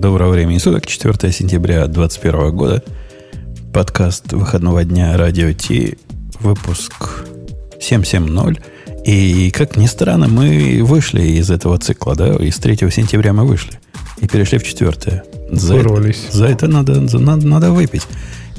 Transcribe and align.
Доброго 0.00 0.32
времени 0.32 0.58
суток, 0.58 0.86
4 0.86 1.32
сентября 1.32 1.86
2021 1.86 2.56
года. 2.56 2.82
Подкаст 3.72 4.32
выходного 4.32 4.84
дня 4.84 5.16
Радио 5.16 5.52
Ти, 5.52 5.98
выпуск 6.40 7.24
770. 7.80 8.60
И, 9.06 9.52
как 9.52 9.76
ни 9.76 9.86
странно, 9.86 10.26
мы 10.26 10.82
вышли 10.82 11.22
из 11.22 11.48
этого 11.50 11.78
цикла, 11.78 12.16
да? 12.16 12.34
Из 12.34 12.56
3 12.56 12.90
сентября 12.90 13.32
мы 13.32 13.46
вышли 13.46 13.78
и 14.20 14.26
перешли 14.26 14.58
в 14.58 14.64
4. 14.64 15.22
За, 15.52 15.76
это, 15.76 16.12
за 16.32 16.46
это 16.46 16.66
надо, 16.66 17.06
за, 17.06 17.20
надо, 17.20 17.46
надо 17.46 17.70
выпить 17.70 18.06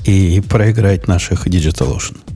и 0.06 0.42
проиграть 0.48 1.08
наших 1.08 1.48
Digital 1.48 1.98
Ocean 1.98 2.35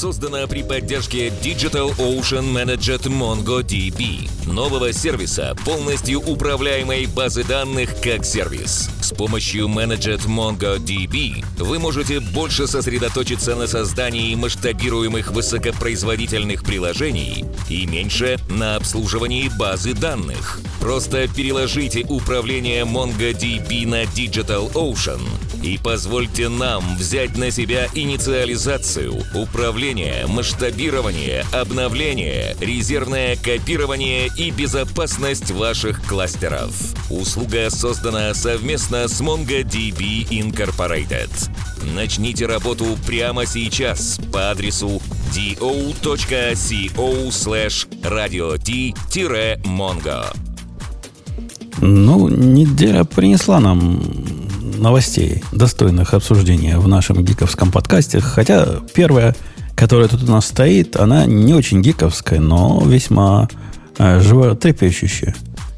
создана 0.00 0.46
при 0.46 0.62
поддержке 0.62 1.28
Digital 1.28 1.94
Ocean 1.98 2.54
Managed 2.54 3.02
MongoDB, 3.02 4.30
нового 4.50 4.94
сервиса, 4.94 5.54
полностью 5.66 6.20
управляемой 6.20 7.04
базы 7.04 7.44
данных 7.44 8.00
как 8.00 8.24
сервис. 8.24 8.88
С 9.10 9.12
помощью 9.12 9.66
Managed 9.66 10.28
MongoDB 10.28 11.44
вы 11.58 11.80
можете 11.80 12.20
больше 12.20 12.68
сосредоточиться 12.68 13.56
на 13.56 13.66
создании 13.66 14.36
масштабируемых 14.36 15.32
высокопроизводительных 15.32 16.62
приложений 16.62 17.44
и 17.68 17.86
меньше 17.86 18.38
на 18.48 18.76
обслуживании 18.76 19.50
базы 19.58 19.94
данных. 19.94 20.60
Просто 20.80 21.26
переложите 21.26 22.06
управление 22.08 22.84
MongoDB 22.84 23.84
на 23.84 24.04
Digital 24.04 24.72
Ocean 24.74 25.20
и 25.62 25.76
позвольте 25.76 26.48
нам 26.48 26.96
взять 26.96 27.36
на 27.36 27.50
себя 27.50 27.88
инициализацию, 27.94 29.22
управление, 29.34 30.26
масштабирование, 30.28 31.44
обновление, 31.52 32.56
резервное 32.60 33.36
копирование 33.36 34.30
и 34.36 34.52
безопасность 34.52 35.50
ваших 35.50 36.00
кластеров. 36.06 36.70
Услуга 37.10 37.68
создана 37.70 38.32
совместно 38.34 38.99
с 39.08 39.20
MongoDB 39.20 40.28
Incorporated. 40.30 41.30
Начните 41.94 42.46
работу 42.46 42.96
прямо 43.06 43.46
сейчас 43.46 44.18
по 44.32 44.50
адресу 44.50 45.00
do.co 45.34 47.30
slash 47.30 47.86
radio-mongo. 48.02 50.24
Ну, 51.80 52.28
неделя 52.28 53.04
принесла 53.04 53.60
нам 53.60 54.02
новостей, 54.78 55.42
достойных 55.52 56.14
обсуждения 56.14 56.78
в 56.78 56.88
нашем 56.88 57.24
гиковском 57.24 57.70
подкасте. 57.72 58.20
Хотя 58.20 58.80
первая, 58.94 59.34
которая 59.74 60.08
тут 60.08 60.22
у 60.24 60.30
нас 60.30 60.46
стоит, 60.46 60.96
она 60.96 61.26
не 61.26 61.54
очень 61.54 61.82
гиковская, 61.82 62.40
но 62.40 62.82
весьма 62.84 63.48
э, 63.98 64.20
животрепещущая. 64.20 65.34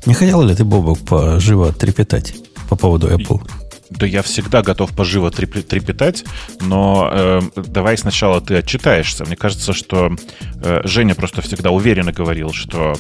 Не 0.06 0.14
хотел 0.14 0.42
ли 0.42 0.54
ты, 0.54 0.64
Бобок, 0.64 0.98
поживо 1.00 1.72
трепетать 1.72 2.34
по 2.72 2.76
поводу 2.76 3.08
Apple? 3.08 3.42
Да 3.90 4.06
я 4.06 4.22
всегда 4.22 4.62
готов 4.62 4.92
поживо 4.92 5.30
трепетать, 5.30 6.24
но 6.60 7.10
э, 7.12 7.40
давай 7.56 7.98
сначала 7.98 8.40
ты 8.40 8.56
отчитаешься. 8.56 9.26
Мне 9.26 9.36
кажется, 9.36 9.74
что 9.74 10.16
э, 10.62 10.80
Женя 10.84 11.14
просто 11.14 11.42
всегда 11.42 11.70
уверенно 11.70 12.10
говорил, 12.10 12.52
что 12.52 12.94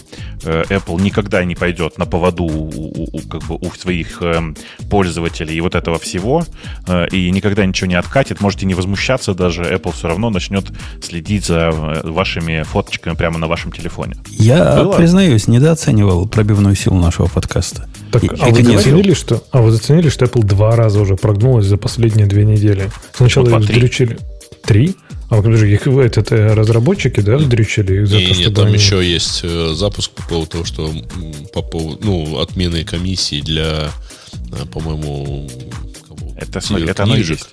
э, 0.44 0.64
Apple 0.68 1.00
никогда 1.00 1.44
не 1.44 1.54
пойдет 1.54 1.96
на 1.96 2.04
поводу 2.04 2.44
у, 2.44 3.08
у, 3.10 3.18
как 3.20 3.42
бы 3.44 3.56
у 3.56 3.70
своих 3.70 4.20
э, 4.20 4.52
пользователей 4.90 5.56
и 5.56 5.60
вот 5.62 5.74
этого 5.74 5.98
всего, 5.98 6.44
э, 6.86 7.08
и 7.08 7.30
никогда 7.30 7.64
ничего 7.64 7.88
не 7.88 7.94
откатит. 7.94 8.42
Можете 8.42 8.66
не 8.66 8.74
возмущаться 8.74 9.34
даже, 9.34 9.62
Apple 9.62 9.92
все 9.92 10.08
равно 10.08 10.28
начнет 10.28 10.70
следить 11.02 11.46
за 11.46 11.70
э, 11.72 12.10
вашими 12.10 12.64
фоточками 12.64 13.14
прямо 13.14 13.38
на 13.38 13.46
вашем 13.46 13.72
телефоне. 13.72 14.16
Я, 14.28 14.76
Было? 14.76 14.96
признаюсь, 14.96 15.48
недооценивал 15.48 16.28
пробивную 16.28 16.74
силу 16.74 16.98
нашего 16.98 17.28
подкаста. 17.28 17.88
Так, 18.12 18.24
а, 18.38 18.50
вы 18.50 18.62
заценили, 18.62 19.14
что, 19.14 19.42
а 19.50 19.62
вы 19.62 19.72
заценили, 19.72 20.08
что 20.10 20.26
Apple 20.26 20.44
два 20.44 20.76
раза 20.76 21.00
уже 21.00 21.16
прогнулась 21.16 21.66
за 21.66 21.78
последние 21.78 22.26
две 22.26 22.44
недели? 22.44 22.90
Сначала 23.14 23.48
ну, 23.48 23.58
их 23.58 23.62
вздрючили. 23.64 24.18
Три? 24.64 24.94
А 25.30 25.36
подожди, 25.36 25.72
их 25.72 25.86
это, 25.86 26.20
это 26.20 26.54
разработчики, 26.54 27.20
да, 27.20 27.36
вздрючили 27.36 28.04
за 28.04 28.18
не, 28.18 28.26
то, 28.26 28.34
что 28.34 28.50
там 28.50 28.66
они... 28.66 28.74
еще 28.74 29.02
есть 29.02 29.40
э, 29.44 29.72
запуск 29.74 30.10
по 30.10 30.22
поводу 30.24 30.50
того, 30.50 30.64
что 30.66 30.92
по 31.54 31.62
поводу, 31.62 31.98
ну, 32.04 32.38
отмены 32.38 32.84
комиссии 32.84 33.40
для, 33.40 33.90
э, 34.34 34.66
по-моему, 34.70 35.48
это, 36.36 36.60
смотри, 36.60 36.86
это 36.86 37.04
оно 37.04 37.16
есть. 37.16 37.48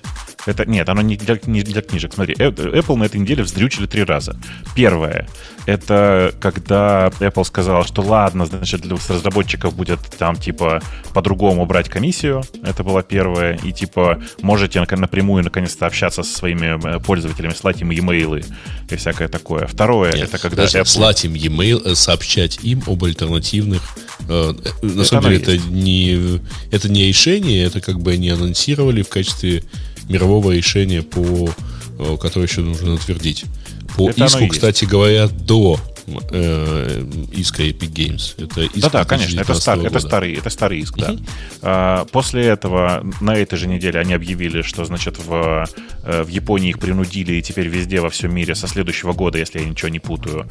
Это, 0.46 0.64
нет, 0.64 0.88
оно 0.88 1.02
не 1.02 1.16
для, 1.16 1.38
не 1.46 1.62
для 1.62 1.82
книжек. 1.82 2.14
Смотри, 2.14 2.34
э, 2.38 2.50
Apple 2.50 2.96
на 2.96 3.04
этой 3.04 3.20
неделе 3.20 3.42
вздрючили 3.42 3.86
три 3.86 4.04
раза. 4.04 4.36
Первое, 4.74 5.28
это 5.66 6.34
когда 6.40 7.08
Apple 7.20 7.44
сказала, 7.44 7.84
что 7.84 8.02
ладно, 8.02 8.46
значит, 8.46 8.80
для 8.80 8.96
разработчиков 8.96 9.74
будет 9.74 10.00
там, 10.18 10.36
типа, 10.36 10.82
по-другому 11.12 11.66
брать 11.66 11.88
комиссию. 11.88 12.42
Это 12.62 12.82
было 12.82 13.02
первое. 13.02 13.58
И, 13.62 13.72
типа, 13.72 14.20
можете 14.42 14.80
напрямую, 14.80 15.44
наконец-то, 15.44 15.86
общаться 15.86 16.22
со 16.22 16.36
своими 16.36 16.96
э, 16.96 17.00
пользователями, 17.00 17.52
слать 17.52 17.80
им 17.82 17.90
e-mail 17.90 18.44
и 18.90 18.96
всякое 18.96 19.28
такое. 19.28 19.66
Второе, 19.66 20.12
Нет, 20.12 20.28
это 20.28 20.38
когда 20.38 20.64
Apple... 20.64 20.84
Слать 20.86 21.24
им 21.24 21.34
e-mail, 21.34 21.82
э, 21.84 21.94
сообщать 21.94 22.58
им 22.62 22.82
об 22.86 23.04
альтернативных... 23.04 23.82
Э, 24.28 24.52
на 24.82 24.88
это 24.88 25.04
самом 25.04 25.30
деле, 25.30 25.42
это 25.42 25.58
не, 25.70 26.40
это 26.70 26.88
не 26.88 27.04
решение, 27.04 27.64
это 27.64 27.80
как 27.80 28.00
бы 28.00 28.12
они 28.12 28.30
анонсировали 28.30 29.02
в 29.02 29.08
качестве 29.08 29.62
мирового 30.10 30.52
решения, 30.52 31.02
по, 31.02 31.48
э, 31.98 32.16
которое 32.20 32.46
еще 32.46 32.60
нужно 32.60 32.94
утвердить. 32.94 33.44
По 33.96 34.10
Это 34.10 34.24
иску, 34.24 34.46
кстати 34.48 34.84
говоря, 34.84 35.28
до 35.28 35.78
э, 36.30 37.04
иска 37.32 37.62
Epic 37.62 37.92
Games. 37.92 38.34
Это 38.42 38.62
иск 38.62 38.90
да, 38.90 38.90
да, 38.90 39.04
конечно, 39.04 39.40
это, 39.40 39.54
стар, 39.54 39.78
это 39.78 39.98
старый, 40.00 40.34
это 40.34 40.50
старый 40.50 40.80
иск, 40.80 40.96
uh-huh. 40.96 41.16
да. 41.16 41.24
А, 41.62 42.04
после 42.06 42.44
этого 42.44 43.04
на 43.20 43.34
этой 43.34 43.56
же 43.56 43.66
неделе 43.68 44.00
они 44.00 44.14
объявили, 44.14 44.62
что, 44.62 44.84
значит, 44.84 45.18
в, 45.18 45.68
э, 46.04 46.22
в 46.22 46.28
Японии 46.28 46.70
их 46.70 46.78
принудили, 46.78 47.34
и 47.34 47.42
теперь 47.42 47.68
везде 47.68 48.00
во 48.00 48.10
всем 48.10 48.34
мире 48.34 48.54
со 48.54 48.66
следующего 48.68 49.12
года, 49.12 49.38
если 49.38 49.60
я 49.60 49.64
ничего 49.64 49.88
не 49.88 50.00
путаю, 50.00 50.48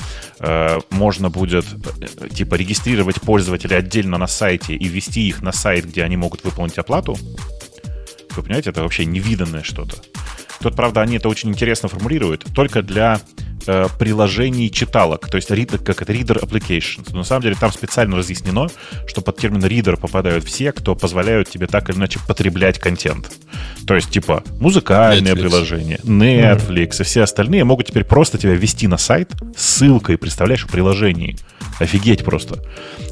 можно 0.90 1.30
будет 1.30 1.66
типа 2.34 2.56
регистрировать 2.56 3.22
пользователей 3.22 3.78
отдельно 3.78 4.18
на 4.18 4.28
сайте 4.28 4.76
и 4.76 4.88
ввести 4.88 5.28
их 5.28 5.42
на 5.42 5.52
сайт, 5.52 5.86
где 5.86 6.04
они 6.04 6.18
могут 6.18 6.44
выполнить 6.44 6.78
оплату. 6.78 7.18
Вы 8.40 8.44
понимаете, 8.44 8.70
это 8.70 8.84
вообще 8.84 9.06
невиданное 9.06 9.64
что-то. 9.64 9.98
Тут, 10.62 10.76
правда, 10.76 11.02
они 11.02 11.18
это 11.18 11.28
очень 11.28 11.50
интересно 11.50 11.90
формулируют, 11.90 12.46
только 12.54 12.82
для 12.82 13.20
э, 13.68 13.88
приложений 13.98 14.72
читалок, 14.72 15.30
то 15.30 15.36
есть 15.36 15.52
read, 15.52 15.78
как 15.84 16.02
это 16.02 16.14
reader 16.14 16.42
applications. 16.42 17.10
Но 17.12 17.20
на 17.20 17.24
самом 17.24 17.44
деле 17.44 17.56
там 17.60 17.72
специально 17.72 18.16
разъяснено, 18.16 18.68
что 19.08 19.22
под 19.22 19.38
термин 19.38 19.64
reader 19.64 19.98
попадают 19.98 20.46
все, 20.46 20.72
кто 20.72 20.96
позволяют 20.96 21.50
тебе 21.50 21.68
так 21.68 21.90
или 21.90 21.98
иначе 21.98 22.20
потреблять 22.28 22.80
контент. 22.80 23.30
То 23.86 23.96
есть, 23.96 24.10
типа, 24.10 24.44
музыкальные 24.60 25.34
Netflix. 25.34 25.40
приложения, 25.40 26.00
Netflix 26.04 26.90
mm-hmm. 26.90 27.02
и 27.02 27.04
все 27.04 27.24
остальные 27.24 27.64
могут 27.66 27.88
теперь 27.88 28.04
просто 28.04 28.38
тебя 28.38 28.54
ввести 28.54 28.88
на 28.88 28.98
сайт 28.98 29.32
ссылкой, 29.56 30.18
представляешь, 30.18 30.66
в 30.66 30.72
приложении. 30.72 31.38
Офигеть 31.80 32.24
просто. 32.24 32.64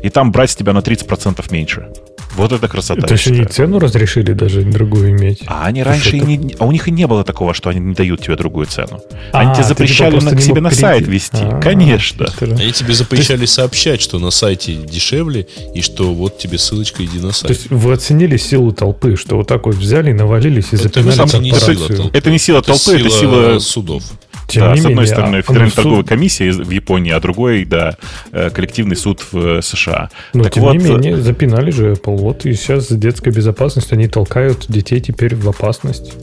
И 0.03 0.09
там 0.09 0.31
брать 0.31 0.51
с 0.51 0.55
тебя 0.55 0.73
на 0.73 0.79
30% 0.79 1.45
меньше. 1.51 1.89
Вот 2.37 2.51
это 2.51 2.67
красота. 2.67 3.01
Это 3.01 3.15
еще 3.15 3.31
не 3.31 3.45
цену 3.45 3.79
разрешили 3.79 4.33
даже 4.33 4.61
другую 4.61 5.09
иметь. 5.09 5.41
А 5.47 5.65
они 5.65 5.81
раньше 5.81 6.17
это... 6.17 6.25
не... 6.25 6.55
А 6.59 6.65
у 6.65 6.71
них 6.71 6.87
и 6.87 6.91
не 6.91 7.07
было 7.07 7.23
такого, 7.23 7.55
что 7.55 7.69
они 7.71 7.79
не 7.79 7.95
дают 7.95 8.21
тебе 8.21 8.35
другую 8.35 8.67
цену. 8.67 9.01
А, 9.31 9.39
они 9.39 9.55
тебе 9.55 9.63
запрещали 9.63 10.19
на, 10.19 10.35
к 10.35 10.41
себе 10.41 10.61
на 10.61 10.69
сайт 10.69 11.07
вести. 11.07 11.37
А, 11.41 11.59
Конечно. 11.59 12.27
Они 12.39 12.71
тебе 12.71 12.93
запрещали 12.93 13.41
есть... 13.41 13.53
сообщать, 13.53 14.01
что 14.01 14.19
на 14.19 14.29
сайте 14.29 14.75
дешевле, 14.75 15.47
и 15.73 15.81
что 15.81 16.13
вот 16.13 16.37
тебе 16.37 16.59
ссылочка, 16.59 17.03
иди 17.03 17.19
на 17.19 17.31
сайт. 17.31 17.47
То 17.47 17.53
есть 17.53 17.71
вы 17.71 17.93
оценили 17.93 18.37
силу 18.37 18.71
толпы, 18.71 19.15
что 19.15 19.37
вот 19.37 19.47
так 19.47 19.65
вот 19.65 19.75
взяли, 19.75 20.11
навалились 20.11 20.67
и 20.73 20.75
запинали 20.75 21.27
это 21.27 21.39
не, 21.39 21.51
сила 21.51 21.87
толпы. 21.87 22.17
это 22.17 22.29
не 22.29 22.37
сила 22.37 22.61
толпы, 22.61 22.99
это 22.99 23.09
сила 23.09 23.59
судов. 23.59 24.03
Тем 24.47 24.63
да, 24.63 24.75
с 24.75 24.79
одной 24.79 24.93
менее, 24.93 25.07
стороны, 25.07 25.35
а 25.37 25.41
Федеральная 25.41 25.71
торговая 25.71 26.01
суд... 26.01 26.07
комиссия 26.09 26.51
в 26.51 26.69
Японии, 26.69 27.11
а 27.11 27.19
другой, 27.19 27.65
да, 27.65 27.97
э, 28.31 28.49
коллективный 28.49 28.95
суд 28.95 29.21
в 29.31 29.57
э, 29.57 29.61
США. 29.61 30.09
Но 30.33 30.43
так 30.43 30.53
тем 30.53 30.63
вот... 30.63 30.73
не 30.73 30.83
менее, 30.83 31.17
запинали 31.17 31.69
же 31.69 31.91
Apple. 31.91 32.15
Вот 32.15 32.45
и 32.45 32.53
сейчас 32.53 32.89
детская 32.89 33.31
безопасность, 33.31 33.91
они 33.91 34.07
толкают 34.07 34.65
детей 34.69 35.01
теперь 35.01 35.35
в 35.35 35.49
опасность. 35.49 36.13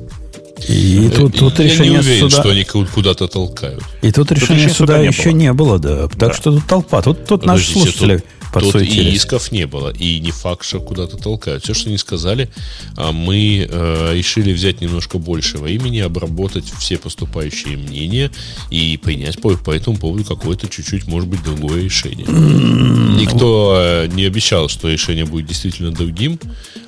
И 0.69 1.11
тут, 1.15 1.37
тут 1.37 1.59
Я 1.59 1.67
решение 1.67 1.93
не 1.95 1.99
уверен, 1.99 2.31
суда... 2.31 2.43
что 2.43 2.51
они 2.51 2.65
куда-то 2.65 3.29
толкают. 3.29 3.83
И 4.01 4.11
тут, 4.11 4.29
тут 4.29 4.39
решение 4.39 4.69
суда, 4.71 4.95
суда 4.95 4.99
не 5.01 5.07
еще 5.09 5.31
было. 5.31 5.39
не 5.39 5.53
было, 5.53 5.79
да. 5.79 6.09
Так 6.09 6.19
да. 6.19 6.33
что 6.33 6.53
тут 6.53 6.67
толпа. 6.67 7.03
Тут, 7.03 7.27
тут 7.27 7.45
наши 7.45 7.73
слушатели 7.73 8.17
тут, 8.19 8.27
Тут 8.61 8.83
и 8.83 9.15
исков 9.15 9.53
не 9.53 9.67
было, 9.67 9.93
и 9.93 10.21
не 10.21 10.31
факт, 10.31 10.65
что 10.65 10.81
куда-то 10.81 11.17
толкают. 11.17 11.65
Все, 11.65 11.75
что 11.75 11.89
они 11.89 11.99
сказали, 11.99 12.51
а 12.97 13.13
мы 13.13 13.67
э, 13.69 14.15
решили 14.15 14.53
взять 14.53 14.81
немножко 14.81 15.19
большего 15.19 15.67
имени, 15.67 15.99
обработать 15.99 16.73
все 16.79 16.99
поступающие 16.99 17.77
мнения 17.77 18.31
и 18.71 18.99
принять 19.03 19.41
по, 19.41 19.57
по 19.57 19.71
этому 19.71 19.97
поводу 19.97 20.25
какое-то 20.25 20.69
чуть-чуть, 20.69 21.07
может 21.07 21.29
быть, 21.29 21.43
другое 21.43 21.85
решение. 21.85 22.27
Никто 22.27 23.77
э, 23.79 24.07
не 24.09 24.25
обещал, 24.25 24.69
что 24.69 24.89
решение 24.89 25.25
будет 25.25 25.47
действительно 25.47 25.91
другим, 25.91 26.39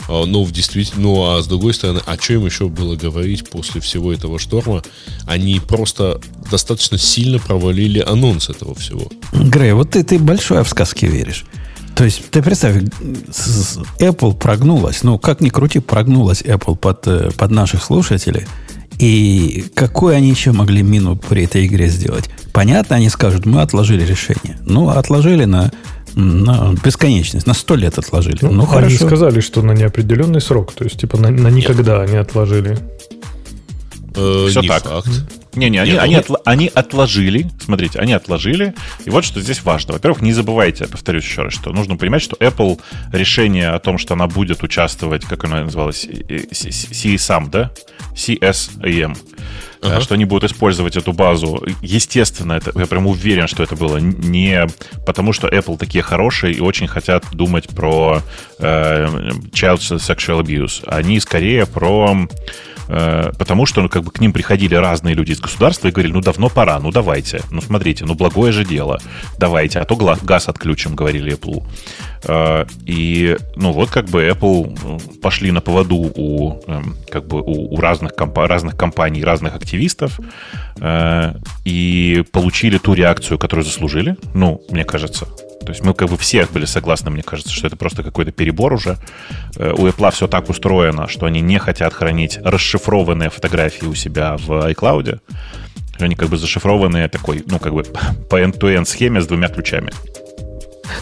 а, 0.09 0.25
но 0.25 0.45
в 0.45 0.53
действительно, 0.53 1.03
ну 1.03 1.25
а 1.25 1.43
с 1.43 1.47
другой 1.47 1.75
стороны, 1.75 2.01
о 2.05 2.17
чем 2.17 2.45
еще 2.47 2.69
было 2.69 2.97
говорить 2.97 3.49
после 3.49 3.81
всего 3.81 4.12
этого 4.12 4.39
шторма? 4.39 4.83
Они 5.27 5.61
просто 5.61 6.21
достаточно 6.51 6.99
сильно 6.99 7.39
провалили 7.39 8.01
анонс 8.01 8.49
этого 8.49 8.75
всего. 8.75 9.11
Грей, 9.33 9.73
вот 9.73 9.91
ты, 9.91 10.05
ты 10.05 10.19
большое 10.19 10.62
в 10.65 10.69
сказки 10.69 11.07
веришь. 11.07 11.45
То 11.97 12.05
есть, 12.05 12.31
ты 12.31 12.43
представь, 12.43 12.77
Apple 13.99 14.37
прогнулась, 14.37 15.03
ну, 15.03 15.19
как 15.19 15.41
ни 15.41 15.49
крути, 15.49 15.79
прогнулась 15.79 16.43
Apple 16.43 16.77
под, 16.77 17.09
э, 17.09 17.31
под 17.35 17.51
наших 17.51 17.83
слушателей. 17.83 18.47
И 18.99 19.65
какой 19.75 20.15
они 20.15 20.29
еще 20.29 20.53
могли 20.53 20.83
мину 20.83 21.17
при 21.17 21.45
этой 21.45 21.67
игре 21.67 21.89
сделать? 21.89 22.29
Понятно, 22.53 22.97
они 22.97 23.09
скажут, 23.09 23.47
мы 23.47 23.63
отложили 23.63 24.05
решение. 24.05 24.59
Ну, 24.61 24.91
отложили 24.91 25.47
на, 25.47 25.73
на 26.15 26.75
бесконечность, 26.85 27.47
на 27.47 27.55
сто 27.55 27.75
лет 27.77 27.97
отложили. 27.99 28.41
Ну, 28.43 28.53
ну 28.53 28.63
они 28.65 28.73
хорошо. 28.73 29.07
сказали, 29.07 29.41
что 29.41 29.63
на 29.63 29.73
неопределенный 29.73 30.43
срок, 30.43 30.75
то 30.75 30.85
есть, 30.85 31.01
типа, 31.01 31.17
на, 31.17 31.31
на 31.31 31.49
никогда 31.49 32.01
Нет. 32.01 32.11
они 32.11 32.19
отложили. 32.19 32.79
Э, 34.15 34.49
Все 34.51 34.61
не 34.61 34.69
так. 34.69 34.85
Факт. 34.85 35.09
Не-не, 35.56 35.81
они, 35.81 35.93
они, 35.93 36.14
отла- 36.17 36.41
они 36.44 36.70
отложили, 36.73 37.50
смотрите, 37.58 37.99
они 37.99 38.12
отложили. 38.12 38.75
И 39.05 39.11
вот 39.11 39.25
что 39.25 39.41
здесь 39.41 39.62
важно. 39.62 39.94
Во-первых, 39.94 40.20
не 40.20 40.32
забывайте, 40.32 40.87
повторюсь 40.87 41.25
еще 41.25 41.43
раз, 41.43 41.55
что 41.55 41.73
нужно 41.73 41.97
понимать, 41.97 42.23
что 42.23 42.37
Apple 42.37 42.81
решение 43.12 43.70
о 43.70 43.79
том, 43.79 43.99
что 43.99 44.14
она 44.14 44.26
будет 44.26 44.62
участвовать, 44.62 45.25
как 45.25 45.44
она 45.44 45.64
называлась, 45.64 46.05
CSAM, 46.05 47.50
да? 47.50 47.70
CSAM. 48.14 49.17
Uh-huh. 49.81 50.00
Что 50.00 50.14
они 50.14 50.25
будут 50.25 50.50
использовать 50.50 50.97
эту 50.97 51.12
базу. 51.12 51.64
Естественно, 51.82 52.55
это, 52.55 52.73
я 52.79 52.87
прям 52.87 53.06
уверен, 53.06 53.47
что 53.47 53.62
это 53.62 53.76
было 53.76 53.99
не 53.99 54.67
потому, 55.06 55.32
что 55.32 55.49
Apple 55.49 55.76
такие 55.79 56.02
хорошие 56.02 56.55
и 56.55 56.61
очень 56.61 56.88
хотят 56.88 57.25
думать 57.32 57.69
про 57.69 58.23
э, 58.59 59.06
child 59.52 59.79
sexual 59.79 60.43
abuse. 60.43 60.82
Они 60.87 61.20
скорее 61.20 61.67
про 61.67 62.17
Э, 62.17 62.75
потому 62.87 63.67
что 63.67 63.83
ну, 63.83 63.88
как 63.88 64.05
бы 64.05 64.11
к 64.11 64.21
ним 64.21 64.33
приходили 64.33 64.75
разные 64.75 65.15
люди 65.15 65.33
из 65.33 65.41
государства 65.41 65.88
и 65.88 65.91
говорили, 65.91 66.12
ну 66.12 66.21
давно 66.21 66.49
пора, 66.49 66.79
ну 66.81 66.91
давайте, 66.91 67.43
ну 67.50 67.61
смотрите, 67.61 68.05
ну 68.05 68.15
благое 68.15 68.53
же 68.53 68.65
дело, 68.65 69.00
давайте, 69.38 69.79
а 69.81 69.85
то 69.85 69.97
газ 69.97 70.49
отключим, 70.49 70.94
говорили 70.94 71.33
Apple. 71.33 71.65
Э, 72.25 72.65
и 72.85 73.37
ну 73.56 73.73
вот 73.73 73.91
как 73.91 74.06
бы 74.06 74.29
Apple 74.29 74.79
э, 74.83 75.21
пошли 75.21 75.50
на 75.53 75.61
поводу 75.61 75.97
у 75.97 76.61
эм, 76.67 76.97
как 77.11 77.27
бы 77.27 77.41
у, 77.41 77.75
у 77.75 77.81
разных, 77.81 78.15
компа- 78.15 78.47
разных 78.47 78.77
компаний, 78.77 79.25
разных 79.25 79.55
активистов 79.55 80.19
и 81.65 82.25
получили 82.33 82.79
ту 82.79 82.93
реакцию, 82.93 83.38
которую 83.38 83.65
заслужили, 83.65 84.17
ну, 84.35 84.61
мне 84.71 84.85
кажется. 84.85 85.27
То 85.61 85.73
есть 85.73 85.82
мы 85.82 85.94
как 85.94 86.08
бы 86.11 86.17
все 86.17 86.47
были 86.47 86.64
согласны, 86.64 87.11
мне 87.11 87.23
кажется, 87.23 87.53
что 87.53 87.67
это 87.67 87.76
просто 87.76 88.03
какой-то 88.03 88.31
перебор 88.31 88.73
уже. 88.73 88.99
Э, 89.56 89.73
у 89.73 89.87
Apple 89.87 90.11
все 90.12 90.29
так 90.29 90.49
устроено, 90.49 91.08
что 91.08 91.26
они 91.26 91.41
не 91.41 91.58
хотят 91.58 91.93
хранить 91.93 92.38
расшифрованные 92.43 93.31
фотографии 93.31 93.87
у 93.87 93.94
себя 93.94 94.37
в 94.37 94.70
iCloud. 94.70 95.20
Они 95.99 96.14
как 96.14 96.29
бы 96.29 96.37
зашифрованные 96.37 97.08
такой, 97.08 97.43
ну, 97.47 97.58
как 97.58 97.73
бы 97.73 97.82
по 98.31 98.41
end-to-end 98.41 98.85
схеме 98.85 99.20
с 99.20 99.26
двумя 99.26 99.49
ключами. 99.49 99.91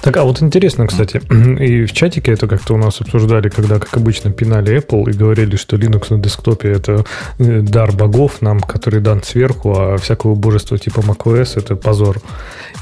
Так, 0.04 0.18
а 0.18 0.24
вот 0.24 0.42
интересно, 0.42 0.86
кстати, 0.86 1.22
и 1.62 1.86
в 1.86 1.92
чатике 1.94 2.32
это 2.32 2.46
как-то 2.46 2.74
у 2.74 2.76
нас 2.76 3.00
обсуждали, 3.00 3.48
когда, 3.48 3.78
как 3.78 3.96
обычно, 3.96 4.30
пинали 4.30 4.76
Apple 4.76 5.10
и 5.10 5.16
говорили, 5.16 5.56
что 5.56 5.76
Linux 5.76 6.14
на 6.14 6.22
десктопе 6.22 6.68
это 6.68 7.06
э, 7.38 7.62
дар 7.62 7.90
богов 7.92 8.42
нам, 8.42 8.60
который 8.60 9.00
дан 9.00 9.22
сверху, 9.22 9.72
а 9.74 9.96
всякого 9.96 10.34
божества 10.34 10.76
типа 10.76 11.00
macOS 11.00 11.58
это 11.58 11.74
позор. 11.74 12.20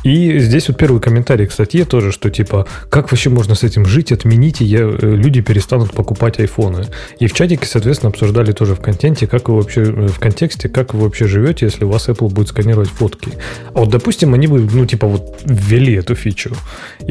И 0.03 0.41
здесь 0.41 0.67
вот 0.67 0.77
первый 0.77 1.01
комментарий 1.01 1.47
к 1.47 1.53
статье 1.53 1.85
тоже, 1.85 2.11
что 2.11 2.29
типа, 2.29 2.67
как 2.91 3.13
вообще 3.13 3.31
можно 3.31 3.55
с 3.55 3.63
этим 3.63 3.87
жить, 3.87 4.11
отмените, 4.11 4.65
я, 4.65 4.81
э, 4.81 4.97
люди 5.01 5.43
перестанут 5.43 5.93
покупать 5.93 6.41
айфоны. 6.41 6.87
И 7.21 7.29
в 7.29 7.35
чатике, 7.35 7.67
соответственно, 7.67 8.11
обсуждали 8.11 8.51
тоже 8.51 8.75
в 8.75 8.81
контенте, 8.81 9.29
как 9.29 9.49
вы 9.49 9.59
вообще, 9.59 9.83
э, 9.83 10.09
в 10.09 10.19
контексте, 10.19 10.69
как 10.69 10.93
вы 10.93 11.05
вообще 11.05 11.29
живете, 11.29 11.67
если 11.67 11.85
у 11.85 11.89
вас 11.89 12.09
Apple 12.09 12.31
будет 12.31 12.49
сканировать 12.49 12.89
фотки. 12.89 13.31
А 13.75 13.79
вот, 13.79 13.91
допустим, 13.91 14.35
они 14.35 14.49
бы, 14.49 14.69
ну, 14.73 14.87
типа, 14.87 15.07
вот 15.07 15.41
ввели 15.45 15.95
эту 15.95 16.17
фичу. 16.17 16.57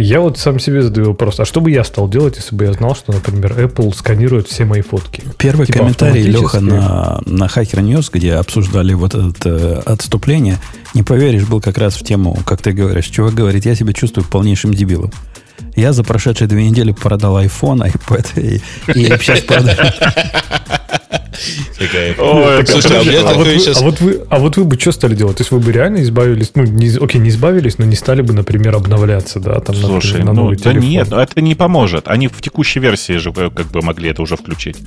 Я 0.01 0.21
вот 0.21 0.37
сам 0.37 0.59
себе 0.59 0.81
задаю 0.81 1.07
вопрос, 1.07 1.39
а 1.39 1.45
что 1.45 1.61
бы 1.61 1.71
я 1.71 1.83
стал 1.83 2.09
делать, 2.09 2.37
если 2.37 2.55
бы 2.55 2.65
я 2.65 2.73
знал, 2.73 2.95
что, 2.95 3.13
например, 3.13 3.53
Apple 3.53 3.93
сканирует 3.95 4.47
все 4.47 4.65
мои 4.65 4.81
фотки? 4.81 5.23
Первый 5.37 5.67
типа 5.67 5.79
комментарий, 5.79 6.23
Леха, 6.23 6.59
на, 6.59 7.21
на 7.25 7.45
Hacker 7.45 7.81
News, 7.81 8.09
где 8.11 8.33
обсуждали 8.33 8.93
вот 8.93 9.15
это 9.15 9.49
э, 9.49 9.81
отступление, 9.85 10.57
не 10.93 11.03
поверишь, 11.03 11.47
был 11.47 11.61
как 11.61 11.77
раз 11.77 11.95
в 11.95 12.03
тему, 12.03 12.37
как 12.45 12.61
ты 12.61 12.71
говоришь. 12.71 13.07
Чувак 13.07 13.33
говорит, 13.33 13.65
я 13.65 13.75
себя 13.75 13.93
чувствую 13.93 14.25
полнейшим 14.25 14.73
дебилом. 14.73 15.11
Я 15.75 15.93
за 15.93 16.03
прошедшие 16.03 16.47
две 16.47 16.69
недели 16.69 16.91
продал 16.91 17.39
iPhone, 17.39 17.91
iPad 17.91 18.41
и, 18.41 18.61
и 18.93 19.05
сейчас 19.17 19.41
продаю. 19.41 19.77
а, 23.79 23.83
вот 23.83 24.01
вы, 24.01 24.21
а 24.29 24.39
вот 24.39 24.57
вы 24.57 24.65
бы 24.65 24.79
что 24.79 24.91
стали 24.91 25.15
делать? 25.15 25.37
То 25.37 25.41
есть 25.41 25.51
вы 25.51 25.59
бы 25.59 25.71
реально 25.71 26.01
избавились, 26.03 26.51
ну, 26.55 26.63
не, 26.63 26.89
окей, 26.97 27.19
не 27.19 27.29
избавились, 27.29 27.77
но 27.77 27.85
не 27.85 27.95
стали 27.95 28.21
бы, 28.21 28.33
например, 28.33 28.75
обновляться, 28.75 29.39
да, 29.39 29.59
там, 29.59 29.75
Слушай, 29.75 30.23
на, 30.23 30.33
ну, 30.33 30.53
да 30.55 30.73
нет, 30.73 31.09
но 31.09 31.21
это 31.21 31.41
не 31.41 31.55
поможет. 31.55 32.07
Они 32.07 32.27
в 32.27 32.41
текущей 32.41 32.79
версии 32.79 33.13
же 33.13 33.33
э, 33.35 33.49
как 33.49 33.67
бы 33.67 33.81
могли 33.81 34.09
это 34.09 34.21
уже 34.21 34.37
включить. 34.37 34.77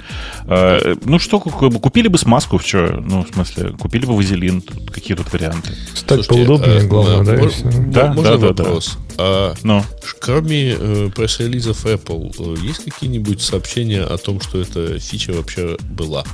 Э, 0.46 0.94
ну 1.04 1.18
что, 1.18 1.40
купили 1.40 2.08
бы 2.08 2.18
смазку, 2.18 2.58
что, 2.58 3.02
ну, 3.04 3.24
в 3.24 3.34
смысле, 3.34 3.70
купили 3.70 4.06
бы 4.06 4.16
вазелин, 4.16 4.62
какие 4.92 5.16
тут 5.16 5.32
варианты? 5.32 5.72
Стать 5.94 6.26
поудобнее, 6.28 6.80
э, 6.80 6.86
главное, 6.86 7.24
да? 7.24 8.14
Да, 8.14 8.22
да, 8.22 8.36
да. 8.36 8.64
Вопрос. 8.64 8.98
А, 9.16 9.54
Но. 9.62 9.84
Кроме 10.20 10.73
э, 10.78 11.10
пресс-релизов 11.14 11.84
Apple, 11.86 12.34
э, 12.38 12.66
есть 12.66 12.84
какие-нибудь 12.84 13.40
сообщения 13.40 14.02
о 14.02 14.16
том, 14.18 14.40
что 14.40 14.60
эта 14.60 14.98
фича 14.98 15.32
вообще 15.32 15.76
была? 15.90 16.24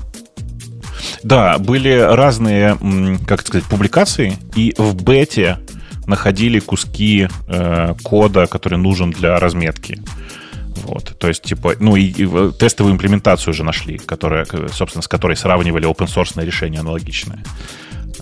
Да, 1.22 1.58
были 1.58 1.90
разные, 1.90 2.78
как 3.26 3.46
сказать, 3.46 3.66
публикации, 3.68 4.38
и 4.54 4.74
в 4.76 4.94
бете 5.02 5.58
находили 6.06 6.58
куски 6.60 7.28
э, 7.48 7.94
кода, 8.02 8.46
который 8.46 8.78
нужен 8.78 9.10
для 9.10 9.38
разметки. 9.38 10.02
Вот, 10.84 11.16
то 11.18 11.28
есть, 11.28 11.42
типа, 11.42 11.74
ну 11.78 11.96
и, 11.96 12.04
и 12.04 12.52
тестовую 12.52 12.94
имплементацию 12.94 13.52
уже 13.52 13.64
нашли, 13.64 13.98
которая, 13.98 14.46
собственно, 14.72 15.02
с 15.02 15.08
которой 15.08 15.36
сравнивали 15.36 15.88
open 15.88 16.06
source 16.06 16.42
решение 16.44 16.80
аналогичное. 16.80 17.44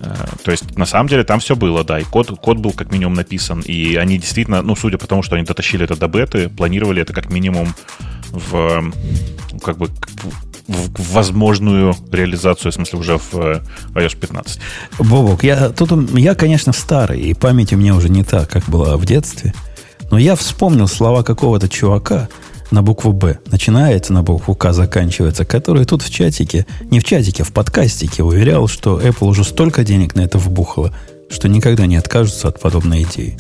Э, 0.01 0.15
то 0.43 0.51
есть, 0.51 0.77
на 0.77 0.87
самом 0.87 1.09
деле, 1.09 1.25
там 1.25 1.41
все 1.41 1.57
было, 1.57 1.85
да, 1.85 1.99
и 2.01 2.05
код, 2.05 2.39
код 2.41 2.59
был 2.59 2.73
как 2.73 2.93
минимум 2.93 3.15
написан, 3.15 3.61
и 3.61 3.97
они 3.97 4.19
действительно, 4.19 4.63
ну, 4.63 4.77
судя 4.77 4.99
по 4.99 5.07
тому, 5.07 5.23
что 5.23 5.37
они 5.37 5.45
дотащили 5.45 5.85
это 5.85 5.97
до 5.97 6.09
беты, 6.09 6.49
планировали 6.49 7.03
это 7.03 7.13
как 7.13 7.31
минимум 7.31 7.75
в, 8.31 8.93
как 9.63 9.79
бы, 9.79 9.89
в, 10.67 11.13
возможную 11.13 11.97
реализацию, 12.13 12.73
в 12.73 12.75
смысле, 12.75 12.99
уже 12.99 13.19
в 13.19 13.35
э, 13.35 13.63
iOS 13.95 14.17
15. 14.17 14.61
Бобок, 14.99 15.43
я, 15.45 15.71
тут, 15.71 15.91
я, 16.15 16.35
конечно, 16.35 16.73
старый, 16.73 17.21
и 17.21 17.35
память 17.35 17.73
у 17.73 17.77
меня 17.77 17.95
уже 17.95 18.09
не 18.09 18.25
та, 18.25 18.45
как 18.47 18.65
была 18.65 18.97
в 18.97 19.05
детстве, 19.05 19.55
но 20.11 20.19
я 20.19 20.37
вспомнил 20.37 20.89
слова 20.89 21.23
какого-то 21.23 21.69
чувака, 21.69 22.29
на 22.71 22.83
букву 22.83 23.13
«Б» 23.13 23.39
начинается, 23.51 24.13
на 24.13 24.23
букву 24.23 24.55
«К» 24.55 24.73
заканчивается, 24.73 25.45
который 25.45 25.85
тут 25.85 26.03
в 26.03 26.11
чатике, 26.11 26.67
не 26.91 27.01
в 27.01 27.05
чатике, 27.05 27.45
в 27.45 27.53
подкастике 27.53 28.23
уверял, 28.23 28.69
что 28.69 29.01
Apple 29.01 29.29
уже 29.29 29.45
столько 29.45 29.85
денег 29.85 30.15
на 30.15 30.21
это 30.21 30.39
вбухала, 30.39 30.95
что 31.31 31.49
никогда 31.49 31.87
не 31.87 31.97
откажутся 31.97 32.49
от 32.49 32.61
подобной 32.61 33.03
идеи. 33.05 33.39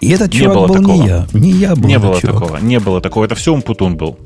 И 0.00 0.10
этот 0.10 0.32
не 0.32 0.40
чувак 0.40 0.54
был 0.56 0.68
такого. 0.68 1.02
не 1.02 1.06
я. 1.08 1.26
Не 1.32 1.50
я 1.52 1.74
был 1.74 1.88
Не 1.88 1.98
было 1.98 2.20
чувак. 2.20 2.40
такого. 2.40 2.58
Не 2.58 2.78
было 2.78 3.00
такого. 3.00 3.24
Это 3.24 3.34
все 3.36 3.54
Умпутун 3.54 3.96
был. 3.96 4.18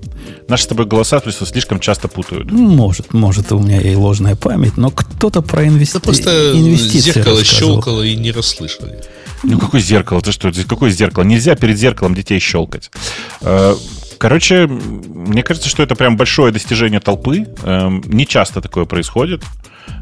Наши 0.49 0.65
с 0.65 0.67
тобой 0.67 0.87
голоса 0.87 1.23
слишком 1.31 1.79
часто 1.79 2.09
путают. 2.09 2.51
Может, 2.51 3.15
может, 3.15 3.53
у 3.53 3.61
меня 3.61 3.81
и 3.81 3.95
ложная 3.95 4.35
память, 4.35 4.77
но 4.77 4.91
кто-то 4.91 5.41
про 5.41 5.67
инвести... 5.67 5.99
Это 5.99 6.01
просто 6.01 6.53
зеркало 6.55 7.45
щелкало 7.45 8.03
и 8.03 8.17
не 8.17 8.33
расслышали. 8.33 8.99
Ну, 9.45 9.59
какое 9.59 9.81
зеркало? 9.81 10.21
Ты 10.21 10.33
что? 10.33 10.51
Какое 10.69 10.91
зеркало? 10.91 11.23
Нельзя 11.23 11.55
перед 11.55 11.79
зеркалом 11.79 12.15
детей 12.15 12.41
щелкать. 12.41 12.91
Короче, 14.19 14.67
мне 14.67 15.43
кажется, 15.43 15.69
что 15.69 15.83
это 15.83 15.95
прям 15.95 16.17
большое 16.17 16.53
достижение 16.53 17.01
толпы. 17.01 17.47
Эм, 17.63 18.03
не 18.07 18.27
часто 18.27 18.61
такое 18.61 18.85
происходит 18.85 19.43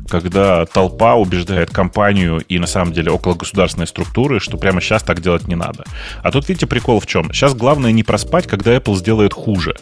когда 0.08 0.66
толпа 0.66 1.14
убеждает 1.14 1.70
компанию 1.70 2.42
и 2.48 2.58
на 2.58 2.66
самом 2.66 2.92
деле 2.92 3.10
около 3.10 3.34
государственной 3.34 3.86
структуры, 3.86 4.40
что 4.40 4.56
прямо 4.56 4.80
сейчас 4.80 5.02
так 5.02 5.20
делать 5.20 5.48
не 5.48 5.56
надо. 5.56 5.84
А 6.22 6.30
тут 6.30 6.48
видите 6.48 6.66
прикол 6.66 7.00
в 7.00 7.06
чем? 7.06 7.32
Сейчас 7.32 7.54
главное 7.54 7.92
не 7.92 8.02
проспать, 8.02 8.46
когда 8.46 8.74
Apple 8.74 8.96
сделает 8.96 9.32
хуже. 9.32 9.74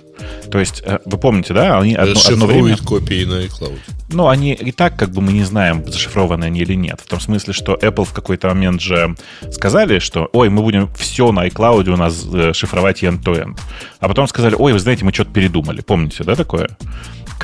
То 0.51 0.59
есть, 0.59 0.83
э, 0.85 0.99
вы 1.05 1.19
помните, 1.19 1.53
да, 1.55 1.79
они 1.79 1.95
одно, 1.95 2.15
одно 2.29 2.47
время... 2.47 2.77
копии 2.77 3.25
на 3.25 3.45
iCloud. 3.45 3.79
Ну, 4.11 4.29
они 4.29 4.53
и 4.53 4.73
так, 4.73 4.97
как 4.97 5.11
бы 5.11 5.21
мы 5.21 5.33
не 5.33 5.45
знаем, 5.45 5.85
зашифрованы 5.87 6.45
они 6.45 6.61
или 6.61 6.75
нет. 6.75 7.01
В 7.05 7.09
том 7.09 7.21
смысле, 7.21 7.53
что 7.53 7.75
Apple 7.75 8.05
в 8.05 8.13
какой-то 8.13 8.49
момент 8.49 8.81
же 8.81 9.15
сказали, 9.51 9.99
что, 9.99 10.29
ой, 10.33 10.49
мы 10.51 10.63
будем 10.63 10.89
все 10.95 11.33
на 11.33 11.47
iCloud 11.47 11.89
у 11.89 11.97
нас 11.97 12.25
э, 12.33 12.53
шифровать 12.53 13.03
end-to-end. 13.03 13.59
А 14.01 14.09
потом 14.09 14.29
сказали, 14.29 14.55
ой, 14.57 14.73
вы 14.73 14.79
знаете, 14.79 15.05
мы 15.05 15.13
что-то 15.13 15.33
передумали. 15.33 15.81
Помните, 15.81 16.25
да, 16.25 16.35
такое? 16.35 16.69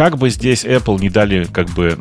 Как 0.01 0.17
бы 0.17 0.31
здесь 0.31 0.65
Apple 0.65 0.99
не 0.99 1.11
дали 1.11 1.45
как 1.45 1.69
бы 1.69 1.99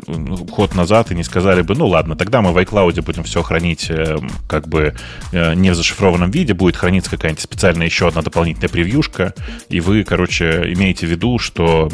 ход 0.50 0.74
назад 0.74 1.10
и 1.10 1.14
не 1.14 1.22
сказали 1.22 1.60
бы, 1.60 1.74
ну 1.74 1.86
ладно, 1.86 2.16
тогда 2.16 2.40
мы 2.40 2.50
в 2.52 2.56
iCloud 2.56 3.02
будем 3.02 3.24
все 3.24 3.42
хранить 3.42 3.90
э, 3.90 4.16
как 4.48 4.68
бы 4.68 4.94
э, 5.32 5.54
не 5.54 5.68
в 5.68 5.74
зашифрованном 5.74 6.30
виде, 6.30 6.54
будет 6.54 6.76
храниться 6.76 7.10
какая-нибудь 7.10 7.42
специальная 7.42 7.84
еще 7.84 8.08
одна 8.08 8.22
дополнительная 8.22 8.70
превьюшка, 8.70 9.34
и 9.68 9.80
вы, 9.80 10.02
короче, 10.04 10.72
имеете 10.72 11.06
в 11.06 11.10
виду, 11.10 11.38
что 11.38 11.90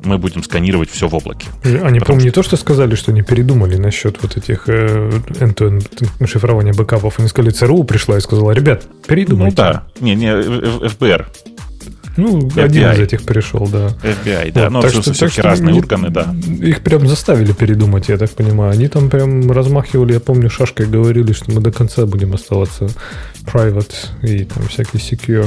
мы 0.00 0.18
будем 0.18 0.42
сканировать 0.42 0.90
все 0.90 1.06
в 1.06 1.14
облаке. 1.14 1.46
Они, 1.62 2.00
по-моему, 2.00 2.24
не 2.24 2.32
то, 2.32 2.42
что 2.42 2.56
сказали, 2.56 2.96
что 2.96 3.12
они 3.12 3.22
передумали 3.22 3.76
насчет 3.76 4.20
вот 4.20 4.36
этих 4.36 4.68
э, 4.68 5.10
end-to-end 5.28 6.26
шифрования 6.26 6.72
бэкапов. 6.72 7.20
Они 7.20 7.28
сказали, 7.28 7.52
ЦРУ 7.52 7.84
пришла 7.84 8.18
и 8.18 8.20
сказала, 8.20 8.50
ребят, 8.50 8.82
передумайте. 9.06 9.62
Ну 9.62 9.62
да, 9.62 9.84
не, 10.00 10.16
не, 10.16 10.88
ФБР. 10.88 11.28
Ну, 12.16 12.48
FBI. 12.48 12.62
один 12.62 12.90
из 12.92 12.98
этих 12.98 13.22
пришел, 13.22 13.68
да. 13.68 13.88
FBI, 14.02 14.52
да. 14.52 14.64
Вот, 14.64 14.70
ну, 14.72 14.80
так 14.82 14.90
что, 14.90 15.18
так 15.18 15.30
что 15.30 15.42
разные 15.42 15.72
не, 15.74 15.80
органы, 15.80 16.10
да. 16.10 16.34
Их 16.60 16.82
прям 16.82 17.06
заставили 17.06 17.52
передумать, 17.52 18.08
я 18.08 18.16
так 18.18 18.30
понимаю. 18.30 18.72
Они 18.72 18.88
там 18.88 19.10
прям 19.10 19.50
размахивали, 19.50 20.14
я 20.14 20.20
помню, 20.20 20.50
шашкой 20.50 20.86
говорили, 20.86 21.32
что 21.32 21.50
мы 21.52 21.60
до 21.60 21.72
конца 21.72 22.06
будем 22.06 22.34
оставаться 22.34 22.88
private 23.44 23.94
и 24.22 24.44
там 24.44 24.66
всякий 24.68 24.98
secure. 24.98 25.46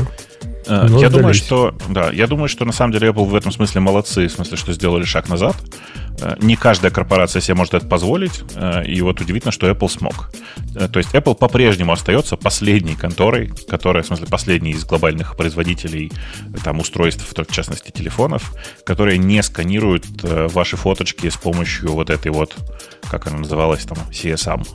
Но 0.68 1.00
я 1.00 1.10
думаю, 1.10 1.34
что 1.34 1.76
да, 1.90 2.12
я 2.12 2.28
думаю, 2.28 2.48
что 2.48 2.66
на 2.66 2.72
самом 2.72 2.94
деле 2.94 3.10
Apple 3.10 3.26
в 3.26 3.36
этом 3.36 3.52
смысле 3.52 3.82
молодцы, 3.82 4.28
в 4.28 4.32
смысле, 4.32 4.58
что 4.58 4.74
сделали 4.74 5.04
шаг 5.04 5.30
назад. 5.30 5.56
Э, 6.22 6.36
не 6.40 6.56
каждая 6.56 6.92
корпорация 6.92 7.42
себе 7.42 7.56
может 7.56 7.74
это 7.74 7.88
позволить, 7.88 8.44
э, 8.56 8.86
и 8.86 9.02
вот 9.02 9.20
удивительно, 9.22 9.52
что 9.52 9.70
Apple 9.70 9.90
смог. 9.90 10.32
То 10.74 11.00
есть 11.00 11.14
Apple 11.14 11.36
по-прежнему 11.36 11.92
остается 11.92 12.38
последней 12.38 12.96
конторой, 12.96 13.52
которая, 13.68 14.04
в 14.04 14.08
смысле, 14.08 14.28
последней 14.28 14.72
из 14.72 14.86
глобальных 14.86 15.36
производителей 15.36 16.12
там 16.64 16.80
устройств, 16.80 17.26
в 17.28 17.52
частности 17.52 17.92
телефонов, 17.92 18.54
которые 18.86 19.18
не 19.18 19.42
сканируют 19.44 20.06
ваши 20.22 20.78
фоточки 20.78 21.30
с 21.30 21.36
помощью 21.36 21.92
вот 21.92 22.10
этой 22.10 22.32
вот, 22.32 22.56
как 23.10 23.28
она 23.28 23.40
называлась 23.40 23.84
там, 23.84 23.98
CSM. 24.12 24.66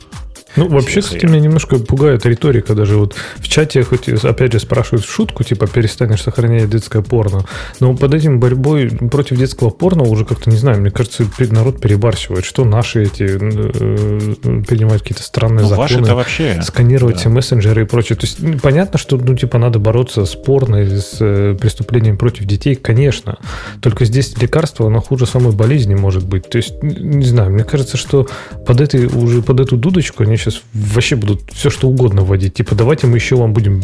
Ну, 0.57 0.69
вообще, 0.69 1.01
кстати, 1.01 1.27
меня 1.27 1.41
немножко 1.41 1.79
пугает 1.79 2.25
риторика 2.27 2.75
даже. 2.75 2.97
Вот 2.97 3.15
в 3.37 3.49
чате 3.49 3.83
хоть, 3.83 4.09
опять 4.09 4.53
же, 4.53 4.61
спрашивают 4.61 5.05
шутку, 5.05 5.45
типа, 5.45 5.67
перестанешь 5.67 6.23
сохранять 6.23 6.71
детское 6.71 7.03
порно. 7.03 7.45
Но 7.81 7.95
под 7.95 8.15
этим 8.15 8.41
борьбой 8.41 8.91
против 9.11 9.37
детского 9.39 9.71
порно 9.71 10.05
уже 10.05 10.25
как-то, 10.25 10.51
не 10.51 10.57
знаю, 10.57 10.81
мне 10.81 10.91
кажется, 10.91 11.25
народ 11.39 11.81
перебарщивает. 11.81 12.45
Что 12.45 12.65
наши 12.65 13.05
эти 13.05 13.25
э, 13.25 14.63
принимают 14.63 15.03
какие-то 15.03 15.23
странные 15.23 15.63
ну, 15.63 15.69
законы. 15.69 16.15
вообще. 16.15 16.61
Сканировать 16.63 17.17
да. 17.17 17.21
все 17.21 17.29
мессенджеры 17.29 17.83
и 17.83 17.85
прочее. 17.85 18.17
То 18.17 18.27
есть, 18.27 18.41
ну, 18.41 18.59
понятно, 18.59 18.99
что, 18.99 19.17
ну, 19.17 19.35
типа, 19.35 19.59
надо 19.59 19.79
бороться 19.79 20.25
с 20.25 20.35
порно 20.35 20.77
и 20.77 20.99
с 20.99 21.19
э, 21.21 21.57
преступлением 21.61 22.17
против 22.17 22.45
детей, 22.45 22.75
конечно. 22.75 23.39
Только 23.81 24.05
здесь 24.05 24.37
лекарство, 24.39 24.87
оно 24.87 25.01
хуже 25.01 25.27
самой 25.27 25.53
болезни 25.53 25.95
может 25.95 26.27
быть. 26.27 26.49
То 26.49 26.59
есть, 26.59 26.83
не 26.83 27.25
знаю, 27.25 27.51
мне 27.51 27.65
кажется, 27.65 27.97
что 27.97 28.27
под 28.67 28.81
этой, 28.81 29.07
уже 29.07 29.43
под 29.43 29.61
эту 29.61 29.77
дудочку 29.77 30.23
они 30.23 30.37
сейчас 30.51 30.63
вообще 30.73 31.17
будут 31.17 31.43
все 31.53 31.71
что 31.71 31.89
угодно 31.89 32.23
вводить. 32.23 32.55
Типа, 32.55 32.75
давайте 32.75 33.07
мы 33.07 33.17
еще 33.17 33.37
вам 33.37 33.53
будем 33.53 33.83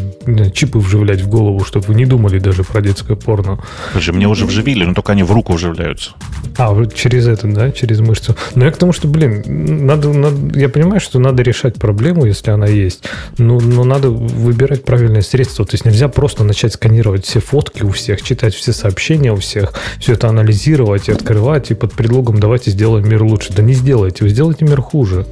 чипы 0.52 0.78
вживлять 0.78 1.20
в 1.20 1.28
голову, 1.28 1.64
чтобы 1.64 1.86
вы 1.86 1.94
не 1.94 2.06
думали 2.06 2.38
даже 2.38 2.64
про 2.64 2.80
детское 2.80 3.16
порно. 3.16 3.58
Слушай, 3.92 4.14
мне 4.14 4.28
уже 4.28 4.46
вживили, 4.46 4.84
но 4.84 4.94
только 4.94 5.12
они 5.12 5.22
в 5.22 5.32
руку 5.32 5.54
вживляются. 5.54 6.12
А, 6.58 6.86
через 6.86 7.26
это, 7.26 7.48
да, 7.48 7.70
через 7.70 8.00
мышцу. 8.00 8.36
Но 8.54 8.64
я 8.64 8.70
к 8.70 8.76
тому, 8.76 8.92
что, 8.92 9.08
блин, 9.08 9.42
надо, 9.86 10.12
надо 10.12 10.58
я 10.58 10.68
понимаю, 10.68 11.00
что 11.00 11.18
надо 11.18 11.42
решать 11.42 11.76
проблему, 11.76 12.26
если 12.26 12.50
она 12.50 12.66
есть, 12.66 13.04
но, 13.38 13.60
но 13.60 13.84
надо 13.84 14.10
выбирать 14.10 14.84
правильное 14.84 15.22
средство. 15.22 15.64
То 15.64 15.74
есть 15.74 15.84
нельзя 15.84 16.08
просто 16.08 16.44
начать 16.44 16.74
сканировать 16.74 17.24
все 17.24 17.40
фотки 17.40 17.82
у 17.82 17.90
всех, 17.90 18.22
читать 18.22 18.54
все 18.54 18.72
сообщения 18.72 19.32
у 19.32 19.36
всех, 19.36 19.72
все 19.98 20.12
это 20.12 20.28
анализировать 20.28 21.08
и 21.08 21.12
открывать, 21.12 21.70
и 21.70 21.74
под 21.74 21.92
предлогом 21.92 22.38
давайте 22.38 22.70
сделаем 22.70 23.08
мир 23.08 23.22
лучше. 23.22 23.52
Да 23.52 23.62
не 23.62 23.74
сделайте, 23.74 24.24
вы 24.24 24.30
сделаете 24.30 24.64
мир 24.64 24.80
хуже. 24.80 25.26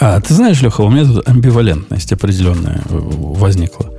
А, 0.00 0.20
ты 0.20 0.32
знаешь, 0.34 0.60
Леха, 0.62 0.82
у 0.82 0.90
меня 0.90 1.04
тут 1.04 1.28
амбивалентность 1.28 2.12
определенная 2.12 2.82
возникла. 2.88 3.90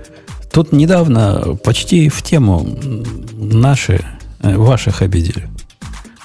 Тут 0.52 0.72
недавно 0.72 1.58
почти 1.64 2.10
в 2.10 2.22
тему 2.22 2.66
наши, 3.34 4.02
э, 4.42 4.56
ваших 4.56 5.02
обидели. 5.02 5.50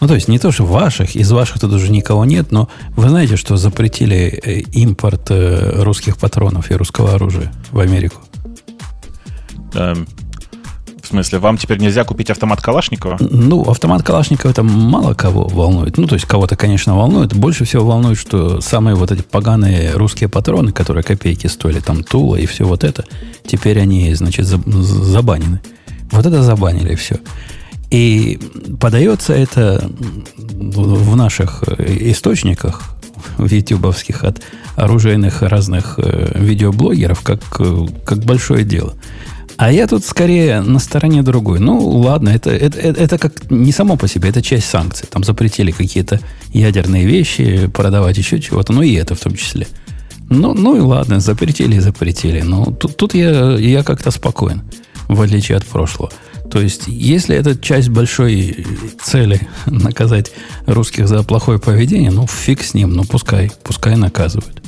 Ну, 0.00 0.08
то 0.08 0.14
есть 0.14 0.28
не 0.28 0.38
то, 0.38 0.52
что 0.52 0.64
ваших, 0.64 1.16
из 1.16 1.30
ваших 1.30 1.60
тут 1.60 1.72
уже 1.72 1.90
никого 1.90 2.24
нет, 2.24 2.52
но 2.52 2.68
вы 2.96 3.08
знаете, 3.08 3.36
что 3.36 3.56
запретили 3.56 4.40
э, 4.44 4.60
импорт 4.72 5.30
э, 5.30 5.82
русских 5.82 6.18
патронов 6.18 6.70
и 6.70 6.74
русского 6.74 7.14
оружия 7.14 7.52
в 7.70 7.80
Америку? 7.80 8.20
В 11.04 11.08
смысле, 11.08 11.38
вам 11.38 11.58
теперь 11.58 11.78
нельзя 11.80 12.02
купить 12.04 12.30
автомат 12.30 12.62
Калашникова? 12.62 13.18
Ну, 13.20 13.60
автомат 13.70 14.02
Калашникова 14.02 14.50
это 14.50 14.62
мало 14.62 15.12
кого 15.12 15.46
волнует. 15.46 15.98
Ну, 15.98 16.06
то 16.06 16.14
есть 16.14 16.24
кого-то, 16.24 16.56
конечно, 16.56 16.96
волнует. 16.96 17.34
Больше 17.34 17.66
всего 17.66 17.84
волнует, 17.84 18.16
что 18.16 18.62
самые 18.62 18.96
вот 18.96 19.12
эти 19.12 19.20
поганые 19.20 19.92
русские 19.92 20.30
патроны, 20.30 20.72
которые 20.72 21.02
копейки 21.02 21.46
стоили, 21.46 21.80
там 21.80 22.04
Тула 22.04 22.36
и 22.36 22.46
все 22.46 22.64
вот 22.64 22.84
это, 22.84 23.04
теперь 23.46 23.80
они, 23.80 24.14
значит, 24.14 24.46
забанены. 24.46 25.60
Вот 26.10 26.24
это 26.24 26.42
забанили 26.42 26.94
все. 26.94 27.18
И 27.90 28.40
подается 28.80 29.34
это 29.34 29.90
в 30.38 31.16
наших 31.16 31.64
источниках, 31.64 32.80
в 33.36 33.52
ютубовских 33.52 34.24
от 34.24 34.40
оружейных 34.76 35.42
разных 35.42 35.98
э, 35.98 36.30
видеоблогеров, 36.34 37.20
как, 37.20 37.40
э, 37.58 37.86
как 38.06 38.24
большое 38.24 38.64
дело. 38.64 38.94
А 39.56 39.70
я 39.70 39.86
тут 39.86 40.04
скорее 40.04 40.60
на 40.60 40.78
стороне 40.78 41.22
другой. 41.22 41.60
Ну, 41.60 41.78
ладно, 41.78 42.30
это, 42.30 42.50
это, 42.50 42.78
это, 42.78 43.00
это 43.00 43.18
как 43.18 43.50
не 43.50 43.72
само 43.72 43.96
по 43.96 44.08
себе, 44.08 44.30
это 44.30 44.42
часть 44.42 44.68
санкций. 44.68 45.06
Там 45.10 45.22
запретили 45.22 45.70
какие-то 45.70 46.20
ядерные 46.52 47.06
вещи, 47.06 47.68
продавать 47.68 48.18
еще 48.18 48.40
чего-то, 48.40 48.72
ну 48.72 48.82
и 48.82 48.94
это 48.94 49.14
в 49.14 49.20
том 49.20 49.36
числе. 49.36 49.68
Ну, 50.28 50.54
ну 50.54 50.76
и 50.76 50.80
ладно, 50.80 51.20
запретили 51.20 51.76
и 51.76 51.80
запретили. 51.80 52.40
Но 52.40 52.66
тут, 52.66 52.96
тут 52.96 53.14
я, 53.14 53.52
я 53.52 53.84
как-то 53.84 54.10
спокоен, 54.10 54.62
в 55.06 55.20
отличие 55.20 55.56
от 55.56 55.64
прошлого. 55.64 56.10
То 56.50 56.60
есть, 56.60 56.84
если 56.86 57.36
это 57.36 57.56
часть 57.56 57.90
большой 57.90 58.66
цели 59.02 59.40
наказать 59.66 60.32
русских 60.66 61.06
за 61.06 61.22
плохое 61.22 61.58
поведение, 61.58 62.10
ну, 62.10 62.26
фиг 62.26 62.62
с 62.62 62.74
ним, 62.74 62.92
ну, 62.92 63.04
пускай, 63.04 63.52
пускай 63.62 63.96
наказывают. 63.96 64.62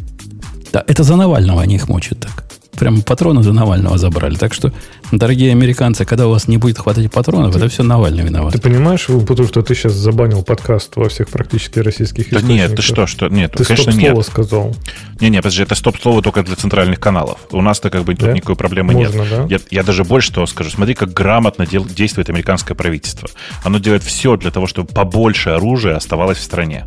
Да, 0.72 0.84
это 0.86 1.02
за 1.02 1.16
Навального 1.16 1.62
они 1.62 1.76
их 1.76 1.88
мучают 1.88 2.20
так 2.20 2.45
прям 2.76 3.02
патроны 3.02 3.42
за 3.42 3.52
Навального 3.52 3.99
забрали. 3.99 4.37
Так 4.37 4.54
что, 4.54 4.73
дорогие 5.12 5.52
американцы, 5.52 6.04
когда 6.04 6.26
у 6.26 6.30
вас 6.30 6.49
не 6.49 6.59
будет 6.59 6.78
хватать 6.78 7.11
патронов, 7.11 7.52
ты, 7.52 7.59
это 7.59 7.68
все 7.68 7.83
Навальный 7.83 8.23
виноват. 8.23 8.52
Ты 8.52 8.61
понимаешь, 8.61 9.06
потому 9.06 9.49
что 9.49 9.62
ты 9.62 9.75
сейчас 9.75 9.92
забанил 9.92 10.42
подкаст 10.42 10.97
во 10.97 11.09
всех 11.09 11.28
практически 11.28 11.78
российских 11.78 12.30
да 12.30 12.40
нет, 12.40 12.75
ты 12.76 12.83
что, 12.83 13.06
что? 13.06 13.28
Нет, 13.28 13.52
ты 13.52 13.64
конечно, 13.64 13.92
стоп-слово 13.92 14.16
нет. 14.16 14.26
сказал. 14.26 14.76
Не, 15.21 15.30
не, 15.30 15.38
подожди, 15.38 15.62
это 15.62 15.75
стоп-слово 15.75 16.23
только 16.23 16.42
для 16.42 16.56
центральных 16.56 17.00
каналов. 17.00 17.38
У 17.50 17.62
нас-то 17.62 17.90
как 17.90 18.04
бы 18.04 18.14
да? 18.14 18.26
тут 18.26 18.35
никакой 18.35 18.56
проблемы 18.56 18.92
Можно, 18.92 19.23
нет. 19.23 19.30
Да? 19.30 19.47
Я, 19.49 19.61
я 19.71 19.83
даже 19.83 20.04
больше 20.04 20.33
того 20.33 20.47
скажу. 20.47 20.71
Смотри, 20.71 20.95
как 20.95 21.12
грамотно 21.12 21.66
дел, 21.66 21.85
действует 21.85 22.28
американское 22.30 22.76
правительство. 22.76 23.28
Оно 23.64 23.78
делает 23.78 24.02
все 24.02 24.37
для 24.37 24.50
того, 24.50 24.66
чтобы 24.66 24.88
побольше 24.92 25.50
оружия 25.50 25.97
оставалось 25.97 26.38
в 26.38 26.42
стране. 26.42 26.87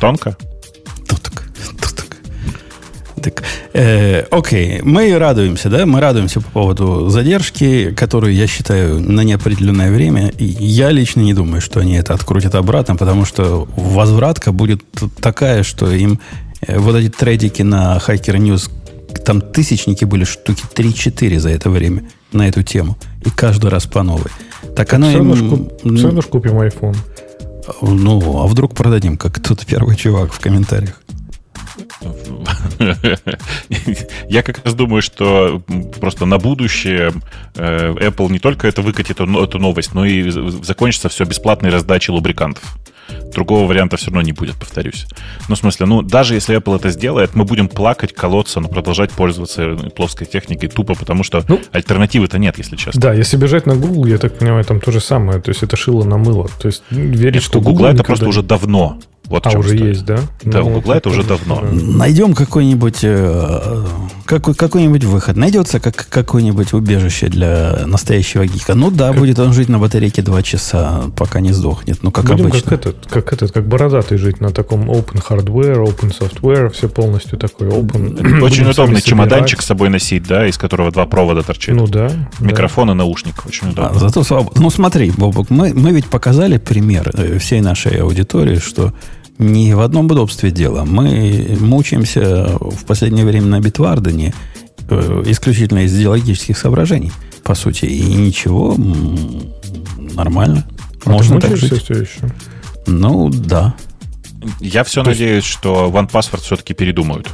Тонко? 0.00 0.36
Туток. 1.08 1.44
Туток. 1.80 2.16
Так, 3.22 3.42
э, 3.78 4.20
окей, 4.30 4.80
мы 4.82 5.16
радуемся, 5.18 5.68
да, 5.68 5.86
мы 5.86 6.00
радуемся 6.00 6.40
по 6.40 6.50
поводу 6.50 7.08
задержки, 7.08 7.92
которую 7.92 8.34
я 8.34 8.46
считаю 8.46 9.00
на 9.00 9.22
неопределенное 9.22 9.90
время. 9.92 10.32
Я 10.38 10.90
лично 10.90 11.20
не 11.20 11.34
думаю, 11.34 11.60
что 11.60 11.80
они 11.80 11.94
это 11.94 12.14
открутят 12.14 12.54
обратно, 12.54 12.96
потому 12.96 13.24
что 13.24 13.68
возвратка 13.76 14.52
будет 14.52 14.82
такая, 15.20 15.62
что 15.62 15.90
им 15.90 16.20
э, 16.66 16.78
вот 16.78 16.96
эти 16.96 17.08
трейдики 17.08 17.62
на 17.62 17.98
Hacker 17.98 18.36
News, 18.36 18.70
там 19.24 19.40
тысячники 19.40 20.04
были 20.04 20.24
штуки 20.24 20.64
3-4 20.74 21.38
за 21.38 21.50
это 21.50 21.70
время 21.70 22.02
на 22.32 22.48
эту 22.48 22.62
тему. 22.62 22.96
И 23.24 23.30
каждый 23.30 23.70
раз 23.70 23.86
по 23.86 24.02
новой. 24.02 24.30
Так, 24.62 24.74
так 24.76 24.94
оно 24.94 25.08
все, 25.08 25.18
им... 25.18 26.04
равно 26.04 26.22
купим 26.22 26.60
iPhone. 26.60 26.96
Ну, 27.82 28.42
а 28.42 28.46
вдруг 28.46 28.74
продадим, 28.74 29.16
как 29.16 29.40
тот 29.40 29.64
первый 29.66 29.96
чувак 29.96 30.32
в 30.32 30.40
комментариях. 30.40 31.00
Я 34.28 34.42
как 34.42 34.64
раз 34.64 34.74
думаю, 34.74 35.02
что 35.02 35.62
просто 36.00 36.26
на 36.26 36.38
будущее 36.38 37.12
э, 37.56 37.92
Apple 37.92 38.30
не 38.30 38.38
только 38.38 38.68
это 38.68 38.82
выкатит 38.82 39.20
эту 39.20 39.58
новость, 39.58 39.94
но 39.94 40.04
и 40.04 40.30
закончится 40.62 41.08
все 41.08 41.24
бесплатной 41.24 41.70
раздачей 41.70 42.12
лубрикантов. 42.12 42.78
Другого 43.32 43.66
варианта 43.66 43.96
все 43.96 44.06
равно 44.06 44.22
не 44.22 44.32
будет, 44.32 44.56
повторюсь. 44.56 45.06
Ну, 45.48 45.54
в 45.54 45.58
смысле, 45.58 45.86
ну, 45.86 46.02
даже 46.02 46.34
если 46.34 46.56
Apple 46.56 46.76
это 46.76 46.90
сделает, 46.90 47.34
мы 47.34 47.44
будем 47.44 47.68
плакать, 47.68 48.12
колоться, 48.12 48.60
но 48.60 48.68
продолжать 48.68 49.10
пользоваться 49.12 49.76
плоской 49.96 50.26
техникой 50.26 50.68
тупо, 50.68 50.94
потому 50.94 51.22
что 51.24 51.42
ну, 51.48 51.60
альтернативы-то 51.72 52.38
нет, 52.38 52.58
если 52.58 52.76
честно. 52.76 53.00
Да, 53.00 53.12
если 53.14 53.36
бежать 53.36 53.66
на 53.66 53.76
Google, 53.76 54.06
я 54.06 54.18
так 54.18 54.36
понимаю, 54.36 54.64
там 54.64 54.80
то 54.80 54.90
же 54.90 55.00
самое. 55.00 55.40
То 55.40 55.50
есть 55.50 55.62
это 55.62 55.76
шило 55.76 56.04
на 56.04 56.18
мыло. 56.18 56.48
То 56.60 56.68
есть 56.68 56.82
верить, 56.90 57.34
нет, 57.34 57.42
что 57.42 57.60
у 57.60 57.62
Google 57.62 57.86
это 57.86 58.04
просто 58.04 58.28
уже 58.28 58.42
давно. 58.42 58.98
Вот 59.28 59.46
а 59.46 59.50
уже 59.50 59.74
история. 59.74 59.88
есть, 59.88 60.04
да? 60.04 60.18
Да, 60.42 60.60
ну, 60.60 60.68
у 60.68 60.70
Гугла 60.74 60.94
это 60.94 61.10
уже 61.10 61.22
давно. 61.22 61.60
Найдем 61.70 62.34
какой-нибудь 62.34 63.00
э, 63.02 63.84
какой, 64.24 64.54
какой-нибудь 64.54 65.04
выход. 65.04 65.36
Найдется 65.36 65.80
как, 65.80 66.06
какое-нибудь 66.08 66.72
убежище 66.72 67.28
для 67.28 67.84
настоящего 67.86 68.46
гика. 68.46 68.74
Ну 68.74 68.90
да, 68.90 69.08
как... 69.08 69.18
будет 69.18 69.38
он 69.38 69.52
жить 69.52 69.68
на 69.68 69.78
батарейке 69.78 70.22
2 70.22 70.42
часа, 70.42 71.04
пока 71.16 71.40
не 71.40 71.52
сдохнет. 71.52 72.02
Ну, 72.02 72.10
как 72.10 72.26
Будем 72.26 72.46
обычно. 72.46 72.70
Как 72.70 72.80
этот, 72.80 73.06
как 73.06 73.32
этот, 73.32 73.52
как 73.52 73.66
бородатый 73.66 74.16
жить 74.16 74.40
на 74.40 74.50
таком 74.50 74.90
open 74.90 75.22
hardware, 75.26 75.84
open 75.84 76.12
software, 76.18 76.70
все 76.70 76.88
полностью 76.88 77.38
такое 77.38 77.70
open. 77.70 78.40
Очень 78.42 78.68
удобный 78.68 79.02
чемоданчик 79.02 79.60
с 79.60 79.66
собой 79.66 79.90
носить, 79.90 80.26
да, 80.26 80.46
из 80.46 80.56
которого 80.56 80.90
два 80.90 81.06
провода 81.06 81.42
торчит. 81.42 81.74
Ну 81.74 81.86
да. 81.86 82.10
Микрофон 82.38 82.88
да. 82.88 82.94
и 82.94 82.96
наушник. 82.96 83.46
Очень 83.46 83.70
удобно. 83.70 83.92
А, 83.94 83.98
зато 83.98 84.22
свободно. 84.24 84.62
Ну 84.62 84.70
смотри, 84.70 85.10
Бобок, 85.10 85.50
мы, 85.50 85.74
мы 85.74 85.92
ведь 85.92 86.06
показали 86.06 86.58
пример 86.58 87.10
э, 87.14 87.38
всей 87.38 87.60
нашей 87.60 88.00
аудитории, 88.00 88.56
что 88.56 88.92
не 89.38 89.74
в 89.74 89.80
одном 89.80 90.06
удобстве 90.06 90.50
дело. 90.50 90.84
Мы 90.84 91.56
мучаемся 91.60 92.56
в 92.60 92.84
последнее 92.84 93.24
время 93.24 93.46
на 93.46 93.60
Битвардене 93.60 94.34
э, 94.88 95.22
исключительно 95.26 95.84
из 95.84 95.96
идеологических 95.96 96.58
соображений, 96.58 97.12
по 97.44 97.54
сути. 97.54 97.86
И 97.86 98.02
ничего, 98.14 98.76
нормально. 100.14 100.66
А 101.04 101.10
Можно 101.10 101.40
так 101.40 101.56
жить. 101.56 101.82
Все 101.82 101.94
еще? 101.94 102.20
Ну, 102.86 103.30
да. 103.30 103.74
Я 104.60 104.84
все 104.84 105.02
То 105.02 105.10
надеюсь, 105.10 105.44
есть... 105.44 105.46
что 105.46 105.90
OnePassword 105.92 106.42
все-таки 106.42 106.74
передумают. 106.74 107.28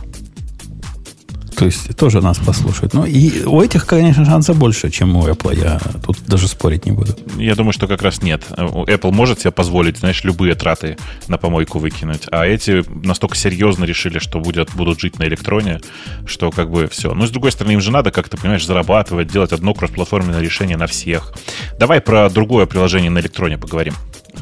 То 1.56 1.66
есть 1.66 1.96
тоже 1.96 2.20
нас 2.20 2.38
послушают. 2.38 2.94
Ну, 2.94 3.04
и 3.04 3.44
у 3.44 3.60
этих, 3.60 3.86
конечно, 3.86 4.24
шанса 4.24 4.54
больше, 4.54 4.90
чем 4.90 5.16
у 5.16 5.26
Apple. 5.26 5.58
Я 5.60 5.80
тут 6.04 6.18
даже 6.26 6.48
спорить 6.48 6.86
не 6.86 6.92
буду. 6.92 7.16
Я 7.36 7.54
думаю, 7.54 7.72
что 7.72 7.86
как 7.86 8.02
раз 8.02 8.22
нет. 8.22 8.42
Apple 8.50 9.12
может 9.12 9.40
себе 9.40 9.50
позволить, 9.50 9.98
знаешь, 9.98 10.24
любые 10.24 10.54
траты 10.54 10.96
на 11.28 11.38
помойку 11.38 11.78
выкинуть. 11.78 12.26
А 12.30 12.44
эти 12.44 12.84
настолько 13.06 13.36
серьезно 13.36 13.84
решили, 13.84 14.18
что 14.18 14.40
будет, 14.40 14.74
будут 14.74 15.00
жить 15.00 15.18
на 15.18 15.24
электроне, 15.24 15.80
что 16.26 16.50
как 16.50 16.70
бы 16.70 16.88
все. 16.88 17.14
Ну, 17.14 17.26
с 17.26 17.30
другой 17.30 17.52
стороны, 17.52 17.72
им 17.72 17.80
же 17.80 17.90
надо 17.90 18.10
как-то, 18.10 18.36
понимаешь, 18.36 18.66
зарабатывать, 18.66 19.28
делать 19.28 19.52
одно 19.52 19.74
кроссплатформенное 19.74 20.40
решение 20.40 20.76
на 20.76 20.86
всех. 20.86 21.32
Давай 21.78 22.00
про 22.00 22.28
другое 22.30 22.66
приложение 22.66 23.10
на 23.10 23.18
электроне 23.18 23.58
поговорим. 23.58 23.94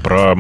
Про 0.03 0.37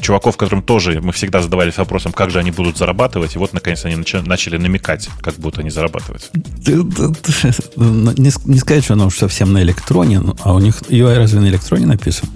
чуваков, 0.00 0.36
которым 0.36 0.62
тоже 0.62 1.00
мы 1.00 1.12
всегда 1.12 1.40
задавались 1.40 1.78
вопросом, 1.78 2.12
как 2.12 2.30
же 2.30 2.38
они 2.38 2.50
будут 2.50 2.76
зарабатывать, 2.76 3.36
и 3.36 3.38
вот, 3.38 3.52
наконец, 3.52 3.84
они 3.84 3.96
начали 4.26 4.58
намекать, 4.58 5.08
как 5.20 5.34
будут 5.36 5.58
они 5.58 5.70
зарабатывать. 5.70 6.30
Не, 6.34 8.32
не 8.44 8.58
сказать, 8.58 8.84
что 8.84 8.94
оно 8.94 9.06
уж 9.06 9.16
совсем 9.16 9.52
на 9.52 9.62
электроне, 9.62 10.20
а 10.42 10.54
у 10.54 10.58
них 10.58 10.82
UI 10.82 11.16
разве 11.16 11.40
на 11.40 11.46
электроне 11.46 11.86
написан? 11.86 12.28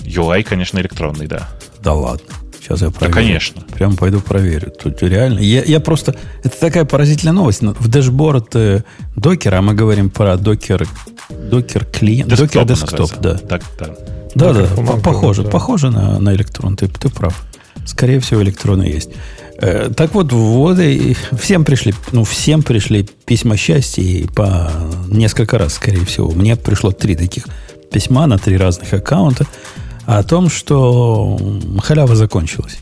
UI, 0.00 0.42
конечно, 0.42 0.78
электронный, 0.78 1.26
да. 1.26 1.48
Да 1.82 1.92
ладно. 1.92 2.26
Сейчас 2.60 2.80
я 2.82 2.90
проверю. 2.90 3.14
Да, 3.14 3.20
конечно. 3.20 3.62
Прям 3.74 3.96
пойду 3.96 4.20
проверю. 4.20 4.70
Тут 4.70 5.02
реально. 5.02 5.40
Я, 5.40 5.64
я 5.64 5.80
просто... 5.80 6.14
Это 6.44 6.58
такая 6.60 6.84
поразительная 6.84 7.32
новость. 7.32 7.62
В 7.62 7.88
дэшборд 7.88 8.54
э, 8.54 8.84
докера, 9.16 9.58
а 9.58 9.62
мы 9.62 9.74
говорим 9.74 10.10
про 10.10 10.36
докер, 10.36 10.86
докер 11.28 11.84
клиент, 11.84 12.32
докер 12.34 12.64
десктоп, 12.64 13.10
да. 13.20 13.36
Так, 13.36 13.62
да. 13.78 13.96
Да, 14.34 14.52
да, 14.52 14.66
да 14.66 14.96
похоже, 14.96 15.42
да. 15.42 15.50
похоже 15.50 15.90
на, 15.90 16.18
на 16.18 16.34
электрон, 16.34 16.76
ты, 16.76 16.88
ты 16.88 17.08
прав. 17.08 17.44
Скорее 17.84 18.20
всего, 18.20 18.42
электроны 18.42 18.84
есть. 18.84 19.10
Э, 19.58 19.90
так 19.94 20.14
вот, 20.14 20.32
и 20.32 21.16
всем 21.38 21.64
пришли, 21.64 21.94
ну, 22.12 22.24
всем 22.24 22.62
пришли 22.62 23.08
письма 23.24 23.56
счастья 23.56 24.02
и 24.02 24.26
по 24.26 24.70
несколько 25.08 25.58
раз, 25.58 25.74
скорее 25.74 26.04
всего. 26.04 26.30
Мне 26.30 26.56
пришло 26.56 26.92
три 26.92 27.14
таких 27.14 27.46
письма 27.92 28.26
на 28.26 28.38
три 28.38 28.56
разных 28.56 28.92
аккаунта 28.92 29.46
о 30.06 30.22
том, 30.22 30.48
что 30.48 31.38
халява 31.82 32.16
закончилась. 32.16 32.78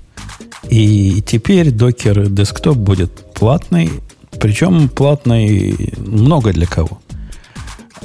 И 0.68 1.22
теперь 1.26 1.70
докер 1.70 2.28
десктоп 2.28 2.76
будет 2.76 3.12
платный, 3.34 3.90
причем 4.40 4.88
платный 4.88 5.92
много 5.98 6.52
для 6.52 6.66
кого. 6.66 7.00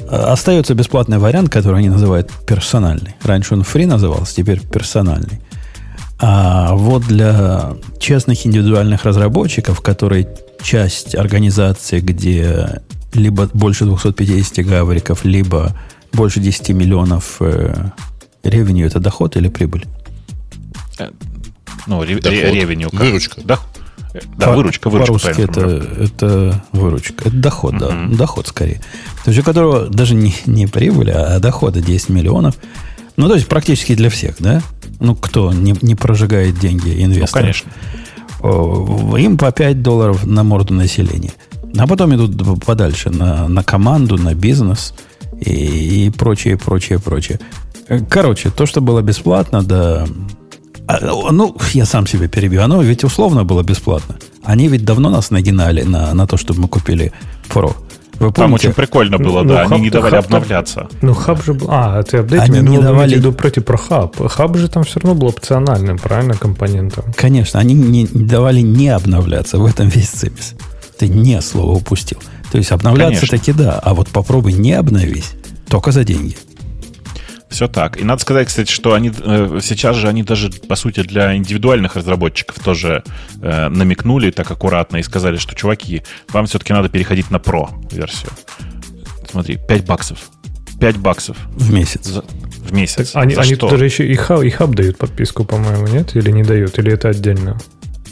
Остается 0.08 0.74
бесплатный 0.74 1.18
вариант, 1.18 1.50
который 1.50 1.78
они 1.78 1.88
называют 1.88 2.30
персональный. 2.46 3.14
Раньше 3.22 3.54
он 3.54 3.62
free 3.62 3.86
назывался, 3.86 4.36
теперь 4.36 4.60
персональный. 4.60 5.40
А 6.18 6.74
вот 6.74 7.04
для 7.04 7.74
честных 7.98 8.46
индивидуальных 8.46 9.04
разработчиков, 9.04 9.80
которые 9.80 10.28
часть 10.62 11.14
организации, 11.14 12.00
где 12.00 12.82
либо 13.12 13.48
больше 13.52 13.84
250 13.84 14.64
гавриков, 14.66 15.24
либо 15.24 15.76
больше 16.12 16.40
10 16.40 16.70
миллионов 16.70 17.36
э, 17.40 17.90
ревеню, 18.42 18.86
это 18.86 18.98
доход 18.98 19.36
или 19.36 19.48
прибыль? 19.48 19.84
Э, 20.98 21.10
ну, 21.86 22.02
ревеню. 22.02 22.88
Выручка. 22.92 23.40
Да, 23.44 23.58
да, 24.36 24.52
выручка, 24.52 24.90
выручка. 24.90 25.12
По-русски 25.12 25.40
это, 25.40 25.60
это 26.02 26.64
выручка. 26.72 27.28
Это 27.28 27.36
доход, 27.36 27.74
uh-huh. 27.74 28.10
да. 28.10 28.16
Доход 28.16 28.46
скорее. 28.46 28.80
То 29.24 29.30
есть 29.30 29.40
у 29.40 29.44
которого 29.44 29.86
даже 29.86 30.14
не, 30.14 30.34
не 30.46 30.66
прибыль, 30.66 31.10
а 31.10 31.38
дохода 31.38 31.80
10 31.80 32.10
миллионов. 32.10 32.56
Ну, 33.16 33.28
то 33.28 33.34
есть 33.34 33.46
практически 33.48 33.94
для 33.94 34.10
всех, 34.10 34.36
да? 34.38 34.62
Ну, 35.00 35.14
кто 35.14 35.52
не, 35.52 35.74
не 35.82 35.94
прожигает 35.94 36.58
деньги 36.58 37.02
инвесторов. 37.02 37.64
Ну, 38.42 38.86
конечно. 38.86 39.16
Им 39.18 39.38
по 39.38 39.50
5 39.50 39.82
долларов 39.82 40.26
на 40.26 40.42
морду 40.44 40.74
населения. 40.74 41.32
А 41.78 41.86
потом 41.86 42.14
идут 42.14 42.64
подальше 42.64 43.10
на, 43.10 43.48
на 43.48 43.62
команду, 43.62 44.16
на 44.16 44.34
бизнес 44.34 44.94
и, 45.40 46.06
и 46.06 46.10
прочее, 46.10 46.56
прочее, 46.56 46.98
прочее. 46.98 47.40
Короче, 48.08 48.50
то, 48.50 48.66
что 48.66 48.80
было 48.80 49.00
бесплатно, 49.00 49.62
да, 49.62 50.06
ну, 50.88 51.56
я 51.72 51.84
сам 51.84 52.06
себе 52.06 52.28
перебью. 52.28 52.62
Оно 52.62 52.82
ведь 52.82 53.04
условно 53.04 53.44
было 53.44 53.62
бесплатно. 53.62 54.16
Они 54.44 54.68
ведь 54.68 54.84
давно 54.84 55.10
нас 55.10 55.30
нагинали 55.30 55.82
на, 55.82 56.14
на 56.14 56.26
то, 56.26 56.36
чтобы 56.36 56.60
мы 56.60 56.68
купили 56.68 57.12
Pro. 57.48 57.74
Вы 58.18 58.32
помните? 58.32 58.40
Там 58.40 58.52
очень 58.54 58.72
прикольно 58.72 59.18
было, 59.18 59.42
ну, 59.42 59.48
да. 59.50 59.64
Хаб, 59.64 59.72
они 59.72 59.82
не 59.82 59.90
давали 59.90 60.14
хаб, 60.14 60.24
обновляться. 60.24 60.88
Ну, 61.02 61.12
хаб 61.12 61.44
же 61.44 61.52
был... 61.52 61.66
А, 61.70 62.02
ты 62.02 62.18
апдейт 62.18 62.42
Они 62.42 62.60
не 62.60 62.78
давали... 62.78 63.16
иду 63.16 63.32
против 63.32 63.64
про 63.64 63.76
хаб. 63.76 64.16
Хаб 64.28 64.56
же 64.56 64.68
там 64.68 64.84
все 64.84 65.00
равно 65.00 65.18
был 65.18 65.28
опциональным, 65.28 65.98
правильно, 65.98 66.34
компонентом? 66.34 67.04
Конечно, 67.14 67.60
они 67.60 67.74
не, 67.74 68.04
не 68.04 68.24
давали 68.24 68.60
не 68.60 68.88
обновляться. 68.88 69.58
В 69.58 69.66
этом 69.66 69.88
весь 69.88 70.08
цимис. 70.08 70.54
Ты 70.98 71.08
не 71.08 71.40
слово 71.42 71.76
упустил. 71.76 72.18
То 72.50 72.58
есть 72.58 72.72
обновляться 72.72 73.26
Конечно. 73.26 73.38
таки 73.38 73.52
да, 73.52 73.78
а 73.78 73.92
вот 73.92 74.08
попробуй 74.08 74.54
не 74.54 74.72
обновись. 74.72 75.32
Только 75.68 75.92
за 75.92 76.04
деньги. 76.04 76.36
Все 77.48 77.68
так. 77.68 77.96
И 77.96 78.04
надо 78.04 78.20
сказать, 78.20 78.48
кстати, 78.48 78.70
что 78.70 78.94
они 78.94 79.12
э, 79.16 79.60
сейчас 79.62 79.96
же 79.96 80.08
они 80.08 80.22
даже, 80.22 80.50
по 80.50 80.74
сути, 80.74 81.00
для 81.02 81.36
индивидуальных 81.36 81.94
разработчиков 81.94 82.58
тоже 82.58 83.04
э, 83.40 83.68
намекнули 83.68 84.30
так 84.30 84.50
аккуратно 84.50 84.96
и 84.96 85.02
сказали, 85.02 85.36
что, 85.36 85.54
чуваки, 85.54 86.02
вам 86.28 86.46
все-таки 86.46 86.72
надо 86.72 86.88
переходить 86.88 87.30
на 87.30 87.36
Pro 87.36 87.68
версию. 87.94 88.30
Смотри, 89.30 89.58
5 89.68 89.86
баксов. 89.86 90.18
5 90.80 90.96
баксов. 90.98 91.36
В 91.52 91.72
месяц. 91.72 92.04
За, 92.04 92.22
в 92.22 92.72
месяц. 92.72 93.12
Так, 93.12 93.22
они, 93.22 93.34
За 93.34 93.42
они 93.42 93.54
что? 93.54 93.70
даже 93.70 93.84
еще 93.84 94.06
и 94.06 94.14
хаб, 94.14 94.42
и 94.42 94.50
хаб 94.50 94.74
дают 94.74 94.98
подписку, 94.98 95.44
по-моему, 95.44 95.86
нет? 95.86 96.16
Или 96.16 96.30
не 96.30 96.42
дают? 96.42 96.78
Или 96.78 96.92
это 96.92 97.08
отдельно? 97.08 97.58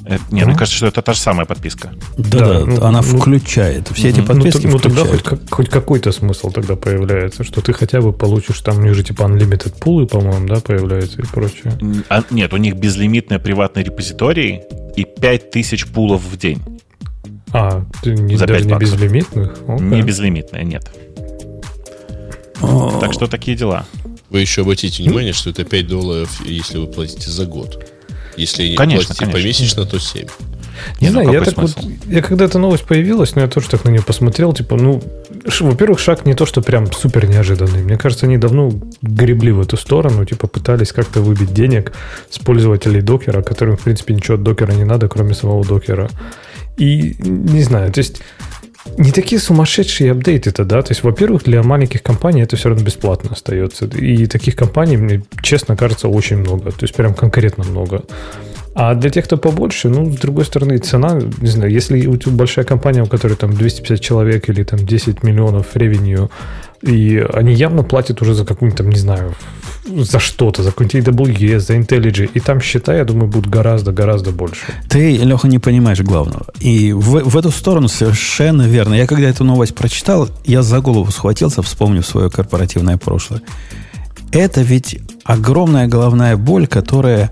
Это, 0.07 0.23
не, 0.31 0.43
а? 0.43 0.47
мне 0.47 0.55
кажется, 0.55 0.77
что 0.77 0.87
это 0.87 1.01
та 1.01 1.15
же 1.15 1.19
самая 1.19 1.47
подписка. 1.47 1.93
Да, 2.19 2.39
да, 2.39 2.65
ну, 2.67 2.83
она 2.83 3.01
ну, 3.01 3.19
включает. 3.19 3.89
Все 3.89 4.11
угу. 4.11 4.19
эти 4.19 4.27
подписки 4.27 4.67
Ну, 4.67 4.73
ну 4.73 4.79
тогда 4.79 5.05
хоть, 5.05 5.51
хоть 5.51 5.69
какой-то 5.71 6.13
смысл 6.13 6.51
тогда 6.51 6.77
появляется, 6.77 7.43
что 7.43 7.63
ты 7.63 7.73
хотя 7.73 8.01
бы 8.01 8.13
получишь 8.13 8.61
там, 8.61 8.79
у 8.79 8.83
них 8.83 8.95
же 8.95 9.03
типа 9.03 9.23
unlimited 9.23 9.79
пулы, 9.79 10.07
по-моему, 10.07 10.47
да, 10.47 10.61
появляются 10.61 11.23
и 11.23 11.27
прочее. 11.27 11.79
А, 12.11 12.23
нет, 12.31 12.53
у 12.53 12.59
них 12.59 12.75
безлимитный 12.75 13.39
приватный 13.39 13.83
репозиторий 13.83 14.63
и 14.95 15.05
5000 15.05 15.87
пулов 15.87 16.23
в 16.23 16.37
день. 16.37 16.63
А, 17.53 17.85
не, 18.05 18.37
За 18.37 18.47
даже 18.47 18.67
не 18.67 18.75
безлимитных? 18.75 19.59
Okay. 19.67 19.95
Не 19.95 20.03
безлимитные, 20.03 20.65
нет. 20.65 20.91
Так 23.01 23.13
что 23.13 23.27
такие 23.27 23.57
дела. 23.57 23.87
Вы 24.29 24.41
еще 24.41 24.63
обратите 24.63 25.03
внимание, 25.03 25.33
что 25.33 25.51
это 25.51 25.65
5 25.65 25.87
долларов, 25.87 26.43
если 26.45 26.79
вы 26.79 26.89
платите 26.89 27.31
за 27.31 27.47
год. 27.47 27.89
Если 28.37 28.75
конечно, 28.75 29.07
платить 29.07 29.19
конечно. 29.19 29.41
помесячно, 29.41 29.87
то 29.87 29.99
7. 29.99 30.27
Не, 31.01 31.07
не 31.07 31.13
знаю, 31.13 31.33
я 31.33 31.41
так 31.41 31.57
вот, 31.57 31.77
я 32.07 32.23
когда 32.23 32.45
эта 32.47 32.59
новость 32.59 32.85
появилась, 32.85 33.35
но 33.35 33.43
я 33.43 33.49
тоже 33.49 33.69
так 33.69 33.85
на 33.85 33.91
нее 33.91 34.03
посмотрел, 34.03 34.53
типа, 34.53 34.77
ну, 34.77 35.03
во-первых, 35.61 35.99
шаг 35.99 36.27
не 36.27 36.35
то, 36.35 36.47
что 36.47 36.63
прям 36.63 36.91
супер 36.93 37.27
неожиданный. 37.27 37.83
Мне 37.83 37.97
кажется, 37.97 38.27
они 38.27 38.39
давно 38.39 38.73
гребли 39.03 39.53
в 39.53 39.61
эту 39.61 39.77
сторону, 39.77 40.25
типа, 40.25 40.47
пытались 40.47 40.93
как-то 40.93 41.21
выбить 41.21 41.53
денег 41.53 41.93
с 42.29 42.39
пользователей 42.39 43.03
докера, 43.03 43.43
которым, 43.43 43.77
в 43.77 43.83
принципе, 43.83 44.15
ничего 44.15 44.35
от 44.35 44.43
докера 44.43 44.73
не 44.73 44.85
надо, 44.85 45.09
кроме 45.09 45.35
самого 45.35 45.65
докера. 45.65 46.11
И, 46.77 47.17
не 47.21 47.63
знаю, 47.63 47.93
то 47.93 47.99
есть, 47.99 48.21
не 48.99 49.13
такие 49.13 49.41
сумасшедшие 49.41 50.13
апдейты 50.13 50.51
это, 50.51 50.65
да. 50.65 50.83
То 50.83 50.93
есть, 50.93 51.03
во-первых, 51.03 51.45
для 51.45 51.63
маленьких 51.63 52.03
компаний 52.03 52.43
это 52.43 52.57
все 52.57 52.69
равно 52.69 52.85
бесплатно 52.85 53.31
остается. 53.33 53.87
И 53.87 54.27
таких 54.27 54.57
компаний, 54.57 54.97
мне 54.97 55.23
честно 55.43 55.77
кажется, 55.77 56.09
очень 56.09 56.39
много. 56.39 56.71
То 56.71 56.83
есть, 56.83 56.95
прям 56.95 57.15
конкретно 57.15 57.65
много. 57.65 58.03
А 58.75 58.95
для 58.95 59.09
тех, 59.11 59.25
кто 59.25 59.37
побольше, 59.37 59.89
ну, 59.89 60.11
с 60.11 60.17
другой 60.17 60.45
стороны, 60.45 60.79
цена, 60.79 61.21
не 61.41 61.49
знаю, 61.49 61.71
если 61.71 62.07
у 62.07 62.17
тебя 62.17 62.33
большая 62.33 62.65
компания, 62.65 63.03
у 63.03 63.07
которой 63.07 63.37
там 63.37 63.53
250 63.53 64.01
человек 64.01 64.49
или 64.49 64.65
там 64.65 64.85
10 64.85 65.23
миллионов 65.23 65.77
ревенью, 65.77 66.31
и 66.87 67.19
они 67.33 67.55
явно 67.55 67.83
платят 67.83 68.23
уже 68.23 68.35
за 68.35 68.45
какую-нибудь 68.45 68.79
там, 68.79 68.91
не 68.91 68.99
знаю, 68.99 69.35
за 69.87 70.19
что-то, 70.19 70.63
за 70.63 70.71
какой-нибудь 70.71 71.15
AWS, 71.15 71.61
за 71.61 71.77
IntelliJ, 71.77 72.31
и 72.35 72.41
там 72.41 72.61
счета, 72.61 72.95
я 72.95 73.05
думаю, 73.05 73.29
будут 73.29 73.51
гораздо-гораздо 73.51 74.33
больше. 74.33 74.65
Ты, 74.89 75.17
Леха, 75.17 75.49
не 75.49 75.59
понимаешь 75.59 76.01
главного. 76.01 76.47
И 76.61 76.93
в, 76.93 77.29
в 77.29 77.37
эту 77.37 77.51
сторону 77.51 77.89
совершенно 77.89 78.63
верно. 78.63 78.95
Я 78.95 79.07
когда 79.07 79.29
эту 79.29 79.45
новость 79.45 79.75
прочитал, 79.75 80.29
я 80.45 80.63
за 80.63 80.81
голову 80.81 81.11
схватился, 81.11 81.63
вспомнив 81.63 82.07
свое 82.07 82.31
корпоративное 82.31 82.97
прошлое. 82.97 83.43
Это 84.33 84.63
ведь 84.63 85.01
огромная 85.25 85.87
головная 85.87 86.37
боль, 86.37 86.67
которая... 86.67 87.31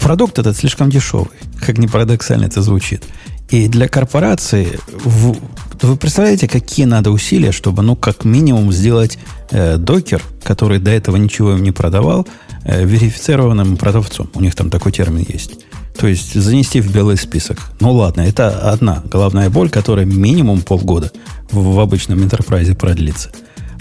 Продукт 0.00 0.38
этот 0.38 0.56
слишком 0.56 0.90
дешевый, 0.90 1.26
как 1.60 1.76
ни 1.76 1.88
парадоксально 1.88 2.44
это 2.44 2.62
звучит. 2.62 3.02
И 3.50 3.66
для 3.68 3.88
корпорации, 3.88 4.78
в, 5.04 5.36
вы 5.82 5.96
представляете, 5.96 6.46
какие 6.48 6.84
надо 6.84 7.10
усилия, 7.10 7.50
чтобы, 7.52 7.82
ну, 7.82 7.96
как 7.96 8.24
минимум, 8.24 8.72
сделать 8.72 9.18
э, 9.50 9.78
докер, 9.78 10.22
который 10.42 10.78
до 10.78 10.90
этого 10.90 11.16
ничего 11.16 11.52
им 11.52 11.62
не 11.62 11.72
продавал, 11.72 12.26
э, 12.64 12.84
верифицированным 12.84 13.76
продавцом. 13.78 14.28
У 14.34 14.40
них 14.40 14.54
там 14.54 14.68
такой 14.68 14.92
термин 14.92 15.24
есть. 15.26 15.64
То 15.98 16.06
есть 16.06 16.34
занести 16.34 16.80
в 16.80 16.92
белый 16.92 17.16
список. 17.16 17.58
Ну 17.80 17.92
ладно, 17.92 18.20
это 18.20 18.70
одна 18.70 19.02
головная 19.10 19.50
боль, 19.50 19.70
которая 19.70 20.04
минимум 20.04 20.60
полгода 20.60 21.10
в, 21.50 21.74
в 21.74 21.80
обычном 21.80 22.20
enterprise 22.20 22.74
продлится. 22.74 23.30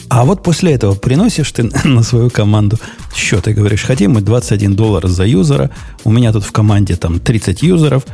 А 0.10 0.24
вот 0.24 0.42
после 0.42 0.74
этого 0.74 0.96
приносишь 0.96 1.52
ты 1.52 1.64
на 1.84 2.04
свою 2.04 2.30
команду 2.30 2.80
счет 3.14 3.48
и 3.48 3.54
говоришь, 3.54 3.84
хотим 3.84 4.14
мы 4.14 4.22
21 4.22 4.76
доллар 4.76 5.08
за 5.08 5.26
юзера, 5.26 5.70
у 6.06 6.12
меня 6.12 6.32
тут 6.32 6.44
в 6.44 6.52
команде 6.52 6.96
там 6.96 7.20
30 7.20 7.62
юзеров, 7.62 8.06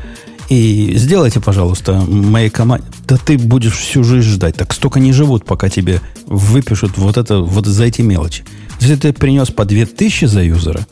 и 0.49 0.93
сделайте, 0.95 1.39
пожалуйста, 1.39 1.93
моей 1.93 2.49
команде... 2.49 2.85
Да 3.07 3.17
ты 3.17 3.37
будешь 3.37 3.73
всю 3.73 4.03
жизнь 4.03 4.29
ждать. 4.29 4.55
Так 4.55 4.73
столько 4.73 4.99
не 4.99 5.11
живут, 5.11 5.45
пока 5.45 5.69
тебе 5.69 6.01
выпишут 6.25 6.97
вот 6.97 7.17
это 7.17 7.39
вот 7.39 7.65
за 7.65 7.85
эти 7.85 8.01
мелочи. 8.01 8.43
Если 8.79 8.95
ты 8.95 9.13
принес 9.13 9.49
по 9.49 9.65
2000 9.65 10.25
за 10.25 10.43
юзера, 10.43 10.85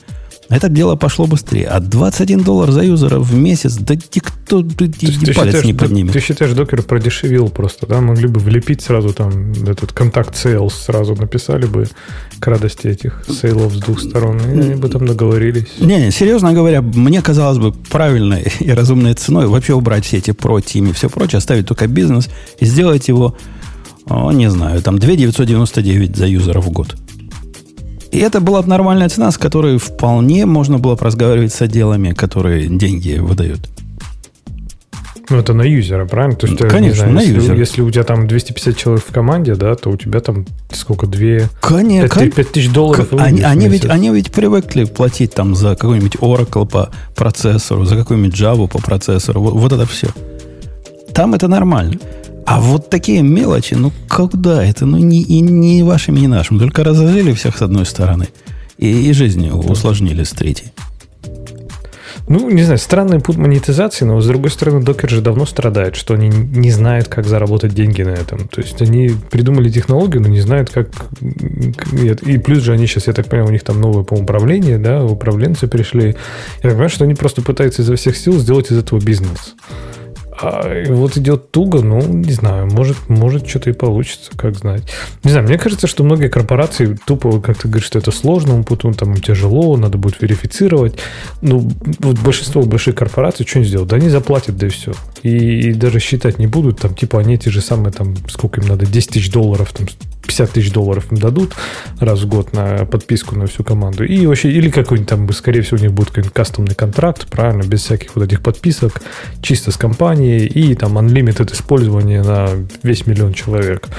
это 0.51 0.67
дело 0.67 0.95
пошло 0.97 1.27
быстрее. 1.27 1.67
А 1.67 1.79
21 1.79 2.43
доллар 2.43 2.71
за 2.71 2.83
юзера 2.83 3.19
в 3.19 3.33
месяц, 3.33 3.75
да 3.75 3.95
никто 3.95 4.61
да, 4.61 4.75
ты, 4.77 4.89
ты 4.89 5.33
палец 5.33 5.53
считаешь, 5.53 5.63
не 5.65 5.73
поднимет. 5.73 6.13
Ты, 6.13 6.19
ты 6.19 6.25
считаешь, 6.25 6.53
докер 6.53 6.83
продешевил 6.83 7.47
просто, 7.47 7.87
да? 7.87 8.01
Могли 8.01 8.27
бы 8.27 8.39
влепить 8.39 8.81
сразу 8.81 9.13
там 9.13 9.53
этот 9.65 9.93
контакт 9.93 10.35
sales, 10.35 10.71
сразу 10.71 11.15
написали 11.15 11.65
бы 11.65 11.87
к 12.39 12.47
радости 12.47 12.87
этих 12.87 13.23
сейлов 13.29 13.73
с 13.73 13.77
двух 13.79 14.01
сторон, 14.01 14.39
и 14.39 14.59
они 14.59 14.75
бы 14.75 14.89
там 14.89 15.07
договорились. 15.07 15.67
Не, 15.79 16.05
не, 16.05 16.11
серьезно 16.11 16.51
говоря, 16.53 16.81
мне 16.81 17.21
казалось 17.21 17.57
бы 17.57 17.71
правильной 17.71 18.51
и 18.59 18.71
разумной 18.71 19.13
ценой 19.13 19.47
вообще 19.47 19.73
убрать 19.73 20.05
все 20.05 20.17
эти 20.17 20.31
про 20.31 20.59
тим 20.59 20.89
и 20.89 20.93
все 20.93 21.09
прочее, 21.09 21.37
оставить 21.37 21.65
только 21.65 21.87
бизнес 21.87 22.29
и 22.59 22.65
сделать 22.65 23.07
его, 23.07 23.37
о, 24.05 24.31
не 24.31 24.49
знаю, 24.49 24.81
там 24.81 24.99
2 24.99 25.15
999 25.15 26.15
за 26.15 26.27
юзера 26.27 26.59
в 26.59 26.69
год. 26.71 26.97
И 28.12 28.19
это 28.19 28.41
была 28.41 28.62
бы 28.62 28.67
нормальная 28.67 29.10
цена, 29.10 29.32
с 29.32 29.38
которой 29.38 29.78
вполне 29.78 30.45
можно 30.45 30.78
было 30.78 30.95
бы 30.95 31.06
разговаривать 31.06 31.54
с 31.54 31.62
отделами, 31.62 32.12
которые 32.12 32.67
деньги 32.67 33.17
выдают. 33.17 33.69
Ну, 35.30 35.38
это 35.38 35.54
на 35.54 35.62
юзера, 35.62 36.06
правильно? 36.06 36.36
То 36.36 36.45
есть, 36.45 36.60
Конечно, 36.60 37.04
знаю, 37.04 37.13
на 37.13 37.19
если, 37.21 37.36
юзера. 37.36 37.58
Если 37.58 37.82
у 37.82 37.89
тебя 37.89 38.04
там 38.04 38.28
250 38.28 38.76
человек 38.76 39.06
в 39.08 39.13
команде, 39.13 39.56
да, 39.56 39.76
то 39.76 39.89
у 39.89 39.95
тебя 39.95 40.19
там 40.19 40.45
сколько, 40.74 41.08
две... 41.08 41.47
Конечно. 41.62 42.19
5, 42.19 42.36
5 42.36 42.52
тысяч 42.52 42.69
долларов. 42.69 43.13
Они, 43.13 43.41
они, 43.41 43.69
ведь, 43.69 43.86
они 43.86 44.10
ведь 44.10 44.30
привыкли 44.32 44.84
платить 44.84 45.34
там 45.34 45.56
за 45.56 45.78
какой-нибудь 45.78 46.15
Oracle 46.15 46.67
по 46.67 46.89
процессору, 47.15 47.86
за 47.86 47.95
какую-нибудь 47.95 48.38
Java 48.38 48.67
по 48.67 48.80
процессору. 48.80 49.41
Вот, 49.41 49.54
вот 49.54 49.71
это 49.71 49.86
все. 49.86 50.10
Там 51.13 51.34
это 51.34 51.47
нормально. 51.47 51.97
А 52.45 52.60
вот 52.60 52.89
такие 52.89 53.21
мелочи, 53.21 53.75
ну 53.75 53.91
когда 54.08 54.63
это? 54.63 54.86
Ну 54.86 54.97
не, 54.97 55.21
и 55.21 55.41
не 55.41 55.84
вашими, 55.84 56.19
не 56.19 56.27
нашими. 56.27 56.60
Только 56.60 56.84
разозлили 56.84 57.34
всех 57.34 57.58
с 57.58 57.62
одной 57.62 57.86
стороны. 57.86 58.27
И, 58.77 59.10
и 59.10 59.13
жизнь 59.13 59.49
усложнили 59.49 60.23
с 60.23 60.32
третьей. 60.32 60.71
Ну, 62.27 62.49
не 62.49 62.63
знаю, 62.63 62.77
странный 62.77 63.19
путь 63.19 63.36
монетизации, 63.36 64.06
но 64.06 64.21
с 64.21 64.27
другой 64.27 64.51
стороны, 64.51 64.82
докер 64.82 65.10
же 65.10 65.21
давно 65.21 65.45
страдает, 65.45 65.95
что 65.95 66.13
они 66.13 66.30
не 66.30 66.71
знают, 66.71 67.08
как 67.10 67.25
заработать 67.25 67.73
деньги 67.73 68.04
на 68.04 68.12
этом. 68.12 68.47
То 68.47 68.62
есть 68.62 68.82
они 68.82 69.12
придумали 69.30 69.69
технологию, 69.69 70.21
но 70.21 70.30
не 70.30 70.39
знают, 70.39 70.69
как... 70.69 70.88
И 71.21 72.38
плюс 72.38 72.63
же 72.63 72.73
они 72.73 72.88
сейчас, 72.88 73.08
я 73.08 73.13
так 73.13 73.27
понимаю, 73.27 73.49
у 73.49 73.51
них 73.51 73.63
там 73.63 73.82
новое 73.82 74.04
по 74.04 74.13
управление, 74.13 74.77
да, 74.77 75.04
управленцы 75.04 75.67
пришли. 75.67 76.15
Я 76.63 76.69
понимаю, 76.69 76.89
что 76.89 77.04
они 77.04 77.15
просто 77.15 77.41
пытаются 77.41 77.82
изо 77.82 77.95
всех 77.95 78.15
сил 78.15 78.39
сделать 78.39 78.71
из 78.71 78.77
этого 78.77 78.99
бизнес. 78.99 79.56
А 80.41 80.84
вот 80.89 81.17
идет 81.17 81.51
туго, 81.51 81.82
ну, 81.82 82.01
не 82.01 82.32
знаю, 82.32 82.67
может, 82.67 83.10
может 83.10 83.47
что-то 83.47 83.69
и 83.69 83.73
получится, 83.73 84.32
как 84.36 84.56
знать. 84.56 84.84
Не 85.23 85.32
знаю, 85.32 85.47
мне 85.47 85.58
кажется, 85.58 85.88
что 85.88 86.04
многие 86.04 86.30
корпорации 86.30 86.97
тупо, 87.06 87.39
как 87.39 87.58
ты 87.58 87.67
говоришь, 87.67 87.88
что 87.88 87.99
это 87.99 88.12
сложно, 88.12 88.63
потом 88.63 88.93
там 88.93 89.15
тяжело, 89.15 89.77
надо 89.77 89.97
будет 89.97 90.21
верифицировать. 90.21 90.97
Ну, 91.41 91.69
вот 91.99 92.19
большинство 92.19 92.63
больших 92.63 92.95
корпораций 92.95 93.45
что 93.45 93.60
они 93.60 93.67
сделают? 93.67 93.89
Да 93.89 93.97
они 93.97 94.10
заплатят, 94.10 94.58
да 94.58 94.67
и 94.67 94.69
все. 94.69 94.93
И, 95.23 95.69
и 95.69 95.73
даже 95.73 95.99
считать 95.99 96.39
не 96.39 96.47
будут, 96.47 96.80
там, 96.80 96.95
типа, 96.95 97.19
они 97.19 97.38
те 97.38 97.49
же 97.51 97.62
самые, 97.62 97.93
там, 97.93 98.15
сколько 98.27 98.62
им 98.62 98.67
надо, 98.67 98.86
10 98.86 99.10
тысяч 99.10 99.32
долларов, 99.32 99.71
там, 99.73 99.88
50 100.32 100.52
тысяч 100.52 100.72
долларов 100.72 101.12
им 101.12 101.17
дадут 101.17 101.54
раз 102.00 102.22
в 102.22 102.28
год 102.28 102.54
на 102.54 102.86
подписку 102.86 103.36
на 103.36 103.48
всю 103.48 103.63
команду. 103.63 104.06
И 104.06 104.26
вообще, 104.26 104.50
или 104.50 104.70
какой-нибудь 104.70 105.10
там, 105.10 105.32
скорее 105.34 105.62
всего, 105.62 105.78
у 105.78 105.82
них 105.82 105.91
будет 105.91 106.08
какой-нибудь 106.08 106.34
кастомный 106.34 106.76
контракт, 106.76 107.28
правильно, 107.28 107.63
без 107.63 107.84
всяких 107.84 108.15
вот 108.15 108.24
этих 108.24 108.41
подписок, 108.41 109.02
чисто 109.41 109.72
с 109.72 109.78
компанией, 109.78 110.46
и 110.46 110.74
там 110.76 110.98
unlimited 110.98 111.54
использование 111.54 112.24
на 112.24 112.50
весь 112.82 113.06
миллион 113.06 113.34
человек. 113.34 113.89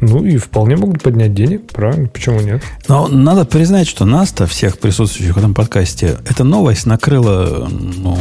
Ну 0.00 0.24
и 0.24 0.38
вполне 0.38 0.76
могут 0.76 1.02
поднять 1.02 1.34
денег, 1.34 1.66
правильно, 1.66 2.08
почему 2.08 2.40
нет? 2.40 2.62
Но 2.88 3.06
надо 3.08 3.44
признать, 3.44 3.86
что 3.86 4.06
нас-то, 4.06 4.46
всех 4.46 4.78
присутствующих 4.78 5.34
в 5.34 5.38
этом 5.38 5.54
подкасте, 5.54 6.16
эта 6.28 6.44
новость 6.44 6.86
накрыла 6.86 7.68
ну, 7.70 8.14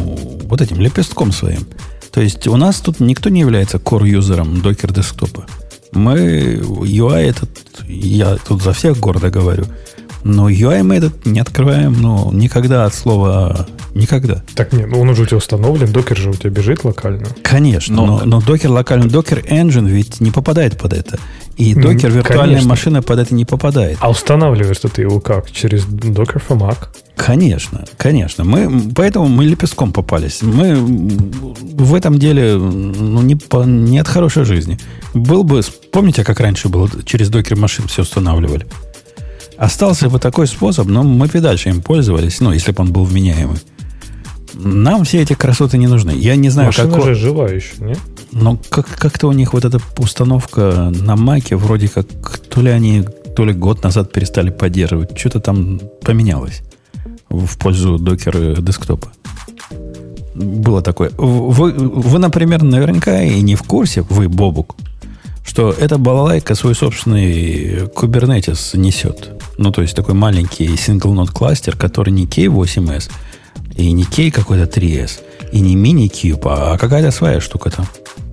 вот 0.43 0.62
этим 0.62 0.80
лепестком 0.80 1.32
своим. 1.32 1.65
То 2.12 2.21
есть 2.21 2.45
у 2.47 2.58
нас 2.58 2.80
тут 2.80 2.99
никто 2.99 3.30
не 3.30 3.39
является 3.39 3.78
core-юзером 3.78 4.62
докер 4.62 4.91
десктопа. 4.91 5.45
Мы 5.95 6.56
UI 6.62 7.29
этот, 7.29 7.49
я 7.88 8.38
тут 8.38 8.62
за 8.62 8.73
всех 8.73 8.99
гордо 8.99 9.29
говорю, 9.29 9.65
но 10.23 10.49
UI 10.49 10.83
мы 10.83 10.95
этот 10.95 11.25
не 11.25 11.39
открываем, 11.39 11.93
ну, 12.01 12.31
никогда 12.31 12.86
от 12.86 12.93
слова 12.93 13.67
никогда. 13.93 14.43
Так 14.55 14.73
нет, 14.73 14.89
ну 14.89 14.99
он 14.99 15.09
уже 15.09 15.23
у 15.23 15.25
тебя 15.25 15.38
установлен, 15.38 15.91
докер 15.91 16.17
же 16.17 16.29
у 16.29 16.33
тебя 16.33 16.49
бежит 16.49 16.83
локально. 16.83 17.27
Конечно, 17.43 17.95
но, 17.95 18.05
но, 18.05 18.25
но 18.25 18.41
докер 18.41 18.71
локально, 18.71 19.07
докер 19.07 19.39
engine 19.39 19.88
ведь 19.88 20.19
не 20.19 20.31
попадает 20.31 20.77
под 20.77 20.93
это. 20.93 21.19
И 21.57 21.75
докер 21.75 22.09
виртуальная 22.09 22.55
Конечно. 22.55 22.69
машина 22.69 23.01
под 23.01 23.19
это 23.19 23.36
не 23.36 23.45
попадает. 23.45 23.97
А 24.01 24.09
устанавливаешь 24.09 24.79
ты 24.79 25.01
его 25.03 25.19
как? 25.19 25.51
Через 25.51 25.86
докер 25.86 26.41
Mac? 26.49 26.77
Конечно, 27.15 27.86
конечно. 27.97 28.43
Мы, 28.43 28.91
поэтому 28.95 29.27
мы 29.27 29.45
лепестком 29.45 29.93
попались. 29.93 30.41
Мы 30.41 30.75
в 30.75 31.93
этом 31.93 32.17
деле 32.17 32.55
ну, 32.55 33.21
не, 33.21 33.36
по, 33.36 33.63
не 33.63 33.99
от 33.99 34.07
хорошей 34.07 34.45
жизни. 34.45 34.79
Был 35.13 35.43
бы, 35.43 35.62
помните, 35.91 36.23
как 36.23 36.39
раньше 36.39 36.69
было, 36.69 36.89
через 37.05 37.29
докер 37.29 37.55
машин 37.55 37.88
все 37.88 38.01
устанавливали? 38.01 38.65
Остался 39.57 40.09
бы 40.09 40.19
такой 40.19 40.47
способ, 40.47 40.87
но 40.87 41.03
мы 41.03 41.27
бы 41.27 41.39
дальше 41.39 41.69
им 41.69 41.81
пользовались, 41.81 42.39
ну, 42.39 42.51
если 42.51 42.71
бы 42.71 42.83
он 42.83 42.91
был 42.91 43.03
вменяемый. 43.03 43.57
Нам 44.53 45.03
все 45.03 45.21
эти 45.21 45.33
красоты 45.33 45.77
не 45.77 45.87
нужны. 45.87 46.11
Я 46.11 46.35
не 46.35 46.49
знаю, 46.49 46.67
Машина 46.67 46.93
как... 46.93 47.05
же 47.05 47.15
жива 47.15 47.49
еще, 47.49 47.73
нет? 47.79 47.99
Но 48.31 48.59
как- 48.69 48.87
как-то 48.87 49.27
у 49.27 49.31
них 49.31 49.53
вот 49.53 49.65
эта 49.65 49.79
установка 49.97 50.91
на 50.93 51.15
Маке 51.15 51.55
вроде 51.55 51.87
как 51.87 52.37
то 52.37 52.61
ли 52.61 52.69
они 52.69 53.03
то 53.35 53.45
ли 53.45 53.53
год 53.53 53.83
назад 53.83 54.11
перестали 54.11 54.51
поддерживать. 54.51 55.17
Что-то 55.17 55.39
там 55.39 55.79
поменялось 56.03 56.61
в 57.29 57.57
пользу 57.57 57.97
докера 57.97 58.55
десктопа. 58.61 59.11
Было 60.35 60.81
такое. 60.81 61.11
Вы, 61.17 61.71
вы, 61.71 62.19
например, 62.19 62.63
наверняка 62.63 63.21
и 63.21 63.41
не 63.41 63.55
в 63.55 63.63
курсе, 63.63 64.01
вы, 64.01 64.29
Бобук, 64.29 64.75
что 65.43 65.71
эта 65.71 65.97
балалайка 65.97 66.56
свой 66.56 66.75
собственный 66.75 67.86
Kubernetes 67.88 68.77
несет. 68.77 69.32
Ну, 69.58 69.71
то 69.71 69.82
есть 69.82 69.95
такой 69.95 70.15
маленький 70.15 70.67
single-node 70.67 71.32
кластер, 71.32 71.75
который 71.75 72.10
не 72.12 72.25
K8S, 72.25 73.12
и 73.75 73.91
не 73.91 74.03
K 74.03 74.32
какой-то 74.32 74.79
3S, 74.79 75.19
и 75.51 75.60
не 75.60 75.75
mini-cube, 75.75 76.41
а 76.45 76.77
какая-то 76.77 77.12
своя 77.12 77.39
штука 77.39 77.69
там. 77.69 77.88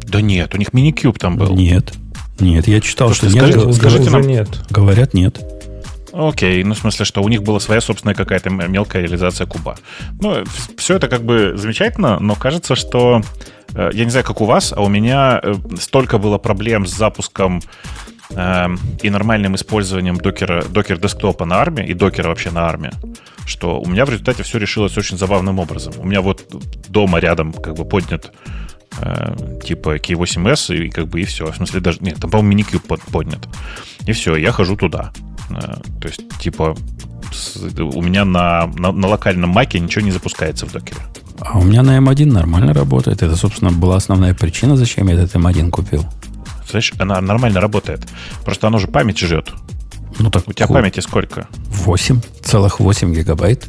Да 0.09 0.21
нет, 0.21 0.55
у 0.55 0.59
них 0.59 0.69
mini-cube 0.69 1.19
там 1.19 1.37
был. 1.37 1.55
Нет. 1.55 1.93
Нет, 2.39 2.69
я 2.69 2.81
читал, 2.81 3.13
что, 3.13 3.29
что 3.29 3.35
нет. 3.35 3.51
Скажите, 3.51 3.73
скажите 3.75 4.11
нам... 4.11 4.23
нет. 4.23 4.49
Говорят, 4.71 5.15
нет. 5.15 5.39
Окей, 6.13 6.65
ну 6.65 6.75
в 6.75 6.79
смысле, 6.79 7.05
что 7.05 7.23
у 7.23 7.29
них 7.29 7.43
была 7.43 7.61
своя 7.61 7.81
собственная 7.81 8.15
какая-то 8.15 8.51
мелкая 8.51 9.03
реализация 9.03 9.47
куба. 9.47 9.77
Ну, 10.21 10.45
все 10.77 10.97
это 10.97 11.09
как 11.09 11.23
бы 11.23 11.55
замечательно, 11.57 12.19
но 12.19 12.35
кажется, 12.35 12.75
что 12.75 13.23
э, 13.75 13.91
я 13.93 14.05
не 14.05 14.11
знаю, 14.11 14.27
как 14.27 14.41
у 14.41 14.45
вас, 14.45 14.73
а 14.73 14.81
у 14.81 14.89
меня 14.89 15.41
э, 15.43 15.55
столько 15.79 16.19
было 16.19 16.39
проблем 16.39 16.87
с 16.87 16.91
запуском 16.91 17.61
э, 18.31 18.69
и 19.03 19.11
нормальным 19.11 19.55
использованием 19.55 20.17
докера, 20.17 20.65
докер 20.65 20.99
десктопа 20.99 21.45
на 21.45 21.61
арме 21.61 21.87
и 21.87 21.95
докера 21.95 22.29
вообще 22.29 22.51
на 22.51 22.69
арме, 22.69 22.91
что 23.47 23.81
у 23.81 23.87
меня 23.87 24.05
в 24.05 24.11
результате 24.11 24.43
все 24.43 24.59
решилось 24.59 24.99
очень 24.99 25.17
забавным 25.17 25.61
образом. 25.61 25.95
У 25.99 26.07
меня 26.07 26.23
вот 26.23 26.45
дома 26.89 27.21
рядом 27.21 27.53
как 27.53 27.75
бы 27.75 27.85
поднят 27.85 28.33
типа 29.65 29.97
K8S 29.97 30.77
и 30.77 30.91
как 30.91 31.09
бы 31.09 31.21
и 31.21 31.25
все. 31.25 31.51
В 31.51 31.57
смысле 31.57 31.81
даже, 31.81 31.99
нет, 32.01 32.19
там, 32.21 32.31
по-моему, 32.31 32.61
minikube 32.61 32.81
под, 32.81 33.03
поднят. 33.03 33.49
И 34.07 34.13
все, 34.13 34.37
я 34.37 34.53
хожу 34.53 34.77
туда. 34.77 35.13
Э, 35.51 35.77
то 36.01 36.09
есть, 36.09 36.23
типа, 36.39 36.77
у 37.79 38.03
меня 38.03 38.25
на, 38.25 38.67
на, 38.67 38.93
на 38.93 39.09
локальном 39.09 39.51
маке 39.51 39.81
ничего 39.81 40.05
не 40.05 40.11
запускается 40.11 40.67
в 40.67 40.73
докере. 40.73 41.01
А 41.41 41.59
у 41.59 41.63
меня 41.63 41.83
на 41.83 41.99
M1 41.99 42.27
нормально 42.27 42.75
работает. 42.75 43.23
Это, 43.23 43.37
собственно, 43.37 43.73
была 43.73 43.97
основная 43.97 44.35
причина, 44.35 44.77
зачем 44.77 45.09
я 45.09 45.15
этот 45.15 45.35
M1 45.35 45.71
купил. 45.71 46.05
Знаешь, 46.69 46.93
она 46.99 47.21
нормально 47.21 47.61
работает. 47.61 48.07
Просто 48.45 48.67
оно 48.67 48.79
же 48.79 48.87
память 48.87 49.19
жрет. 49.19 49.51
Ну, 50.19 50.31
так 50.31 50.47
у 50.49 50.53
тебя 50.53 50.67
памяти 50.67 51.01
сколько? 51.01 51.49
8, 51.69 52.21
целых 52.43 52.81
8 52.81 53.15
гигабайт. 53.15 53.69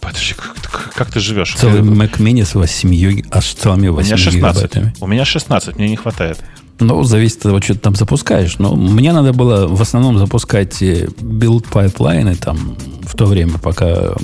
Подожди, 0.00 0.34
как, 0.34 0.92
как 0.94 1.10
ты 1.10 1.20
живешь? 1.20 1.54
Целый 1.54 1.82
Mac 1.82 2.18
Mini 2.18 2.44
с 2.44 2.54
8, 2.54 3.22
аж 3.30 3.54
целыми 3.54 3.88
8 3.88 4.02
у 4.02 4.06
меня 4.06 4.16
16. 4.16 4.34
гигабайтами. 4.34 4.94
У 5.00 5.06
меня 5.06 5.24
16, 5.24 5.76
мне 5.76 5.88
не 5.88 5.96
хватает. 5.96 6.38
Ну, 6.80 7.02
зависит 7.04 7.36
от 7.38 7.42
того, 7.42 7.60
что 7.60 7.74
ты 7.74 7.80
там 7.80 7.94
запускаешь. 7.94 8.58
Но 8.58 8.74
мне 8.74 9.12
надо 9.12 9.32
было 9.34 9.66
в 9.66 9.82
основном 9.82 10.18
запускать 10.18 10.82
build 11.20 11.66
э, 11.66 11.70
pipeline 11.70 12.27
ы 12.27 12.34
там 12.36 12.76
в 13.02 13.14
то 13.14 13.26
время, 13.26 13.58
пока 13.58 14.14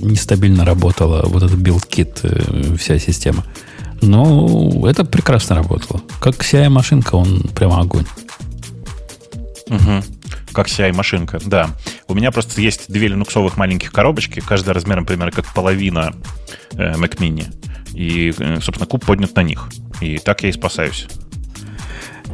нестабильно 0.00 0.64
работала 0.64 1.22
вот 1.26 1.44
этот 1.44 1.58
BuildKit, 1.58 2.20
э, 2.24 2.76
вся 2.76 2.98
система. 2.98 3.44
Но 4.00 4.84
это 4.88 5.04
прекрасно 5.04 5.54
работало. 5.54 6.02
Как 6.20 6.34
CI-машинка, 6.34 7.14
он 7.14 7.42
прямо 7.54 7.80
огонь. 7.80 8.06
Угу. 9.68 10.02
Как 10.52 10.68
CI-машинка, 10.68 11.40
да. 11.44 11.70
У 12.08 12.14
меня 12.14 12.30
просто 12.30 12.60
есть 12.60 12.92
две 12.92 13.08
линуксовых 13.08 13.56
маленьких 13.56 13.92
коробочки, 13.92 14.40
каждая 14.40 14.74
размером 14.74 15.06
примерно 15.06 15.32
как 15.32 15.52
половина 15.54 16.14
э, 16.72 16.94
Mac 16.94 17.18
Mini. 17.18 17.46
И, 17.94 18.34
э, 18.36 18.60
собственно, 18.60 18.86
куб 18.86 19.04
поднят 19.04 19.34
на 19.34 19.42
них. 19.42 19.68
И 20.00 20.18
так 20.18 20.42
я 20.42 20.50
и 20.50 20.52
спасаюсь. 20.52 21.06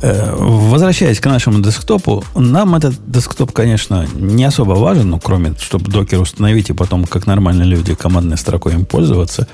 Э, 0.00 0.34
возвращаясь 0.36 1.20
к 1.20 1.26
нашему 1.26 1.60
десктопу, 1.60 2.24
нам 2.34 2.74
этот 2.74 2.94
десктоп, 3.10 3.52
конечно, 3.52 4.06
не 4.14 4.44
особо 4.44 4.72
важен, 4.72 5.10
ну, 5.10 5.18
кроме, 5.18 5.54
чтобы 5.58 5.90
докер 5.90 6.20
установить 6.20 6.70
и 6.70 6.72
потом, 6.72 7.04
как 7.04 7.26
нормальные 7.26 7.66
люди, 7.66 7.94
командной 7.94 8.36
строкой 8.36 8.74
им 8.74 8.84
пользоваться. 8.84 9.48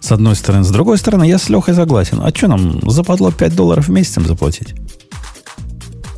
С 0.00 0.12
одной 0.12 0.36
стороны. 0.36 0.62
С 0.62 0.70
другой 0.70 0.98
стороны, 0.98 1.24
я 1.24 1.38
с 1.38 1.48
Лехой 1.48 1.74
согласен. 1.74 2.20
А 2.22 2.28
что 2.28 2.48
нам, 2.48 2.88
западло 2.88 3.32
5 3.32 3.56
долларов 3.56 3.88
в 3.88 3.90
месяц 3.90 4.18
им 4.18 4.26
заплатить? 4.26 4.74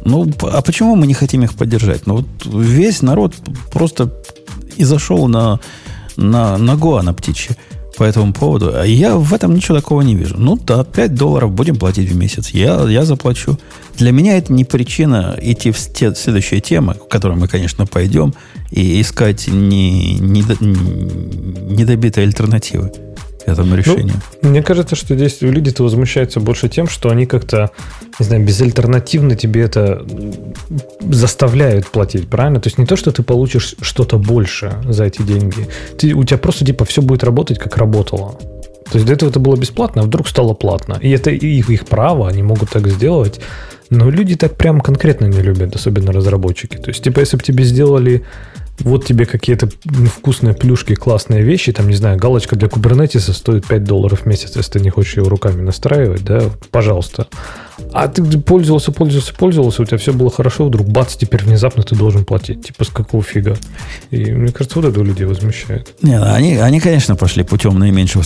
Ну, 0.04 0.30
а 0.42 0.62
почему 0.62 0.96
мы 0.96 1.06
не 1.06 1.14
хотим 1.14 1.42
их 1.42 1.54
поддержать? 1.54 2.06
Ну, 2.06 2.16
вот 2.16 2.26
весь 2.44 3.02
народ 3.02 3.34
просто 3.72 4.12
и 4.76 4.84
зашел 4.84 5.28
на, 5.28 5.60
на, 6.16 6.56
на 6.56 6.76
Гоа 6.76 7.02
на 7.02 7.12
птичье 7.12 7.56
по 7.96 8.04
этому 8.04 8.32
поводу. 8.32 8.72
А 8.74 8.84
я 8.84 9.16
в 9.16 9.34
этом 9.34 9.54
ничего 9.54 9.76
такого 9.76 10.02
не 10.02 10.14
вижу. 10.14 10.36
Ну 10.38 10.56
да, 10.56 10.84
5 10.84 11.14
долларов 11.14 11.52
будем 11.52 11.76
платить 11.76 12.10
в 12.10 12.16
месяц. 12.16 12.50
Я, 12.50 12.82
я 12.88 13.04
заплачу. 13.04 13.58
Для 13.96 14.12
меня 14.12 14.38
это 14.38 14.52
не 14.52 14.64
причина 14.64 15.36
идти 15.42 15.72
в 15.72 15.78
те, 15.92 16.14
следующие 16.14 16.60
темы, 16.60 16.94
в 16.94 17.08
которые 17.08 17.36
мы, 17.36 17.48
конечно, 17.48 17.86
пойдем, 17.86 18.34
и 18.70 19.00
искать 19.00 19.48
не, 19.48 20.14
не, 20.14 20.42
не, 20.60 21.74
недобитые 21.74 22.24
альтернативы 22.24 22.92
этому 23.48 23.74
решению. 23.74 24.14
Ну, 24.42 24.50
мне 24.50 24.62
кажется, 24.62 24.96
что 24.96 25.14
здесь 25.14 25.38
люди-то 25.40 25.82
возмущаются 25.82 26.40
больше 26.40 26.68
тем, 26.68 26.88
что 26.88 27.10
они 27.10 27.26
как-то, 27.26 27.70
не 28.18 28.26
знаю, 28.26 28.44
безальтернативно 28.44 29.36
тебе 29.36 29.62
это 29.62 30.04
заставляют 31.00 31.88
платить, 31.88 32.28
правильно? 32.28 32.60
То 32.60 32.68
есть 32.68 32.78
не 32.78 32.86
то, 32.86 32.96
что 32.96 33.10
ты 33.12 33.22
получишь 33.22 33.74
что-то 33.80 34.18
больше 34.18 34.74
за 34.84 35.04
эти 35.04 35.22
деньги. 35.22 35.68
Ты, 35.98 36.14
у 36.14 36.24
тебя 36.24 36.38
просто 36.38 36.64
типа 36.64 36.84
все 36.84 37.02
будет 37.02 37.24
работать, 37.24 37.58
как 37.58 37.76
работало. 37.76 38.38
То 38.90 38.96
есть 38.96 39.06
до 39.06 39.12
этого 39.12 39.30
это 39.30 39.40
было 39.40 39.56
бесплатно, 39.56 40.02
а 40.02 40.04
вдруг 40.04 40.28
стало 40.28 40.54
платно. 40.54 40.98
И 41.02 41.10
это 41.10 41.30
их, 41.30 41.68
их 41.70 41.86
право, 41.86 42.28
они 42.28 42.42
могут 42.42 42.70
так 42.70 42.88
сделать. 42.88 43.40
Но 43.90 44.10
люди 44.10 44.36
так 44.36 44.56
прям 44.56 44.80
конкретно 44.80 45.26
не 45.26 45.40
любят, 45.40 45.74
особенно 45.74 46.12
разработчики. 46.12 46.76
То 46.76 46.88
есть, 46.90 47.02
типа, 47.02 47.20
если 47.20 47.36
бы 47.36 47.42
тебе 47.42 47.64
сделали 47.64 48.24
вот 48.80 49.06
тебе 49.06 49.26
какие-то 49.26 49.68
вкусные 50.16 50.54
плюшки, 50.54 50.94
классные 50.94 51.42
вещи, 51.42 51.72
там, 51.72 51.88
не 51.88 51.96
знаю, 51.96 52.18
галочка 52.18 52.56
для 52.56 52.68
кубернетиса 52.68 53.32
стоит 53.32 53.66
5 53.66 53.84
долларов 53.84 54.22
в 54.22 54.26
месяц, 54.26 54.56
если 54.56 54.72
ты 54.72 54.80
не 54.80 54.90
хочешь 54.90 55.16
его 55.16 55.28
руками 55.28 55.62
настраивать, 55.62 56.24
да, 56.24 56.42
пожалуйста. 56.70 57.28
А 57.92 58.08
ты 58.08 58.22
пользовался, 58.38 58.92
пользовался, 58.92 59.34
пользовался, 59.34 59.82
у 59.82 59.84
тебя 59.84 59.98
все 59.98 60.12
было 60.12 60.30
хорошо, 60.30 60.66
вдруг 60.66 60.88
бац, 60.88 61.16
теперь 61.16 61.44
внезапно 61.44 61.82
ты 61.82 61.94
должен 61.94 62.24
платить. 62.24 62.66
Типа 62.66 62.84
с 62.84 62.88
какого 62.88 63.22
фига? 63.22 63.56
И 64.10 64.32
мне 64.32 64.52
кажется, 64.52 64.80
вот 64.80 64.88
это 64.88 65.00
у 65.00 65.04
людей 65.04 65.26
возмущает. 65.26 65.94
Не, 66.02 66.18
ну, 66.18 66.32
они, 66.32 66.56
они, 66.56 66.80
конечно, 66.80 67.14
пошли 67.16 67.44
путем 67.44 67.78
наименьшего 67.78 68.24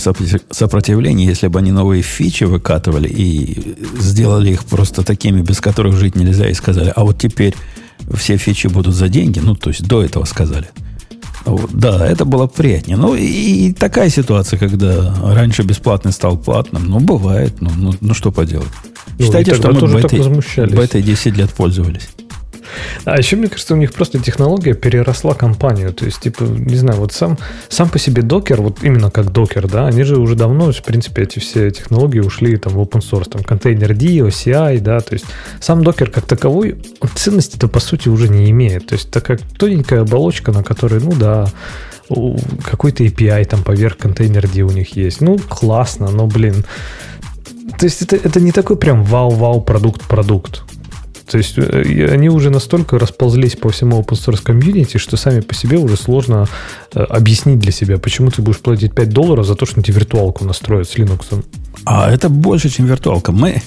сопротивления, 0.51 1.25
если 1.25 1.47
бы 1.47 1.59
они 1.59 1.71
новые 1.71 2.01
фичи 2.01 2.45
выкатывали 2.45 3.07
и 3.07 3.75
сделали 3.99 4.51
их 4.51 4.65
просто 4.65 5.03
такими, 5.03 5.41
без 5.41 5.61
которых 5.61 5.95
жить 5.95 6.15
нельзя, 6.15 6.49
и 6.49 6.53
сказали, 6.53 6.91
а 6.95 7.03
вот 7.03 7.19
теперь 7.19 7.55
все 8.13 8.37
фичи 8.37 8.67
будут 8.67 8.95
за 8.95 9.09
деньги, 9.09 9.39
ну, 9.39 9.55
то 9.55 9.69
есть 9.69 9.87
до 9.87 10.03
этого 10.03 10.25
сказали. 10.25 10.67
Да, 11.73 12.07
это 12.07 12.25
было 12.25 12.47
приятнее. 12.47 12.97
Ну, 12.97 13.15
и 13.15 13.73
такая 13.73 14.09
ситуация, 14.09 14.57
когда 14.57 15.13
раньше 15.21 15.63
бесплатный 15.63 16.11
стал 16.11 16.37
платным, 16.37 16.87
ну, 16.87 16.99
бывает, 16.99 17.55
ну, 17.59 17.69
ну, 17.75 17.93
ну 17.99 18.13
что 18.13 18.31
поделать. 18.31 18.69
Ну, 19.19 19.25
Считайте, 19.25 19.53
что 19.55 19.71
мы 19.71 20.01
бетой, 20.01 20.67
бетой 20.67 21.01
10 21.01 21.37
лет 21.37 21.53
пользовались. 21.53 22.09
А 23.05 23.17
еще, 23.17 23.35
мне 23.35 23.47
кажется, 23.47 23.73
у 23.73 23.77
них 23.77 23.93
просто 23.93 24.19
технология 24.19 24.73
переросла 24.73 25.33
компанию. 25.33 25.93
То 25.93 26.05
есть, 26.05 26.21
типа, 26.21 26.43
не 26.43 26.75
знаю, 26.75 26.99
вот 26.99 27.13
сам, 27.13 27.37
сам 27.69 27.89
по 27.89 27.99
себе 27.99 28.21
докер, 28.21 28.61
вот 28.61 28.83
именно 28.83 29.11
как 29.11 29.31
докер, 29.31 29.67
да, 29.67 29.87
они 29.87 30.03
же 30.03 30.17
уже 30.17 30.35
давно, 30.35 30.71
в 30.71 30.83
принципе, 30.83 31.23
эти 31.23 31.39
все 31.39 31.71
технологии 31.71 32.19
ушли 32.19 32.57
там 32.57 32.73
в 32.73 32.79
open 32.79 33.01
source, 33.01 33.29
там 33.29 33.43
контейнер 33.43 33.93
D, 33.93 34.05
OCI, 34.19 34.79
да, 34.79 34.99
то 34.99 35.13
есть 35.13 35.25
сам 35.59 35.83
докер 35.83 36.09
как 36.09 36.25
таковой 36.25 36.77
ценности-то 37.15 37.67
по 37.67 37.79
сути 37.79 38.09
уже 38.09 38.29
не 38.29 38.49
имеет. 38.51 38.87
То 38.87 38.95
есть 38.95 39.11
такая 39.11 39.39
тоненькая 39.57 40.01
оболочка, 40.01 40.51
на 40.51 40.63
которой, 40.63 40.99
ну 41.01 41.13
да, 41.13 41.47
какой-то 42.63 43.03
API 43.03 43.45
там 43.45 43.63
поверх 43.63 43.97
контейнер 43.97 44.47
D 44.47 44.61
у 44.61 44.71
них 44.71 44.95
есть. 44.95 45.21
Ну, 45.21 45.37
классно, 45.37 46.09
но, 46.11 46.27
блин, 46.27 46.65
то 47.79 47.85
есть 47.85 48.01
это, 48.01 48.15
это 48.15 48.39
не 48.39 48.51
такой 48.51 48.77
прям 48.77 49.03
вау-вау 49.03 49.61
продукт-продукт. 49.61 50.63
То 51.29 51.37
есть 51.37 51.57
э, 51.57 52.09
они 52.11 52.29
уже 52.29 52.49
настолько 52.49 52.99
расползлись 52.99 53.55
по 53.55 53.69
всему 53.69 53.99
open 53.99 54.17
source 54.17 54.41
комьюнити, 54.43 54.97
что 54.97 55.17
сами 55.17 55.39
по 55.39 55.53
себе 55.53 55.77
уже 55.77 55.97
сложно 55.97 56.47
э, 56.93 56.99
объяснить 56.99 57.59
для 57.59 57.71
себя, 57.71 57.97
почему 57.97 58.29
ты 58.31 58.41
будешь 58.41 58.59
платить 58.59 58.93
5 58.93 59.09
долларов 59.09 59.45
за 59.45 59.55
то, 59.55 59.65
что 59.65 59.81
тебе 59.81 59.95
виртуалку 59.95 60.45
настроят 60.45 60.89
с 60.89 60.95
Linux. 60.95 61.43
А 61.85 62.11
это 62.11 62.29
больше, 62.29 62.69
чем 62.69 62.85
виртуалка. 62.85 63.31
Мы, 63.31 63.61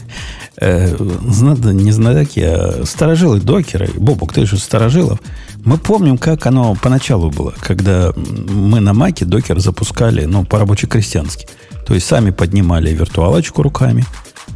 э, 0.59 0.97
не 0.97 1.93
знатоки, 1.93 2.41
а 2.41 2.85
сторожилы 2.85 3.41
докера, 3.41 3.89
Бобук, 3.97 4.33
ты 4.33 4.47
же 4.47 4.59
сторожилов, 4.59 5.19
мы 5.65 5.79
помним, 5.79 6.19
как 6.19 6.47
оно 6.47 6.77
поначалу 6.81 7.31
было, 7.31 7.55
когда 7.61 8.13
мы 8.15 8.81
на 8.81 8.93
Маке 8.93 9.25
докер 9.25 9.59
запускали, 9.61 10.25
ну, 10.25 10.45
по-рабоче-крестьянски. 10.45 11.47
То 11.87 11.95
есть 11.95 12.07
сами 12.07 12.31
поднимали 12.31 12.91
виртуалочку 12.91 13.63
руками, 13.63 14.05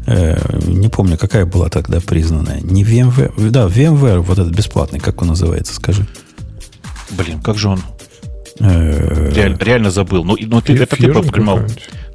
Э, 0.06 0.38
не 0.66 0.88
помню, 0.88 1.16
какая 1.18 1.46
была 1.46 1.68
тогда 1.68 2.00
признанная. 2.00 2.60
Не 2.60 2.84
VMware. 2.84 3.50
Да, 3.50 3.66
VMware, 3.66 4.20
вот 4.20 4.38
этот 4.38 4.54
бесплатный, 4.54 5.00
как 5.00 5.22
он 5.22 5.28
называется, 5.28 5.74
скажи. 5.74 6.06
Блин, 7.10 7.40
как 7.40 7.58
же 7.58 7.68
он? 7.68 7.80
Э, 8.60 9.30
реально, 9.34 9.58
реально 9.58 9.90
забыл. 9.90 10.24
Ну, 10.24 10.36
ну 10.38 10.60
ты, 10.60 10.74
это 10.74 10.96
ты 10.96 11.10
просто 11.10 11.32
понимал. 11.32 11.60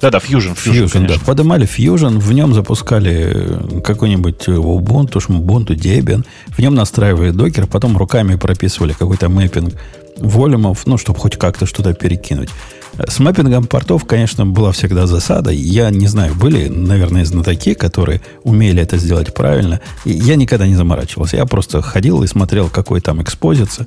Да, 0.00 0.10
да, 0.10 0.18
Fusion. 0.18 0.56
Fusion, 0.56 0.86
Fusion 0.86 1.06
да. 1.06 1.14
Поднимали 1.24 1.66
Fusion, 1.66 2.18
в 2.18 2.32
нем 2.32 2.54
запускали 2.54 3.80
какой-нибудь 3.82 4.48
Ubuntu, 4.48 5.18
Ubuntu, 5.28 5.74
Debian. 5.74 6.24
В 6.48 6.58
нем 6.58 6.74
настраивали 6.74 7.30
докер, 7.30 7.66
потом 7.66 7.96
руками 7.96 8.36
прописывали 8.36 8.92
какой-то 8.92 9.28
мэппинг 9.28 9.74
волюмов, 10.18 10.86
ну, 10.86 10.98
чтобы 10.98 11.18
хоть 11.18 11.36
как-то 11.36 11.66
что-то 11.66 11.94
перекинуть. 11.94 12.50
С 12.98 13.18
мэппингом 13.18 13.64
портов, 13.64 14.04
конечно, 14.06 14.46
была 14.46 14.72
всегда 14.72 15.06
засада. 15.06 15.50
Я 15.50 15.90
не 15.90 16.06
знаю, 16.06 16.34
были, 16.34 16.68
наверное, 16.68 17.24
знатоки, 17.24 17.74
которые 17.74 18.22
умели 18.42 18.82
это 18.82 18.96
сделать 18.96 19.34
правильно. 19.34 19.80
И 20.04 20.12
я 20.12 20.36
никогда 20.36 20.66
не 20.66 20.76
заморачивался. 20.76 21.36
Я 21.36 21.44
просто 21.44 21.82
ходил 21.82 22.22
и 22.22 22.26
смотрел, 22.26 22.68
какой 22.68 23.00
там 23.00 23.22
экспозиция. 23.22 23.86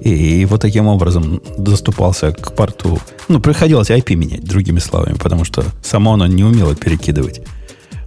И, 0.00 0.40
и 0.40 0.44
вот 0.46 0.62
таким 0.62 0.86
образом 0.86 1.42
доступался 1.58 2.32
к 2.32 2.54
порту. 2.54 2.98
Ну, 3.28 3.40
приходилось 3.40 3.90
IP 3.90 4.14
менять, 4.14 4.44
другими 4.44 4.78
словами, 4.78 5.14
потому 5.14 5.44
что 5.44 5.64
само 5.82 6.14
оно 6.14 6.26
не 6.26 6.44
умело 6.44 6.74
перекидывать, 6.74 7.42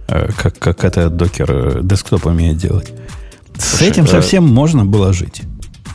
э, 0.08 0.30
как, 0.36 0.58
как 0.58 0.84
это 0.84 1.10
докер 1.10 1.50
э, 1.50 1.80
десктоп 1.82 2.26
умеет 2.26 2.56
делать. 2.56 2.92
С 3.56 3.82
этим 3.82 4.04
э, 4.04 4.08
совсем 4.08 4.44
можно 4.46 4.84
было 4.84 5.12
жить. 5.12 5.42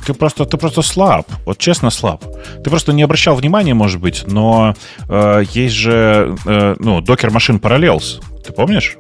Ты 0.06 0.14
просто, 0.14 0.46
ты 0.46 0.58
просто 0.58 0.82
слаб. 0.82 1.28
Вот 1.46 1.58
честно 1.58 1.90
слаб. 1.90 2.24
Ты 2.64 2.70
просто 2.70 2.94
не 2.94 3.04
обращал 3.04 3.36
внимания, 3.36 3.74
может 3.74 4.00
быть, 4.00 4.24
но 4.28 4.76
э, 5.10 5.44
есть 5.52 5.76
же, 5.76 6.36
э, 6.46 6.76
ну, 6.80 7.00
Docker 7.02 7.32
машин 7.32 7.58
Parallels. 7.58 8.22
Ты 8.46 8.54
помнишь? 8.54 8.98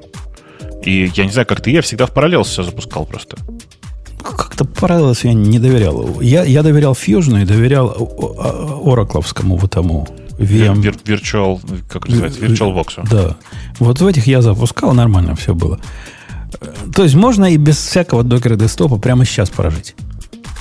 И 0.83 1.11
я 1.15 1.25
не 1.25 1.31
знаю, 1.31 1.45
как 1.47 1.61
ты, 1.61 1.71
я 1.71 1.81
всегда 1.81 2.05
в 2.05 2.11
Parallels 2.11 2.45
все 2.45 2.63
запускал 2.63 3.05
просто. 3.05 3.37
Как-то 4.23 4.63
Parallels 4.63 5.19
я 5.23 5.33
не 5.33 5.59
доверял. 5.59 6.21
Я, 6.21 6.43
я 6.43 6.63
доверял 6.63 6.93
Fusion 6.93 7.41
и 7.41 7.45
доверял 7.45 7.95
Оракловскому 8.83 9.57
вот 9.57 9.71
тому. 9.71 10.07
VM. 10.37 10.81
Vir, 10.81 10.97
virtual, 11.05 11.61
как 11.87 12.09
называется, 12.09 12.39
VirtualVox. 12.41 13.07
Да. 13.09 13.37
Вот 13.79 14.01
в 14.01 14.07
этих 14.07 14.27
я 14.27 14.41
запускал, 14.41 14.93
нормально 14.93 15.35
все 15.35 15.53
было. 15.53 15.79
То 16.93 17.03
есть 17.03 17.15
можно 17.15 17.45
и 17.45 17.57
без 17.57 17.77
всякого 17.77 18.23
докера 18.23 18.55
десктопа 18.55 18.97
прямо 18.97 19.25
сейчас 19.25 19.49
прожить. 19.49 19.95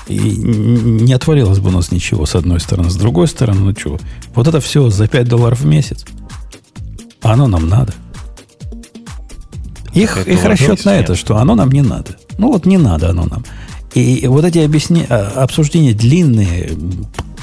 И 0.06 0.18
не 0.18 1.12
отвалилось 1.14 1.60
бы 1.60 1.70
у 1.70 1.72
нас 1.72 1.90
ничего 1.90 2.26
с 2.26 2.34
одной 2.34 2.60
стороны. 2.60 2.90
С 2.90 2.96
другой 2.96 3.26
стороны, 3.28 3.60
ну 3.60 3.74
что, 3.76 3.98
вот 4.34 4.46
это 4.46 4.60
все 4.60 4.90
за 4.90 5.08
5 5.08 5.28
долларов 5.28 5.60
в 5.60 5.66
месяц. 5.66 6.04
А 7.22 7.32
оно 7.32 7.46
нам 7.46 7.68
надо. 7.68 7.94
Их, 9.94 10.26
их 10.26 10.44
расчет 10.44 10.84
на 10.84 10.96
это, 10.96 11.14
что 11.14 11.38
оно 11.38 11.54
нам 11.54 11.70
не 11.70 11.82
надо. 11.82 12.16
Ну 12.36 12.52
вот 12.52 12.66
не 12.66 12.76
надо 12.76 13.10
оно 13.10 13.24
нам. 13.24 13.44
И 13.94 14.26
вот 14.26 14.44
эти 14.44 14.58
объясни... 14.58 15.06
А, 15.08 15.42
обсуждения 15.42 15.94
длинные, 15.94 16.72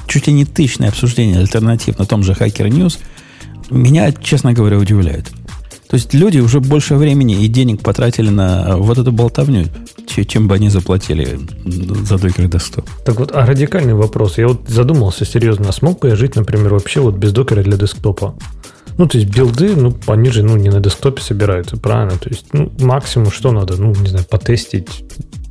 чуть 0.08 0.28
ли 0.28 0.34
не 0.34 0.46
тысячные 0.46 0.90
обсуждения 0.90 1.40
альтернатив 1.40 1.98
на 1.98 2.06
том 2.06 2.24
же 2.24 2.34
Hacker 2.34 2.70
News, 2.70 3.00
меня, 3.70 4.12
честно 4.12 4.52
говоря, 4.52 4.78
удивляют. 4.78 5.32
То 5.92 5.96
есть 5.96 6.14
люди 6.14 6.40
уже 6.40 6.62
больше 6.62 6.96
времени 6.96 7.44
и 7.44 7.50
денег 7.50 7.82
потратили 7.82 8.30
на 8.30 8.78
вот 8.78 8.98
эту 8.98 9.12
болтовню, 9.12 9.66
чем 10.08 10.48
бы 10.48 10.56
они 10.56 10.70
заплатили 10.70 11.38
за 11.66 12.16
Docker 12.16 12.48
Desktop. 12.48 12.86
Так 13.04 13.20
вот, 13.20 13.36
а 13.36 13.46
радикальный 13.46 13.94
вопрос. 13.94 14.38
Я 14.38 14.48
вот 14.48 14.70
задумался 14.70 15.26
серьезно, 15.26 15.68
а 15.68 15.74
смог 15.74 16.00
бы 16.00 16.08
я 16.08 16.16
жить, 16.16 16.38
например, 16.38 16.72
вообще 16.74 17.02
вот 17.02 17.16
без 17.16 17.34
докера 17.34 17.62
для 17.62 17.76
десктопа? 17.76 18.36
Ну, 19.02 19.08
то 19.08 19.18
есть 19.18 19.36
билды, 19.36 19.76
ну, 19.76 19.98
они 20.06 20.30
же, 20.30 20.44
ну, 20.44 20.56
не 20.58 20.70
на 20.70 20.80
десктопе 20.80 21.24
собираются, 21.24 21.76
правильно? 21.76 22.20
То 22.20 22.30
есть, 22.30 22.54
ну, 22.54 22.72
максимум 22.82 23.32
что 23.32 23.52
надо? 23.52 23.76
Ну, 23.76 23.96
не 23.96 24.10
знаю, 24.10 24.26
потестить 24.26 25.04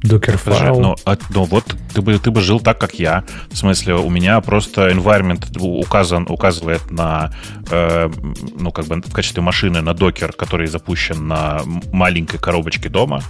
докер 0.04 0.38
файл. 0.38 0.78
Но, 0.78 0.94
а, 1.04 1.16
но 1.30 1.42
вот 1.42 1.64
ты 1.92 2.00
бы, 2.00 2.16
ты 2.20 2.30
бы 2.30 2.42
жил 2.42 2.60
так, 2.60 2.78
как 2.78 2.94
я. 3.00 3.24
В 3.50 3.56
смысле, 3.56 3.94
у 3.96 4.08
меня 4.08 4.40
просто 4.40 4.88
environment 4.90 5.58
указан, 5.58 6.28
указывает 6.28 6.92
на, 6.92 7.32
э, 7.72 8.08
ну, 8.56 8.70
как 8.70 8.86
бы 8.86 9.02
в 9.04 9.12
качестве 9.12 9.42
машины 9.42 9.80
на 9.80 9.94
докер, 9.94 10.32
который 10.32 10.68
запущен 10.68 11.26
на 11.26 11.62
маленькой 11.92 12.38
коробочке 12.38 12.88
дома. 12.88 13.20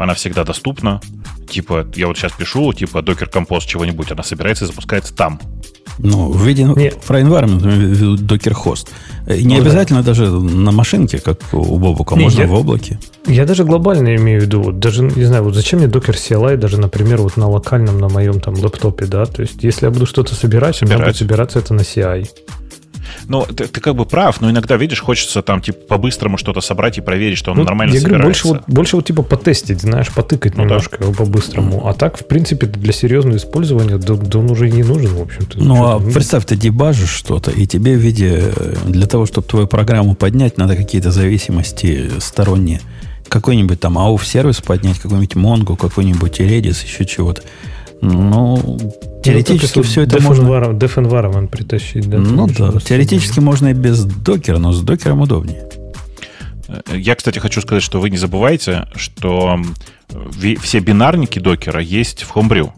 Она 0.00 0.14
всегда 0.14 0.44
доступна. 0.44 0.98
Типа, 1.46 1.86
я 1.94 2.06
вот 2.06 2.16
сейчас 2.16 2.32
пишу, 2.32 2.72
типа, 2.72 3.02
докер 3.02 3.28
компост 3.28 3.68
чего-нибудь, 3.68 4.10
она 4.10 4.22
собирается 4.22 4.64
и 4.64 4.66
запускается 4.66 5.14
там. 5.14 5.38
Ну, 5.98 6.30
в 6.30 6.42
виде 6.46 6.66
про 7.06 7.20
environment, 7.20 8.16
докер 8.16 8.54
хост. 8.54 8.90
Не 9.26 9.56
ну, 9.56 9.60
обязательно 9.60 10.00
да. 10.00 10.06
даже 10.06 10.30
на 10.30 10.72
машинке, 10.72 11.18
как 11.18 11.40
у 11.52 11.78
Бобука, 11.78 12.14
не, 12.14 12.22
можно 12.22 12.40
я, 12.40 12.46
в 12.46 12.54
облаке. 12.54 12.98
Я 13.26 13.44
даже 13.44 13.64
глобально 13.64 14.16
имею 14.16 14.40
в 14.40 14.44
виду, 14.44 14.62
вот, 14.62 14.78
даже, 14.78 15.02
не 15.02 15.24
знаю, 15.24 15.44
вот 15.44 15.54
зачем 15.54 15.80
мне 15.80 15.88
докер 15.88 16.14
CLI 16.14 16.56
даже, 16.56 16.80
например, 16.80 17.20
вот 17.20 17.36
на 17.36 17.48
локальном, 17.48 17.98
на 17.98 18.08
моем 18.08 18.40
там 18.40 18.54
лэптопе, 18.54 19.04
да, 19.04 19.26
то 19.26 19.42
есть 19.42 19.62
если 19.62 19.84
я 19.84 19.90
буду 19.90 20.06
что-то 20.06 20.34
собирать, 20.34 20.76
собирать. 20.76 20.98
мне 20.98 21.06
будет 21.08 21.16
собираться 21.18 21.58
это 21.58 21.74
на 21.74 21.80
CI. 21.80 22.26
Ну, 23.28 23.44
ты, 23.44 23.66
ты 23.66 23.80
как 23.80 23.94
бы 23.94 24.06
прав, 24.06 24.40
но 24.40 24.50
иногда, 24.50 24.76
видишь, 24.76 25.00
хочется 25.00 25.42
там, 25.42 25.60
типа, 25.60 25.78
по-быстрому 25.88 26.36
что-то 26.36 26.60
собрать 26.60 26.98
и 26.98 27.00
проверить, 27.00 27.38
что 27.38 27.52
оно 27.52 27.62
ну, 27.62 27.66
нормально 27.66 27.94
я 27.94 28.00
собирается. 28.00 28.26
больше 28.26 28.48
вот, 28.48 28.62
больше 28.66 28.96
вот, 28.96 29.06
типа, 29.06 29.22
потестить, 29.22 29.80
знаешь, 29.80 30.10
потыкать 30.12 30.56
ну, 30.56 30.64
немножко 30.64 30.98
да. 30.98 31.12
по-быстрому. 31.12 31.86
А 31.86 31.94
так, 31.94 32.18
в 32.18 32.26
принципе, 32.26 32.66
для 32.66 32.92
серьезного 32.92 33.36
использования 33.36 33.98
да, 33.98 34.14
да 34.14 34.38
он 34.38 34.50
уже 34.50 34.68
и 34.68 34.72
не 34.72 34.82
нужен, 34.82 35.14
в 35.14 35.22
общем-то. 35.22 35.58
Ну, 35.58 35.84
а 35.84 35.98
ну, 35.98 36.12
представь, 36.12 36.44
ты 36.46 36.56
дебажишь 36.56 37.10
что-то, 37.10 37.50
и 37.50 37.66
тебе 37.66 37.96
в 37.96 38.00
виде, 38.00 38.52
для 38.86 39.06
того, 39.06 39.26
чтобы 39.26 39.46
твою 39.46 39.66
программу 39.66 40.14
поднять, 40.14 40.58
надо 40.58 40.76
какие-то 40.76 41.10
зависимости 41.10 42.10
сторонние. 42.18 42.80
Какой-нибудь 43.28 43.78
там 43.78 43.96
AUF-сервис 43.96 44.60
поднять, 44.60 44.98
какой-нибудь 44.98 45.34
Mongo, 45.34 45.76
какой-нибудь 45.76 46.40
Redis, 46.40 46.84
еще 46.84 47.04
чего-то. 47.04 47.42
Ну, 48.02 48.78
теоретически 49.22 49.78
ну, 49.78 49.84
все 49.84 50.02
это 50.02 50.16
def 50.16 50.22
можно... 50.22 50.42
Environment, 50.42 50.78
def 50.78 50.94
environment 50.96 51.48
притащить. 51.48 52.08
Да, 52.08 52.18
ну 52.18 52.46
да, 52.46 52.72
теоретически 52.80 53.40
можно 53.40 53.68
и 53.68 53.74
без 53.74 54.04
докера, 54.04 54.58
но 54.58 54.72
с 54.72 54.80
докером 54.80 55.20
удобнее. 55.20 55.68
Я, 56.92 57.14
кстати, 57.16 57.38
хочу 57.38 57.60
сказать, 57.60 57.82
что 57.82 58.00
вы 58.00 58.10
не 58.10 58.16
забывайте, 58.16 58.86
что 58.94 59.60
все 60.62 60.78
бинарники 60.78 61.38
докера 61.38 61.80
есть 61.80 62.22
в 62.22 62.36
Homebrew. 62.36 62.70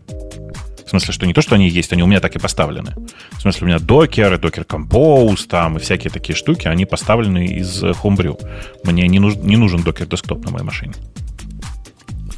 В 0.86 0.90
смысле, 0.90 1.14
что 1.14 1.26
не 1.26 1.32
то, 1.32 1.40
что 1.40 1.54
они 1.54 1.68
есть, 1.68 1.92
они 1.92 2.02
у 2.02 2.06
меня 2.06 2.20
так 2.20 2.36
и 2.36 2.38
поставлены. 2.38 2.92
В 3.32 3.40
смысле, 3.40 3.64
у 3.64 3.66
меня 3.68 3.78
докер, 3.78 4.38
докер 4.38 4.64
Compose, 4.64 5.46
там, 5.48 5.76
и 5.76 5.80
всякие 5.80 6.10
такие 6.10 6.36
штуки, 6.36 6.68
они 6.68 6.84
поставлены 6.84 7.46
из 7.46 7.82
Homebrew. 7.82 8.38
Мне 8.84 9.08
не, 9.08 9.18
нуж, 9.18 9.36
не 9.36 9.56
нужен 9.56 9.82
докер 9.82 10.06
десктоп 10.06 10.44
на 10.44 10.50
моей 10.50 10.64
машине. 10.64 10.92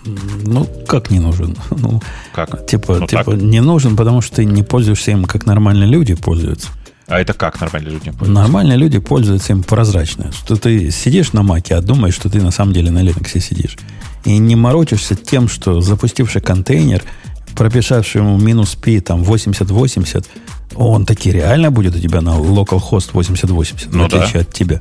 Ну, 0.05 0.69
как 0.87 1.11
не 1.11 1.19
нужен? 1.19 1.57
Ну, 1.71 2.01
как? 2.35 2.67
Типа, 2.67 2.99
ну, 3.01 3.07
типа 3.07 3.31
не 3.31 3.61
нужен, 3.61 3.97
потому 3.97 4.21
что 4.21 4.37
ты 4.37 4.45
не 4.45 4.63
пользуешься 4.63 5.11
им, 5.11 5.25
как 5.25 5.47
нормальные 5.47 5.89
люди 5.89 6.15
пользуются. 6.15 6.69
А 7.07 7.21
это 7.21 7.35
как 7.35 7.61
нормальные 7.61 7.93
люди 7.93 8.11
пользуются? 8.11 8.33
Нормальные 8.33 8.79
люди 8.79 8.99
пользуются 8.99 9.53
им 9.53 9.63
прозрачно. 9.63 10.33
Что 10.33 10.57
ты 10.57 10.91
сидишь 10.91 11.33
на 11.33 11.43
маке, 11.43 11.75
а 11.75 11.81
думаешь, 11.81 12.15
что 12.15 12.31
ты 12.31 12.41
на 12.41 12.51
самом 12.51 12.73
деле 12.73 12.91
на 12.91 13.03
Linux 13.03 13.39
сидишь. 13.41 13.77
И 14.25 14.39
не 14.39 14.57
морочишься 14.57 15.15
тем, 15.15 15.49
что 15.49 15.81
запустивший 15.83 16.41
контейнер, 16.41 17.03
прописавший 17.55 18.23
ему 18.23 18.39
минус 18.39 18.75
P 18.75 19.01
там 19.01 19.23
80-80, 19.23 20.25
он 20.75 21.05
таки 21.05 21.31
реально 21.31 21.71
будет 21.71 21.95
у 21.95 21.99
тебя 21.99 22.21
на 22.21 22.31
localhost 22.31 23.13
80-80, 23.13 23.89
ну, 23.93 24.05
в 24.05 24.07
отличие 24.07 24.33
да. 24.33 24.41
от 24.41 24.53
тебя. 24.53 24.81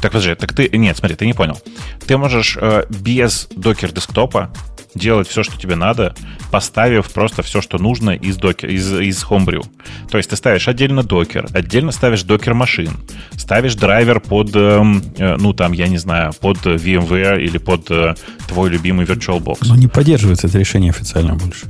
Так, 0.00 0.12
подожди, 0.12 0.34
так 0.34 0.52
ты... 0.52 0.68
Нет, 0.72 0.96
смотри, 0.96 1.16
ты 1.16 1.26
не 1.26 1.32
понял. 1.32 1.60
Ты 2.06 2.16
можешь 2.16 2.56
э, 2.60 2.84
без 2.88 3.48
докер 3.54 3.92
десктопа 3.92 4.50
делать 4.96 5.28
все, 5.28 5.42
что 5.42 5.58
тебе 5.58 5.76
надо, 5.76 6.14
поставив 6.50 7.10
просто 7.10 7.42
все, 7.42 7.60
что 7.60 7.78
нужно 7.78 8.10
из, 8.10 8.36
докер, 8.36 8.68
из, 8.70 8.92
из 8.92 9.24
Homebrew. 9.24 9.64
То 10.10 10.18
есть 10.18 10.30
ты 10.30 10.36
ставишь 10.36 10.68
отдельно 10.68 11.02
докер, 11.02 11.46
отдельно 11.52 11.92
ставишь 11.92 12.22
докер 12.22 12.54
машин, 12.54 12.90
ставишь 13.36 13.74
драйвер 13.74 14.20
под, 14.20 14.50
э, 14.54 14.82
э, 15.18 15.36
ну 15.38 15.52
там, 15.52 15.72
я 15.72 15.88
не 15.88 15.98
знаю, 15.98 16.32
под 16.40 16.58
VMware 16.58 17.40
или 17.40 17.58
под 17.58 17.90
э, 17.90 18.14
твой 18.48 18.70
любимый 18.70 19.06
VirtualBox. 19.06 19.58
Но 19.62 19.76
не 19.76 19.86
поддерживается 19.86 20.46
это 20.46 20.58
решение 20.58 20.90
официально 20.90 21.34
больше. 21.34 21.66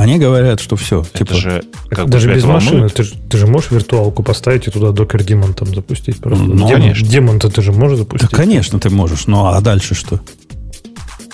Они 0.00 0.18
говорят, 0.18 0.60
что 0.60 0.76
все. 0.76 1.00
Это 1.12 1.24
типа, 1.24 1.34
же 1.34 1.64
как 1.90 2.08
даже 2.08 2.32
без 2.32 2.44
машины. 2.44 2.88
Ты, 2.88 3.04
ты 3.04 3.38
же 3.38 3.46
можешь 3.46 3.70
виртуалку 3.70 4.22
поставить 4.22 4.66
и 4.66 4.70
туда 4.70 4.92
докер 4.92 5.22
демон 5.22 5.54
там 5.54 5.74
запустить. 5.74 6.18
Просто. 6.18 6.44
Ну, 6.44 6.68
конечно. 6.68 7.06
Демон-то 7.06 7.50
ты 7.50 7.62
же 7.62 7.72
можешь 7.72 7.98
запустить. 7.98 8.30
Да, 8.30 8.36
конечно, 8.36 8.78
ты 8.78 8.90
можешь. 8.90 9.26
Ну, 9.26 9.46
а 9.46 9.60
дальше 9.60 9.94
что? 9.94 10.20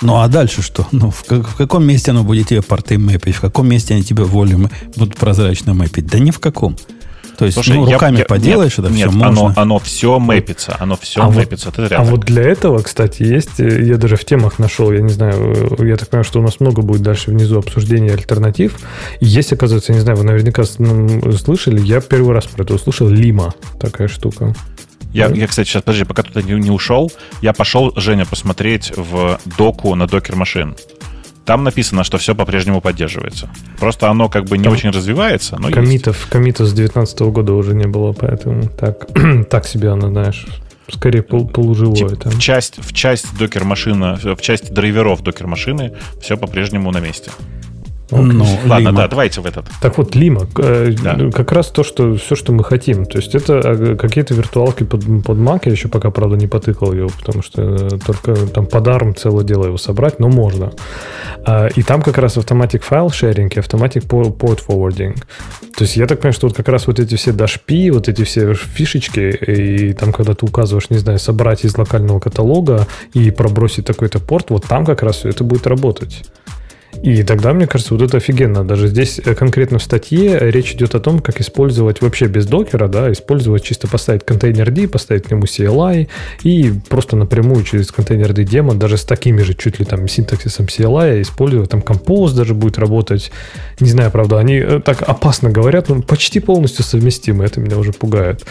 Ну, 0.03 0.16
а 0.16 0.29
дальше 0.29 0.62
что? 0.62 0.87
Ну, 0.90 1.11
в, 1.11 1.25
как, 1.25 1.48
в 1.48 1.55
каком 1.55 1.85
месте 1.87 2.11
оно 2.11 2.25
будет 2.25 2.48
тебе 2.48 2.61
порты 2.61 2.98
мэпить? 2.98 3.37
В 3.37 3.40
каком 3.40 3.68
месте 3.68 3.94
они 3.94 4.03
тебе 4.03 4.25
волю 4.25 4.70
будут 4.96 5.16
прозрачно 5.16 5.75
мэпить? 5.75 6.07
Да 6.07 6.18
ни 6.18 6.31
в 6.31 6.40
каком. 6.40 6.77
То 7.36 7.46
есть, 7.46 7.54
Слушай, 7.54 7.76
ну, 7.76 7.90
руками 7.90 8.18
я, 8.18 8.24
поделаешь 8.24 8.78
нет, 8.78 8.86
это 8.86 8.94
нет, 8.94 9.10
все 9.10 9.20
оно, 9.20 9.42
можно. 9.42 9.62
Оно 9.62 9.78
все 9.78 10.18
мэпится, 10.18 10.76
оно 10.78 10.96
все 10.96 11.22
а 11.22 11.30
мэпится. 11.30 11.72
Вот, 11.74 11.92
а 11.92 12.02
вот 12.02 12.20
для 12.20 12.42
этого, 12.42 12.80
кстати, 12.82 13.22
есть, 13.22 13.58
э, 13.58 13.84
я 13.84 13.96
даже 13.96 14.16
в 14.16 14.24
темах 14.24 14.58
нашел, 14.58 14.92
я 14.92 15.00
не 15.00 15.12
знаю, 15.12 15.78
э, 15.78 15.88
я 15.88 15.96
так 15.96 16.08
понимаю, 16.08 16.24
что 16.24 16.40
у 16.40 16.42
нас 16.42 16.60
много 16.60 16.82
будет 16.82 17.02
дальше 17.02 17.30
внизу 17.30 17.58
обсуждения 17.58 18.12
альтернатив. 18.12 18.78
Есть, 19.20 19.52
оказывается, 19.52 19.92
я 19.92 19.96
не 19.96 20.02
знаю, 20.02 20.18
вы 20.18 20.24
наверняка 20.24 20.64
слышали, 20.64 21.80
я 21.80 22.00
первый 22.00 22.34
раз 22.34 22.46
про 22.46 22.64
это 22.64 22.74
услышал, 22.74 23.08
Лима, 23.08 23.54
такая 23.80 24.08
штука. 24.08 24.54
Я, 25.12 25.28
я, 25.28 25.46
кстати, 25.46 25.68
сейчас, 25.68 25.82
подожди, 25.82 26.04
пока 26.04 26.22
ты 26.22 26.42
не, 26.42 26.54
не 26.54 26.70
ушел, 26.70 27.12
я 27.42 27.52
пошел, 27.52 27.92
Женя, 27.96 28.24
посмотреть 28.24 28.92
в 28.96 29.38
доку 29.58 29.94
на 29.94 30.06
докер 30.06 30.36
машин. 30.36 30.74
Там 31.44 31.64
написано, 31.64 32.05
что 32.05 32.18
все 32.18 32.35
по-прежнему 32.35 32.81
поддерживается. 32.81 33.50
Просто 33.78 34.09
оно 34.09 34.28
как 34.28 34.44
бы 34.44 34.59
не 34.59 34.64
Там 34.64 34.72
очень 34.72 34.90
развивается, 34.90 35.57
но 35.59 35.70
комитов, 35.70 36.16
есть. 36.16 36.31
Комитов 36.31 36.68
с 36.68 36.72
2019 36.72 37.20
года 37.20 37.52
уже 37.52 37.74
не 37.74 37.87
было, 37.87 38.12
поэтому 38.12 38.68
так, 38.68 39.09
так 39.50 39.66
себе 39.66 39.90
оно, 39.90 40.09
знаешь, 40.09 40.46
скорее 40.88 41.22
пол, 41.22 41.48
полуживое. 41.48 41.96
Тип, 41.96 42.18
там. 42.22 42.33
В 42.33 42.38
часть, 42.38 42.78
в 42.78 42.92
часть 42.92 43.37
докер-машина, 43.37 44.18
в 44.22 44.40
часть 44.40 44.72
драйверов 44.72 45.22
докер-машины 45.22 45.92
все 46.20 46.37
по-прежнему 46.37 46.90
на 46.92 47.00
месте. 47.00 47.31
Ну, 48.12 48.46
Ладно, 48.66 48.88
Лима. 48.88 48.92
да, 48.92 49.09
давайте 49.09 49.40
в 49.40 49.46
этот. 49.46 49.66
Так 49.81 49.98
вот, 49.98 50.14
Лима, 50.14 50.46
э, 50.59 50.92
да. 51.03 51.31
как 51.31 51.53
раз 51.53 51.68
то, 51.68 51.83
что 51.83 52.16
все, 52.16 52.37
что 52.37 52.53
мы 52.53 52.62
хотим. 52.62 53.07
То 53.07 53.18
есть 53.18 53.35
это 53.35 53.55
э, 53.64 53.96
какие-то 53.96 54.35
виртуалки 54.35 54.85
под, 54.85 55.03
под 55.25 55.38
Mac, 55.38 55.62
я 55.64 55.72
еще 55.72 55.88
пока, 55.88 56.11
правда, 56.11 56.37
не 56.37 56.46
потыкал 56.46 56.92
ее, 56.92 57.09
потому 57.09 57.42
что 57.42 57.62
э, 57.62 57.88
только 58.05 58.35
там 58.46 58.66
под 58.66 58.87
ARM 58.87 59.14
целое 59.14 59.44
дело 59.44 59.66
его 59.66 59.79
собрать, 59.79 60.20
но 60.20 60.29
можно. 60.29 60.72
А, 61.44 61.68
и 61.68 61.83
там 61.83 62.03
как 62.03 62.18
раз 62.18 62.37
автоматик 62.37 62.83
файл 62.83 63.11
шеринг 63.11 63.57
и 63.57 63.61
автоматик 63.61 64.05
port 64.05 64.61
forwarding. 64.66 65.16
То 65.77 65.85
есть 65.85 65.96
я 65.96 66.07
так 66.07 66.18
понимаю, 66.20 66.35
что 66.35 66.48
вот 66.48 66.57
как 66.57 66.68
раз 66.68 66.87
вот 66.87 67.01
эти 67.01 67.16
все 67.16 67.31
dashp, 67.31 67.90
вот 67.92 68.09
эти 68.09 68.25
все 68.25 68.55
фишечки, 68.55 69.20
и 69.20 69.92
там, 69.94 70.12
когда 70.12 70.35
ты 70.35 70.44
указываешь, 70.44 70.90
не 70.90 70.98
знаю, 70.98 71.18
собрать 71.18 71.64
из 71.64 71.77
локального 71.77 72.20
каталога 72.20 72.87
и 73.14 73.31
пробросить 73.31 73.87
такой-то 73.87 74.20
порт, 74.20 74.51
вот 74.51 74.64
там 74.66 74.85
как 74.85 75.03
раз 75.03 75.16
все 75.16 75.31
это 75.31 75.44
будет 75.44 75.66
работать. 75.66 76.25
И 77.00 77.22
тогда, 77.22 77.52
мне 77.52 77.66
кажется, 77.66 77.94
вот 77.94 78.02
это 78.02 78.18
офигенно. 78.18 78.64
Даже 78.64 78.88
здесь 78.88 79.20
э, 79.24 79.35
конкретно 79.35 79.78
в 79.78 79.83
статье 79.83 80.38
речь 80.50 80.72
идет 80.74 80.94
о 80.94 81.00
том, 81.00 81.20
как 81.20 81.40
использовать 81.40 82.02
вообще 82.02 82.26
без 82.26 82.46
докера, 82.46 82.87
да, 82.87 83.11
использовать 83.11 83.64
чисто 83.64 83.88
поставить 83.88 84.24
контейнер 84.24 84.70
D, 84.70 84.87
поставить 84.88 85.24
к 85.24 85.31
нему 85.31 85.44
CLI 85.44 86.09
и 86.42 86.72
просто 86.88 87.16
напрямую 87.16 87.64
через 87.64 87.90
контейнер 87.90 88.33
D 88.33 88.44
демон, 88.44 88.78
даже 88.78 88.98
с 88.98 89.05
такими 89.05 89.42
же 89.42 89.55
чуть 89.55 89.78
ли 89.78 89.85
там 89.85 90.07
синтаксисом 90.07 90.66
CLI 90.66 91.22
использовать, 91.22 91.70
там 91.70 91.81
Compose 91.81 92.35
даже 92.35 92.55
будет 92.55 92.78
работать. 92.78 93.33
Не 93.81 93.88
знаю, 93.88 94.11
правда, 94.11 94.38
они 94.38 94.57
э, 94.57 94.81
так 94.85 95.02
опасно 95.02 95.50
говорят, 95.50 95.88
но 95.88 96.02
почти 96.02 96.40
полностью 96.40 96.85
совместимы, 96.85 97.44
это 97.44 97.61
меня 97.61 97.78
уже 97.78 97.92
пугает. 97.92 98.44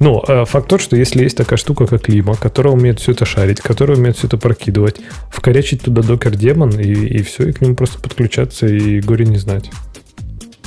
Но 0.00 0.24
э, 0.26 0.44
факт 0.44 0.68
тот, 0.68 0.80
что 0.80 0.96
если 0.96 1.22
есть 1.22 1.36
такая 1.36 1.56
штука, 1.56 1.86
как 1.86 2.08
Лима, 2.08 2.34
которая 2.34 2.74
умеет 2.74 3.00
все 3.00 3.12
это 3.12 3.24
шарить, 3.24 3.60
которая 3.60 3.96
умеет 3.96 4.18
все 4.18 4.26
это 4.26 4.36
прокидывать, 4.36 4.96
вкорячить 5.30 5.82
туда 5.82 6.02
докер-демон, 6.02 6.78
и, 6.78 6.92
и 6.92 7.22
все, 7.22 7.48
и 7.48 7.52
к 7.52 7.60
нему 7.60 7.75
просто 7.76 8.00
подключаться, 8.00 8.66
и 8.66 9.00
горе 9.00 9.26
не 9.26 9.38
знать. 9.38 9.70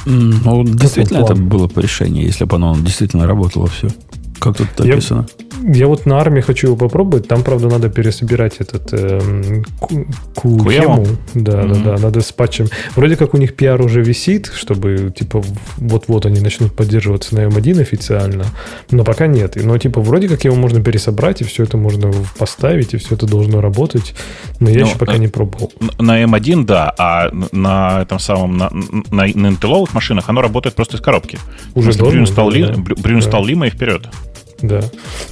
Ну, 0.05 0.63
действительно, 0.63 1.19
это 1.19 1.35
было 1.35 1.67
бы 1.67 1.81
решение, 1.81 2.23
если 2.23 2.45
бы 2.45 2.55
оно 2.55 2.77
действительно 2.79 3.27
работало 3.27 3.67
все. 3.67 3.89
Как 4.39 4.57
тут 4.57 4.67
написано? 4.79 5.27
Я, 5.63 5.73
я 5.75 5.87
вот 5.87 6.05
на 6.05 6.19
армии 6.19 6.41
хочу 6.41 6.67
его 6.67 6.77
попробовать. 6.77 7.27
Там, 7.27 7.43
правда, 7.43 7.67
надо 7.67 7.89
пересобирать 7.89 8.57
этот 8.59 8.89
э, 8.93 9.63
кухему. 10.35 11.05
Да, 11.33 11.61
mm-hmm. 11.61 11.83
да, 11.83 11.97
да. 11.97 12.01
Надо 12.01 12.21
с 12.21 12.31
патчем. 12.31 12.67
Вроде 12.95 13.17
как 13.17 13.33
у 13.33 13.37
них 13.37 13.55
пиар 13.55 13.81
уже 13.81 14.01
висит, 14.01 14.51
чтобы, 14.55 15.13
типа, 15.15 15.43
вот-вот 15.77 16.25
они 16.25 16.39
начнут 16.39 16.73
поддерживаться 16.73 17.35
на 17.35 17.41
M1 17.41 17.81
официально. 17.81 18.45
Но 18.91 19.03
пока 19.03 19.27
нет. 19.27 19.57
Но, 19.57 19.77
типа, 19.77 20.01
вроде 20.01 20.29
как 20.29 20.45
его 20.45 20.55
можно 20.55 20.81
пересобрать, 20.81 21.41
и 21.41 21.43
все 21.43 21.63
это 21.63 21.77
можно 21.77 22.11
поставить, 22.37 22.93
и 22.93 22.97
все 22.97 23.15
это 23.15 23.25
должно 23.25 23.59
работать. 23.61 24.15
Но 24.59 24.69
я 24.69 24.81
ну, 24.81 24.87
еще 24.87 24.97
пока 24.97 25.13
на, 25.13 25.17
не 25.17 25.27
пробовал. 25.27 25.71
На 25.99 26.23
M1, 26.23 26.65
да, 26.65 26.93
а 26.97 27.29
на 27.51 28.01
этом 28.03 28.19
самом, 28.19 28.57
на, 28.57 28.69
на, 28.69 29.23
на 29.23 29.47
Intel 29.49 29.89
машинах 29.93 30.29
оно 30.29 30.41
работает 30.41 30.75
просто 30.75 30.97
из 30.97 31.01
коробки. 31.01 31.37
Уже 31.75 31.91
Брюн 31.91 32.25
стал, 32.27 32.49
да, 32.49 32.55
ли, 32.55 32.65
да. 32.65 33.21
стал 33.21 33.45
Лима 33.45 33.67
и 33.67 33.69
вперед. 33.69 34.07
Да. 34.61 34.81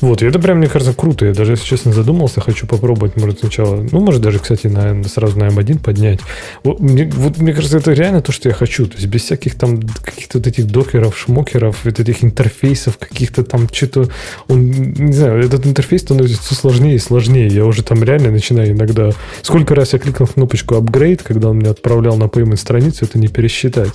Вот, 0.02 0.22
и 0.22 0.26
это 0.26 0.40
прям, 0.40 0.58
мне 0.58 0.68
кажется, 0.68 0.94
круто. 0.94 1.26
Я 1.26 1.34
даже, 1.34 1.54
если 1.54 1.66
честно, 1.66 1.92
задумался, 1.92 2.42
хочу 2.42 2.66
попробовать, 2.66 3.18
может, 3.18 3.40
сначала, 3.40 3.86
ну, 3.92 4.00
может, 4.00 4.22
даже, 4.22 4.40
кстати, 4.40 4.68
на, 4.68 5.04
сразу 5.04 5.38
на 5.38 5.46
M1 5.46 5.80
поднять. 5.80 6.20
Вот 6.64 6.80
мне, 6.80 7.06
вот, 7.14 7.38
мне 7.38 7.54
кажется, 7.54 7.78
это 7.78 7.92
реально 7.94 8.22
то, 8.22 8.32
что 8.32 8.50
я 8.50 8.56
хочу. 8.56 8.88
То 8.88 8.96
есть 8.96 9.08
без 9.08 9.24
всяких 9.24 9.56
там 9.56 9.82
каких-то 9.82 10.38
вот 10.38 10.48
этих 10.48 10.68
докеров, 10.68 11.18
шмокеров, 11.18 11.84
вот 11.84 12.00
этих 12.00 12.24
интерфейсов, 12.24 12.98
каких-то 12.98 13.44
там 13.44 13.68
что-то... 13.72 14.10
Он, 14.48 14.72
не 14.72 15.14
знаю, 15.14 15.44
этот 15.44 15.66
интерфейс 15.66 16.04
становится 16.04 16.42
все 16.42 16.56
сложнее 16.56 16.96
и 16.96 17.00
сложнее. 17.00 17.48
Я 17.48 17.66
уже 17.66 17.84
там 17.84 18.04
реально 18.04 18.32
начинаю 18.32 18.72
иногда... 18.72 19.12
Сколько 19.42 19.76
раз 19.76 19.94
я 19.94 20.00
кликнул 20.00 20.28
кнопочку 20.28 20.76
upgrade, 20.76 21.22
когда 21.24 21.50
он 21.50 21.60
меня 21.60 21.72
отправлял 21.72 22.16
на 22.18 22.26
payment 22.26 22.58
страницу, 22.58 23.06
это 23.06 23.20
не 23.20 23.28
пересчитать. 23.28 23.92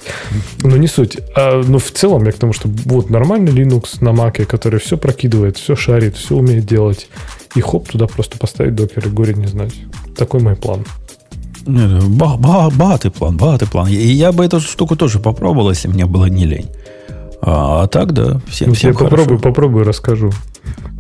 Но 0.63 0.77
не 0.77 0.89
суть. 0.89 1.19
А, 1.35 1.63
но 1.63 1.79
в 1.79 1.91
целом 1.91 2.25
я 2.27 2.33
к 2.33 2.37
тому, 2.37 2.53
что 2.53 2.69
вот 2.85 3.09
нормальный 3.09 3.53
Linux 3.53 3.99
на 4.01 4.11
Mac, 4.11 4.45
который 4.45 4.79
все 4.79 4.97
прокидывает 4.97 5.22
раскидывает, 5.23 5.57
все 5.57 5.77
шарит, 5.77 6.17
все 6.17 6.37
умеет 6.37 6.67
делать. 6.67 7.09
И 7.55 7.61
хоп, 7.61 7.89
туда 7.89 8.07
просто 8.07 8.39
поставить 8.39 8.75
докер 8.75 9.07
и 9.07 9.11
горе 9.11 9.35
не 9.35 9.47
знать. 9.47 9.75
Такой 10.17 10.41
мой 10.41 10.57
план. 10.57 10.85
Богатый 11.65 13.11
план, 13.11 13.37
богатый 13.37 13.69
план. 13.69 13.89
И 13.89 13.95
я 13.95 14.33
бы 14.33 14.45
эту 14.45 14.61
штуку 14.61 14.97
тоже 14.97 15.21
попробовал, 15.21 15.71
если 15.71 15.89
мне 15.89 16.07
было 16.07 16.27
не 16.27 16.45
лень. 16.45 16.71
А, 17.41 17.83
а 17.83 17.87
так, 17.87 18.13
да, 18.13 18.41
всем, 18.49 18.69
ну, 18.69 18.75
всем 18.75 18.93
я 18.93 18.99
попробую, 18.99 19.39
попробую, 19.39 19.85
расскажу. 19.85 20.33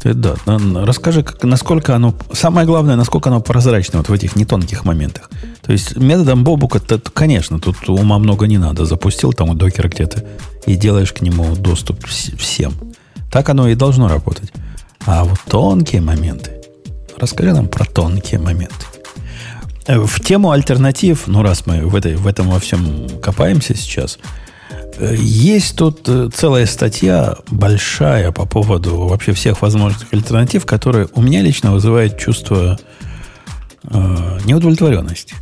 Ты, 0.01 0.15
да, 0.15 0.35
расскажи, 0.47 1.23
как, 1.23 1.43
насколько 1.45 1.95
оно... 1.95 2.15
Самое 2.33 2.67
главное, 2.67 2.97
насколько 2.97 3.31
оно 3.31 3.41
прозрачно 3.41 3.99
вот 3.99 4.09
в 4.09 4.13
этих 4.13 4.37
нетонких 4.37 4.85
моментах. 4.85 5.31
То 5.63 5.73
есть 5.73 5.97
методом 5.97 6.45
Бобука, 6.45 6.81
то, 6.81 7.01
конечно, 7.13 7.59
тут 7.61 7.89
ума 7.89 8.19
много 8.19 8.47
не 8.47 8.59
надо. 8.59 8.85
Запустил 8.85 9.33
там 9.33 9.51
у 9.51 9.55
докера 9.55 9.89
где-то 9.89 10.25
и 10.67 10.75
делаешь 10.75 11.13
к 11.13 11.23
нему 11.23 11.55
доступ 11.57 12.05
всем. 12.07 12.73
Так 13.33 13.49
оно 13.49 13.67
и 13.67 13.75
должно 13.75 14.09
работать. 14.09 14.53
А 15.07 15.25
вот 15.25 15.41
тонкие 15.49 16.03
моменты. 16.03 16.61
Расскажи 17.17 17.53
нам 17.55 17.67
про 17.67 17.87
тонкие 17.87 18.39
моменты. 18.39 18.87
Э, 19.87 19.99
в 19.99 20.21
тему 20.21 20.51
альтернатив, 20.51 21.27
ну 21.27 21.43
раз 21.43 21.67
мы 21.67 21.87
в, 21.87 21.97
этой, 21.97 22.15
в 22.15 22.27
этом 22.27 22.51
во 22.51 22.61
всем 22.61 23.09
копаемся 23.21 23.75
сейчас, 23.75 24.19
э, 24.99 25.17
есть 25.19 25.77
тут 25.77 26.07
э, 26.09 26.29
целая 26.33 26.67
статья 26.67 27.37
большая 27.51 28.33
по 28.33 28.45
поводу 28.45 29.07
вообще 29.07 29.33
всех 29.33 29.63
возможных 29.63 30.13
альтернатив, 30.13 30.67
которые 30.67 31.09
у 31.15 31.23
меня 31.23 31.41
лично 31.41 31.73
вызывают 31.73 32.19
чувство 32.19 32.79
э, 33.85 34.39
неудовлетворенности. 34.45 35.35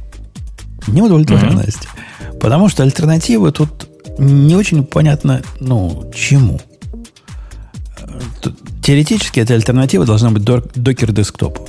Неудовлетворенности. 0.86 1.88
Mm-hmm. 1.88 2.38
Потому 2.38 2.68
что 2.68 2.84
альтернативы 2.84 3.50
тут 3.50 3.88
не 4.18 4.54
очень 4.54 4.84
понятно, 4.84 5.42
ну, 5.58 6.10
чему 6.14 6.60
теоретически 8.82 9.40
эта 9.40 9.54
альтернатива 9.54 10.04
должна 10.04 10.30
быть 10.30 10.44
докер 10.44 11.12
десктопу. 11.12 11.68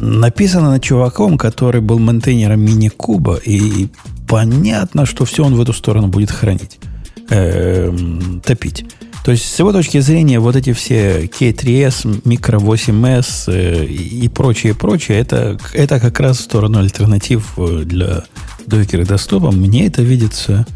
Написано 0.00 0.70
на 0.70 0.80
чуваком, 0.80 1.38
который 1.38 1.80
был 1.80 1.98
мейнтейнером 1.98 2.60
мини-куба, 2.60 3.36
и 3.36 3.88
понятно, 4.28 5.06
что 5.06 5.24
все 5.24 5.44
он 5.44 5.54
в 5.54 5.60
эту 5.60 5.72
сторону 5.72 6.06
будет 6.06 6.30
хранить, 6.30 6.78
э, 7.30 7.92
топить. 8.44 8.84
То 9.24 9.32
есть, 9.32 9.44
с 9.44 9.58
его 9.58 9.72
точки 9.72 9.98
зрения, 10.00 10.38
вот 10.38 10.56
эти 10.56 10.72
все 10.72 11.24
K3S, 11.24 12.22
Micro 12.22 12.60
8S 12.60 13.52
э, 13.52 13.84
и 13.84 14.28
прочее, 14.28 14.74
прочее, 14.74 15.18
это, 15.18 15.58
это 15.74 16.00
как 16.00 16.20
раз 16.20 16.38
в 16.38 16.42
сторону 16.42 16.78
альтернатив 16.78 17.54
э, 17.58 17.82
для 17.84 18.24
докера 18.66 19.04
десктопа. 19.04 19.50
Мне 19.50 19.86
это 19.86 20.02
видится 20.02 20.66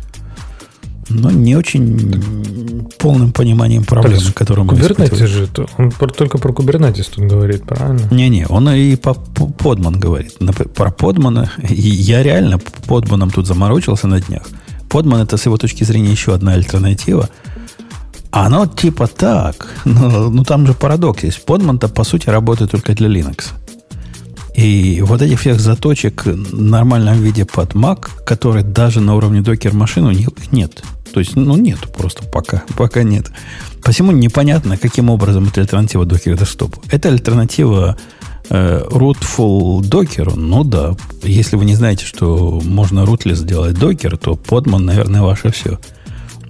но 1.08 1.30
не 1.30 1.56
очень 1.56 2.90
полным 2.98 3.32
пониманием 3.32 3.84
проблем, 3.84 4.20
так, 4.20 4.34
которые 4.34 4.64
мы 4.64 4.74
Kubernetes 4.74 5.26
же, 5.26 5.48
он 5.78 5.90
только 5.90 6.38
про 6.38 6.52
Kubernetes 6.52 7.10
тут 7.14 7.24
говорит, 7.24 7.64
правильно? 7.64 8.08
Не-не, 8.10 8.46
он 8.48 8.68
и 8.70 8.96
по 8.96 9.14
подман 9.14 9.98
говорит. 9.98 10.38
Про 10.74 10.90
подмана, 10.90 11.50
я 11.68 12.22
реально 12.22 12.58
подманом 12.86 13.30
тут 13.30 13.46
заморочился 13.46 14.06
на 14.06 14.20
днях. 14.20 14.42
Подман 14.88 15.22
это 15.22 15.36
с 15.36 15.46
его 15.46 15.56
точки 15.56 15.84
зрения 15.84 16.10
еще 16.10 16.34
одна 16.34 16.52
альтернатива. 16.52 17.28
Оно 18.30 18.66
типа 18.66 19.08
так, 19.08 19.68
но 19.84 20.30
ну 20.30 20.44
там 20.44 20.66
же 20.66 20.74
парадокс 20.74 21.24
есть. 21.24 21.44
Подман-то 21.44 21.88
по 21.88 22.04
сути 22.04 22.30
работает 22.30 22.70
только 22.70 22.94
для 22.94 23.08
Linux. 23.08 23.52
И 24.54 25.02
вот 25.02 25.22
этих 25.22 25.40
всех 25.40 25.60
заточек 25.60 26.24
в 26.26 26.60
нормальном 26.60 27.20
виде 27.20 27.44
под 27.44 27.74
Mac, 27.74 28.10
которые 28.24 28.64
даже 28.64 29.00
на 29.00 29.14
уровне 29.14 29.40
докер 29.40 29.74
машин 29.74 30.04
у 30.04 30.10
них 30.10 30.28
нет. 30.50 30.82
То 31.12 31.20
есть, 31.20 31.36
ну, 31.36 31.56
нет 31.56 31.78
просто 31.96 32.24
пока. 32.24 32.62
Пока 32.76 33.02
нет. 33.02 33.30
Посему 33.82 34.12
непонятно, 34.12 34.76
каким 34.76 35.10
образом 35.10 35.48
это 35.48 35.60
альтернатива 35.60 36.04
докер 36.04 36.36
десктопу. 36.36 36.82
Это 36.90 37.08
альтернатива 37.08 37.96
э, 38.48 38.82
rootful 38.90 39.82
докеру. 39.84 40.36
Ну 40.36 40.64
да. 40.64 40.96
Если 41.22 41.56
вы 41.56 41.64
не 41.64 41.74
знаете, 41.74 42.04
что 42.04 42.60
можно 42.64 43.00
rootless 43.00 43.36
сделать 43.36 43.78
докер, 43.78 44.16
то 44.16 44.36
подман, 44.36 44.84
наверное, 44.84 45.22
ваше 45.22 45.50
все. 45.50 45.78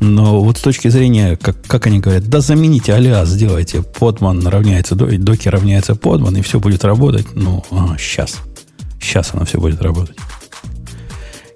Но 0.03 0.43
вот 0.43 0.59
с 0.59 0.61
точки 0.61 0.89
зрения, 0.89 1.37
как, 1.37 1.63
как 1.63 1.87
они 1.87 2.01
говорят, 2.01 2.29
да 2.29 2.41
замените 2.41 2.93
алиас, 2.93 3.29
сделайте 3.29 3.83
подман 3.83 4.45
равняется, 4.45 4.97
докер 4.97 5.53
равняется 5.53 5.95
подман, 5.95 6.37
и 6.37 6.43
все 6.43 6.59
будет 6.59 6.85
работать. 6.85 7.27
Ну, 7.35 7.65
а, 7.71 7.97
сейчас. 7.97 8.39
Сейчас 9.01 9.31
оно 9.33 9.45
все 9.45 9.61
будет 9.61 9.81
работать. 9.81 10.17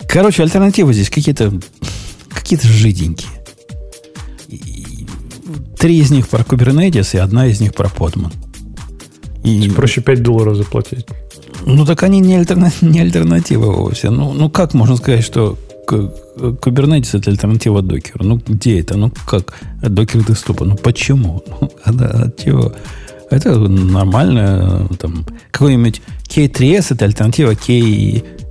Короче, 0.08 0.44
альтернативы 0.44 0.94
здесь 0.94 1.10
какие-то 1.10 1.52
какие-то 2.28 2.68
жиденькие. 2.68 3.30
Три 5.76 5.98
из 5.98 6.12
них 6.12 6.28
про 6.28 6.42
Kubernetes 6.42 7.16
и 7.16 7.18
одна 7.18 7.48
из 7.48 7.60
них 7.60 7.74
про 7.74 7.88
Podman. 7.88 8.32
И... 9.42 9.68
Проще 9.70 10.02
5 10.02 10.22
долларов 10.22 10.56
заплатить. 10.56 11.04
Ну, 11.64 11.84
так 11.84 12.04
они 12.04 12.20
не, 12.20 12.36
альтерна... 12.36 12.70
не 12.80 13.00
альтернатива 13.00 13.72
вовсе. 13.72 14.10
Ну, 14.10 14.32
ну, 14.32 14.48
как 14.48 14.72
можно 14.72 14.96
сказать, 14.96 15.24
что 15.24 15.58
Kubernetes 15.86 17.16
это 17.18 17.30
альтернатива 17.30 17.82
докеру. 17.82 18.24
Ну, 18.24 18.40
где 18.46 18.80
это? 18.80 18.96
Ну, 18.96 19.12
как? 19.26 19.54
Докер 19.82 20.24
десктопа. 20.24 20.64
Ну, 20.64 20.76
почему? 20.76 21.42
Ну, 21.86 22.04
от 22.04 22.42
чего? 22.42 22.72
Это 23.30 23.58
нормально. 23.58 24.88
Там, 24.98 25.24
какой-нибудь 25.50 26.02
K3S 26.28 26.94
это 26.94 27.04
альтернатива 27.04 27.54
K 27.54 27.72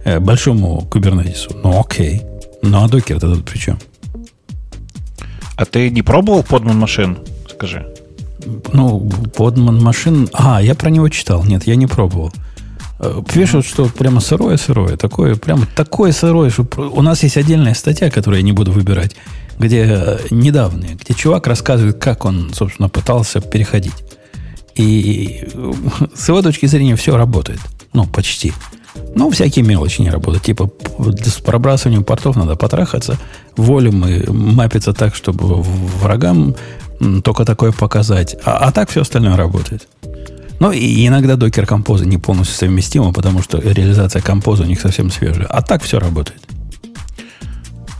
э, 0.06 0.20
большому 0.20 0.88
Kubernetes. 0.90 1.56
Ну, 1.64 1.80
окей. 1.80 2.22
Ну, 2.62 2.84
а 2.84 2.88
докер 2.88 3.18
это 3.18 3.34
тут 3.34 3.46
при 3.46 3.58
чем? 3.58 3.78
А 5.56 5.66
ты 5.66 5.90
не 5.90 6.02
пробовал 6.02 6.44
подман 6.44 6.78
машин? 6.78 7.18
Скажи. 7.50 7.86
Ну, 8.74 9.10
подман 9.36 9.82
машин... 9.82 10.30
А, 10.34 10.62
я 10.62 10.76
про 10.76 10.90
него 10.90 11.10
читал. 11.10 11.44
Нет, 11.46 11.68
я 11.68 11.76
не 11.76 11.88
пробовал. 11.88 12.32
Э, 13.00 13.22
пишут, 13.34 13.66
что 13.66 13.86
прямо 13.86 14.22
сырое-сырое. 14.22 14.98
Такое, 14.98 15.36
прямо 15.36 15.66
такое 15.76 16.12
сырое, 16.12 16.50
что 16.50 16.66
у 16.78 17.02
нас 17.02 17.24
есть 17.24 17.38
отдельная 17.38 17.74
статья, 17.74 18.10
которую 18.10 18.40
я 18.40 18.46
не 18.46 18.54
буду 18.54 18.72
выбирать, 18.72 19.16
где 19.60 19.86
э, 19.88 20.20
недавние, 20.32 20.96
где 20.96 21.14
чувак 21.14 21.48
рассказывает, 21.48 21.98
как 21.98 22.26
он, 22.26 22.54
собственно, 22.54 22.90
пытался 22.90 23.42
переходить. 23.42 23.96
И 24.76 25.48
с 26.16 26.28
его 26.28 26.42
точки 26.42 26.66
зрения 26.68 26.96
все 26.96 27.18
работает. 27.18 27.60
Ну, 27.94 28.06
почти. 28.06 28.54
Ну, 29.14 29.30
всякие 29.30 29.66
мелочи 29.66 30.02
не 30.02 30.10
работают. 30.10 30.44
Типа 30.44 30.70
с 30.98 31.42
пробрасыванием 31.42 32.04
портов 32.04 32.38
надо 32.38 32.56
потрахаться, 32.56 33.18
волюм 33.58 34.06
и 34.08 34.30
мапиться 34.30 34.94
так, 34.94 35.16
чтобы 35.16 35.62
врагам 35.62 36.56
только 37.24 37.44
такое 37.44 37.72
показать. 37.74 38.38
А, 38.46 38.58
а 38.68 38.72
так 38.72 38.90
все 38.90 39.02
остальное 39.02 39.36
работает. 39.36 39.88
Ну, 40.60 40.72
и 40.72 41.08
иногда 41.08 41.36
докер 41.36 41.66
композа 41.66 42.06
не 42.06 42.18
полностью 42.18 42.56
совместима, 42.56 43.12
потому 43.12 43.42
что 43.42 43.60
реализация 43.60 44.22
композа 44.22 44.64
у 44.64 44.66
них 44.66 44.80
совсем 44.80 45.12
свежая. 45.12 45.48
А 45.48 45.62
так 45.62 45.84
все 45.84 46.00
работает. 46.00 46.42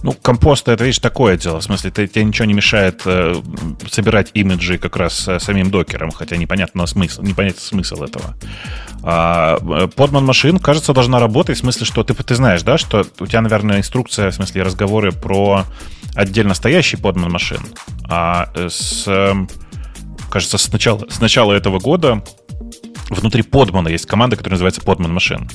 Ну, 0.06 0.14
компост 0.14 0.68
это, 0.70 0.84
видишь, 0.84 1.00
такое 1.00 1.36
дело. 1.36 1.60
В 1.60 1.64
смысле, 1.64 1.90
ты, 1.90 2.06
тебе 2.06 2.26
ничего 2.26 2.46
не 2.46 2.54
мешает 2.54 3.02
э, 3.06 3.42
собирать 3.90 4.30
имиджи 4.36 4.78
как 4.78 4.98
раз 4.98 5.28
э, 5.28 5.40
самим 5.40 5.72
докером, 5.72 6.12
хотя 6.12 6.38
непонятно 6.38 6.86
смысл, 6.86 7.24
непонятен 7.24 7.60
смысл 7.60 8.04
этого. 8.04 8.36
А, 9.02 9.58
подман 9.96 10.24
машин, 10.24 10.60
кажется, 10.60 10.94
должна 10.94 11.20
работать 11.20 11.58
в 11.58 11.62
смысле, 11.62 11.88
что 11.88 12.04
ты, 12.04 12.14
ты 12.14 12.36
знаешь, 12.36 12.62
да, 12.62 12.78
что 12.78 13.04
у 13.20 13.26
тебя, 13.26 13.42
наверное, 13.42 13.80
инструкция, 13.80 14.30
в 14.30 14.36
смысле, 14.36 14.62
разговоры 14.62 15.12
про 15.12 15.64
отдельно 16.14 16.54
стоящий 16.54 16.98
подман 16.98 17.32
машин. 17.32 17.62
А 18.08 18.50
с, 18.56 19.08
кажется, 20.36 20.58
с 20.58 20.70
начала, 20.70 21.00
с 21.10 21.22
начала 21.22 21.54
этого 21.54 21.80
года 21.80 22.22
внутри 23.10 23.42
подмана 23.42 23.88
есть 23.88 24.06
команда, 24.06 24.36
которая 24.36 24.56
называется 24.56 24.82
подман 24.82 25.14
машин. 25.14 25.50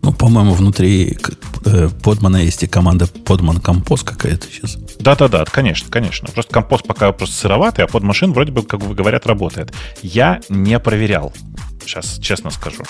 Ну, 0.00 0.14
по-моему, 0.14 0.54
внутри 0.54 1.18
э, 1.66 1.90
подмана 2.02 2.38
есть 2.38 2.62
и 2.62 2.66
команда 2.66 3.06
подман 3.06 3.60
компост 3.60 4.04
какая-то 4.04 4.46
сейчас. 4.50 4.78
Да-да-да, 5.00 5.44
конечно, 5.44 5.90
конечно. 5.90 6.28
Просто 6.28 6.54
компост 6.54 6.86
пока 6.86 7.12
просто 7.12 7.36
сыроватый, 7.36 7.84
а 7.84 7.86
подмашин 7.86 8.32
вроде 8.32 8.50
бы, 8.50 8.62
как 8.62 8.80
вы 8.80 8.94
говорят, 8.94 9.26
работает. 9.26 9.74
Я 10.00 10.40
не 10.48 10.78
проверял. 10.78 11.34
Сейчас 11.82 12.18
честно 12.20 12.48
скажу. 12.48 12.82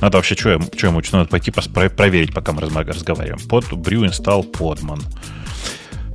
Надо 0.00 0.16
вообще, 0.16 0.34
что 0.34 0.50
ему, 0.50 0.64
что 0.76 0.88
ему 0.88 1.00
надо 1.12 1.28
пойти 1.28 1.52
проверить, 1.52 2.34
пока 2.34 2.50
мы 2.50 2.62
разговариваем. 2.62 3.38
Под 3.46 3.64
Brew 3.66 4.08
install 4.08 4.42
подман. 4.42 5.00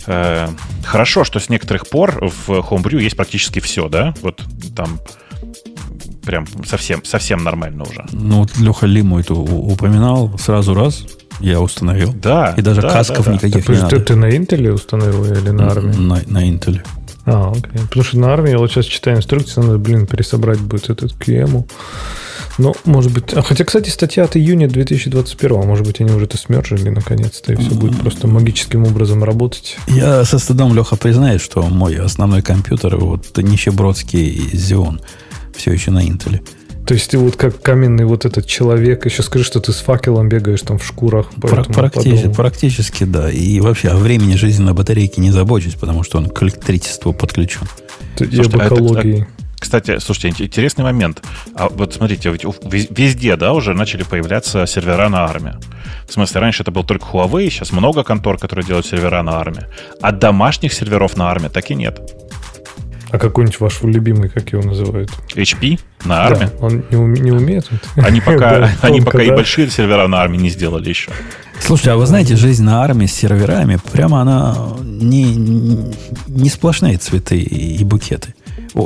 Э, 0.07 0.47
хорошо, 0.83 1.23
что 1.23 1.39
с 1.39 1.49
некоторых 1.49 1.87
пор 1.87 2.19
в 2.21 2.49
Homebrew 2.49 3.01
есть 3.01 3.15
практически 3.15 3.59
все, 3.59 3.89
да? 3.89 4.13
Вот 4.21 4.43
там 4.75 4.99
прям 6.25 6.45
совсем, 6.65 7.03
совсем 7.03 7.43
нормально 7.43 7.83
уже. 7.83 8.05
Ну, 8.11 8.39
вот 8.39 8.57
Леха 8.57 8.85
Лиму 8.85 9.19
это 9.19 9.33
упоминал 9.33 10.37
сразу 10.37 10.73
раз, 10.73 11.05
я 11.39 11.61
установил. 11.61 12.13
Да. 12.13 12.53
И 12.57 12.61
даже 12.61 12.81
да, 12.81 12.89
касков 12.89 13.25
да, 13.25 13.31
да. 13.31 13.33
никаких 13.33 13.65
ты, 13.65 13.73
не 13.73 13.81
надо. 13.81 13.99
Ты 13.99 14.15
на 14.15 14.29
Intel 14.29 14.69
установил 14.71 15.25
или 15.25 15.49
на 15.49 15.71
армии? 15.71 15.95
На, 15.95 16.21
на 16.27 16.49
Intel. 16.49 16.81
А, 17.25 17.51
окей. 17.51 17.81
Потому 17.87 18.03
что 18.03 18.19
на 18.19 18.33
армии 18.33 18.51
я 18.51 18.57
вот 18.57 18.71
сейчас 18.71 18.85
читаю 18.85 19.17
инструкции, 19.17 19.61
надо, 19.61 19.77
блин, 19.77 20.07
пересобрать 20.07 20.59
будет 20.59 20.89
этот 20.89 21.13
QEMU. 21.13 21.69
Ну, 22.57 22.73
может 22.85 23.11
быть... 23.11 23.33
А, 23.33 23.41
хотя, 23.41 23.63
кстати, 23.63 23.89
статья 23.89 24.23
от 24.25 24.37
июня 24.37 24.67
2021. 24.67 25.65
Может 25.65 25.85
быть, 25.85 26.01
они 26.01 26.11
уже 26.11 26.25
это 26.25 26.37
смержили 26.37 26.89
наконец-то, 26.89 27.53
и 27.53 27.55
все 27.55 27.71
будет 27.71 27.99
просто 27.99 28.27
магическим 28.27 28.83
образом 28.85 29.23
работать. 29.23 29.77
Я 29.87 30.23
со 30.25 30.37
стыдом, 30.39 30.75
Леха, 30.75 30.95
признаюсь, 30.95 31.41
что 31.41 31.63
мой 31.63 31.95
основной 31.95 32.41
компьютер, 32.41 32.97
вот 32.97 33.35
нищебродский 33.37 34.51
Xeon, 34.53 35.01
все 35.55 35.71
еще 35.71 35.91
на 35.91 36.05
Intel. 36.05 36.41
То 36.85 36.95
есть 36.95 37.11
ты 37.11 37.17
вот 37.17 37.37
как 37.37 37.61
каменный 37.61 38.03
вот 38.03 38.25
этот 38.25 38.45
человек, 38.45 39.05
еще 39.05 39.23
скажи, 39.23 39.45
что 39.45 39.61
ты 39.61 39.71
с 39.71 39.77
факелом 39.77 40.27
бегаешь 40.27 40.61
там 40.61 40.77
в 40.77 40.85
шкурах. 40.85 41.29
Практически, 41.39 42.27
практически, 42.27 43.03
да. 43.05 43.31
И 43.31 43.61
вообще 43.61 43.89
о 43.89 43.95
времени 43.95 44.35
жизни 44.35 44.63
на 44.63 44.73
батарейке 44.73 45.21
не 45.21 45.31
забочусь, 45.31 45.75
потому 45.75 46.03
что 46.03 46.17
он 46.17 46.29
к 46.29 46.43
электричеству 46.43 47.13
подключен. 47.13 47.67
И 48.19 48.39
об 48.39 48.59
а 48.59 48.67
экологии. 48.67 49.21
Это, 49.21 49.42
кстати, 49.64 49.97
слушайте, 49.99 50.43
интересный 50.43 50.84
момент. 50.84 51.24
А 51.55 51.70
вот 51.70 51.93
смотрите, 51.93 52.30
ведь 52.30 52.43
везде, 52.97 53.38
да, 53.38 53.53
уже 53.53 53.74
начали 53.74 54.03
появляться 54.03 54.66
сервера 54.68 55.07
на 55.07 55.24
армии. 55.24 55.53
В 56.05 56.11
смысле, 56.11 56.41
раньше 56.41 56.64
это 56.64 56.72
был 56.72 56.84
только 56.84 57.05
Huawei, 57.05 57.49
сейчас 57.49 57.72
много 57.72 58.03
контор, 58.03 58.38
которые 58.38 58.66
делают 58.66 58.86
сервера 58.86 59.24
на 59.24 59.39
армии. 59.39 59.64
А 60.01 60.11
домашних 60.11 60.74
серверов 60.74 61.16
на 61.16 61.32
армии 61.32 61.47
так 61.47 61.72
и 61.72 61.76
нет. 61.76 61.97
А 63.09 63.18
какой-нибудь 63.18 63.59
ваш 63.61 63.82
любимый, 63.84 64.28
как 64.28 64.51
его 64.51 64.64
называют? 64.64 65.11
HP 65.34 65.80
на 66.03 66.26
армии? 66.26 66.49
Да, 66.59 66.66
он 66.66 66.84
не, 66.89 66.97
уме, 66.97 67.22
не 67.22 67.32
умеет. 67.32 67.70
Они 67.95 68.20
пока, 68.26 68.59
да, 68.59 68.72
они 68.82 68.99
пока 68.99 69.24
и 69.24 69.30
большие 69.30 69.70
сервера 69.70 70.07
на 70.07 70.18
армии 70.18 70.38
не 70.38 70.49
сделали 70.49 70.89
еще. 70.89 71.09
Слушайте, 71.61 71.91
а 71.91 71.95
вы 71.95 72.05
знаете, 72.05 72.36
жизнь 72.36 72.64
на 72.64 72.84
армии 72.84 73.05
с 73.05 73.14
серверами, 73.14 73.80
прямо 73.93 74.22
она 74.22 74.57
не, 74.84 75.36
не 76.28 76.49
сплошные 76.49 76.97
цветы 76.97 77.39
и 77.39 77.82
букеты. 77.86 78.36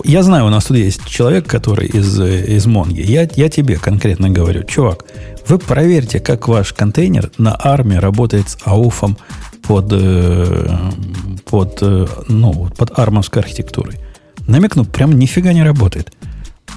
Я 0.04 0.24
знаю, 0.24 0.46
у 0.46 0.50
нас 0.50 0.66
тут 0.66 0.78
есть 0.78 1.06
человек, 1.06 1.48
который 1.48 1.88
из, 1.88 2.20
из 2.20 2.66
Монги. 2.66 3.02
Я, 3.02 3.28
я 3.36 3.50
тебе 3.50 3.78
конкретно 3.78 4.30
говорю, 4.30 4.64
чувак, 4.64 5.06
вы 5.48 5.60
проверьте, 5.60 6.20
как 6.20 6.48
ваш 6.48 6.74
контейнер 6.74 7.32
на 7.38 7.58
армии 7.58 7.96
работает 7.96 8.50
с 8.50 8.58
ауфом 8.66 9.18
под, 9.64 9.88
э, 9.92 10.78
под, 11.46 11.80
э, 11.82 12.08
ну, 12.28 12.70
под 12.78 12.98
армовской 12.98 13.42
архитектурой. 13.42 13.96
Намекну, 14.48 14.86
прям 14.86 15.18
нифига 15.18 15.54
не 15.54 15.64
работает. 15.64 16.14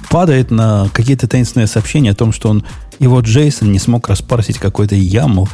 Падает 0.09 0.51
на 0.51 0.89
какие-то 0.93 1.27
таинственные 1.27 1.67
сообщения 1.67 2.11
о 2.11 2.15
том, 2.15 2.31
что 2.31 2.49
он 2.49 2.63
его 2.99 3.19
Джейсон 3.19 3.71
не 3.71 3.79
смог 3.79 4.07
распарсить 4.07 4.57
какой-то 4.57 4.95
яму. 4.95 5.47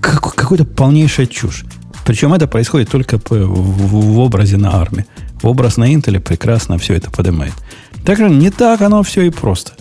Какой-то 0.00 0.64
полнейшая 0.64 1.26
чушь. 1.26 1.64
Причем 2.04 2.32
это 2.32 2.46
происходит 2.46 2.90
только 2.90 3.18
в, 3.18 3.30
в 3.30 4.18
образе 4.18 4.56
на 4.56 4.74
армии. 4.76 5.06
В 5.42 5.48
образ 5.48 5.76
на 5.76 5.92
Intel 5.92 6.20
прекрасно 6.20 6.78
все 6.78 6.94
это 6.94 7.10
поднимает. 7.10 7.54
Так 8.04 8.16
что 8.16 8.28
не 8.28 8.50
так 8.50 8.80
оно 8.80 9.02
все 9.02 9.22
и 9.22 9.30
просто. 9.30 9.72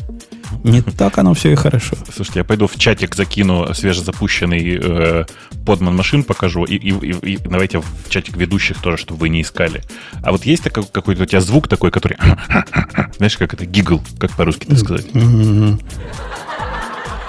Не 0.64 0.82
так 0.98 1.18
оно 1.20 1.34
все 1.34 1.52
и 1.52 1.56
хорошо. 1.56 1.96
Слушайте, 2.14 2.40
я 2.40 2.44
пойду 2.44 2.68
в 2.68 2.76
чатик 2.78 3.16
закину 3.16 3.72
свежезапущенный 3.74 4.80
э, 4.82 5.26
подман 5.66 5.96
машин 5.96 6.24
покажу, 6.24 6.64
и, 6.64 6.76
и, 6.76 6.90
и, 6.90 7.34
и 7.34 7.38
давайте 7.38 7.80
в 7.80 8.10
чатик 8.10 8.38
ведущих 8.38 8.80
тоже, 8.80 8.98
чтобы 8.98 9.22
вы 9.22 9.30
не 9.30 9.42
искали. 9.42 9.84
А 10.24 10.32
вот 10.32 10.46
есть 10.46 10.64
такой, 10.64 10.84
какой-то 10.84 11.24
у 11.24 11.26
тебя 11.26 11.42
звук 11.42 11.68
такой, 11.68 11.92
который... 11.92 12.18
Знаешь, 13.18 13.38
как 13.38 13.54
это? 13.54 13.66
Гигл, 13.66 14.02
как 14.20 14.32
по-русски 14.32 14.66
так 14.66 14.80
сказать. 14.80 15.08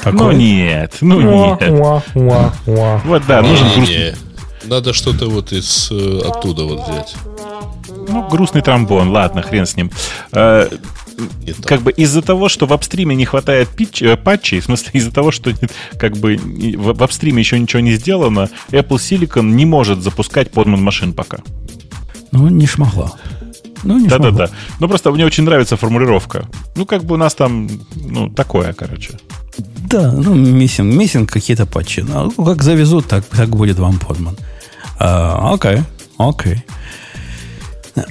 Такой? 0.02 0.18
Ну 0.18 0.32
нет, 0.32 0.96
ну 1.00 1.20
нет. 1.20 1.70
Вот 2.14 3.22
да, 3.28 3.42
нужен 3.42 3.68
грустный... 3.74 4.14
Надо 4.64 4.92
что-то 4.92 5.28
вот 5.28 5.52
из 5.52 5.90
э, 5.90 6.20
оттуда 6.24 6.64
вот 6.64 6.88
взять. 6.88 7.16
Ну, 8.12 8.28
грустный 8.28 8.60
тромбон, 8.60 9.08
ладно, 9.08 9.42
хрен 9.42 9.64
с 9.66 9.76
ним. 9.76 9.90
Э, 10.32 10.68
как 11.64 11.80
бы 11.80 11.92
из-за 11.92 12.22
того, 12.22 12.48
что 12.48 12.66
в 12.66 12.72
апстриме 12.72 13.14
не 13.14 13.24
хватает 13.24 13.68
питч, 13.68 14.02
э, 14.02 14.16
патчей, 14.16 14.60
в 14.60 14.64
смысле 14.64 14.90
из-за 14.92 15.10
того, 15.10 15.30
что 15.30 15.52
как 15.98 16.16
бы 16.18 16.36
в, 16.36 16.92
в 16.92 17.02
апстриме 17.02 17.40
еще 17.40 17.58
ничего 17.58 17.80
не 17.80 17.92
сделано, 17.92 18.50
Apple 18.70 18.98
Silicon 18.98 19.44
не 19.44 19.64
может 19.64 20.02
запускать 20.02 20.50
подман 20.50 20.82
машин 20.82 21.12
пока. 21.12 21.38
Ну, 22.32 22.48
не 22.48 22.66
шмогла. 22.66 23.12
Ну, 23.82 23.98
не 23.98 24.08
Да-да-да. 24.08 24.50
Ну, 24.78 24.88
просто 24.88 25.10
мне 25.10 25.24
очень 25.24 25.44
нравится 25.44 25.76
формулировка. 25.76 26.46
Ну, 26.76 26.86
как 26.86 27.04
бы 27.04 27.14
у 27.14 27.18
нас 27.18 27.34
там, 27.34 27.68
ну, 27.94 28.28
такое, 28.28 28.72
короче. 28.72 29.18
Да, 29.58 30.12
ну, 30.12 30.34
миссинг, 30.34 30.94
миссинг 30.94 31.30
какие-то 31.30 31.66
патчи. 31.66 32.00
Ну, 32.00 32.30
как 32.30 32.62
завезут, 32.62 33.06
так, 33.06 33.24
так 33.24 33.48
будет 33.48 33.78
вам 33.78 33.98
подман. 33.98 34.36
А, 34.98 35.52
окей, 35.52 35.78
окей. 36.18 36.64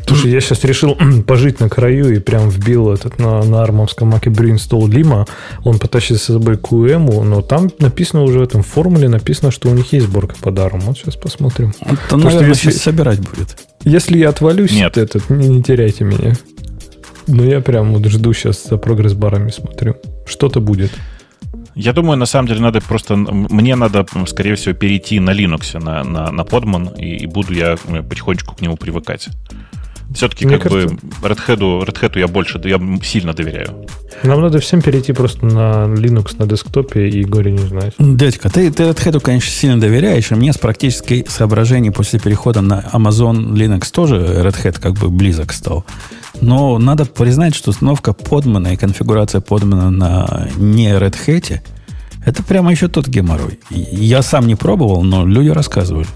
Слушай, 0.05 0.32
я 0.32 0.41
сейчас 0.41 0.63
решил 0.63 0.97
пожить 1.27 1.59
на 1.59 1.69
краю 1.69 2.13
и 2.13 2.19
прям 2.19 2.49
вбил 2.49 2.91
этот 2.91 3.19
на, 3.19 3.43
на 3.43 3.63
армовском 3.63 4.09
маке 4.09 4.29
Бринстол 4.29 4.88
Лима. 4.88 5.25
Он 5.63 5.79
потащит 5.79 6.19
с 6.19 6.23
собой 6.23 6.55
QM, 6.55 7.23
но 7.23 7.41
там 7.41 7.69
написано 7.79 8.23
уже 8.23 8.39
в 8.39 8.43
этом 8.43 8.61
формуле, 8.61 9.09
написано, 9.09 9.51
что 9.51 9.69
у 9.69 9.73
них 9.73 9.91
есть 9.93 10.07
сборка 10.07 10.36
по 10.41 10.51
дарам. 10.51 10.82
Вот 10.82 10.97
сейчас 10.97 11.15
посмотрим. 11.15 11.73
Он 11.82 11.97
там, 12.09 12.19
наверное, 12.19 12.49
если, 12.49 12.71
сейчас 12.71 12.84
собирать 12.84 13.19
будет. 13.19 13.57
Если 13.84 14.17
я 14.17 14.29
отвалюсь, 14.29 14.71
Нет. 14.71 14.97
этот, 14.97 15.29
не, 15.29 15.47
не 15.47 15.63
теряйте 15.63 16.03
меня. 16.03 16.34
Но 17.27 17.43
я 17.43 17.61
прям 17.61 17.93
вот 17.93 18.05
жду 18.05 18.34
сейчас 18.34 18.63
за 18.63 18.77
прогресс-барами 18.77 19.49
смотрю. 19.49 19.95
Что-то 20.25 20.59
будет. 20.59 20.91
Я 21.73 21.93
думаю, 21.93 22.17
на 22.17 22.25
самом 22.25 22.47
деле 22.47 22.59
надо 22.59 22.82
просто... 22.82 23.15
Мне 23.15 23.75
надо, 23.75 24.05
скорее 24.27 24.55
всего, 24.55 24.75
перейти 24.75 25.19
на 25.19 25.32
Linux, 25.32 25.79
на, 25.79 26.03
на, 26.03 26.32
на 26.32 26.41
Podman, 26.41 26.97
и, 26.99 27.23
и 27.23 27.25
буду 27.27 27.53
я 27.53 27.77
потихонечку 27.77 28.55
к 28.55 28.61
нему 28.61 28.75
привыкать. 28.75 29.29
Все-таки 30.14 30.45
как 30.47 30.64
кажется... 30.64 30.95
бы 30.95 31.28
Red 31.28 31.39
Hat, 31.47 31.59
Red 31.59 32.01
Hat 32.01 32.20
я 32.20 32.28
больше, 32.28 32.59
я 32.64 32.80
сильно 33.03 33.34
доверяю. 33.34 33.86
Нам 34.24 34.41
надо 34.41 34.59
всем 34.59 34.82
перейти 34.82 35.14
просто 35.14 35.45
на 35.45 35.86
Linux 35.86 36.36
на 36.38 36.45
десктопе 36.45 37.07
и 37.07 37.24
горе 37.24 37.51
не 37.51 37.59
знать. 37.59 37.93
Дядька, 37.97 38.49
ты, 38.49 38.72
ты 38.72 38.84
Red 38.84 39.03
Hat, 39.03 39.20
конечно, 39.20 39.51
сильно 39.51 39.80
доверяешь, 39.80 40.32
и 40.32 40.36
мне 40.36 40.53
с 40.53 40.57
практической 40.57 41.26
соображений 41.28 41.91
после 41.91 42.20
перехода 42.20 42.62
на 42.62 42.84
Amazon 42.93 43.53
Linux 43.53 43.91
тоже 43.91 44.18
Red 44.18 44.64
Hat 44.64 44.80
как 44.80 44.93
бы 44.93 45.09
близок 45.09 45.53
стал. 45.53 45.86
Но 46.41 46.78
надо 46.78 47.05
признать, 47.05 47.55
что 47.55 47.72
установка 47.72 48.14
подмана 48.14 48.74
и 48.74 48.78
конфигурация 48.78 49.41
подмана 49.41 49.89
на 49.89 50.49
не 50.57 50.89
Red 50.89 51.16
Hat 51.28 51.62
это 52.26 52.43
прямо 52.43 52.72
еще 52.72 52.88
тот 52.88 53.07
геморрой. 53.07 53.59
Я 53.70 54.22
сам 54.22 54.45
не 54.45 54.55
пробовал, 54.55 55.03
но 55.03 55.26
люди 55.26 55.49
рассказывали. 55.49 56.07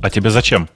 А 0.00 0.10
тебе 0.10 0.30
зачем? 0.30 0.68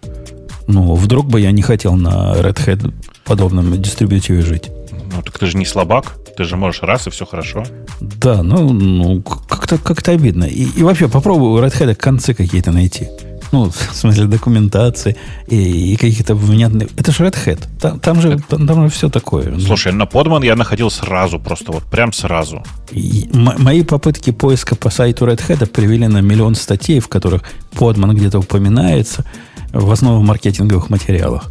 Ну, 0.67 0.95
вдруг 0.95 1.27
бы 1.27 1.41
я 1.41 1.51
не 1.51 1.63
хотел 1.63 1.95
на 1.95 2.35
Red 2.35 2.67
Hat 2.67 2.95
подобном 3.25 3.81
дистрибьютиве 3.81 4.43
жить. 4.43 4.71
Ну, 5.15 5.23
так 5.23 5.39
ты 5.39 5.47
же 5.47 5.57
не 5.59 5.67
слабак. 5.67 6.17
Ты 6.37 6.45
же 6.45 6.57
можешь 6.57 6.83
раз, 6.83 7.07
и 7.07 7.11
все 7.11 7.27
хорошо. 7.27 7.65
Да, 8.01 8.43
ну, 8.43 8.73
ну 8.73 9.23
как-то 9.23 9.79
как 9.79 10.09
обидно. 10.09 10.45
И, 10.45 10.65
и 10.65 10.83
вообще 10.83 11.09
попробуй 11.09 11.51
у 11.51 11.63
Red 11.63 11.79
Hat 11.79 11.95
концы 11.95 12.35
какие-то 12.35 12.73
найти. 12.73 13.09
Ну, 13.53 13.71
в 13.71 13.95
смысле 13.95 14.25
документации 14.25 15.17
и, 15.47 15.93
и 15.93 15.97
каких-то 15.97 16.35
внятных... 16.35 16.89
Это 16.97 17.13
же 17.13 17.25
Red 17.25 17.37
Hat. 17.47 17.61
Там, 17.81 18.01
там, 18.01 18.21
же, 18.21 18.39
там, 18.49 18.67
там 18.67 18.83
же 18.85 18.89
все 18.89 19.11
такое. 19.11 19.59
Слушай, 19.59 19.93
на 19.93 20.05
Podman 20.05 20.45
я 20.45 20.57
находил 20.57 20.91
сразу, 20.91 21.39
просто 21.39 21.73
вот 21.73 21.85
прям 21.85 22.13
сразу. 22.13 22.63
И 22.91 23.29
мои 23.33 23.83
попытки 23.83 24.33
поиска 24.33 24.75
по 24.75 24.91
сайту 24.91 25.27
Red 25.27 25.47
Hat 25.47 25.67
привели 25.67 26.09
на 26.09 26.23
миллион 26.23 26.55
статей, 26.55 27.01
в 27.01 27.09
которых 27.09 27.43
Podman 27.73 28.15
где-то 28.15 28.39
упоминается, 28.39 29.25
в 29.73 29.91
основном 29.91 30.27
маркетинговых 30.27 30.91
материалах. 30.91 31.51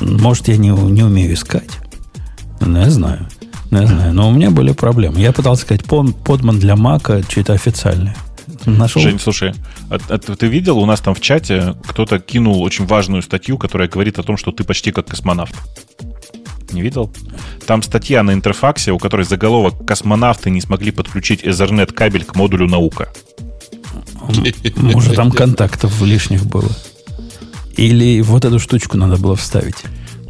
Может, 0.00 0.48
я 0.48 0.56
не, 0.56 0.68
не 0.68 1.02
умею 1.02 1.34
искать. 1.34 1.70
Ну, 2.60 2.78
я 2.78 2.90
знаю. 2.90 3.28
Ну, 3.70 3.80
я 3.80 3.86
знаю. 3.86 4.12
Но 4.12 4.28
у 4.28 4.32
меня 4.32 4.50
были 4.50 4.72
проблемы. 4.72 5.20
Я 5.20 5.32
пытался 5.32 5.62
сказать, 5.62 5.84
подман 5.84 6.58
для 6.58 6.76
Мака 6.76 7.22
что-то 7.28 7.54
официальное. 7.54 8.16
Нашел. 8.64 9.00
Жень, 9.00 9.18
слушай, 9.18 9.54
а, 9.90 9.98
а 10.08 10.18
ты 10.18 10.46
видел, 10.46 10.78
у 10.78 10.86
нас 10.86 11.00
там 11.00 11.14
в 11.14 11.20
чате 11.20 11.76
кто-то 11.86 12.18
кинул 12.18 12.62
очень 12.62 12.84
важную 12.84 13.22
статью, 13.22 13.58
которая 13.58 13.88
говорит 13.88 14.18
о 14.18 14.22
том, 14.22 14.36
что 14.36 14.50
ты 14.50 14.64
почти 14.64 14.90
как 14.90 15.06
космонавт. 15.06 15.54
Не 16.72 16.82
видел? 16.82 17.12
Там 17.66 17.82
статья 17.82 18.22
на 18.22 18.32
интерфаксе, 18.32 18.92
у 18.92 18.98
которой 18.98 19.24
заголовок 19.24 19.86
«Космонавты 19.86 20.50
не 20.50 20.60
смогли 20.60 20.90
подключить 20.90 21.44
Ethernet 21.44 21.92
кабель 21.92 22.24
к 22.24 22.34
модулю 22.34 22.66
наука». 22.68 23.08
Может, 24.76 25.14
там 25.14 25.30
контактов 25.30 26.00
лишних 26.02 26.46
было. 26.46 26.70
Или 27.76 28.20
вот 28.22 28.44
эту 28.44 28.58
штучку 28.58 28.96
надо 28.96 29.16
было 29.16 29.36
вставить. 29.36 29.76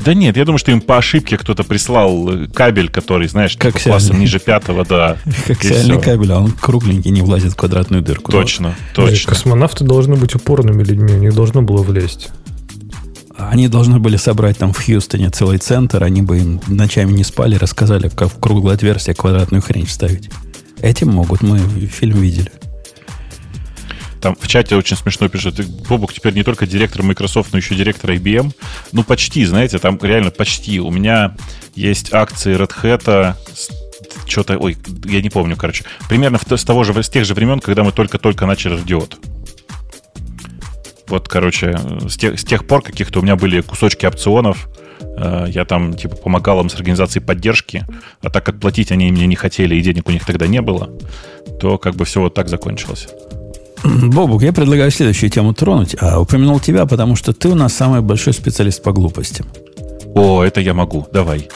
Да 0.04 0.14
нет, 0.14 0.36
я 0.36 0.44
думаю, 0.44 0.58
что 0.58 0.70
им 0.72 0.80
по 0.80 0.98
ошибке 0.98 1.36
кто-то 1.38 1.64
прислал 1.64 2.28
э, 2.28 2.46
кабель, 2.48 2.88
который, 2.90 3.28
знаешь, 3.28 3.56
как 3.56 3.72
типа 3.72 3.90
классом 3.90 4.20
ниже 4.20 4.38
пятого, 4.38 4.84
да. 4.84 5.16
Как 5.46 5.62
сиальный 5.62 6.00
кабель, 6.00 6.32
а 6.32 6.38
он 6.38 6.52
кругленький, 6.52 7.10
не 7.10 7.22
влазит 7.22 7.52
в 7.52 7.56
квадратную 7.56 8.02
дырку. 8.02 8.30
Точно, 8.30 8.74
точно. 8.94 9.32
Космонавты 9.32 9.84
должны 9.84 10.16
быть 10.16 10.34
упорными 10.34 10.84
людьми, 10.84 11.14
у 11.14 11.18
них 11.18 11.34
должно 11.34 11.62
было 11.62 11.82
влезть. 11.82 12.28
Они 13.36 13.68
должны 13.68 13.98
были 13.98 14.16
собрать 14.16 14.58
там 14.58 14.72
в 14.72 14.84
Хьюстоне 14.84 15.30
целый 15.30 15.58
центр, 15.58 16.02
они 16.02 16.22
бы 16.22 16.38
им 16.38 16.60
ночами 16.68 17.12
не 17.12 17.24
спали, 17.24 17.56
рассказали, 17.56 18.08
как 18.08 18.28
в 18.28 18.38
круглое 18.38 18.74
отверстие 18.76 19.14
квадратную 19.14 19.62
хрень 19.62 19.86
вставить. 19.86 20.30
Этим 20.80 21.08
могут, 21.08 21.42
мы 21.42 21.58
фильм 21.58 22.20
видели. 22.20 22.50
Там 24.20 24.36
в 24.38 24.48
чате 24.48 24.76
очень 24.76 24.96
смешно 24.96 25.28
пишет, 25.28 25.64
Бобук 25.88 26.12
теперь 26.12 26.34
не 26.34 26.42
только 26.42 26.66
директор 26.66 27.02
Microsoft, 27.02 27.52
но 27.52 27.58
еще 27.58 27.74
директор 27.74 28.10
IBM. 28.10 28.52
Ну, 28.92 29.04
почти, 29.04 29.44
знаете, 29.44 29.78
там 29.78 29.98
реально 30.02 30.30
почти. 30.30 30.80
У 30.80 30.90
меня 30.90 31.36
есть 31.74 32.12
акции 32.12 32.56
Red 32.56 32.72
Hat, 32.82 33.36
что-то, 34.26 34.58
ой, 34.58 34.76
я 35.04 35.22
не 35.22 35.30
помню, 35.30 35.56
короче. 35.56 35.84
Примерно 36.08 36.38
с 36.38 36.64
того 36.64 36.84
же, 36.84 37.02
с 37.02 37.08
тех 37.08 37.24
же 37.24 37.34
времен, 37.34 37.60
когда 37.60 37.84
мы 37.84 37.92
только-только 37.92 38.46
начали 38.46 38.74
радиот. 38.74 39.18
Вот, 41.08 41.28
короче, 41.28 41.78
с 42.08 42.16
тех, 42.16 42.38
с 42.38 42.44
тех 42.44 42.66
пор 42.66 42.82
каких-то 42.82 43.20
у 43.20 43.22
меня 43.22 43.36
были 43.36 43.60
кусочки 43.60 44.06
опционов, 44.06 44.68
э, 45.00 45.46
я 45.48 45.64
там, 45.64 45.94
типа, 45.94 46.16
помогал 46.16 46.60
им 46.60 46.68
с 46.68 46.74
организацией 46.74 47.24
поддержки, 47.24 47.86
а 48.22 48.30
так 48.30 48.44
как 48.44 48.58
платить 48.58 48.90
они 48.90 49.10
мне 49.12 49.26
не 49.26 49.36
хотели 49.36 49.76
и 49.76 49.82
денег 49.82 50.08
у 50.08 50.12
них 50.12 50.24
тогда 50.26 50.48
не 50.48 50.60
было, 50.60 50.90
то 51.60 51.78
как 51.78 51.94
бы 51.94 52.04
все 52.04 52.20
вот 52.20 52.34
так 52.34 52.48
закончилось. 52.48 53.08
Бобук, 53.84 54.42
я 54.42 54.52
предлагаю 54.52 54.90
следующую 54.90 55.30
тему 55.30 55.54
тронуть, 55.54 55.96
а 56.00 56.20
упомянул 56.20 56.60
тебя, 56.60 56.86
потому 56.86 57.16
что 57.16 57.32
ты 57.32 57.48
у 57.48 57.54
нас 57.54 57.74
самый 57.74 58.00
большой 58.00 58.32
специалист 58.32 58.82
по 58.82 58.92
глупостям. 58.92 59.46
О, 60.14 60.42
это 60.42 60.60
я 60.60 60.74
могу, 60.74 61.06
давай. 61.12 61.48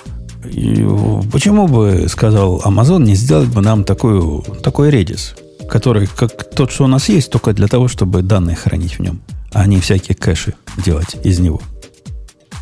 И 0.45 0.87
почему 1.33 1.67
бы, 1.67 2.07
сказал 2.09 2.61
Amazon, 2.65 3.05
не 3.05 3.15
сделать 3.15 3.49
бы 3.49 3.61
нам 3.61 3.85
такую, 3.85 4.43
такой 4.63 4.91
редис, 4.91 5.35
который, 5.69 6.07
как 6.07 6.51
тот, 6.51 6.71
что 6.73 6.85
у 6.85 6.89
нас 6.89 7.09
есть, 7.09 7.31
только 7.31 7.53
для 7.53 7.69
того, 7.69 7.89
чтобы 7.89 8.23
данные 8.23 8.57
хранить 8.57 8.99
в 8.99 9.03
нем, 9.03 9.21
а 9.53 9.67
не 9.67 9.81
всякие 9.81 10.15
кэши 10.15 10.55
делать 10.85 11.17
из 11.25 11.39
него. 11.39 11.61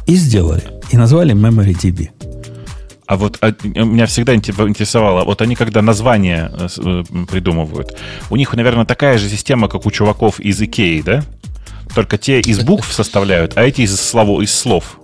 И 0.07 0.15
сделали. 0.17 0.63
И 0.91 0.97
назвали 0.97 1.35
MemoryDB. 1.35 2.09
А 3.09 3.17
вот 3.17 3.39
а, 3.41 3.55
меня 3.65 4.05
всегда 4.05 4.35
интересовало, 4.35 5.25
вот 5.25 5.41
они 5.41 5.55
когда 5.55 5.81
название 5.81 6.53
э, 6.53 6.69
э, 6.77 7.03
придумывают, 7.31 7.97
у 8.29 8.37
них, 8.37 8.53
наверное, 8.53 8.85
такая 8.85 9.17
же 9.17 9.31
система, 9.31 9.69
как 9.69 9.87
у 9.87 9.91
чуваков 9.91 10.39
из 10.39 10.61
Икеи, 10.61 11.01
да? 11.01 11.25
Только 11.95 12.19
те 12.19 12.41
из 12.41 12.61
букв 12.61 12.93
составляют, 12.93 13.57
а 13.57 13.63
эти 13.63 13.81
из, 13.81 13.99
слов, 13.99 14.43
из 14.43 14.55
слов. 14.55 15.01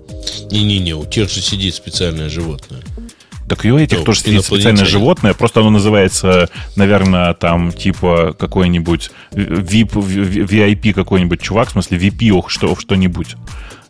Не-не-не, 0.51 0.93
у 0.93 1.07
тех 1.07 1.31
же 1.31 1.41
сидит 1.41 1.75
специальное 1.75 2.29
животное. 2.29 2.83
Так 3.49 3.65
и 3.65 3.73
у 3.73 3.79
этих 3.79 4.05
тоже 4.05 4.21
сидит 4.21 4.45
специальное 4.45 4.85
животное, 4.85 5.33
просто 5.33 5.61
оно 5.61 5.71
называется, 5.71 6.51
наверное, 6.77 7.33
там 7.33 7.73
типа 7.73 8.37
какой-нибудь 8.39 9.13
VIP, 9.33 9.95
VIP 9.95 10.93
какой-нибудь 10.93 11.41
чувак, 11.41 11.69
в 11.69 11.73
смысле 11.73 11.97
VP 11.97 12.45
что, 12.49 12.77
что-нибудь. 12.77 13.37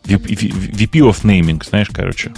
VP 0.05 0.99
of 0.99 1.23
naming, 1.23 1.61
знаешь, 1.67 1.89
короче. 1.91 2.31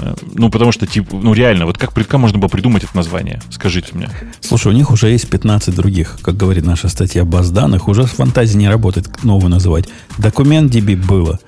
Э, 0.00 0.14
ну, 0.34 0.50
потому 0.50 0.72
что, 0.72 0.86
типа, 0.86 1.16
ну, 1.16 1.32
реально, 1.34 1.66
вот 1.66 1.78
как, 1.78 1.92
как 1.92 2.20
можно 2.20 2.38
было 2.38 2.48
придумать 2.48 2.84
это 2.84 2.96
название? 2.96 3.40
Скажите 3.50 3.94
мне. 3.94 4.08
Слушай, 4.40 4.68
у 4.68 4.76
них 4.76 4.90
уже 4.90 5.08
есть 5.08 5.28
15 5.28 5.74
других, 5.74 6.18
как 6.22 6.36
говорит 6.36 6.64
наша 6.64 6.88
статья 6.88 7.24
баз 7.24 7.50
данных. 7.50 7.88
Уже 7.88 8.06
с 8.06 8.10
фантазией 8.10 8.58
не 8.58 8.68
работает 8.68 9.24
новую 9.24 9.50
называть. 9.50 9.88
Документ 10.18 10.74
DB 10.74 10.96
было. 10.96 11.38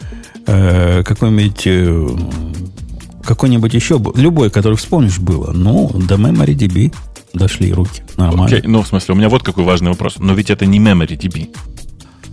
Э, 0.47 1.03
какой-нибудь... 1.05 1.63
Э, 1.67 2.09
какой-нибудь 3.25 3.73
еще... 3.73 4.01
Любой, 4.17 4.51
который 4.51 4.77
вспомнишь, 4.77 5.19
было. 5.19 5.53
Ну, 5.53 5.91
до 5.95 6.17
MemoryDB 6.17 6.95
дошли 7.33 7.73
руки. 7.73 8.03
Нормально. 8.17 8.55
Okay. 8.55 8.63
Ну, 8.65 8.83
в 8.83 8.87
смысле, 8.87 9.15
у 9.15 9.17
меня 9.17 9.29
вот 9.29 9.43
какой 9.43 9.65
важный 9.65 9.89
вопрос. 9.89 10.17
Но 10.19 10.35
ведь 10.35 10.51
это 10.51 10.67
не 10.67 10.79
MemoryDB. 10.79 11.55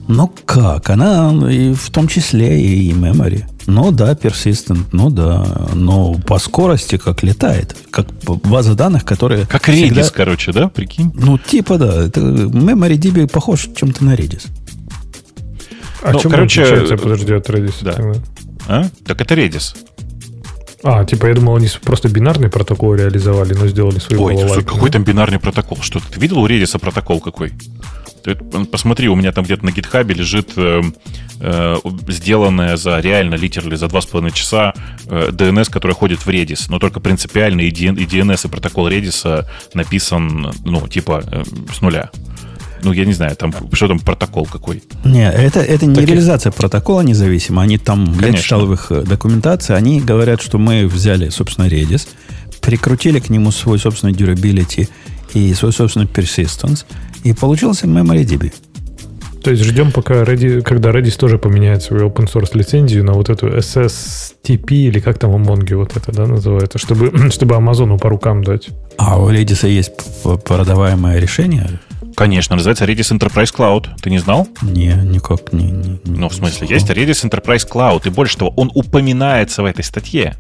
Ну 0.08 0.32
как? 0.46 0.90
Она 0.90 1.32
и 1.52 1.74
в 1.74 1.90
том 1.90 2.08
числе 2.08 2.62
и 2.62 2.92
memory. 2.92 3.46
Ну 3.68 3.92
да, 3.92 4.14
persistent, 4.14 4.86
ну 4.92 5.10
да. 5.10 5.70
Но 5.74 6.16
по 6.16 6.40
скорости 6.40 6.98
как 6.98 7.24
летает. 7.24 7.76
Как 7.92 8.08
база 8.26 8.76
данных, 8.76 9.06
которая... 9.06 9.46
Как 9.46 9.64
всегда... 9.64 10.02
Redis, 10.02 10.12
короче, 10.14 10.52
да? 10.52 10.68
Прикинь? 10.68 11.12
Ну 11.14 11.38
типа 11.38 11.78
да. 11.78 12.06
Это 12.06 12.20
MemoryDB 12.20 13.28
похож 13.28 13.70
чем-то 13.76 14.04
на 14.04 14.16
Redis. 14.16 14.48
А 16.04 16.14
ну, 16.14 16.20
чем 16.20 16.32
короче, 16.32 16.64
отличается, 16.64 16.98
подожди, 16.98 17.34
от 17.34 17.50
Redis? 17.50 17.76
Да. 17.82 18.14
А? 18.68 18.90
Так 19.06 19.22
это 19.22 19.36
Redis. 19.36 19.76
А, 20.84 21.06
типа, 21.06 21.28
я 21.28 21.36
думал, 21.36 21.58
они 21.58 21.70
просто 21.84 22.10
бинарный 22.10 22.50
протокол 22.50 22.96
реализовали, 22.96 23.54
но 23.54 23.68
сделали 23.68 24.00
свой 24.00 24.36
Ой, 24.36 24.64
какой 24.64 24.90
там 24.90 25.04
бинарный 25.04 25.40
протокол? 25.40 25.78
Что 25.82 26.00
ты 26.00 26.20
видел 26.20 26.40
у 26.40 26.48
Redis 26.48 26.78
протокол 26.80 27.20
какой? 27.20 27.54
Посмотри, 28.72 29.10
у 29.10 29.16
меня 29.16 29.32
там 29.32 29.46
где-то 29.46 29.66
на 29.66 29.72
гитхабе 29.72 30.14
лежит 30.14 30.52
э, 30.56 30.82
э, 31.40 31.76
сделанная 32.08 32.78
за 32.78 33.00
реально, 33.00 33.36
литерали, 33.36 33.76
за 33.76 33.88
2,5 33.88 34.32
часа 34.32 34.74
э, 35.08 35.30
DNS, 35.32 35.72
который 35.72 35.94
ходит 35.94 36.20
в 36.20 36.28
Redis. 36.30 36.66
Но 36.70 36.80
только 36.80 37.00
принципиально 37.00 37.62
и, 37.62 37.72
DNS, 37.72 38.48
и 38.48 38.50
протокол 38.50 38.90
Redis 38.90 39.46
написан, 39.74 40.54
ну, 40.64 40.88
типа, 40.88 41.24
э, 41.26 41.44
с 41.74 41.82
нуля. 41.82 42.12
Ну, 42.84 42.92
я 42.94 43.06
не 43.06 43.14
знаю, 43.14 43.36
там 43.36 43.54
что 43.74 43.88
там 43.88 44.00
протокол 44.00 44.46
какой. 44.46 44.84
Не, 45.04 45.30
это, 45.30 45.60
это 45.60 45.86
не 45.86 45.96
так 45.96 46.06
реализация 46.06 46.52
протокола 46.52 47.02
независимо. 47.02 47.62
Они 47.62 47.78
там, 47.78 48.06
Конечно. 48.06 48.28
я 48.28 48.34
читал 48.34 48.66
в 48.66 48.74
их 48.74 48.88
э, 48.92 49.04
документации, 49.04 49.76
они 49.76 50.00
говорят, 50.00 50.42
что 50.42 50.58
мы 50.58 50.88
взяли, 50.88 51.30
собственно, 51.30 51.68
Redis, 51.68 52.08
прикрутили 52.62 53.20
к 53.20 53.30
нему 53.30 53.52
свой 53.52 53.80
собственный 53.80 54.14
durability 54.14 54.88
и 55.34 55.54
свой 55.54 55.72
собственный 55.72 56.08
persistence, 56.08 56.86
и 57.24 57.34
получился 57.34 57.88
MemoryDB. 57.88 58.52
То 59.44 59.50
есть 59.50 59.64
ждем, 59.64 59.92
пока 59.92 60.22
Redis, 60.22 60.62
когда 60.62 60.92
Redis 60.92 61.18
тоже 61.18 61.40
поменяет 61.40 61.82
свою 61.82 62.10
open 62.10 62.32
source 62.32 62.52
лицензию 62.54 63.04
на 63.04 63.14
вот 63.14 63.30
эту 63.30 63.48
SSTP 63.48 64.72
или 64.72 65.00
как 65.00 65.18
там 65.18 65.32
у 65.32 65.40
Mongo 65.40 65.76
вот 65.76 65.98
это, 65.98 66.12
да, 66.12 66.28
называется, 66.28 66.78
чтобы, 66.78 67.12
чтобы 67.32 67.56
Амазону 67.56 67.98
по 67.98 68.10
рукам 68.10 68.44
дать. 68.44 68.70
А 68.98 69.20
у 69.20 69.32
Redis 69.32 69.68
есть 69.68 69.92
продаваемое 70.46 71.20
решение? 71.20 71.80
Конечно, 72.16 72.56
называется 72.56 72.86
Redis 72.86 73.18
Enterprise 73.18 73.54
Cloud. 73.56 73.88
Ты 74.02 74.12
не 74.12 74.20
знал? 74.20 74.48
Не, 74.62 74.94
никак 74.94 75.54
не. 75.54 75.72
не, 75.72 76.00
не 76.04 76.20
ну, 76.20 76.30
в 76.30 76.36
смысле, 76.36 76.68
есть 76.68 76.90
Redis 76.90 77.28
Enterprise 77.28 77.68
Cloud, 77.68 78.02
и 78.06 78.10
больше 78.10 78.38
того, 78.38 78.54
он 78.56 78.70
упоминается 78.76 79.64
в 79.64 79.66
этой 79.66 79.84
статье. 79.84 80.36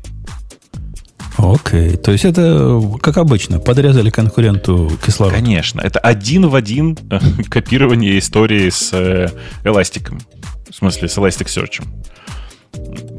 Окей, 1.38 1.96
то 1.98 2.12
есть 2.12 2.26
это, 2.26 2.82
как 3.02 3.18
обычно, 3.18 3.60
подрезали 3.60 4.10
конкуренту 4.10 4.92
кислород. 5.04 5.34
Конечно, 5.34 5.82
это 5.82 6.00
один 6.00 6.48
в 6.48 6.56
один 6.56 6.98
э, 7.10 7.20
копирование 7.50 8.20
истории 8.20 8.70
с 8.70 8.92
э, 8.94 9.30
эластиком. 9.64 10.20
В 10.70 10.76
смысле, 10.76 11.08
с 11.08 11.18
Elasticsearch. 11.18 11.84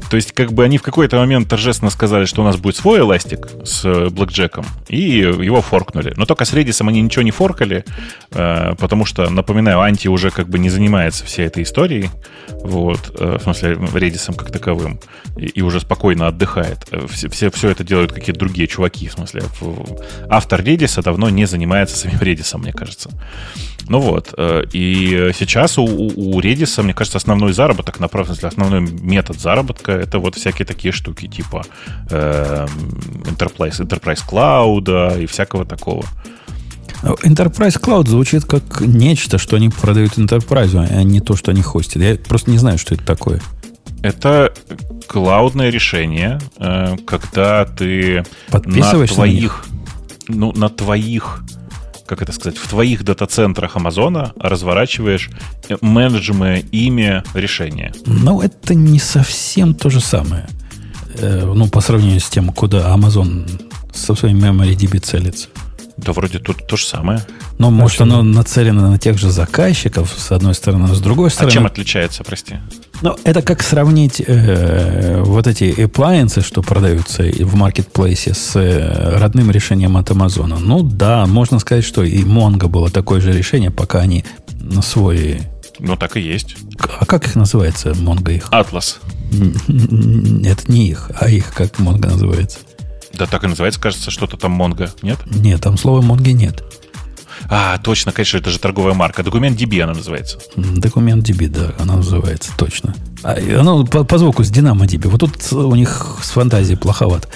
То 0.09 0.15
есть, 0.15 0.31
как 0.31 0.53
бы 0.53 0.63
они 0.63 0.77
в 0.77 0.81
какой-то 0.81 1.17
момент 1.17 1.49
торжественно 1.49 1.91
сказали, 1.91 2.25
что 2.25 2.41
у 2.41 2.45
нас 2.45 2.57
будет 2.57 2.75
свой 2.75 2.99
эластик 2.99 3.47
с 3.63 4.09
блэкджеком, 4.09 4.65
и 4.87 4.99
его 4.99 5.61
форкнули. 5.61 6.13
Но 6.17 6.25
только 6.25 6.45
с 6.45 6.53
Redis 6.53 6.87
они 6.87 7.01
ничего 7.01 7.23
не 7.23 7.31
форкали, 7.31 7.83
э, 8.31 8.75
потому 8.77 9.05
что, 9.05 9.29
напоминаю, 9.29 9.79
Анти 9.79 10.07
уже 10.07 10.29
как 10.29 10.49
бы 10.49 10.59
не 10.59 10.69
занимается 10.69 11.25
всей 11.25 11.47
этой 11.47 11.63
историей, 11.63 12.09
вот, 12.49 13.15
э, 13.19 13.37
в 13.39 13.43
смысле, 13.43 13.73
Redis 13.73 14.35
как 14.35 14.51
таковым, 14.51 14.99
и, 15.37 15.61
уже 15.61 15.79
спокойно 15.79 16.27
отдыхает. 16.27 16.79
Все, 17.09 17.29
все, 17.29 17.49
все 17.49 17.69
это 17.69 17.83
делают 17.83 18.11
какие-то 18.11 18.39
другие 18.39 18.67
чуваки, 18.67 19.07
в 19.07 19.13
смысле. 19.13 19.43
Автор 20.29 20.61
Redis 20.61 21.01
давно 21.01 21.29
не 21.29 21.45
занимается 21.45 21.97
самим 21.97 22.19
Redis, 22.19 22.57
мне 22.57 22.71
кажется. 22.71 23.09
Ну 23.89 23.99
вот, 23.99 24.33
и 24.37 25.31
сейчас 25.37 25.77
у, 25.77 25.83
у 25.83 26.39
Redis, 26.39 26.81
мне 26.81 26.93
кажется, 26.93 27.17
основной 27.17 27.53
заработок, 27.53 27.99
направлен, 27.99 28.35
основной 28.41 28.81
метод 28.81 29.39
заработка 29.39 29.91
это 29.91 30.19
вот 30.19 30.35
всякие 30.35 30.65
такие 30.65 30.91
штуки, 30.91 31.27
типа 31.27 31.63
э, 32.09 32.67
Enterprise, 33.25 33.79
Enterprise 33.79 34.21
Cloud 34.27 35.21
и 35.21 35.25
всякого 35.25 35.65
такого. 35.65 36.05
Enterprise 37.03 37.79
Cloud 37.81 38.07
звучит 38.07 38.45
как 38.45 38.79
нечто, 38.81 39.37
что 39.37 39.57
они 39.57 39.69
продают 39.69 40.17
Enterprise, 40.17 40.75
а 40.75 41.03
не 41.03 41.19
то, 41.19 41.35
что 41.35 41.51
они 41.51 41.61
хостят. 41.61 42.01
Я 42.01 42.15
просто 42.15 42.49
не 42.51 42.57
знаю, 42.57 42.77
что 42.77 42.95
это 42.95 43.03
такое. 43.03 43.41
Это 44.01 44.53
клаудное 45.07 45.69
решение, 45.69 46.39
э, 46.57 46.95
когда 47.05 47.65
ты 47.65 48.23
на 48.49 49.05
твоих, 49.05 49.65
на 50.27 50.35
ну, 50.35 50.51
на 50.53 50.69
твоих 50.69 51.43
как 52.05 52.21
это 52.21 52.31
сказать, 52.31 52.57
в 52.57 52.67
твоих 52.67 53.03
дата-центрах 53.03 53.75
Амазона 53.75 54.33
разворачиваешь 54.37 55.29
менеджемое 55.81 56.63
ими 56.71 57.23
решение. 57.33 57.93
Ну, 58.05 58.41
это 58.41 58.75
не 58.75 58.99
совсем 58.99 59.73
то 59.73 59.89
же 59.89 60.01
самое. 60.01 60.47
Э, 61.15 61.51
ну, 61.53 61.67
по 61.67 61.81
сравнению 61.81 62.19
с 62.19 62.29
тем, 62.29 62.49
куда 62.49 62.93
Amazon 62.93 63.49
со 63.93 64.15
своим 64.15 64.39
MemoryDB 64.39 64.99
целится. 64.99 65.49
Да 65.97 66.11
вроде 66.11 66.39
тут 66.39 66.65
то 66.67 66.75
же 66.75 66.85
самое. 66.85 67.23
Но, 67.59 67.69
может, 67.69 68.01
оно 68.01 68.23
нацелено 68.23 68.89
на 68.89 68.97
тех 68.97 69.17
же 69.17 69.29
заказчиков, 69.29 70.13
с 70.17 70.31
одной 70.31 70.55
стороны, 70.55 70.87
но 70.87 70.95
с 70.95 70.99
другой 70.99 71.29
стороны... 71.29 71.51
А 71.51 71.53
чем 71.53 71.65
отличается, 71.65 72.23
прости? 72.23 72.55
Ну, 73.01 73.15
это 73.23 73.41
как 73.41 73.61
сравнить 73.61 74.21
э, 74.25 75.21
вот 75.23 75.45
эти 75.45 75.65
appliances, 75.65 76.43
что 76.43 76.61
продаются 76.61 77.23
в 77.23 77.55
маркетплейсе, 77.55 78.33
с 78.33 78.55
э, 78.55 79.17
родным 79.19 79.51
решением 79.51 79.97
от 79.97 80.09
Амазона. 80.09 80.57
Ну, 80.57 80.81
да, 80.83 81.25
можно 81.25 81.59
сказать, 81.59 81.83
что 81.83 82.03
и 82.03 82.23
Mongo 82.23 82.67
было 82.67 82.89
такое 82.89 83.21
же 83.21 83.31
решение, 83.31 83.71
пока 83.71 83.99
они 83.99 84.25
на 84.59 84.81
свой... 84.81 85.41
Ну, 85.79 85.95
так 85.95 86.17
и 86.17 86.21
есть. 86.21 86.55
А 86.99 87.05
как 87.05 87.27
их 87.27 87.35
называется, 87.35 87.91
Mongo 87.91 88.33
их? 88.33 88.47
Атлас. 88.51 88.99
Это 89.31 90.71
не 90.71 90.87
их, 90.87 91.11
а 91.19 91.29
их 91.29 91.53
как 91.53 91.79
Mongo 91.79 92.07
называется. 92.07 92.59
Да 93.13 93.27
так 93.27 93.43
и 93.43 93.47
называется, 93.47 93.79
кажется, 93.79 94.11
что-то 94.11 94.37
там 94.37 94.59
Mongo, 94.59 94.89
нет? 95.01 95.19
Нет, 95.25 95.61
там 95.61 95.77
слова 95.77 96.01
Mongo 96.01 96.31
нет. 96.31 96.63
А, 97.49 97.77
точно, 97.77 98.11
конечно, 98.11 98.37
это 98.37 98.49
же 98.49 98.59
торговая 98.59 98.93
марка. 98.93 99.23
Документ 99.23 99.59
DB 99.59 99.81
она 99.81 99.93
называется. 99.93 100.39
Документ 100.55 101.27
DB, 101.27 101.49
да, 101.49 101.71
она 101.77 101.97
называется, 101.97 102.51
точно. 102.57 102.95
А, 103.23 103.35
оно 103.59 103.85
по, 103.85 104.03
по 104.03 104.17
звуку 104.17 104.43
с 104.43 104.49
Динамо 104.49 104.85
DB. 104.85 105.09
Вот 105.09 105.19
тут 105.19 105.53
у 105.53 105.75
них 105.75 106.17
с 106.21 106.31
фантазией 106.31 106.77
плоховато. 106.77 107.27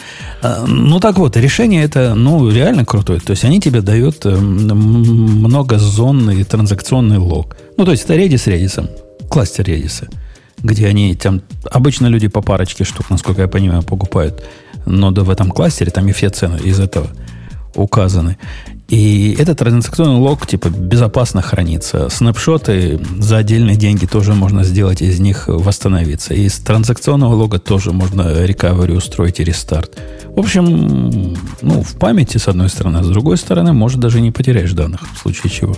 А, 0.41 0.65
ну, 0.65 0.99
так 0.99 1.17
вот, 1.17 1.37
решение 1.37 1.83
это, 1.83 2.15
ну, 2.15 2.49
реально 2.49 2.85
крутое. 2.85 3.19
То 3.19 3.31
есть, 3.31 3.43
они 3.43 3.59
тебе 3.59 3.81
дают 3.81 4.25
э, 4.25 4.35
многозонный 4.35 6.43
транзакционный 6.43 7.17
лог. 7.17 7.57
Ну, 7.77 7.85
то 7.85 7.91
есть, 7.91 8.05
это 8.05 8.15
Redis 8.15 8.37
с 8.37 8.47
Redis, 8.47 8.89
кластер 9.29 9.65
Redis, 9.65 10.09
где 10.59 10.87
они 10.87 11.15
там, 11.15 11.41
обычно 11.69 12.07
люди 12.07 12.27
по 12.27 12.41
парочке 12.41 12.83
штук, 12.83 13.09
насколько 13.09 13.41
я 13.41 13.47
понимаю, 13.47 13.83
покупают 13.83 14.43
но 14.87 15.11
да 15.11 15.23
в 15.23 15.29
этом 15.29 15.51
кластере 15.51 15.91
там 15.91 16.07
и 16.07 16.11
все 16.11 16.29
цены 16.29 16.59
из 16.63 16.79
этого 16.79 17.07
указаны. 17.75 18.37
И 18.87 19.35
этот 19.37 19.59
транзакционный 19.59 20.19
лог 20.19 20.47
типа 20.47 20.69
безопасно 20.69 21.41
хранится. 21.41 22.09
Снапшоты 22.09 22.99
за 23.19 23.37
отдельные 23.37 23.75
деньги 23.75 24.05
тоже 24.05 24.33
можно 24.33 24.63
сделать, 24.63 25.01
из 25.01 25.19
них 25.19 25.45
восстановиться. 25.47 26.33
Из 26.33 26.57
транзакционного 26.59 27.33
лога 27.33 27.59
тоже 27.59 27.91
можно 27.91 28.45
рекавери 28.45 28.93
устроить 28.93 29.41
и 29.41 29.43
рестарт. 29.43 29.99
В 30.29 30.39
общем, 30.39 31.35
ну, 31.61 31.81
в 31.81 31.95
памяти, 31.95 32.37
с 32.37 32.47
одной 32.47 32.69
стороны, 32.69 32.97
а 32.97 33.03
с 33.03 33.09
другой 33.09 33.37
стороны, 33.37 33.73
может, 33.73 33.99
даже 33.99 34.21
не 34.21 34.31
потеряешь 34.31 34.71
данных, 34.71 35.01
в 35.15 35.19
случае 35.19 35.51
чего. 35.51 35.75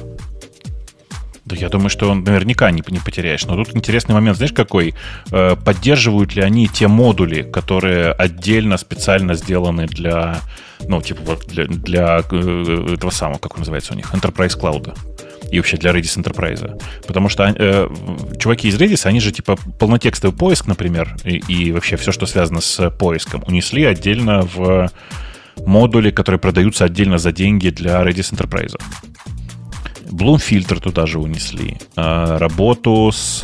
Да 1.49 1.55
я 1.55 1.69
думаю, 1.69 1.89
что 1.89 2.11
он 2.11 2.23
наверняка 2.23 2.69
не, 2.69 2.83
не 2.89 2.99
потеряешь. 2.99 3.45
Но 3.45 3.55
тут 3.55 3.75
интересный 3.75 4.13
момент, 4.13 4.37
знаешь, 4.37 4.53
какой? 4.53 4.93
Э, 5.31 5.55
поддерживают 5.55 6.35
ли 6.35 6.43
они 6.43 6.67
те 6.67 6.87
модули, 6.87 7.41
которые 7.41 8.11
отдельно, 8.11 8.77
специально 8.77 9.33
сделаны 9.33 9.87
для, 9.87 10.41
ну, 10.87 11.01
типа 11.01 11.21
вот 11.25 11.47
для, 11.47 11.65
для 11.65 12.21
э, 12.31 12.93
этого 12.93 13.09
самого, 13.09 13.39
как 13.39 13.53
он 13.53 13.61
называется 13.61 13.93
у 13.93 13.95
них, 13.95 14.13
Enterprise 14.13 14.59
Cloud? 14.59 14.95
и 15.51 15.57
вообще 15.57 15.77
для 15.77 15.91
Redis 15.91 16.15
Enterprise. 16.15 16.79
Потому 17.07 17.27
что 17.27 17.43
э, 17.43 17.89
чуваки 18.39 18.67
из 18.67 18.75
Redis, 18.75 19.07
они 19.07 19.19
же 19.19 19.31
типа 19.31 19.57
полнотекстовый 19.79 20.37
поиск, 20.37 20.67
например, 20.67 21.15
и, 21.23 21.37
и 21.47 21.71
вообще 21.71 21.95
все, 21.95 22.11
что 22.11 22.27
связано 22.27 22.61
с 22.61 22.91
поиском, 22.91 23.43
унесли 23.47 23.83
отдельно 23.83 24.41
в 24.41 24.91
модули, 25.65 26.11
которые 26.11 26.39
продаются 26.39 26.85
отдельно 26.85 27.17
за 27.17 27.31
деньги 27.31 27.69
для 27.69 28.01
Redis 28.03 28.31
Enterprise. 28.31 28.79
Bloom 30.09 30.39
фильтр 30.39 30.79
туда 30.79 31.05
же 31.05 31.19
унесли. 31.19 31.77
А, 31.95 32.37
работу 32.37 33.11
с 33.13 33.41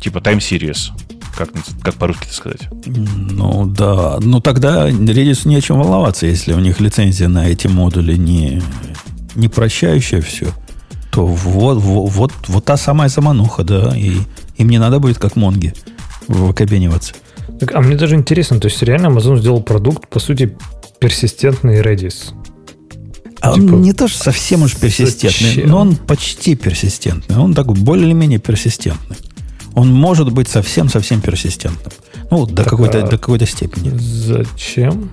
типа 0.00 0.18
Time 0.18 0.38
Series. 0.38 0.90
Как, 1.36 1.48
как 1.82 1.94
по-русски 1.94 2.24
это 2.24 2.34
сказать? 2.34 2.68
Ну 2.86 3.66
да. 3.66 4.18
Ну 4.20 4.40
тогда 4.40 4.90
Redis 4.90 5.48
не 5.48 5.56
о 5.56 5.60
чем 5.60 5.78
волноваться, 5.78 6.26
если 6.26 6.52
у 6.52 6.58
них 6.58 6.80
лицензия 6.80 7.28
на 7.28 7.48
эти 7.48 7.68
модули 7.68 8.16
не, 8.16 8.60
не 9.34 9.48
прощающая 9.48 10.20
все. 10.20 10.48
То 11.10 11.26
вот, 11.26 11.78
вот, 11.78 12.10
вот, 12.10 12.32
вот 12.48 12.64
та 12.64 12.76
самая 12.76 13.08
замануха, 13.08 13.64
да. 13.64 13.96
И 13.96 14.16
им 14.56 14.68
не 14.68 14.78
надо 14.78 14.98
будет, 14.98 15.18
как 15.18 15.36
Монги, 15.36 15.74
выкобениваться. 16.28 17.14
Так, 17.60 17.74
а 17.74 17.80
мне 17.80 17.96
даже 17.96 18.16
интересно, 18.16 18.60
то 18.60 18.68
есть 18.68 18.82
реально 18.82 19.06
Amazon 19.06 19.38
сделал 19.38 19.62
продукт, 19.62 20.08
по 20.08 20.18
сути, 20.18 20.56
персистентный 20.98 21.80
Redis. 21.80 22.32
А 23.42 23.54
типа, 23.54 23.74
он 23.74 23.82
не 23.82 23.92
то, 23.92 24.06
что 24.06 24.22
совсем 24.22 24.62
уж 24.62 24.76
персистентный, 24.76 25.48
зачем? 25.48 25.68
но 25.68 25.78
он 25.78 25.96
почти 25.96 26.54
персистентный. 26.54 27.36
Он 27.36 27.54
такой 27.54 27.74
более-менее 27.74 28.38
персистентный. 28.38 29.16
Он 29.74 29.92
может 29.92 30.30
быть 30.30 30.48
совсем-совсем 30.48 31.20
персистентным. 31.20 31.92
Ну, 32.30 32.46
до 32.46 32.62
какой-то, 32.62 33.00
а 33.00 33.02
до 33.02 33.18
какой-то 33.18 33.46
степени. 33.46 33.90
Зачем? 33.98 35.10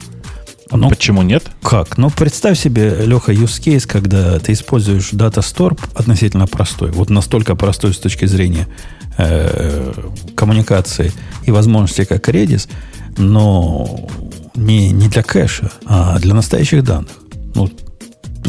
Ну, 0.71 0.89
Почему 0.89 1.23
нет? 1.23 1.45
Как? 1.63 1.97
Ну, 1.97 2.11
представь 2.11 2.59
себе, 2.59 3.03
Леха, 3.03 3.31
use 3.31 3.59
case, 3.59 3.87
когда 3.87 4.37
ты 4.37 4.53
используешь 4.53 5.11
Data 5.11 5.39
Store 5.39 5.79
относительно 5.95 6.45
простой. 6.45 6.91
Вот 6.91 7.09
настолько 7.09 7.55
простой 7.55 7.95
с 7.95 7.97
точки 7.97 8.25
зрения 8.25 8.67
э, 9.17 9.91
коммуникации 10.35 11.11
и 11.45 11.51
возможностей, 11.51 12.05
как 12.05 12.29
Redis, 12.29 12.69
но 13.17 14.07
не, 14.53 14.91
не 14.91 15.07
для 15.07 15.23
кэша, 15.23 15.71
а 15.85 16.19
для 16.19 16.35
настоящих 16.35 16.83
данных. 16.83 17.13
Ну, 17.55 17.71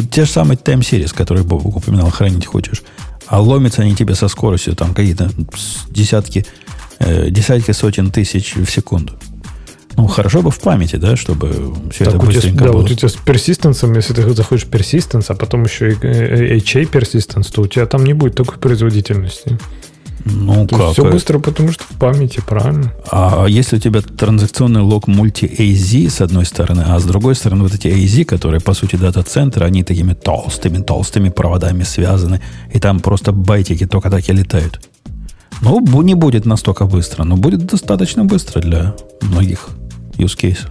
те 0.02 0.24
же 0.24 0.30
самые 0.30 0.56
time 0.56 0.80
series, 0.80 1.14
которые 1.14 1.44
Бобок 1.44 1.76
упоминал, 1.76 2.10
хранить 2.10 2.46
хочешь. 2.46 2.82
А 3.26 3.40
ломятся 3.40 3.82
они 3.82 3.94
тебе 3.94 4.14
со 4.14 4.28
скоростью 4.28 4.74
там 4.74 4.94
какие-то 4.94 5.30
десятки, 5.88 6.44
э, 6.98 7.30
десятки 7.30 7.70
сотен 7.72 8.10
тысяч 8.10 8.54
в 8.56 8.70
секунду. 8.70 9.18
Ну, 9.96 10.06
хорошо 10.06 10.42
бы 10.42 10.50
в 10.50 10.58
памяти, 10.60 10.96
да, 10.96 11.16
чтобы 11.16 11.74
все 11.92 12.04
так 12.04 12.14
это 12.14 12.24
быстренько 12.24 12.58
тебя, 12.58 12.72
было. 12.72 12.72
Да, 12.72 12.78
вот 12.78 12.90
у 12.90 12.94
тебя 12.94 13.08
с 13.08 13.16
персистенсом, 13.16 13.92
если 13.94 14.14
ты 14.14 14.34
заходишь 14.34 14.64
persistence, 14.64 15.26
а 15.28 15.34
потом 15.34 15.64
еще 15.64 15.92
и 15.92 15.94
HA 15.94 16.90
persistence, 16.90 17.52
то 17.52 17.62
у 17.62 17.66
тебя 17.66 17.86
там 17.86 18.04
не 18.04 18.14
будет 18.14 18.36
такой 18.36 18.58
производительности. 18.58 19.58
Ну, 20.24 20.66
То 20.66 20.76
как? 20.76 20.92
Все 20.92 21.10
быстро, 21.10 21.38
потому 21.38 21.72
что 21.72 21.84
в 21.84 21.98
памяти, 21.98 22.42
правильно? 22.46 22.92
А 23.10 23.46
если 23.46 23.76
у 23.76 23.78
тебя 23.78 24.02
транзакционный 24.02 24.82
лог 24.82 25.08
мульти-AZ 25.08 26.10
с 26.10 26.20
одной 26.20 26.44
стороны, 26.44 26.84
а 26.86 26.98
с 26.98 27.04
другой 27.04 27.34
стороны 27.34 27.62
вот 27.62 27.74
эти 27.74 27.86
AZ, 27.88 28.24
которые, 28.24 28.60
по 28.60 28.74
сути, 28.74 28.96
дата-центры, 28.96 29.64
они 29.64 29.82
такими 29.82 30.12
толстыми-толстыми 30.12 31.30
проводами 31.30 31.84
связаны, 31.84 32.40
и 32.72 32.78
там 32.78 33.00
просто 33.00 33.32
байтики 33.32 33.86
только 33.86 34.10
так 34.10 34.28
и 34.28 34.32
летают. 34.32 34.80
Ну, 35.62 36.02
не 36.02 36.14
будет 36.14 36.46
настолько 36.46 36.86
быстро, 36.86 37.24
но 37.24 37.36
будет 37.36 37.66
достаточно 37.66 38.24
быстро 38.24 38.60
для 38.60 38.94
многих 39.20 39.68
use 40.16 40.36
cases. 40.36 40.66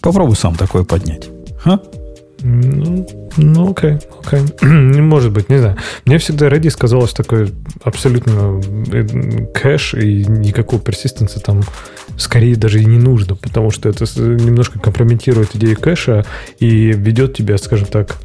Попробуй 0.00 0.36
сам 0.36 0.54
такое 0.54 0.84
поднять. 0.84 1.28
Ха? 1.58 1.80
Ну, 2.46 3.06
ну, 3.38 3.70
окей, 3.70 3.96
окей. 4.22 4.40
Не 4.62 5.00
может 5.00 5.32
быть, 5.32 5.48
не 5.48 5.56
знаю. 5.56 5.78
Мне 6.04 6.18
всегда 6.18 6.48
Redis 6.48 6.76
казалось 6.76 7.14
такой 7.14 7.54
абсолютно 7.82 8.60
э, 8.92 9.46
кэш, 9.54 9.94
и 9.94 10.26
никакого 10.26 10.80
персистенса 10.80 11.40
там 11.40 11.62
скорее 12.18 12.56
даже 12.56 12.82
и 12.82 12.84
не 12.84 12.98
нужно, 12.98 13.34
потому 13.34 13.70
что 13.70 13.88
это 13.88 14.04
немножко 14.20 14.78
компрометирует 14.78 15.56
идею 15.56 15.80
кэша 15.80 16.26
и 16.58 16.92
ведет 16.92 17.34
тебя, 17.34 17.56
скажем 17.56 17.86
так, 17.86 18.18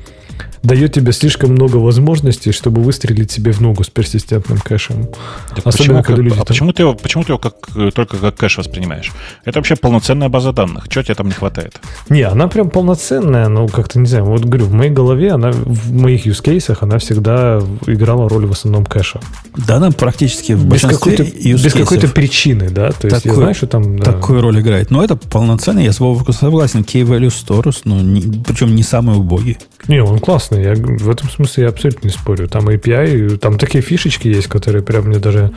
дает 0.64 0.93
тебе 0.93 1.12
слишком 1.12 1.51
много 1.51 1.78
возможностей, 1.78 2.51
чтобы 2.51 2.82
выстрелить 2.82 3.32
себе 3.32 3.51
в 3.51 3.62
ногу 3.62 3.84
с 3.84 3.89
персистентным 3.89 4.60
кэшем. 4.60 5.07
Так 5.55 5.66
Особенно, 5.66 5.72
почему, 5.72 6.03
когда 6.03 6.22
люди... 6.22 6.34
А 6.34 6.38
там... 6.38 6.45
почему, 6.45 6.74
ты 6.74 6.84
его, 6.84 6.93
почему 6.93 7.24
ты 7.24 7.32
его 7.32 7.39
как, 7.39 7.55
только 7.93 8.18
как 8.18 8.36
кэш 8.36 8.57
воспринимаешь? 8.57 9.12
Это 9.45 9.60
вообще 9.60 9.76
полноценная 9.76 10.30
база 10.30 10.51
данных. 10.51 10.89
Чего 10.89 11.03
тебе 11.03 11.16
там 11.16 11.28
не 11.28 11.34
хватает? 11.34 11.80
Не, 12.10 12.24
она 12.24 12.47
прям 12.47 12.70
полноценная, 12.70 13.47
но 13.47 13.68
как-то, 13.68 13.99
не 13.99 14.07
знаю, 14.07 14.26
вот 14.26 14.43
говорю, 14.43 14.66
в 14.66 14.74
моей 14.74 14.91
голове, 14.91 15.32
она 15.32 15.51
в 15.51 15.93
моих 15.93 16.26
cases 16.26 16.78
она 16.82 16.97
всегда 16.99 17.62
играла 17.88 18.30
роль 18.30 18.45
в 18.45 18.51
основном 18.51 18.86
кэша. 18.86 19.20
Да, 19.68 19.78
она 19.78 19.91
практически 19.91 20.53
в 20.53 20.66
без 20.66 20.82
какой-то, 20.82 21.24
без 21.24 21.74
какой-то 21.74 22.07
причины, 22.07 22.70
да? 22.70 22.91
То 22.91 23.07
есть 23.07 23.24
такой, 23.24 23.32
я 23.32 23.36
знаю, 23.36 23.55
что 23.55 23.68
там... 23.68 23.97
Да. 23.97 24.14
Такую 24.14 24.41
роль 24.41 24.60
играет. 24.60 24.91
Но 24.91 25.03
это 25.03 25.16
полноценный, 25.16 25.84
я 25.84 25.93
с 25.93 25.99
Вовком 25.99 26.34
согласен, 26.34 26.82
Key 26.82 27.03
Value 27.03 27.28
Stores, 27.30 27.82
но 27.84 28.01
не, 28.01 28.43
причем 28.43 28.76
не 28.76 28.84
самый 28.84 29.18
убогий. 29.18 29.57
Не, 29.88 30.01
он 30.01 30.20
классный. 30.50 30.64
Я, 30.64 30.76
в 30.76 31.10
этом 31.10 31.30
смысле 31.30 31.64
я 31.64 31.70
абсолютно 31.70 32.08
не 32.08 32.14
спорю. 32.14 32.47
Там 32.47 32.68
API, 32.68 33.38
там 33.38 33.58
такие 33.58 33.82
фишечки 33.82 34.28
есть, 34.28 34.47
которые 34.47 34.84
прям 34.84 35.06
мне 35.06 35.20
даже... 35.20 35.52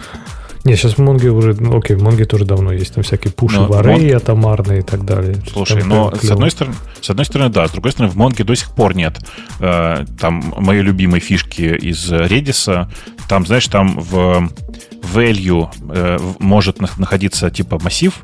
Не, 0.65 0.77
сейчас 0.77 0.95
в 0.95 0.99
Монге 0.99 1.31
уже, 1.31 1.55
ну, 1.59 1.77
окей, 1.77 1.97
в 1.97 2.05
Монге 2.05 2.25
тоже 2.25 2.45
давно 2.45 2.73
есть, 2.73 2.95
там 2.95 3.03
всякие 3.03 3.33
пуши 3.33 3.59
в 3.59 3.73
array 3.73 4.13
атомарные 4.13 4.79
и 4.79 4.83
так 4.83 5.05
далее. 5.05 5.35
Слушай, 5.53 5.83
но 5.83 6.15
с 6.15 6.31
одной, 6.31 6.53
стороны, 6.53 6.77
с 7.01 7.11
одной 7.11 7.27
стороны, 7.27 7.51
да, 7.51 7.67
с 7.67 7.73
другой 7.73 7.91
стороны, 7.91 8.13
в 8.13 8.17
Монге 8.17 8.45
до 8.45 8.55
сих 8.55 8.71
пор 8.71 8.95
нет 8.95 9.19
э, 9.59 10.05
там 10.21 10.55
моей 10.59 10.83
любимой 10.83 11.19
фишки 11.19 11.63
из 11.63 12.13
Redis, 12.13 12.87
там, 13.29 13.45
знаешь, 13.45 13.67
там 13.67 13.99
в 13.99 14.51
value 15.13 15.69
э, 15.89 16.19
может 16.39 16.81
находиться 16.81 17.51
типа 17.51 17.81
массив, 17.83 18.23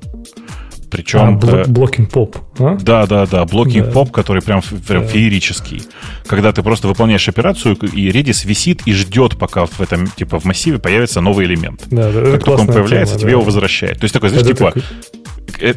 причем... 0.91 1.41
А, 1.43 1.47
э, 1.47 1.65
blocking 1.67 2.11
pop. 2.11 2.37
А? 2.59 2.77
Да, 2.81 3.07
да, 3.07 3.27
да. 3.27 3.45
Blocking 3.45 3.87
да. 3.87 3.93
поп, 3.93 4.11
который 4.11 4.43
прям, 4.43 4.63
прям 4.87 5.03
да. 5.03 5.09
феерический. 5.09 5.83
Когда 6.27 6.53
ты 6.53 6.63
просто 6.63 6.89
выполняешь 6.89 7.29
операцию, 7.29 7.77
и 7.77 8.11
Redis 8.11 8.47
висит 8.47 8.83
и 8.87 8.93
ждет, 8.93 9.39
пока 9.39 9.67
в 9.67 9.81
этом, 9.81 10.07
типа, 10.07 10.39
в 10.41 10.45
массиве 10.45 10.79
появится 10.79 11.21
новый 11.21 11.47
элемент. 11.47 11.85
Да, 11.91 12.11
да, 12.11 12.33
как 12.33 12.45
только 12.45 12.61
он 12.61 12.67
появляется, 12.67 13.15
тем, 13.15 13.19
а, 13.19 13.21
тебе 13.21 13.31
да. 13.31 13.37
его 13.37 13.43
возвращает. 13.43 13.99
То 13.99 14.05
есть 14.05 14.13
такой, 14.13 14.31
знаешь, 14.31 14.47
это 14.47 14.55
типа, 14.55 14.73
такой... 14.73 14.83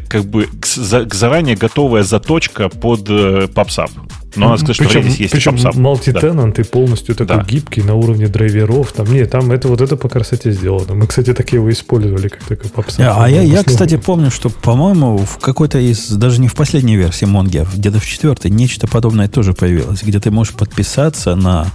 как 0.08 0.26
бы 0.26 0.48
к, 0.60 0.66
за, 0.66 1.06
к 1.06 1.14
заранее 1.14 1.56
готовая 1.56 2.04
заточка 2.04 2.70
под 2.70 3.10
э, 3.10 3.48
PubSub. 3.54 3.92
Но 4.36 4.50
надо 4.50 4.62
сказать, 4.62 4.78
причем, 4.78 4.90
что 4.92 5.00
Redis 5.00 5.16
есть 5.18 5.32
причем 5.34 5.82
multi-tenant 5.82 6.56
да. 6.56 6.62
и 6.62 6.66
полностью 6.66 7.16
такой 7.16 7.38
да. 7.38 7.44
гибкий 7.44 7.82
на 7.82 7.96
уровне 7.96 8.28
драйверов. 8.28 8.94
Там, 8.94 9.12
нет, 9.12 9.30
там 9.30 9.52
это 9.52 9.68
вот 9.68 9.82
это 9.82 9.98
по 9.98 10.08
красоте 10.08 10.52
сделано. 10.52 10.94
Мы, 10.94 11.08
кстати, 11.08 11.34
такие 11.34 11.58
его 11.58 11.70
использовали, 11.70 12.30
как 12.30 12.44
такой 12.44 12.70
попса. 12.70 13.14
А, 13.14 13.26
а 13.26 13.30
я, 13.30 13.42
я, 13.42 13.64
кстати, 13.64 13.98
помню, 13.98 14.32
что, 14.32 14.50
по-моему, 14.50 15.18
в 15.18 15.38
какой-то 15.38 15.80
из, 15.80 16.10
даже 16.10 16.40
не 16.40 16.48
в 16.48 16.56
последней 16.56 16.96
версии 16.96 17.26
Монги, 17.26 17.58
а 17.58 17.66
где-то 17.66 18.00
в 18.00 18.06
четвертой, 18.06 18.52
нечто 18.52 18.88
подобное 18.88 19.28
тоже 19.28 19.54
появилось, 19.54 20.02
где 20.04 20.20
ты 20.20 20.32
можешь 20.32 20.54
подписаться 20.54 21.36
на... 21.36 21.68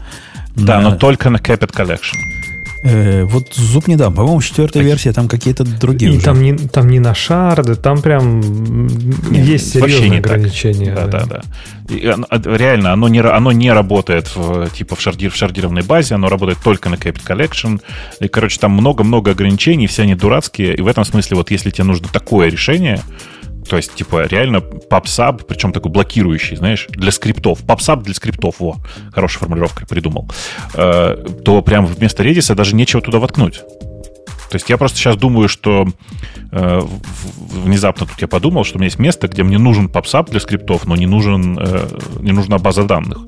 Да, 0.55 0.81
на... 0.81 0.91
но 0.91 0.97
только 0.97 1.29
на 1.29 1.37
Capit 1.37 1.73
Collection. 1.73 2.17
Э, 2.83 3.25
вот 3.25 3.55
зуб 3.55 3.89
не 3.89 3.97
дам. 3.97 4.15
По-моему, 4.15 4.41
четвертая 4.41 4.83
так. 4.83 4.91
версия 4.91 5.13
там 5.13 5.29
какие-то 5.29 5.65
другие. 5.65 6.13
И 6.13 6.17
уже. 6.17 6.25
там 6.25 6.43
не, 6.43 6.55
там 6.55 6.89
не 6.89 7.01
на 7.01 7.15
шарды, 7.15 7.75
там 7.75 8.03
прям 8.03 8.41
Нет, 9.31 9.47
есть 9.47 9.73
серьезные 9.73 10.11
не 10.11 10.19
ограничения. 10.19 10.95
Так. 10.95 11.11
Да, 11.11 11.25
да, 11.25 11.27
да. 11.27 11.95
И, 11.95 12.07
а, 12.07 12.57
реально, 12.57 12.93
оно 12.93 13.09
не, 13.09 13.21
оно 13.21 13.53
не 13.53 13.73
работает 13.73 14.35
в, 14.35 14.69
типа 14.71 14.97
в, 14.97 15.01
шардир, 15.01 15.31
в 15.31 15.37
шардированной 15.37 15.83
базе, 15.83 16.15
оно 16.15 16.29
работает 16.29 16.59
только 16.63 16.89
на 16.89 16.95
Capit 16.95 17.25
Collection. 17.27 17.81
И, 18.21 18.29
короче, 18.29 18.59
там 18.59 18.73
много-много 18.73 19.33
ограничений, 19.33 19.87
все 19.87 20.03
они 20.03 20.15
дурацкие. 20.15 20.75
И 20.77 20.81
в 20.81 20.87
этом 20.87 21.05
смысле, 21.05 21.37
вот 21.37 21.51
если 21.51 21.71
тебе 21.71 21.85
нужно 21.85 22.09
такое 22.13 22.49
решение, 22.49 23.01
то 23.69 23.77
есть, 23.77 23.95
типа, 23.95 24.27
реально 24.27 24.59
PubSub, 24.59 25.45
причем 25.47 25.73
такой 25.73 25.91
блокирующий, 25.91 26.57
знаешь, 26.57 26.87
для 26.91 27.11
скриптов. 27.11 27.65
PubSub 27.65 28.03
для 28.03 28.15
скриптов, 28.15 28.61
во, 28.61 28.77
хорошая 29.13 29.41
формулировка 29.41 29.87
придумал. 29.87 30.29
Э, 30.75 31.17
то 31.45 31.63
прям 31.63 31.87
вместо 31.87 32.23
Redis 32.23 32.55
даже 32.55 32.75
нечего 32.75 33.03
туда 33.03 33.19
воткнуть. 33.19 33.63
То 34.51 34.55
есть 34.55 34.71
я 34.71 34.77
просто 34.77 34.97
сейчас 34.99 35.17
думаю, 35.17 35.49
что 35.49 35.89
э, 36.53 36.81
внезапно 37.39 38.07
тут 38.07 38.21
я 38.21 38.29
подумал, 38.29 38.65
что 38.65 38.77
у 38.77 38.79
меня 38.79 38.87
есть 38.87 38.99
место, 38.99 39.27
где 39.27 39.43
мне 39.43 39.59
нужен 39.59 39.87
PubSub 39.87 40.31
для 40.31 40.39
скриптов, 40.39 40.87
но 40.87 40.95
не, 40.95 41.07
нужен, 41.07 41.59
э, 41.59 41.89
не 42.21 42.33
нужна 42.33 42.59
база 42.59 42.85
данных. 42.85 43.19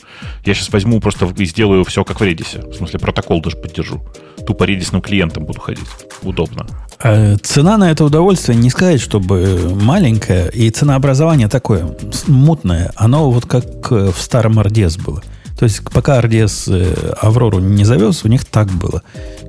Я 0.44 0.54
сейчас 0.54 0.70
возьму 0.70 1.00
просто 1.00 1.26
и 1.36 1.44
сделаю 1.44 1.84
все 1.84 2.04
как 2.04 2.20
в 2.20 2.22
Redis. 2.22 2.70
В 2.70 2.74
смысле, 2.74 3.00
протокол 3.00 3.42
даже 3.42 3.56
поддержу. 3.56 4.00
Тупо 4.46 4.64
редисным 4.64 5.02
клиентом 5.02 5.44
буду 5.44 5.60
ходить. 5.60 5.88
Удобно. 6.22 6.66
Э, 7.02 7.36
цена 7.42 7.76
на 7.78 7.90
это 7.90 8.04
удовольствие 8.04 8.58
не 8.58 8.70
сказать, 8.70 9.00
чтобы 9.00 9.74
маленькая, 9.74 10.48
и 10.48 10.70
ценообразование 10.70 11.48
такое 11.48 11.86
мутное. 12.26 12.92
Оно 12.96 13.30
вот 13.30 13.46
как 13.46 13.90
в 13.90 14.16
старом 14.18 14.58
RDS 14.58 15.02
было. 15.02 15.22
То 15.58 15.64
есть, 15.64 15.82
пока 15.90 16.20
RDS 16.20 16.72
э, 16.72 17.14
Аврору 17.20 17.58
не 17.58 17.84
завез, 17.84 18.24
у 18.24 18.28
них 18.28 18.44
так 18.44 18.68
было. 18.68 19.02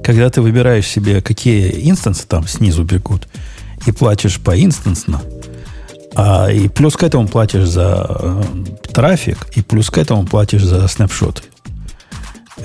Когда 0.03 0.29
ты 0.29 0.41
выбираешь 0.41 0.87
себе, 0.87 1.21
какие 1.21 1.87
инстансы 1.89 2.25
там 2.27 2.47
снизу 2.47 2.83
бегут, 2.83 3.27
и 3.85 3.91
платишь 3.91 4.39
поинстансно, 4.39 5.21
а, 6.15 6.51
и 6.51 6.67
плюс 6.67 6.97
к 6.97 7.03
этому 7.03 7.27
платишь 7.27 7.67
за 7.67 8.05
э, 8.09 8.43
трафик, 8.91 9.37
и 9.55 9.61
плюс 9.61 9.89
к 9.91 9.97
этому 9.99 10.25
платишь 10.25 10.63
за 10.63 10.87
снапшоты. 10.87 11.43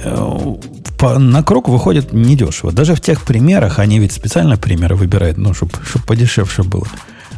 Э, 0.02 1.18
на 1.18 1.42
круг 1.42 1.68
выходит 1.68 2.12
недешево. 2.12 2.72
Даже 2.72 2.94
в 2.94 3.00
тех 3.00 3.22
примерах, 3.22 3.78
они 3.78 3.98
ведь 3.98 4.12
специально 4.12 4.56
примеры 4.56 4.96
выбирают, 4.96 5.36
ну, 5.36 5.52
чтобы 5.54 5.72
чтоб 5.84 6.02
подешевше 6.04 6.62
было. 6.62 6.86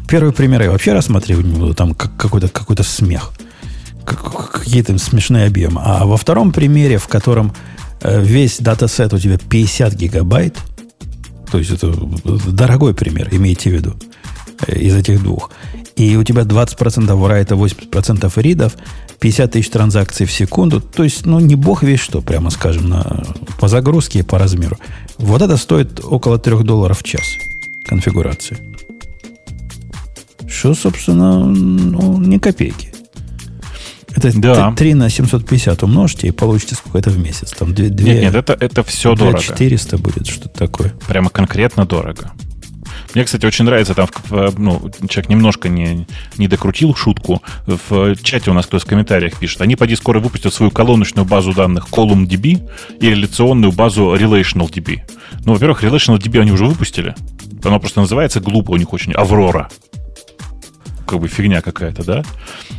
Первый 0.09 0.33
пример 0.33 0.63
я 0.63 0.71
вообще 0.71 0.93
рассматривать 0.93 1.47
не 1.47 1.59
буду, 1.59 1.75
там 1.75 1.95
какой-то 1.95 2.49
какой 2.49 2.77
смех. 2.83 3.33
Какие-то 4.05 4.97
смешные 4.99 5.47
объемы. 5.47 5.81
А 5.85 6.05
во 6.05 6.17
втором 6.17 6.53
примере, 6.53 6.99
в 6.99 7.09
котором 7.09 7.53
э, 8.03 8.23
весь 8.23 8.59
датасет 8.59 9.13
у 9.13 9.19
тебя 9.19 9.37
50 9.39 9.95
гигабайт, 9.95 10.57
то 11.51 11.59
есть 11.59 11.71
это 11.71 11.93
дорогой 12.53 12.95
пример, 12.95 13.29
имейте 13.33 13.71
в 13.71 13.73
виду, 13.75 13.97
э, 14.67 14.79
из 14.79 14.95
этих 14.95 15.23
двух, 15.23 15.51
и 15.97 16.14
у 16.16 16.22
тебя 16.24 16.42
20% 16.42 17.26
райта, 17.26 17.55
80% 17.55 18.32
ридов, 18.42 18.76
50 19.18 19.51
тысяч 19.51 19.70
транзакций 19.70 20.26
в 20.26 20.32
секунду. 20.32 20.80
То 20.80 21.03
есть, 21.03 21.24
ну, 21.24 21.40
не 21.40 21.55
бог 21.55 21.82
весь 21.82 22.01
что, 22.01 22.20
прямо 22.20 22.51
скажем, 22.51 22.88
на, 22.88 23.24
по 23.59 23.68
загрузке 23.68 24.20
и 24.20 24.22
по 24.22 24.38
размеру. 24.38 24.78
Вот 25.16 25.40
это 25.40 25.57
стоит 25.57 26.01
около 26.05 26.38
3 26.38 26.62
долларов 26.64 27.01
в 27.01 27.03
час 27.03 27.22
конфигурации. 27.84 28.59
Что, 30.47 30.74
собственно, 30.74 31.44
ну, 31.47 32.18
не 32.20 32.38
копейки. 32.38 32.92
Это 34.14 34.38
да. 34.38 34.72
3 34.72 34.94
на 34.94 35.11
750 35.11 35.82
умножьте 35.82 36.28
и 36.28 36.30
получите 36.30 36.74
сколько 36.74 36.99
это 36.99 37.11
в 37.11 37.18
месяц. 37.18 37.53
Там 37.53 37.74
2, 37.74 37.88
2, 37.88 38.07
нет, 38.07 38.22
нет, 38.22 38.34
это, 38.34 38.53
это 38.59 38.82
все 38.82 39.14
2 39.14 39.26
дорого. 39.26 39.42
400 39.42 39.99
будет, 39.99 40.26
что-то 40.26 40.59
такое. 40.59 40.94
Прямо 41.07 41.30
конкретно 41.30 41.86
дорого. 41.86 42.32
Мне, 43.17 43.25
кстати, 43.25 43.47
очень 43.47 43.64
нравится, 43.64 43.95
там 43.95 44.11
ну, 44.59 44.91
человек 45.09 45.31
немножко 45.31 45.71
не, 45.71 46.07
не 46.37 46.49
докрутил 46.49 46.95
шутку. 46.95 47.43
В 47.64 48.14
чате 48.17 48.51
у 48.51 48.53
нас 48.53 48.67
кто-то 48.67 48.85
в 48.85 48.87
комментариях 48.87 49.39
пишет. 49.39 49.62
Они, 49.62 49.75
поди, 49.75 49.97
скоро 49.97 50.21
выпустят 50.21 50.53
свою 50.53 50.71
колоночную 50.71 51.25
базу 51.25 51.55
данных 51.55 51.89
ColumnDB 51.91 52.71
и 53.01 53.09
реляционную 53.09 53.73
базу 53.73 54.14
RelationalDB. 54.14 55.01
Ну, 55.47 55.55
во-первых, 55.55 55.83
RelationalDB 55.83 56.41
они 56.43 56.53
уже 56.53 56.67
выпустили. 56.67 57.14
Оно 57.64 57.81
просто 57.81 58.03
называется 58.03 58.41
глупо 58.41 58.73
у 58.73 58.77
них 58.77 58.93
очень. 58.93 59.14
Аврора 59.14 59.71
как 61.07 61.21
бы 61.21 61.29
фигня 61.29 61.62
какая-то, 61.62 62.05
да? 62.05 62.23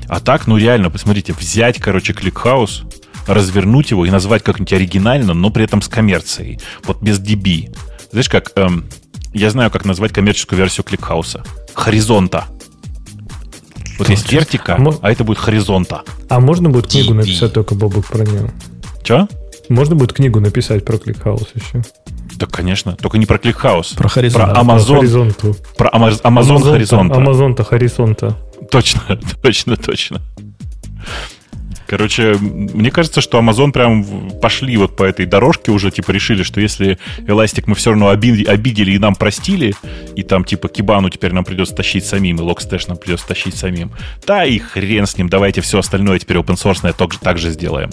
А 0.08 0.20
так, 0.20 0.46
ну 0.46 0.58
реально, 0.58 0.92
посмотрите, 0.92 1.34
взять, 1.34 1.80
короче, 1.80 2.14
ClickHouse, 2.14 2.84
развернуть 3.26 3.90
его 3.90 4.06
и 4.06 4.12
назвать 4.12 4.44
как-нибудь 4.44 4.74
оригинально, 4.74 5.34
но 5.34 5.50
при 5.50 5.64
этом 5.64 5.82
с 5.82 5.88
коммерцией. 5.88 6.60
Вот 6.84 7.02
без 7.02 7.20
DB. 7.20 7.76
Знаешь, 8.12 8.30
как 8.30 8.52
эм, 8.56 8.88
я 9.34 9.50
знаю, 9.50 9.72
как 9.72 9.86
назвать 9.86 10.14
коммерческую 10.14 10.58
версию 10.58 10.84
ClickHouse 10.84 11.34
а. 11.34 11.44
Хоризонта. 11.74 12.46
Вот 13.98 14.10
есть 14.10 14.32
Vertica, 14.32 14.76
а, 14.76 14.94
а 15.02 15.12
это 15.12 15.24
будет 15.24 15.40
хоризонта. 15.40 16.04
А 16.30 16.40
можно 16.40 16.70
будет 16.70 16.88
книгу 16.88 17.14
написать 17.14 17.54
только, 17.54 17.74
Бобок, 17.74 18.06
про 18.06 18.24
нее? 18.24 18.52
Че? 19.04 19.28
Можно 19.70 19.96
будет 19.96 20.14
книгу 20.14 20.40
написать 20.40 20.86
про 20.86 20.98
ClickHouse 20.98 21.50
еще? 21.56 21.82
Да, 22.36 22.46
конечно. 22.46 22.96
Только 22.96 23.18
не 23.18 23.26
про 23.26 23.38
ClickHouse. 23.40 23.94
Про 23.94 24.08
хоризонт. 24.08 24.46
Про 24.46 24.60
Амазон. 24.60 25.34
Про, 25.34 25.54
про 25.78 25.90
Амазон 26.24 26.62
хоризонта. 26.62 27.16
Амазонта 27.16 27.64
хоризонта. 27.64 28.38
Точно, 28.70 29.02
точно, 29.42 29.76
точно. 29.76 30.22
Короче, 31.88 32.36
мне 32.40 32.92
кажется, 32.92 33.22
что 33.22 33.40
Amazon 33.40 33.72
прям 33.72 34.30
пошли 34.42 34.76
вот 34.78 34.96
по 34.96 35.04
этой 35.04 35.26
дорожке 35.26 35.72
уже, 35.72 35.90
типа 35.90 36.12
решили, 36.12 36.44
что 36.44 36.60
если 36.60 36.98
Elastic 37.20 37.64
мы 37.68 37.76
все 37.76 37.92
равно 37.92 38.10
обидели 38.10 38.92
и 38.92 39.00
нам 39.00 39.16
простили, 39.16 39.74
и 40.16 40.24
там 40.24 40.44
типа 40.44 40.68
Кибану 40.68 41.10
теперь 41.10 41.34
нам 41.34 41.46
придется 41.46 41.76
тащить 41.76 42.06
самим, 42.06 42.38
и 42.38 42.42
Logstash 42.42 42.86
нам 42.90 42.98
придется 42.98 43.28
тащить 43.28 43.56
самим, 43.56 43.92
да 44.26 44.46
и 44.46 44.60
хрен 44.60 45.08
с 45.08 45.18
ним, 45.18 45.30
давайте 45.30 45.62
все 45.62 45.80
остальное 45.80 46.20
теперь 46.20 46.38
open 46.38 46.56
source 46.56 46.94
так, 46.94 47.16
так 47.16 47.38
же 47.38 47.52
сделаем. 47.52 47.92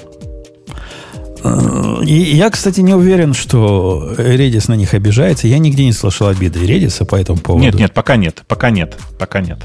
Э, 1.45 2.03
и 2.05 2.35
я, 2.35 2.51
кстати, 2.51 2.81
не 2.81 2.95
уверен, 2.95 3.35
что 3.35 4.15
Redis 4.17 4.65
на 4.69 4.75
них 4.75 4.95
обижается. 4.95 5.47
Я 5.47 5.59
нигде 5.59 5.85
не 5.85 5.93
слышал 5.93 6.29
обиды 6.29 6.65
Redis 6.65 7.05
по 7.05 7.17
этому 7.17 7.39
поводу. 7.39 7.65
Нет, 7.65 7.75
нет, 7.75 7.93
пока 7.93 8.17
нет, 8.17 8.43
пока 8.49 8.71
нет, 8.71 8.97
пока 9.19 9.41
нет. 9.41 9.59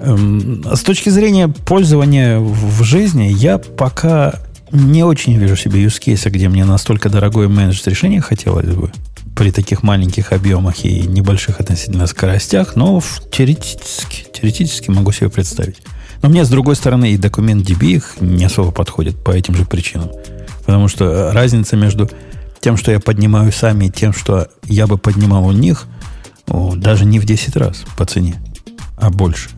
Эм, 0.00 0.64
с 0.74 0.80
точки 0.82 1.08
зрения 1.08 1.48
пользования 1.48 2.38
в 2.38 2.82
жизни, 2.82 3.24
я 3.24 3.58
пока 3.58 4.34
не 4.70 5.02
очень 5.02 5.36
вижу 5.36 5.56
себе 5.56 5.84
use 5.84 6.00
case, 6.00 6.28
где 6.30 6.48
мне 6.48 6.64
настолько 6.64 7.08
дорогое 7.08 7.48
менеджер 7.48 7.82
решение 7.86 8.20
хотелось 8.20 8.74
бы 8.74 8.90
при 9.34 9.50
таких 9.50 9.82
маленьких 9.82 10.32
объемах 10.32 10.84
и 10.84 11.02
небольших 11.02 11.60
относительно 11.60 12.06
скоростях, 12.06 12.76
но 12.76 13.00
теоретически, 13.30 14.26
теоретически 14.32 14.90
могу 14.90 15.12
себе 15.12 15.30
представить. 15.30 15.76
Но 16.22 16.28
мне, 16.28 16.44
с 16.44 16.48
другой 16.48 16.74
стороны, 16.74 17.12
и 17.12 17.16
документ 17.16 17.68
DB 17.68 17.86
их 17.92 18.16
не 18.20 18.44
особо 18.44 18.72
подходит 18.72 19.16
по 19.22 19.30
этим 19.30 19.54
же 19.54 19.64
причинам. 19.64 20.10
Потому 20.66 20.88
что 20.88 21.30
разница 21.32 21.76
между 21.76 22.10
тем, 22.60 22.76
что 22.76 22.90
я 22.90 22.98
поднимаю 22.98 23.52
сами, 23.52 23.86
и 23.86 23.90
тем, 23.90 24.12
что 24.12 24.48
я 24.64 24.86
бы 24.86 24.98
поднимал 24.98 25.46
у 25.46 25.52
них, 25.52 25.86
даже 26.46 27.04
не 27.04 27.20
в 27.20 27.24
10 27.24 27.56
раз 27.56 27.84
по 27.96 28.04
цене, 28.04 28.34
а 28.96 29.10
больше. 29.10 29.50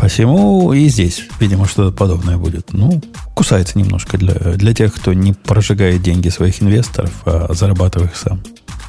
Посему 0.00 0.72
и 0.72 0.88
здесь, 0.88 1.24
видимо, 1.40 1.66
что-то 1.66 1.94
подобное 1.94 2.38
будет. 2.38 2.72
Ну, 2.72 3.02
кусается 3.34 3.78
немножко 3.78 4.16
для, 4.16 4.32
для 4.32 4.72
тех, 4.72 4.94
кто 4.94 5.12
не 5.12 5.34
прожигает 5.34 6.02
деньги 6.02 6.30
своих 6.30 6.62
инвесторов, 6.62 7.12
а 7.26 7.52
зарабатывает 7.52 8.12
их 8.12 8.16
сам. 8.16 8.40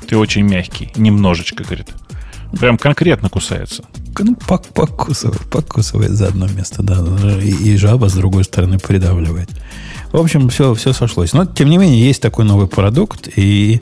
Ты 0.07 0.15
очень 0.15 0.43
мягкий. 0.43 0.89
Немножечко, 0.95 1.65
говорит. 1.65 1.89
Прям 2.57 2.77
конкретно 2.77 3.27
кусается. 3.27 3.83
Ну, 4.19 4.35
покусывает, 4.35 5.41
покусывает 5.49 6.11
за 6.11 6.27
одно 6.27 6.47
место, 6.47 6.81
да. 6.81 7.03
И, 7.41 7.49
и 7.49 7.75
жаба 7.75 8.07
с 8.07 8.13
другой 8.13 8.45
стороны 8.45 8.79
придавливает. 8.79 9.49
В 10.13 10.17
общем, 10.17 10.47
все, 10.47 10.73
все 10.75 10.93
сошлось. 10.93 11.33
Но, 11.33 11.45
тем 11.45 11.69
не 11.69 11.77
менее, 11.77 12.05
есть 12.05 12.21
такой 12.21 12.45
новый 12.45 12.67
продукт. 12.67 13.27
И, 13.35 13.81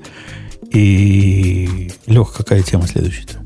и 0.71 1.91
Лех, 2.07 2.33
какая 2.33 2.63
тема 2.63 2.87
следующая? 2.87 3.37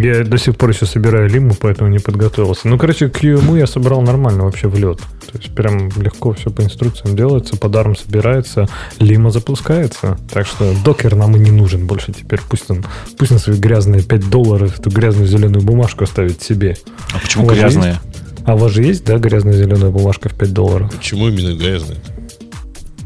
Я 0.00 0.24
до 0.24 0.38
сих 0.38 0.56
пор 0.56 0.70
еще 0.70 0.86
собираю 0.86 1.28
лиму, 1.28 1.54
поэтому 1.58 1.90
не 1.90 1.98
подготовился. 1.98 2.68
Ну, 2.68 2.78
короче, 2.78 3.06
QEMU 3.06 3.58
я 3.58 3.66
собрал 3.66 4.02
нормально 4.02 4.44
вообще 4.44 4.68
в 4.68 4.78
лед. 4.78 4.98
То 4.98 5.38
есть 5.38 5.54
прям 5.54 5.90
легко 5.96 6.32
все 6.32 6.50
по 6.50 6.62
инструкциям 6.62 7.16
делается, 7.16 7.56
под 7.56 7.72
ARM 7.72 7.98
собирается, 7.98 8.68
лима 8.98 9.30
запускается. 9.30 10.18
Так 10.32 10.46
что 10.46 10.72
докер 10.84 11.14
нам 11.14 11.36
и 11.36 11.38
не 11.38 11.50
нужен 11.50 11.86
больше 11.86 12.12
теперь. 12.12 12.40
Пусть 12.48 12.70
он, 12.70 12.84
пусть 13.18 13.30
на 13.30 13.38
свои 13.38 13.58
грязные 13.58 14.02
5 14.02 14.30
долларов 14.30 14.78
эту 14.78 14.90
грязную 14.90 15.26
зеленую 15.26 15.62
бумажку 15.62 16.04
оставит 16.04 16.42
себе. 16.42 16.76
А 17.14 17.18
почему 17.18 17.46
грязные? 17.46 18.00
А 18.44 18.54
у 18.54 18.58
вас 18.58 18.72
же 18.72 18.82
есть, 18.82 19.04
да, 19.04 19.18
грязная 19.18 19.52
зеленая 19.52 19.90
бумажка 19.90 20.30
в 20.30 20.34
5 20.34 20.52
долларов? 20.54 20.90
Почему 20.96 21.28
именно 21.28 21.54
грязная? 21.54 21.98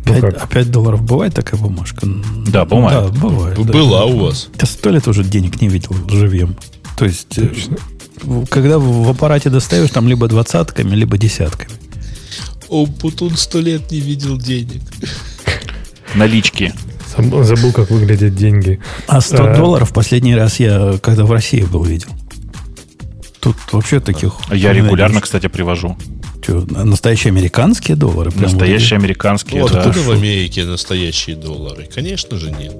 5, 0.04 0.22
ну 0.22 0.28
а 0.40 0.46
5 0.46 0.70
долларов 0.70 1.02
бывает 1.02 1.34
такая 1.34 1.60
бумажка? 1.60 2.06
Да, 2.46 2.64
бывает. 2.64 3.12
Да, 3.12 3.20
бывает. 3.20 3.58
Была 3.58 4.00
да. 4.00 4.06
у 4.06 4.18
вас. 4.18 4.48
Я 4.60 4.66
сто 4.66 4.90
лет 4.90 5.06
уже 5.08 5.24
денег 5.24 5.60
не 5.60 5.68
видел 5.68 5.94
живьем. 6.08 6.56
То 6.96 7.04
есть, 7.04 7.38
э, 7.38 7.46
Точно. 7.46 7.76
когда 8.48 8.78
в 8.78 9.08
аппарате 9.08 9.50
достаешь, 9.50 9.90
там 9.90 10.08
либо 10.08 10.28
двадцатками, 10.28 10.94
либо 10.94 11.18
десятками. 11.18 11.72
О, 12.68 12.86
Путун 12.86 13.36
сто 13.36 13.60
лет 13.60 13.90
не 13.90 14.00
видел 14.00 14.38
денег. 14.38 14.82
Налички. 16.14 16.72
Забыл, 17.16 17.72
как 17.72 17.90
выглядят 17.90 18.34
деньги. 18.34 18.80
А 19.06 19.20
100 19.20 19.44
а... 19.44 19.56
долларов 19.56 19.92
последний 19.92 20.34
раз 20.34 20.58
я, 20.58 20.98
когда 21.02 21.24
в 21.24 21.32
России 21.32 21.62
был, 21.62 21.84
видел. 21.84 22.08
Тут 23.40 23.56
вообще 23.72 24.00
таких... 24.00 24.34
Я 24.50 24.72
регулярно, 24.72 25.20
кстати, 25.20 25.48
привожу. 25.48 25.96
Что, 26.42 26.64
настоящие 26.84 27.30
американские 27.30 27.96
доллары? 27.96 28.32
Настоящие 28.34 28.98
вот 28.98 29.04
американские, 29.04 29.62
ну, 29.62 29.68
да. 29.68 29.82
Откуда 29.82 30.00
в 30.00 30.10
Америке 30.10 30.64
настоящие 30.64 31.36
доллары? 31.36 31.88
Конечно 31.94 32.36
же 32.36 32.50
нет. 32.50 32.74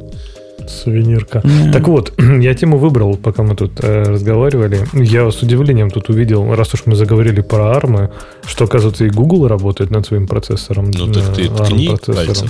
Сувенирка. 0.68 1.38
Mm. 1.38 1.72
Так 1.72 1.88
вот, 1.88 2.12
я 2.40 2.54
тему 2.54 2.78
выбрал, 2.78 3.16
пока 3.16 3.42
мы 3.42 3.54
тут 3.54 3.72
э, 3.80 4.02
разговаривали. 4.02 4.86
Я 4.92 5.30
с 5.30 5.42
удивлением 5.42 5.90
тут 5.90 6.08
увидел, 6.08 6.54
раз 6.54 6.74
уж 6.74 6.82
мы 6.86 6.96
заговорили 6.96 7.40
про 7.40 7.76
армы, 7.76 8.10
что, 8.46 8.64
оказывается, 8.64 9.04
и 9.04 9.10
Google 9.10 9.48
работает 9.48 9.90
над 9.90 10.06
своим 10.06 10.26
процессором. 10.26 10.90
Ну, 10.92 11.12
так 11.12 11.34
ты 11.34 11.48
ткни 11.48 11.88
пальцем. 12.06 12.48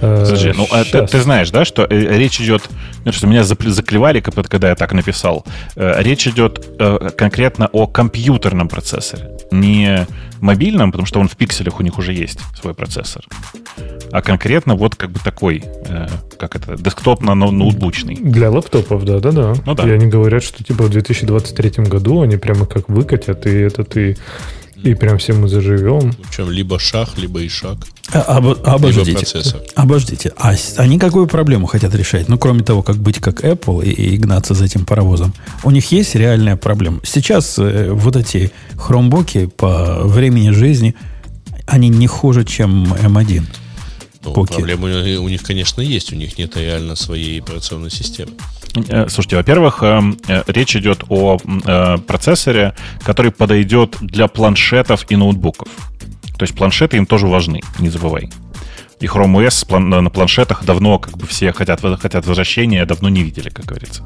Э, 0.00 0.24
Слушай, 0.26 0.52
ну 0.56 0.66
а 0.70 0.84
ты, 0.84 1.06
ты 1.06 1.20
знаешь, 1.20 1.50
да, 1.50 1.64
что 1.64 1.86
э, 1.88 2.16
речь 2.18 2.40
идет, 2.40 2.68
ну, 3.04 3.12
что 3.12 3.26
меня 3.26 3.44
заклевали, 3.44 4.20
когда 4.20 4.68
я 4.68 4.74
так 4.74 4.92
написал. 4.92 5.44
Э, 5.76 6.02
речь 6.02 6.26
идет 6.26 6.64
конкретно 7.16 7.68
о 7.72 7.86
компьютерном 7.86 8.68
процессоре, 8.68 9.30
не 9.50 10.06
мобильном, 10.40 10.90
потому 10.92 11.06
что 11.06 11.20
он 11.20 11.28
в 11.28 11.36
пикселях 11.36 11.80
у 11.80 11.82
них 11.82 11.98
уже 11.98 12.12
есть 12.12 12.40
свой 12.60 12.74
процессор, 12.74 13.24
а 14.12 14.22
конкретно 14.22 14.74
вот 14.74 14.94
как 14.96 15.10
бы 15.10 15.20
такой, 15.20 15.64
как 16.38 16.56
это, 16.56 16.74
десктопно-ноутбучный. 16.74 18.16
Для 18.20 18.50
лаптопов, 18.50 19.04
да, 19.04 19.20
да, 19.20 19.32
да. 19.32 19.54
Ну 19.64 19.74
да. 19.74 19.88
И 19.88 19.90
они 19.90 20.06
говорят, 20.06 20.42
что 20.42 20.62
типа 20.62 20.84
в 20.84 20.90
2023 20.90 21.84
году 21.84 22.22
они 22.22 22.36
прямо 22.36 22.66
как 22.66 22.88
выкатят, 22.88 23.46
и 23.46 23.50
это 23.50 23.84
ты 23.84 24.16
и 24.82 24.94
прям 24.94 25.18
все 25.18 25.32
мы 25.32 25.48
заживем. 25.48 26.12
Причем 26.22 26.50
либо 26.50 26.78
шаг, 26.78 27.10
либо 27.16 27.46
ишак. 27.46 27.78
А, 28.12 28.20
об, 28.20 28.46
обождите. 28.64 29.10
Либо 29.10 29.20
процессор. 29.20 29.60
Обождите. 29.74 30.32
А 30.36 30.54
они 30.76 30.98
какую 30.98 31.26
проблему 31.26 31.66
хотят 31.66 31.94
решать? 31.94 32.28
Ну, 32.28 32.38
кроме 32.38 32.62
того, 32.62 32.82
как 32.82 32.96
быть 32.96 33.18
как 33.18 33.44
Apple 33.44 33.84
и, 33.84 33.90
и 33.90 34.16
гнаться 34.16 34.54
за 34.54 34.64
этим 34.64 34.84
паровозом. 34.84 35.32
У 35.62 35.70
них 35.70 35.90
есть 35.92 36.14
реальная 36.14 36.56
проблема. 36.56 37.00
Сейчас 37.04 37.58
э, 37.58 37.90
вот 37.92 38.16
эти 38.16 38.52
хромбоки 38.76 39.46
по 39.46 40.02
времени 40.04 40.50
жизни, 40.50 40.94
они 41.66 41.88
не 41.88 42.06
хуже, 42.06 42.44
чем 42.44 42.92
M1. 42.92 43.44
Ну, 44.24 44.32
проблемы 44.44 45.16
у 45.18 45.28
них, 45.28 45.42
конечно, 45.42 45.80
есть. 45.80 46.12
У 46.12 46.16
них 46.16 46.38
нет 46.38 46.56
реально 46.56 46.96
своей 46.96 47.40
операционной 47.40 47.90
системы. 47.90 48.32
Э, 48.88 49.08
слушайте, 49.08 49.36
во-первых, 49.36 49.82
э, 49.82 50.00
э, 50.28 50.42
речь 50.46 50.76
идет 50.76 51.04
о 51.08 51.38
процессоре, 52.06 52.74
который 53.04 53.30
подойдет 53.30 53.96
для 54.00 54.28
планшетов 54.28 55.06
и 55.10 55.16
ноутбуков. 55.16 55.68
То 56.38 56.42
есть 56.42 56.54
планшеты 56.54 56.96
им 56.96 57.06
тоже 57.06 57.26
важны, 57.26 57.60
не 57.78 57.90
забывай. 57.90 58.30
И 59.00 59.06
Chrome 59.06 59.46
OS 59.46 59.78
на 59.78 60.10
планшетах 60.10 60.64
давно 60.64 60.98
как 60.98 61.16
бы 61.16 61.26
все 61.26 61.52
хотят, 61.52 61.80
хотят 62.00 62.26
возвращения, 62.26 62.84
давно 62.86 63.08
не 63.08 63.22
видели, 63.22 63.50
как 63.50 63.66
говорится. 63.66 64.04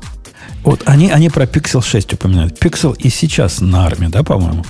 Вот 0.64 0.82
они, 0.86 1.10
они 1.10 1.30
про 1.30 1.44
Pixel 1.44 1.82
6 1.82 2.14
упоминают. 2.14 2.58
Pixel 2.62 2.96
и 2.98 3.08
сейчас 3.08 3.60
на 3.60 3.86
армии, 3.86 4.08
да, 4.08 4.22
по-моему? 4.22 4.64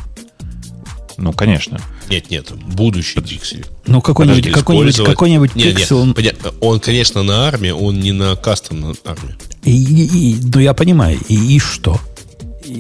Ну, 1.17 1.33
конечно. 1.33 1.81
Нет, 2.09 2.31
нет, 2.31 2.53
будущий 2.53 3.19
Pixel. 3.21 3.67
Ну, 3.87 4.01
какой-нибудь, 4.01 4.51
какой-нибудь, 4.51 5.05
какой-нибудь 5.05 5.55
нет, 5.55 5.77
Pixel... 5.77 6.07
Нет, 6.07 6.17
понятно, 6.17 6.55
он, 6.61 6.81
конечно, 6.81 7.23
на 7.23 7.47
армии, 7.47 7.71
он 7.71 8.01
не 8.01 8.13
на 8.13 8.35
кастом 8.37 8.81
на 8.81 8.95
армии. 9.05 9.35
И, 9.65 9.73
и, 9.73 10.33
и, 10.33 10.41
ну, 10.43 10.61
я 10.61 10.75
понимаю. 10.75 11.19
И, 11.29 11.57
и 11.57 11.59
что? 11.59 12.01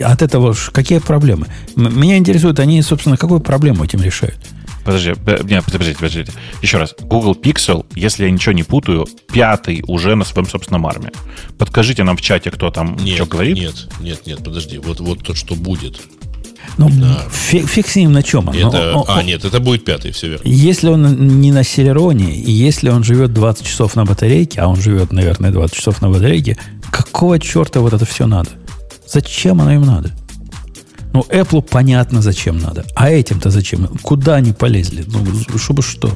От 0.02 0.22
этого 0.22 0.54
какие 0.72 0.98
проблемы? 0.98 1.46
Меня 1.76 2.16
интересует, 2.16 2.58
они, 2.60 2.80
собственно, 2.82 3.16
какую 3.16 3.40
проблему 3.40 3.84
этим 3.84 4.02
решают? 4.02 4.38
Подожди, 4.84 5.12
нет, 5.44 5.64
подождите, 5.64 5.96
подождите. 5.96 6.32
Еще 6.62 6.78
раз. 6.78 6.94
Google 6.98 7.34
Pixel, 7.34 7.84
если 7.94 8.24
я 8.24 8.30
ничего 8.30 8.52
не 8.52 8.62
путаю, 8.62 9.06
пятый 9.30 9.84
уже 9.86 10.14
на 10.14 10.24
своем 10.24 10.48
собственном 10.48 10.86
арме. 10.86 11.12
Подкажите 11.58 12.04
нам 12.04 12.16
в 12.16 12.22
чате, 12.22 12.50
кто 12.50 12.70
там 12.70 12.96
нет, 12.96 13.16
что 13.16 13.26
говорит. 13.26 13.58
Нет, 13.58 13.88
нет, 14.00 14.26
нет, 14.26 14.42
подожди. 14.42 14.78
Вот, 14.78 15.00
вот 15.00 15.22
то, 15.22 15.34
что 15.34 15.54
будет. 15.56 16.00
Ну, 16.78 16.88
да. 16.90 17.26
фиг, 17.30 17.68
фиг 17.68 17.88
с 17.88 17.96
ним 17.96 18.12
на 18.12 18.22
чем. 18.22 18.48
Это, 18.50 18.92
но, 18.92 19.04
а, 19.08 19.22
нет, 19.22 19.44
это 19.44 19.58
будет 19.58 19.84
пятый, 19.84 20.12
все 20.12 20.28
верно. 20.28 20.48
Если 20.48 20.88
он 20.88 21.40
не 21.40 21.50
на 21.50 21.64
Селероне, 21.64 22.36
и 22.36 22.50
если 22.50 22.88
он 22.88 23.02
живет 23.02 23.32
20 23.32 23.66
часов 23.66 23.96
на 23.96 24.04
батарейке, 24.04 24.60
а 24.60 24.68
он 24.68 24.76
живет, 24.76 25.12
наверное, 25.12 25.50
20 25.50 25.76
часов 25.76 26.00
на 26.00 26.08
батарейке, 26.08 26.56
какого 26.92 27.40
черта 27.40 27.80
вот 27.80 27.92
это 27.92 28.06
все 28.06 28.26
надо? 28.26 28.50
Зачем 29.06 29.60
оно 29.60 29.74
им 29.74 29.82
надо? 29.82 30.12
Ну, 31.12 31.26
Apple 31.30 31.62
понятно, 31.62 32.22
зачем 32.22 32.58
надо. 32.58 32.84
А 32.94 33.10
этим-то 33.10 33.50
зачем? 33.50 33.88
Куда 34.02 34.36
они 34.36 34.52
полезли? 34.52 35.04
Ну, 35.06 35.58
чтобы 35.58 35.82
что? 35.82 36.12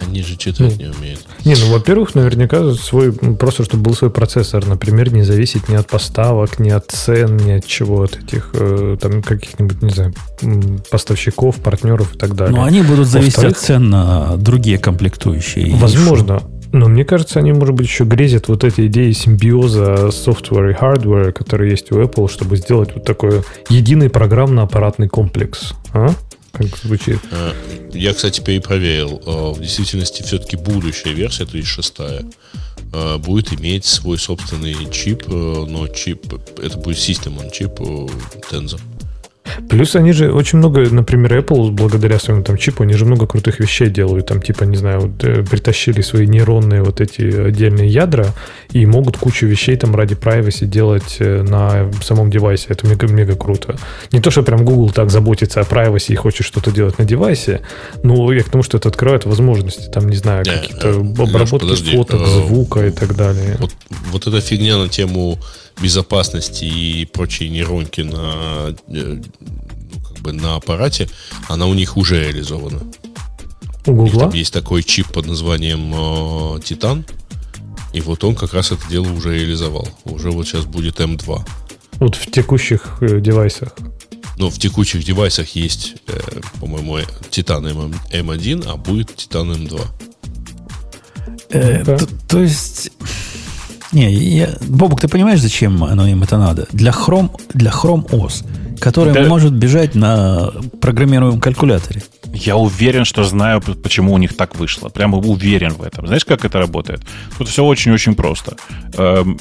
Они 0.00 0.22
же 0.22 0.36
читать 0.36 0.76
ну, 0.78 0.84
не 0.84 0.90
умеют. 0.90 1.20
Не, 1.44 1.54
ну, 1.54 1.72
во-первых, 1.72 2.14
наверняка 2.14 2.72
свой, 2.74 3.12
просто 3.12 3.64
чтобы 3.64 3.84
был 3.84 3.94
свой 3.94 4.10
процессор, 4.10 4.66
например, 4.66 5.12
не 5.12 5.22
зависеть 5.22 5.68
ни 5.68 5.74
от 5.74 5.86
поставок, 5.86 6.58
ни 6.58 6.70
от 6.70 6.90
цен, 6.90 7.36
ни 7.36 7.52
от 7.52 7.66
чего, 7.66 8.02
от 8.02 8.16
этих, 8.16 8.50
э, 8.54 8.96
там, 9.00 9.22
каких-нибудь, 9.22 9.82
не 9.82 9.90
знаю, 9.90 10.14
поставщиков, 10.90 11.56
партнеров 11.56 12.14
и 12.14 12.18
так 12.18 12.34
далее. 12.34 12.56
Но 12.56 12.64
они 12.64 12.82
будут 12.82 13.06
зависеть 13.06 13.44
от 13.44 13.58
цен 13.58 13.90
на 13.90 14.36
другие 14.36 14.78
комплектующие. 14.78 15.74
Возможно. 15.76 16.42
Но 16.72 16.86
мне 16.88 17.04
кажется, 17.04 17.40
они, 17.40 17.52
может 17.52 17.74
быть, 17.74 17.86
еще 17.86 18.04
грезят 18.04 18.48
вот 18.48 18.62
этой 18.62 18.86
идеей 18.86 19.12
симбиоза 19.12 20.10
software 20.10 20.70
и 20.70 20.74
hardware, 20.74 21.32
который 21.32 21.70
есть 21.70 21.90
у 21.90 22.00
Apple, 22.00 22.30
чтобы 22.30 22.56
сделать 22.56 22.90
вот 22.94 23.04
такой 23.04 23.42
единый 23.68 24.08
программно-аппаратный 24.08 25.08
комплекс. 25.08 25.74
А? 25.92 26.10
Как 26.52 26.76
звучит? 26.76 27.20
Э, 27.30 27.52
я, 27.92 28.12
кстати, 28.12 28.40
перепроверил. 28.40 29.22
Э, 29.24 29.52
в 29.52 29.60
действительности 29.60 30.22
все-таки 30.22 30.56
будущая 30.56 31.12
версия, 31.12 31.46
то 31.46 31.56
есть 31.56 31.68
шестая, 31.68 32.24
э, 32.92 33.18
будет 33.18 33.52
иметь 33.52 33.84
свой 33.84 34.18
собственный 34.18 34.90
чип, 34.90 35.28
но 35.28 35.86
чип, 35.88 36.32
это 36.58 36.76
будет 36.78 36.98
System 36.98 37.38
on 37.38 37.50
чип 37.52 37.80
Tensor. 38.50 38.80
Плюс 39.68 39.96
они 39.96 40.12
же 40.12 40.32
очень 40.32 40.58
много, 40.58 40.88
например, 40.90 41.38
Apple, 41.38 41.70
благодаря 41.70 42.18
своему 42.18 42.42
там 42.42 42.56
чипу, 42.56 42.82
они 42.82 42.94
же 42.94 43.04
много 43.04 43.26
крутых 43.26 43.60
вещей 43.60 43.88
делают. 43.88 44.26
Там, 44.26 44.42
типа, 44.42 44.64
не 44.64 44.76
знаю, 44.76 45.00
вот, 45.00 45.24
э, 45.24 45.44
притащили 45.44 46.00
свои 46.02 46.26
нейронные 46.26 46.82
вот 46.82 47.00
эти 47.00 47.22
отдельные 47.22 47.88
ядра 47.88 48.26
и 48.72 48.86
могут 48.86 49.16
кучу 49.16 49.46
вещей 49.46 49.76
там 49.76 49.94
ради 49.94 50.14
privacy 50.14 50.66
делать 50.66 51.16
э, 51.20 51.42
на 51.42 51.90
самом 52.02 52.30
девайсе. 52.30 52.66
Это 52.68 52.86
мега-мега 52.86 53.36
круто. 53.36 53.76
Не 54.12 54.20
то, 54.20 54.30
что 54.30 54.42
прям 54.42 54.64
Google 54.64 54.90
так 54.90 55.10
заботится 55.10 55.60
о 55.60 55.64
privacy 55.64 56.12
и 56.12 56.16
хочет 56.16 56.46
что-то 56.46 56.70
делать 56.70 56.98
на 56.98 57.04
девайсе, 57.04 57.60
но 58.02 58.32
я 58.32 58.42
к 58.42 58.50
тому, 58.50 58.62
что 58.62 58.78
это 58.78 58.88
открывает 58.88 59.24
возможности. 59.24 59.88
Там, 59.90 60.08
не 60.08 60.16
знаю, 60.16 60.44
какие-то 60.44 60.88
э, 60.88 61.22
обработки 61.22 61.66
Леш, 61.66 61.80
фоток, 61.80 62.26
звука 62.26 62.86
и 62.86 62.90
так 62.90 63.16
далее. 63.16 63.56
Вот, 63.58 63.70
вот 64.12 64.26
эта 64.26 64.40
фигня 64.40 64.78
на 64.78 64.88
тему 64.88 65.38
безопасности 65.80 66.64
и 66.64 67.04
прочие 67.06 67.50
нейронки 67.50 68.02
на, 68.02 68.74
э, 68.88 69.22
ну, 69.38 70.00
как 70.00 70.18
бы 70.20 70.32
на 70.32 70.56
аппарате, 70.56 71.08
она 71.48 71.66
у 71.66 71.74
них 71.74 71.96
уже 71.96 72.22
реализована. 72.22 72.80
У 73.86 73.92
Гугла? 73.92 74.22
Там 74.22 74.34
есть 74.34 74.52
такой 74.52 74.82
чип 74.82 75.08
под 75.08 75.26
названием 75.26 75.92
э, 75.94 76.60
Титан, 76.62 77.04
и 77.92 78.00
вот 78.00 78.22
он 78.24 78.34
как 78.34 78.54
раз 78.54 78.72
это 78.72 78.82
дело 78.88 79.10
уже 79.12 79.34
реализовал. 79.34 79.88
Уже 80.04 80.30
вот 80.30 80.46
сейчас 80.46 80.64
будет 80.64 81.00
М2. 81.00 81.40
Вот 81.94 82.14
в 82.14 82.30
текущих 82.30 82.98
э, 83.00 83.20
девайсах. 83.20 83.74
Ну, 84.36 84.48
в 84.48 84.58
текущих 84.58 85.04
девайсах 85.04 85.50
есть, 85.50 85.96
э, 86.06 86.18
по-моему, 86.60 86.98
Титан 87.30 87.66
М1, 87.66 88.64
а 88.68 88.76
будет 88.76 89.14
Титан 89.16 89.52
М2. 89.52 89.86
Э, 91.50 91.84
то, 91.84 92.06
то 92.28 92.40
есть 92.40 92.92
не, 93.92 94.12
я, 94.12 94.50
Бобук, 94.68 95.00
ты 95.00 95.08
понимаешь, 95.08 95.40
зачем 95.40 95.82
оно 95.82 96.06
им 96.06 96.22
это 96.22 96.38
надо? 96.38 96.66
Для 96.72 96.92
Chrome, 96.92 97.30
для 97.54 97.70
Chrome 97.70 98.08
OS, 98.10 98.44
который 98.78 99.12
да. 99.12 99.24
может 99.24 99.52
бежать 99.52 99.96
на 99.96 100.52
программируемом 100.80 101.40
калькуляторе. 101.40 102.02
Я 102.32 102.56
уверен, 102.56 103.04
что 103.04 103.24
знаю, 103.24 103.60
почему 103.60 104.14
у 104.14 104.18
них 104.18 104.36
так 104.36 104.56
вышло. 104.56 104.88
Прямо 104.88 105.18
уверен 105.18 105.72
в 105.72 105.82
этом. 105.82 106.06
Знаешь, 106.06 106.24
как 106.24 106.44
это 106.44 106.58
работает? 106.58 107.02
Тут 107.36 107.48
все 107.48 107.64
очень-очень 107.64 108.14
просто. 108.14 108.56
Эм, 108.94 109.36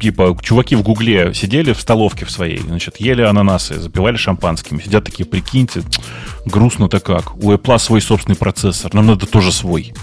типа, 0.00 0.36
чуваки 0.42 0.74
в 0.74 0.82
Гугле 0.82 1.32
сидели 1.32 1.72
в 1.72 1.80
столовке 1.80 2.24
в 2.24 2.30
своей, 2.32 2.58
значит, 2.58 2.96
ели 2.98 3.22
ананасы, 3.22 3.78
запивали 3.78 4.16
шампанским. 4.16 4.82
Сидят 4.82 5.04
такие, 5.04 5.24
прикиньте, 5.24 5.82
грустно-то 6.44 6.98
как. 6.98 7.36
У 7.36 7.52
Apple 7.52 7.78
свой 7.78 8.00
собственный 8.00 8.36
процессор, 8.36 8.92
нам 8.92 9.06
надо 9.06 9.26
тоже 9.26 9.52
свой. 9.52 9.94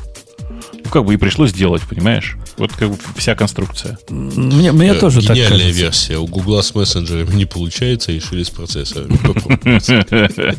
Ну, 0.84 0.90
как 0.90 1.06
бы 1.06 1.14
и 1.14 1.18
пришлось 1.18 1.52
сделать, 1.52 1.82
понимаешь? 1.84 2.38
Вот 2.58 2.72
как 2.74 2.90
бы 2.90 2.98
вся 3.18 3.36
конструкция. 3.36 3.98
Мне, 4.10 4.72
мне 4.72 4.90
э, 4.90 4.96
тоже 4.96 5.26
так 5.26 5.38
кажется. 5.38 5.70
версия. 5.70 6.18
У 6.18 6.28
Гугла 6.28 6.62
с 6.62 6.74
мессенджерами 6.76 7.36
не 7.36 7.46
получается, 7.46 8.12
решили 8.12 8.44
с 8.44 8.50
процессорами 8.50 9.18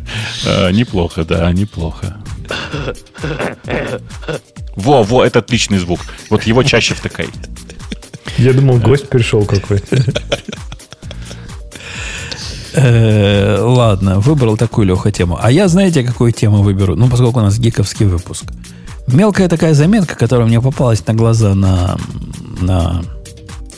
а, 0.47 0.71
Неплохо, 0.71 1.25
да, 1.25 1.51
неплохо. 1.53 2.17
Во, 4.77 5.03
во, 5.03 5.25
это 5.25 5.41
отличный 5.41 5.79
звук. 5.79 6.01
Вот 6.31 6.45
его 6.45 6.63
чаще 6.63 6.95
втыкай. 6.95 7.29
Я 8.39 8.53
думал, 8.53 8.79
гость 8.79 9.09
пришел 9.09 9.45
какой-то. 9.45 10.03
Э, 12.73 13.59
ладно, 13.61 14.21
выбрал 14.21 14.57
такую, 14.57 14.87
Леха, 14.87 15.11
тему. 15.11 15.39
А 15.41 15.51
я, 15.51 15.69
знаете, 15.69 16.05
какую 16.05 16.33
тему 16.33 16.63
выберу? 16.63 16.95
Ну, 16.95 17.09
поскольку 17.09 17.41
у 17.41 17.43
нас 17.43 17.59
гиковский 17.59 18.07
выпуск. 18.07 18.45
Мелкая 19.13 19.49
такая 19.49 19.75
заметка, 19.75 20.17
которая 20.17 20.47
мне 20.47 20.61
попалась 20.61 21.07
на 21.07 21.15
глаза 21.15 21.55
на, 21.55 21.97
на, 22.61 23.03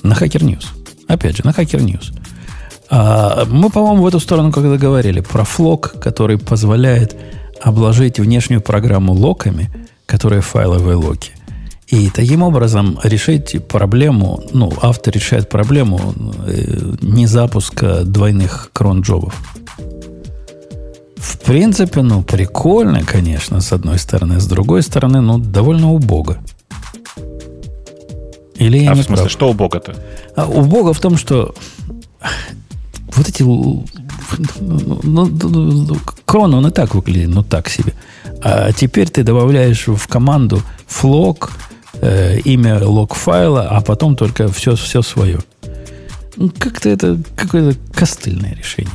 на 0.03 0.13
Hacker 0.13 0.43
News. 0.43 0.65
Опять 1.09 1.37
же, 1.37 1.45
на 1.45 1.51
Hacker 1.51 1.81
News. 1.81 2.13
А, 2.91 3.47
мы, 3.47 3.71
по-моему, 3.71 4.03
в 4.03 4.07
эту 4.07 4.21
сторону 4.21 4.53
когда 4.53 4.77
говорили 4.77 5.21
про 5.21 5.45
флок, 5.45 5.95
который 6.01 6.39
позволяет 6.39 7.17
обложить 7.61 8.19
внешнюю 8.19 8.61
программу 8.61 9.15
локами, 9.15 9.71
которые 10.07 10.43
файловые 10.43 10.97
локи. 10.97 11.33
И 11.89 12.11
таким 12.11 12.43
образом 12.43 12.99
решить 13.03 13.67
проблему, 13.69 14.43
ну, 14.53 14.73
автор 14.81 15.15
решает 15.15 15.49
проблему 15.49 16.15
э, 16.47 16.95
не 17.03 17.27
запуска 17.27 18.03
двойных 18.05 18.71
крон-джобов. 18.73 19.35
В 21.23 21.39
принципе, 21.39 22.03
ну, 22.03 22.23
прикольно, 22.23 23.05
конечно, 23.05 23.61
с 23.61 23.73
одной 23.73 23.99
стороны. 23.99 24.41
С 24.41 24.47
другой 24.47 24.83
стороны, 24.83 25.21
ну, 25.21 25.39
довольно 25.39 25.93
убого. 25.93 26.39
Или 28.57 28.79
я 28.79 28.91
а 28.91 28.95
не 28.95 29.03
в 29.03 29.05
смысле, 29.05 29.25
прав? 29.25 29.31
что 29.31 29.49
убого-то? 29.49 29.95
А, 30.35 30.49
убого 30.49 30.93
в 30.93 30.99
том, 31.01 31.17
что 31.17 31.55
вот 33.15 33.29
эти... 33.29 33.45
Ну, 33.45 33.85
ну, 35.03 35.27
ну, 35.27 35.97
крон, 36.25 36.55
он 36.55 36.67
и 36.67 36.71
так 36.73 36.97
выглядит, 36.97 37.29
ну, 37.29 37.45
так 37.45 37.69
себе. 37.69 37.93
А 38.43 38.73
теперь 38.73 39.09
ты 39.09 39.23
добавляешь 39.23 39.87
в 39.87 40.09
команду 40.09 40.61
флог, 40.89 41.53
э, 42.01 42.41
имя 42.41 42.85
лог-файла, 42.85 43.69
а 43.69 43.81
потом 43.81 44.17
только 44.17 44.49
все, 44.49 44.75
все 44.75 45.03
свое. 45.03 45.39
Ну, 46.37 46.51
как-то 46.59 46.89
это 46.89 47.17
какое-то 47.37 47.79
костыльное 47.95 48.57
решение 48.57 48.91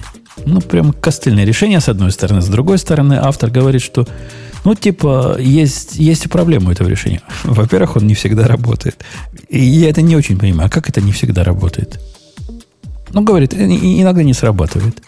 ну, 0.47 0.61
прям 0.61 0.93
костыльное 0.93 1.45
решение, 1.45 1.79
с 1.79 1.89
одной 1.89 2.11
стороны. 2.11 2.41
С 2.41 2.47
другой 2.47 2.77
стороны, 2.77 3.15
автор 3.15 3.49
говорит, 3.49 3.81
что, 3.81 4.07
ну, 4.65 4.75
типа, 4.75 5.37
есть, 5.39 5.95
есть 5.95 6.29
проблема 6.29 6.69
у 6.69 6.71
этого 6.71 6.87
решения. 6.87 7.21
Во-первых, 7.43 7.97
он 7.97 8.07
не 8.07 8.13
всегда 8.13 8.47
работает. 8.47 9.03
И 9.49 9.59
я 9.59 9.89
это 9.89 10.01
не 10.01 10.15
очень 10.15 10.37
понимаю. 10.37 10.67
А 10.67 10.69
как 10.69 10.89
это 10.89 11.01
не 11.01 11.11
всегда 11.11 11.43
работает? 11.43 11.99
Ну, 13.13 13.21
говорит, 13.21 13.53
иногда 13.53 14.23
не 14.23 14.33
срабатывает. 14.33 15.01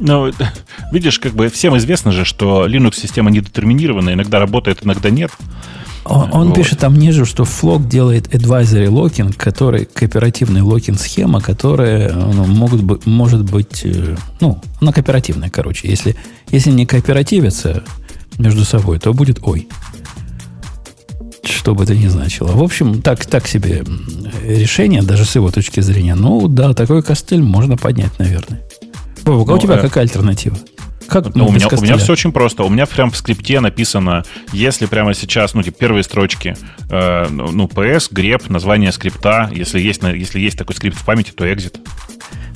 Ну, 0.00 0.32
видишь, 0.92 1.18
как 1.18 1.32
бы 1.32 1.48
всем 1.48 1.76
известно 1.76 2.12
же, 2.12 2.24
что 2.24 2.66
Linux-система 2.66 3.30
недетерминированная, 3.30 4.14
иногда 4.14 4.38
работает, 4.38 4.84
иногда 4.84 5.10
нет. 5.10 5.30
Он, 6.04 6.30
он 6.32 6.48
вот. 6.48 6.56
пишет 6.56 6.80
там 6.80 6.96
ниже, 6.96 7.24
что 7.24 7.44
Flock 7.44 7.88
делает 7.88 8.34
advisory 8.34 8.88
locking, 8.88 9.34
который 9.34 9.86
кооперативный 9.86 10.60
локинг 10.60 10.98
схема, 10.98 11.40
которая 11.40 12.12
ну, 12.12 12.44
могут 12.44 12.82
быть, 12.82 13.06
может 13.06 13.50
быть, 13.50 13.82
э, 13.84 14.16
ну, 14.40 14.60
она 14.80 14.92
кооперативная, 14.92 15.48
короче. 15.48 15.88
Если, 15.88 16.14
если 16.50 16.70
не 16.70 16.84
кооперативятся 16.84 17.84
между 18.38 18.64
собой, 18.64 18.98
то 18.98 19.14
будет 19.14 19.40
ой. 19.42 19.68
Что 21.42 21.74
бы 21.74 21.84
это 21.84 21.94
ни 21.94 22.08
значило. 22.08 22.52
В 22.52 22.62
общем, 22.62 23.00
так, 23.00 23.24
так 23.24 23.46
себе 23.46 23.82
решение, 24.42 25.02
даже 25.02 25.24
с 25.24 25.34
его 25.34 25.50
точки 25.50 25.80
зрения. 25.80 26.14
Ну, 26.14 26.48
да, 26.48 26.74
такой 26.74 27.02
костыль 27.02 27.42
можно 27.42 27.76
поднять, 27.78 28.18
наверное. 28.18 28.60
Бобок, 29.24 29.48
а 29.48 29.52
у 29.52 29.56
ну, 29.56 29.62
тебя 29.62 29.76
э... 29.76 29.80
какая 29.80 30.02
альтернатива? 30.02 30.58
Как 31.08 31.34
ну, 31.34 31.46
у, 31.46 31.52
меня, 31.52 31.68
у 31.68 31.80
меня 31.80 31.96
все 31.96 32.12
очень 32.12 32.32
просто. 32.32 32.64
У 32.64 32.68
меня 32.68 32.86
прям 32.86 33.10
в 33.10 33.16
скрипте 33.16 33.60
написано, 33.60 34.24
если 34.52 34.86
прямо 34.86 35.14
сейчас, 35.14 35.54
ну, 35.54 35.62
типа, 35.62 35.78
первые 35.78 36.02
строчки, 36.02 36.56
э, 36.90 37.28
ну, 37.28 37.66
PS, 37.66 38.12
grep, 38.12 38.50
название 38.50 38.92
скрипта, 38.92 39.50
если 39.54 39.80
есть, 39.80 40.02
если 40.02 40.40
есть 40.40 40.58
такой 40.58 40.74
скрипт 40.76 40.96
в 40.96 41.04
памяти, 41.04 41.32
то 41.32 41.46
exit. 41.46 41.78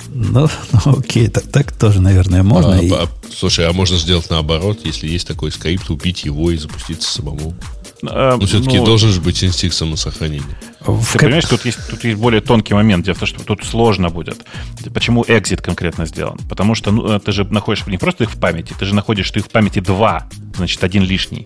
Ну, 0.07 0.49
ну 0.85 0.99
окей, 0.99 1.27
так, 1.27 1.47
так 1.47 1.71
тоже, 1.71 2.01
наверное, 2.01 2.43
можно. 2.43 2.77
А, 2.77 2.81
и... 2.81 2.91
а, 2.91 3.07
слушай, 3.31 3.67
а 3.67 3.73
можно 3.73 3.97
сделать 3.97 4.29
наоборот, 4.29 4.79
если 4.83 5.07
есть 5.07 5.27
такой 5.27 5.51
скрипт, 5.51 5.89
убить 5.89 6.25
его 6.25 6.51
и 6.51 6.57
запуститься 6.57 7.11
самому. 7.11 7.55
А, 8.03 8.37
Но 8.37 8.45
все-таки 8.45 8.77
ну, 8.77 8.85
должен 8.85 9.11
же 9.11 9.21
быть 9.21 9.43
инстинкт 9.43 9.75
самосохранения. 9.75 10.57
Ты 10.79 10.85
как... 11.13 11.21
понимаешь, 11.21 11.45
тут 11.45 11.65
есть, 11.65 11.79
тут 11.89 12.03
есть 12.03 12.17
более 12.17 12.41
тонкий 12.41 12.73
момент. 12.73 13.05
Дело 13.05 13.15
в 13.15 13.19
том, 13.19 13.27
что 13.27 13.43
тут 13.43 13.63
сложно 13.65 14.09
будет. 14.09 14.45
Почему 14.93 15.25
экзит 15.27 15.61
конкретно 15.61 16.05
сделан? 16.05 16.37
Потому 16.47 16.73
что 16.75 16.91
ну, 16.91 17.19
ты 17.19 17.31
же 17.31 17.43
находишь 17.45 17.85
не 17.87 17.97
просто 17.97 18.23
их 18.23 18.31
в 18.31 18.39
памяти, 18.39 18.73
ты 18.77 18.85
же 18.85 18.95
находишь, 18.95 19.25
что 19.25 19.39
их 19.39 19.45
в 19.45 19.49
памяти 19.49 19.79
два, 19.79 20.29
значит, 20.55 20.83
один 20.83 21.03
лишний. 21.03 21.45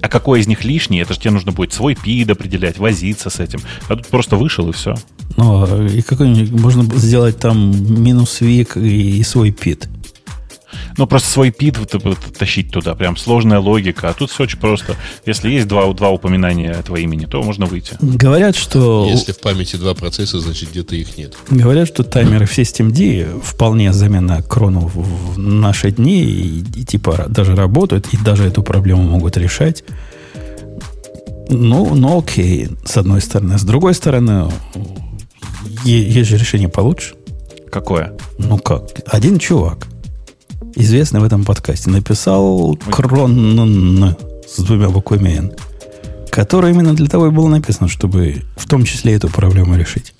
А 0.00 0.08
какой 0.08 0.40
из 0.40 0.46
них 0.46 0.64
лишний, 0.64 0.98
это 0.98 1.14
же 1.14 1.20
тебе 1.20 1.30
нужно 1.30 1.52
будет 1.52 1.72
свой 1.72 1.94
пид 1.94 2.28
определять, 2.28 2.78
возиться 2.78 3.30
с 3.30 3.40
этим. 3.40 3.60
А 3.88 3.96
тут 3.96 4.08
просто 4.08 4.36
вышел 4.36 4.68
и 4.68 4.72
все. 4.72 4.94
Ну, 5.36 5.86
и 5.86 6.02
какой-нибудь 6.02 6.50
можно 6.50 6.82
сделать 6.98 7.38
там 7.38 8.02
минус 8.02 8.40
вик 8.40 8.76
и 8.76 9.22
свой 9.22 9.50
пид 9.50 9.88
ну, 10.96 11.06
просто 11.06 11.30
свой 11.30 11.50
пит 11.50 11.78
тащить 12.38 12.70
туда. 12.70 12.94
Прям 12.94 13.16
сложная 13.16 13.58
логика. 13.58 14.10
А 14.10 14.12
тут 14.12 14.30
все 14.30 14.44
очень 14.44 14.58
просто. 14.58 14.96
Если 15.26 15.50
есть 15.50 15.68
два, 15.68 15.92
два 15.92 16.10
упоминания 16.10 16.72
этого 16.72 16.96
имени, 16.96 17.26
то 17.26 17.42
можно 17.42 17.66
выйти. 17.66 17.96
Говорят, 18.00 18.56
что... 18.56 19.06
Если 19.08 19.32
в 19.32 19.40
памяти 19.40 19.76
два 19.76 19.94
процесса, 19.94 20.40
значит, 20.40 20.70
где-то 20.70 20.96
их 20.96 21.16
нет. 21.16 21.34
Говорят, 21.50 21.88
что 21.88 22.02
таймеры 22.02 22.46
в 22.46 22.56
SystemD 22.56 23.40
вполне 23.42 23.92
замена 23.92 24.42
крону 24.42 24.80
в 24.80 25.38
наши 25.38 25.90
дни 25.90 26.22
и, 26.22 26.64
и 26.76 26.84
типа 26.84 27.26
даже 27.28 27.54
работают, 27.54 28.08
и 28.12 28.16
даже 28.16 28.44
эту 28.44 28.62
проблему 28.62 29.02
могут 29.02 29.36
решать. 29.36 29.84
Ну, 31.48 31.94
ну 31.94 32.18
окей, 32.18 32.68
с 32.84 32.96
одной 32.96 33.20
стороны. 33.20 33.58
С 33.58 33.62
другой 33.62 33.94
стороны, 33.94 34.50
есть 35.84 36.28
же 36.28 36.36
решение 36.36 36.68
получше. 36.68 37.14
Какое? 37.70 38.12
Ну 38.38 38.58
как? 38.58 38.90
Один 39.06 39.38
чувак 39.38 39.88
известный 40.74 41.20
в 41.20 41.24
этом 41.24 41.44
подкасте, 41.44 41.90
написал 41.90 42.76
крон 42.90 44.16
с 44.46 44.62
двумя 44.62 44.88
буквами 44.88 45.30
N, 45.30 45.52
который 46.30 46.72
именно 46.72 46.94
для 46.94 47.06
того 47.06 47.28
и 47.28 47.30
был 47.30 47.48
написан, 47.48 47.88
чтобы 47.88 48.42
в 48.56 48.68
том 48.68 48.84
числе 48.84 49.14
эту 49.14 49.28
проблему 49.28 49.76
решить. 49.76 50.14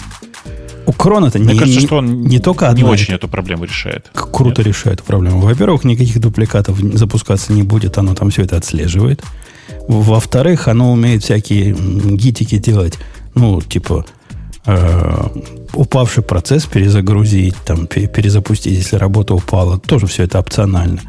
У 0.85 0.93
Крона 0.93 1.27
это 1.27 1.39
не, 1.39 1.57
кажется, 1.57 1.81
не, 1.81 1.87
что 1.87 1.97
он 1.99 2.23
не 2.23 2.41
только 2.41 2.69
одна, 2.69 2.83
не 2.83 2.89
очень 2.89 3.15
эту 3.15 3.29
проблему 3.29 3.65
решает. 3.65 4.11
Круто 4.13 4.63
Нет. 4.63 4.69
решает 4.69 4.99
эту 4.99 5.05
проблему. 5.05 5.41
Во-первых, 5.41 5.85
никаких 5.85 6.21
дупликатов 6.21 6.79
запускаться 6.95 7.53
не 7.53 7.63
будет, 7.63 7.99
оно 7.99 8.15
там 8.15 8.31
все 8.31 8.43
это 8.43 8.57
отслеживает. 8.57 9.23
Во-вторых, 9.87 10.69
оно 10.69 10.93
умеет 10.93 11.23
всякие 11.23 11.75
гитики 11.75 12.59
делать, 12.59 12.99
ну, 13.35 13.61
типа, 13.61 14.05
э, 14.67 15.29
упавший 15.75 16.23
процесс 16.23 16.67
перезагрузить, 16.67 17.57
там, 17.65 17.87
перезапустить, 17.87 18.77
если 18.77 18.97
работа 18.97 19.35
упала. 19.35 19.79
Тоже 19.79 20.07
все 20.07 20.25
это 20.25 20.39
опционально. 20.39 21.01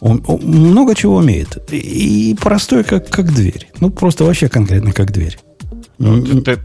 Он, 0.00 0.22
он 0.26 0.40
много 0.40 0.94
чего 0.94 1.16
умеет. 1.16 1.58
И 1.70 2.36
простой, 2.40 2.84
как, 2.84 3.08
как 3.10 3.32
дверь. 3.34 3.68
Ну, 3.80 3.90
просто 3.90 4.24
вообще 4.24 4.48
конкретно 4.48 4.92
как 4.92 5.12
дверь. 5.12 5.38
Ну, 6.02 6.40
ты, 6.40 6.58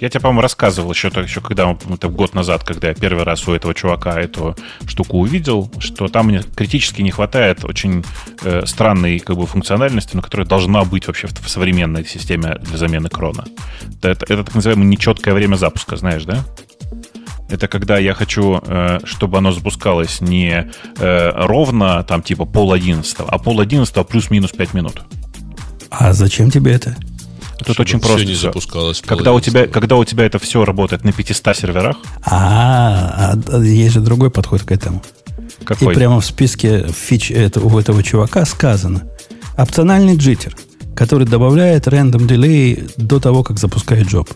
я 0.00 0.08
тебе, 0.08 0.18
по-моему, 0.18 0.40
рассказывал 0.40 0.90
еще, 0.90 1.06
еще 1.06 1.40
когда 1.40 1.70
это 1.70 2.08
год 2.08 2.34
назад, 2.34 2.64
когда 2.64 2.88
я 2.88 2.94
первый 2.94 3.22
раз 3.22 3.46
у 3.46 3.52
этого 3.52 3.72
чувака 3.72 4.20
эту 4.20 4.56
штуку 4.84 5.20
увидел, 5.20 5.70
что 5.78 6.08
там 6.08 6.26
мне 6.26 6.42
критически 6.42 7.00
не 7.00 7.12
хватает 7.12 7.64
очень 7.64 8.04
э, 8.42 8.66
странной 8.66 9.20
как 9.20 9.36
бы, 9.36 9.46
функциональности, 9.46 10.16
но 10.16 10.22
которая 10.22 10.48
должна 10.48 10.82
быть 10.82 11.06
вообще 11.06 11.28
в, 11.28 11.38
в 11.38 11.48
современной 11.48 12.04
системе 12.04 12.58
для 12.62 12.76
замены 12.76 13.08
крона. 13.08 13.44
Это, 13.98 14.08
это, 14.08 14.24
это 14.24 14.42
так 14.42 14.56
называемое 14.56 14.88
нечеткое 14.88 15.34
время 15.34 15.54
запуска, 15.54 15.94
знаешь, 15.96 16.24
да? 16.24 16.44
Это 17.48 17.68
когда 17.68 17.98
я 17.98 18.12
хочу, 18.12 18.60
э, 18.60 18.98
чтобы 19.04 19.38
оно 19.38 19.52
запускалось 19.52 20.20
не 20.20 20.68
э, 20.98 21.46
ровно, 21.46 22.02
там, 22.02 22.24
типа 22.24 22.44
пол 22.44 22.72
одиннадцатого, 22.72 23.30
а 23.30 23.38
пол 23.38 23.60
одиннадцатого 23.60 24.02
плюс-минус 24.02 24.50
пять 24.50 24.74
минут. 24.74 25.02
А 25.90 26.12
зачем 26.12 26.50
тебе 26.50 26.72
это? 26.72 26.96
Тут 27.66 27.80
очень 27.80 28.00
просто. 28.00 28.24
не 28.24 28.34
запускалось. 28.34 29.02
Когда 29.04 29.32
у, 29.32 29.40
тебя, 29.40 29.66
когда 29.66 29.96
у 29.96 30.04
тебя 30.04 30.24
это 30.24 30.38
все 30.38 30.64
работает 30.64 31.04
на 31.04 31.12
500 31.12 31.56
серверах. 31.56 31.96
А, 32.24 33.34
а 33.48 33.58
есть 33.58 33.94
же 33.94 34.00
другой 34.00 34.30
подход 34.30 34.62
к 34.62 34.72
этому. 34.72 35.02
Какой? 35.64 35.92
И 35.92 35.96
прямо 35.96 36.20
в 36.20 36.26
списке 36.26 36.86
фич 36.88 37.30
этого, 37.30 37.74
у 37.74 37.78
этого 37.78 38.02
чувака 38.02 38.44
сказано. 38.44 39.04
Опциональный 39.56 40.16
джиттер, 40.16 40.56
который 40.96 41.26
добавляет 41.26 41.88
рандом 41.88 42.26
дилей 42.26 42.84
до 42.96 43.20
того, 43.20 43.42
как 43.42 43.58
запускает 43.58 44.08
джоб. 44.08 44.28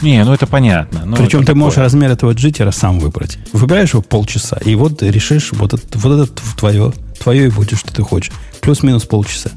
Не, 0.00 0.24
ну 0.24 0.32
это 0.32 0.46
понятно. 0.46 1.02
Ну, 1.04 1.16
Причем 1.16 1.38
это 1.38 1.38
ты 1.38 1.46
такое. 1.46 1.62
можешь 1.62 1.78
размер 1.78 2.10
этого 2.10 2.32
джиттера 2.32 2.70
сам 2.70 3.00
выбрать. 3.00 3.38
Выбираешь 3.52 3.90
его 3.90 4.02
полчаса, 4.02 4.58
и 4.64 4.74
вот 4.74 5.02
решишь, 5.02 5.52
вот 5.52 5.74
это, 5.74 5.98
вот 5.98 6.28
это 6.28 6.42
твое, 6.56 6.92
твое 7.20 7.46
и 7.46 7.50
будет, 7.50 7.78
что 7.78 7.92
ты 7.92 8.02
хочешь. 8.02 8.32
Плюс-минус 8.60 9.04
полчаса. 9.04 9.50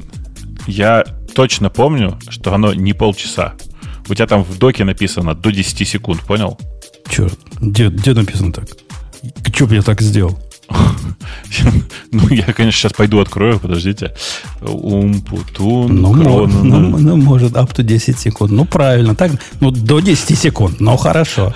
Я 0.66 1.04
точно 1.34 1.70
помню, 1.70 2.18
что 2.28 2.54
оно 2.54 2.74
не 2.74 2.92
полчаса. 2.92 3.54
У 4.08 4.14
тебя 4.14 4.26
там 4.26 4.42
в 4.42 4.58
доке 4.58 4.84
написано 4.84 5.34
до 5.34 5.50
10 5.50 5.88
секунд, 5.88 6.20
понял? 6.22 6.58
Черт, 7.08 7.38
где, 7.60 7.88
где 7.88 8.14
написано 8.14 8.52
так? 8.52 8.68
Че 9.52 9.66
я 9.70 9.82
так 9.82 10.00
сделал? 10.00 10.38
Ну, 12.12 12.28
я, 12.28 12.44
конечно, 12.44 12.78
сейчас 12.78 12.92
пойду 12.92 13.20
открою, 13.20 13.58
подождите. 13.58 14.14
Умпутун, 14.60 16.02
ну, 16.02 16.14
ну, 16.14 16.98
ну, 16.98 17.16
может, 17.16 17.52
up 17.52 17.74
to 17.74 17.82
10 17.82 18.18
секунд. 18.18 18.52
Ну, 18.52 18.64
правильно, 18.66 19.14
так, 19.14 19.32
ну, 19.60 19.70
до 19.70 20.00
10 20.00 20.38
секунд, 20.38 20.80
ну, 20.80 20.96
хорошо. 20.96 21.54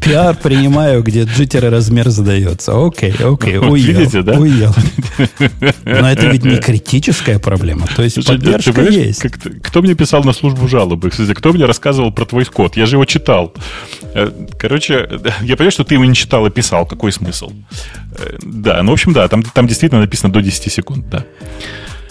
Пиар 0.00 0.36
принимаю, 0.36 1.02
где 1.02 1.24
джиттеры 1.24 1.70
размер 1.70 2.08
задается. 2.08 2.72
Окей, 2.74 3.12
окей, 3.12 3.58
уел. 3.58 3.74
Видите, 3.74 4.22
да? 4.22 4.38
Уел. 4.38 4.74
Но 5.84 6.10
это 6.10 6.26
ведь 6.26 6.44
не 6.44 6.58
критическая 6.58 7.38
проблема. 7.38 7.86
То 7.94 8.02
есть 8.02 8.14
Слушай, 8.14 8.38
поддержка 8.38 8.82
есть. 8.82 9.20
Как, 9.20 9.38
кто 9.62 9.82
мне 9.82 9.94
писал 9.94 10.24
на 10.24 10.32
службу 10.32 10.68
жалобы? 10.68 11.10
Кстати, 11.10 11.34
кто 11.34 11.52
мне 11.52 11.64
рассказывал 11.64 12.12
про 12.12 12.24
твой 12.24 12.44
код? 12.44 12.76
Я 12.76 12.86
же 12.86 12.96
его 12.96 13.04
читал. 13.04 13.52
Э, 14.14 14.30
короче, 14.58 15.08
я 15.42 15.56
понимаю, 15.56 15.72
что 15.72 15.84
ты 15.84 15.94
его 15.94 16.04
не 16.04 16.14
читал 16.14 16.46
и 16.46 16.50
писал. 16.50 16.86
Какой 16.86 17.12
смысл? 17.12 17.52
Э, 18.18 18.36
да, 18.42 18.82
ну, 18.82 18.90
в 18.90 18.94
общем, 18.94 19.12
да, 19.12 19.28
там, 19.28 19.42
там 19.42 19.66
действительно 19.66 20.00
написано 20.00 20.32
до 20.32 20.40
10 20.40 20.72
секунд, 20.72 21.08
да. 21.10 21.24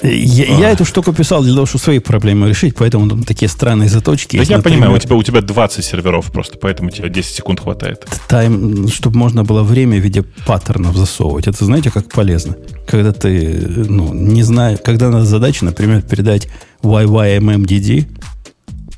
Я, 0.04 0.46
я 0.58 0.70
эту 0.70 0.86
штуку 0.86 1.14
писал 1.14 1.44
для 1.44 1.54
того, 1.54 1.66
чтобы 1.66 1.84
свои 1.84 2.00
проблемы 2.00 2.48
решить, 2.50 2.76
поэтому 2.76 3.10
там 3.10 3.24
такие 3.24 3.50
странные 3.50 3.90
заточки. 3.90 4.38
Да 4.38 4.42
есть, 4.42 4.52
я 4.52 4.58
например, 4.58 4.80
понимаю, 4.80 4.98
у 4.98 5.00
тебя, 5.00 5.16
у 5.16 5.24
тебя 5.24 5.42
20 5.42 5.84
серверов 5.84 6.32
просто, 6.32 6.58
поэтому 6.58 6.90
тебе 6.92 7.10
10 7.10 7.36
секунд 7.36 7.60
хватает. 7.60 8.06
Тайм, 8.28 8.88
чтобы 8.90 9.18
можно 9.18 9.44
было 9.44 9.64
время 9.64 9.98
в 9.98 10.02
виде 10.04 10.24
паттернов 10.46 10.96
засовывать. 10.96 11.48
Это 11.48 11.66
знаете, 11.66 11.92
как 11.92 12.10
полезно? 12.10 12.56
Когда 12.88 13.12
ты, 13.12 13.60
ну, 13.90 14.14
не 14.14 14.44
знаю, 14.44 14.78
когда 14.84 15.10
надо 15.10 15.26
задача, 15.26 15.66
например, 15.66 16.02
передать 16.04 16.48
YYMMDD, 16.84 18.08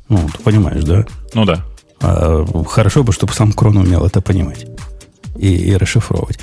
ну, 0.09 0.29
ты 0.35 0.43
понимаешь, 0.43 0.83
да? 0.83 1.05
Ну 1.33 1.45
да. 1.45 1.65
А, 2.01 2.45
хорошо 2.67 3.03
бы, 3.03 3.13
чтобы 3.13 3.33
сам 3.33 3.53
Крон 3.53 3.77
умел 3.77 4.05
это 4.05 4.21
понимать 4.21 4.65
и, 5.37 5.53
и 5.53 5.75
расшифровывать. 5.75 6.39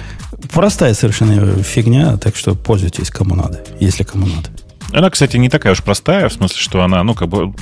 Простая 0.52 0.94
совершенно 0.94 1.62
фигня, 1.62 2.16
так 2.16 2.36
что 2.36 2.54
пользуйтесь 2.54 3.10
кому 3.10 3.34
надо, 3.34 3.64
если 3.80 4.04
кому 4.04 4.26
надо. 4.26 4.50
Она, 4.92 5.10
кстати, 5.10 5.36
не 5.36 5.48
такая 5.48 5.72
уж 5.72 5.82
простая, 5.82 6.28
в 6.28 6.32
смысле, 6.32 6.58
что 6.58 6.82
она, 6.82 7.02
ну, 7.02 7.14
как 7.14 7.28
бы 7.28 7.52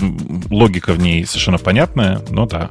логика 0.50 0.92
в 0.92 0.98
ней 0.98 1.24
совершенно 1.24 1.58
понятная, 1.58 2.20
но 2.30 2.46
да. 2.46 2.68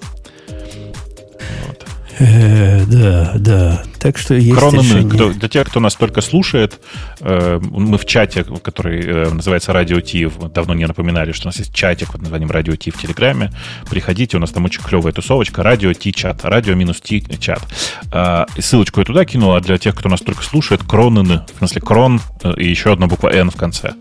Э, 2.20 2.86
да, 2.86 3.34
да. 3.36 3.84
Так 4.00 4.18
что 4.18 4.36
есть 4.36 4.58
Крононы, 4.58 5.10
кто, 5.10 5.32
для 5.32 5.50
тех, 5.50 5.68
кто 5.68 5.80
нас 5.80 5.96
только 5.96 6.22
слушает, 6.22 6.80
э, 7.22 7.60
мы 7.62 7.98
в 7.98 8.06
чате, 8.06 8.44
который 8.44 9.02
э, 9.02 9.30
называется 9.32 9.74
Радио 9.74 10.00
Ти, 10.02 10.30
давно 10.54 10.74
не 10.74 10.86
напоминали, 10.86 11.32
что 11.32 11.48
у 11.48 11.50
нас 11.50 11.58
есть 11.58 11.74
чатик 11.74 12.12
под 12.12 12.22
названием 12.22 12.52
Радио 12.52 12.76
Ти 12.76 12.92
в 12.92 13.02
Телеграме. 13.02 13.52
Приходите, 13.90 14.38
у 14.38 14.40
нас 14.40 14.52
там 14.52 14.66
очень 14.66 14.82
клевая 14.82 15.14
тусовочка. 15.14 15.64
Радио 15.64 15.94
Ти 15.94 16.12
чат. 16.14 16.44
Радио 16.44 16.76
минус 16.76 17.02
Ти 17.02 17.24
чат. 17.40 17.64
Э, 18.12 18.46
ссылочку 18.60 19.00
я 19.00 19.06
туда 19.06 19.26
кинул, 19.26 19.56
а 19.56 19.62
для 19.62 19.78
тех, 19.78 19.96
кто 19.96 20.10
нас 20.10 20.22
только 20.22 20.44
слушает, 20.44 20.84
Крононы, 20.84 21.42
в 21.56 21.58
смысле 21.60 21.82
Крон 21.82 22.22
э, 22.44 22.54
и 22.58 22.70
еще 22.70 22.94
одна 22.94 23.08
буква 23.08 23.30
Н 23.30 23.50
в 23.50 23.56
конце. 23.56 23.94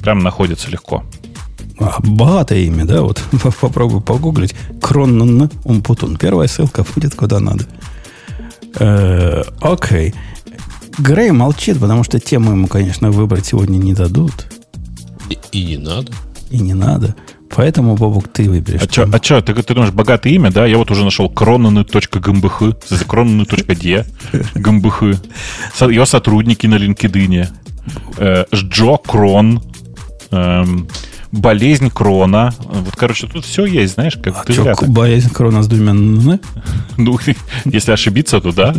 Прям 0.00 0.20
находится 0.20 0.70
легко. 0.70 1.04
Богатое 2.00 2.60
имя, 2.60 2.84
да? 2.84 3.02
Вот 3.02 3.22
попробуй 3.60 4.00
погуглить. 4.00 4.54
Кронн 4.80 5.50
Умпутун. 5.64 6.16
Первая 6.16 6.48
ссылка 6.48 6.84
будет 6.94 7.14
куда 7.14 7.40
надо. 7.40 7.64
Э, 8.78 9.42
окей. 9.60 10.14
Грей 10.98 11.30
молчит, 11.30 11.78
потому 11.80 12.04
что 12.04 12.20
тему 12.20 12.52
ему, 12.52 12.66
конечно, 12.66 13.10
выбрать 13.10 13.46
сегодня 13.46 13.78
не 13.78 13.94
дадут. 13.94 14.46
И, 15.30 15.38
и 15.52 15.64
не 15.64 15.76
надо. 15.78 16.12
И 16.50 16.58
не 16.58 16.74
надо. 16.74 17.14
Поэтому, 17.54 17.96
Бобук, 17.96 18.28
ты 18.28 18.48
выберешь. 18.48 18.82
А 18.82 18.90
что, 18.90 19.08
а 19.12 19.20
чё, 19.20 19.40
ты, 19.42 19.54
ты 19.54 19.74
думаешь, 19.74 19.92
богатое 19.92 20.32
имя, 20.32 20.50
да? 20.50 20.66
Я 20.66 20.78
вот 20.78 20.90
уже 20.90 21.04
нашел 21.04 21.28
кронаны.гмбх, 21.28 22.62
кронаны.де, 23.06 24.06
гмбх. 24.54 25.02
Его 25.02 26.06
сотрудники 26.06 26.66
на 26.66 26.76
LinkedIn. 26.76 27.48
Э, 28.18 28.44
Джо 28.54 28.96
Крон. 28.96 29.62
Эм, 31.32 31.40
болезнь 31.40 31.90
крона. 31.90 32.54
Вот, 32.58 32.94
короче, 32.96 33.26
тут 33.26 33.44
все 33.44 33.64
есть, 33.64 33.94
знаешь, 33.94 34.18
как 34.22 34.36
а 34.36 34.44
ты 34.44 34.52
что, 34.52 34.74
болезнь 34.86 35.30
крона 35.30 35.62
с 35.62 35.68
двумя 35.68 35.92
н? 35.92 36.40
Ну, 36.98 37.18
если 37.64 37.92
ошибиться, 37.92 38.40
то 38.40 38.52
да. 38.52 38.74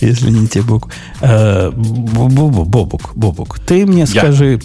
Если 0.00 0.30
не 0.30 0.46
те 0.46 0.62
буквы. 0.62 0.92
Бобук, 1.72 3.12
Бобук, 3.14 3.58
ты 3.58 3.86
мне 3.86 4.06
скажи, 4.06 4.60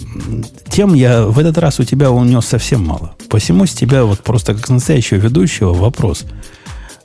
тем 0.68 0.94
я 0.94 1.26
в 1.26 1.38
этот 1.38 1.58
раз 1.58 1.80
у 1.80 1.84
тебя 1.84 2.10
унес 2.10 2.46
совсем 2.46 2.86
мало. 2.86 3.14
Посему 3.28 3.66
с 3.66 3.72
тебя 3.72 4.04
вот 4.04 4.20
просто 4.20 4.54
как 4.54 4.68
настоящего 4.68 5.18
ведущего 5.18 5.74
вопрос. 5.74 6.24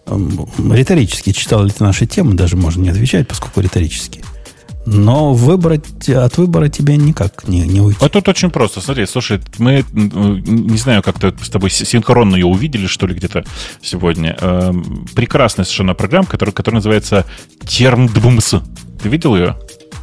Риторически 0.06 1.32
читал 1.32 1.64
ли 1.64 1.72
ты 1.72 1.84
наши 1.84 2.06
темы, 2.06 2.34
даже 2.34 2.58
можно 2.58 2.82
не 2.82 2.90
отвечать, 2.90 3.28
поскольку 3.28 3.62
риторически. 3.62 4.24
Но 4.86 5.34
выбрать, 5.34 6.10
от 6.10 6.38
выбора 6.38 6.68
тебе 6.68 6.98
никак 6.98 7.48
не, 7.48 7.62
не 7.62 7.80
уйти. 7.82 8.00
А 8.02 8.10
тут 8.10 8.28
очень 8.28 8.50
просто. 8.50 8.82
Смотри, 8.82 9.06
слушай, 9.06 9.40
мы, 9.58 9.86
не 9.94 10.78
знаю, 10.78 11.02
как-то 11.02 11.34
с 11.42 11.50
тобой 11.50 11.70
синхронно 11.70 12.36
ее 12.36 12.46
увидели, 12.46 12.88
что 12.88 13.08
ли, 13.08 13.16
где-то 13.16 13.46
сегодня. 13.82 14.38
Эм, 14.42 15.08
прекрасная 15.16 15.66
совершенно 15.66 15.94
программа, 15.94 16.28
которая, 16.28 16.54
которая 16.54 16.80
называется 16.80 17.26
Термдбумс. 17.66 18.56
Ты 19.02 19.10
видел 19.10 19.36
ее? 19.36 19.58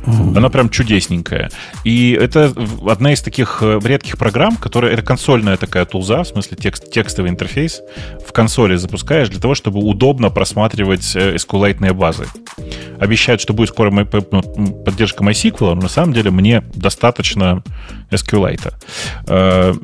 Mm-hmm. 0.07 0.37
Она 0.37 0.49
прям 0.49 0.71
чудесненькая. 0.71 1.51
И 1.85 2.13
это 2.13 2.53
одна 2.87 3.13
из 3.13 3.21
таких 3.21 3.59
э, 3.63 3.79
редких 3.83 4.19
программ, 4.19 4.57
которая... 4.57 4.93
Это 4.93 5.03
консольная 5.03 5.57
такая 5.57 5.85
тулза, 5.85 6.23
в 6.23 6.29
смысле 6.29 6.57
текст, 6.57 6.91
текстовый 6.91 7.31
интерфейс. 7.31 7.83
В 8.27 8.33
консоли 8.33 8.77
запускаешь 8.77 9.29
для 9.29 9.41
того, 9.41 9.55
чтобы 9.55 9.81
удобно 9.81 10.31
просматривать 10.31 11.15
э, 11.15 11.37
SQLite 11.37 11.93
базы. 11.93 12.27
Обещают, 12.99 13.41
что 13.41 13.53
будет 13.53 13.69
скоро 13.71 13.91
поддержка 14.05 15.25
MySQL, 15.25 15.75
но 15.75 15.83
на 15.83 15.89
самом 15.89 16.13
деле 16.13 16.31
мне 16.31 16.63
достаточно 16.75 17.63
SQLite. 18.11 18.73
Э, 19.27 19.75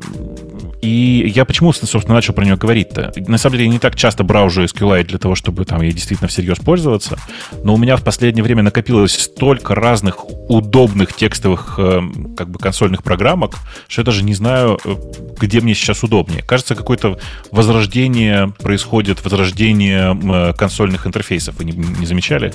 и 0.81 1.31
я 1.33 1.45
почему, 1.45 1.73
собственно, 1.73 2.15
начал 2.15 2.33
про 2.33 2.45
нее 2.45 2.55
говорить-то? 2.55 3.11
На 3.27 3.37
самом 3.37 3.53
деле, 3.53 3.65
я 3.65 3.71
не 3.71 3.79
так 3.79 3.95
часто 3.95 4.23
браужу 4.23 4.63
SQLite 4.63 5.05
для 5.05 5.17
того, 5.17 5.35
чтобы 5.35 5.65
там 5.65 5.81
ей 5.81 5.91
действительно 5.91 6.27
всерьез 6.27 6.59
пользоваться, 6.59 7.17
но 7.63 7.73
у 7.73 7.77
меня 7.77 7.97
в 7.97 8.03
последнее 8.03 8.43
время 8.43 8.63
накопилось 8.63 9.13
столько 9.13 9.75
разных 9.75 10.29
удобных 10.49 11.13
текстовых 11.13 11.75
э, 11.77 12.01
как 12.35 12.49
бы 12.49 12.59
консольных 12.59 13.03
программок, 13.03 13.55
что 13.87 14.01
я 14.01 14.05
даже 14.05 14.23
не 14.23 14.33
знаю, 14.33 14.79
э, 14.83 14.95
где 15.39 15.61
мне 15.61 15.73
сейчас 15.73 16.03
удобнее. 16.03 16.43
Кажется, 16.43 16.75
какое-то 16.75 17.19
возрождение 17.51 18.53
происходит, 18.59 19.23
возрождение 19.23 20.53
консольных 20.53 21.07
интерфейсов. 21.07 21.55
Вы 21.57 21.65
не, 21.65 21.71
не 21.71 22.05
замечали? 22.05 22.53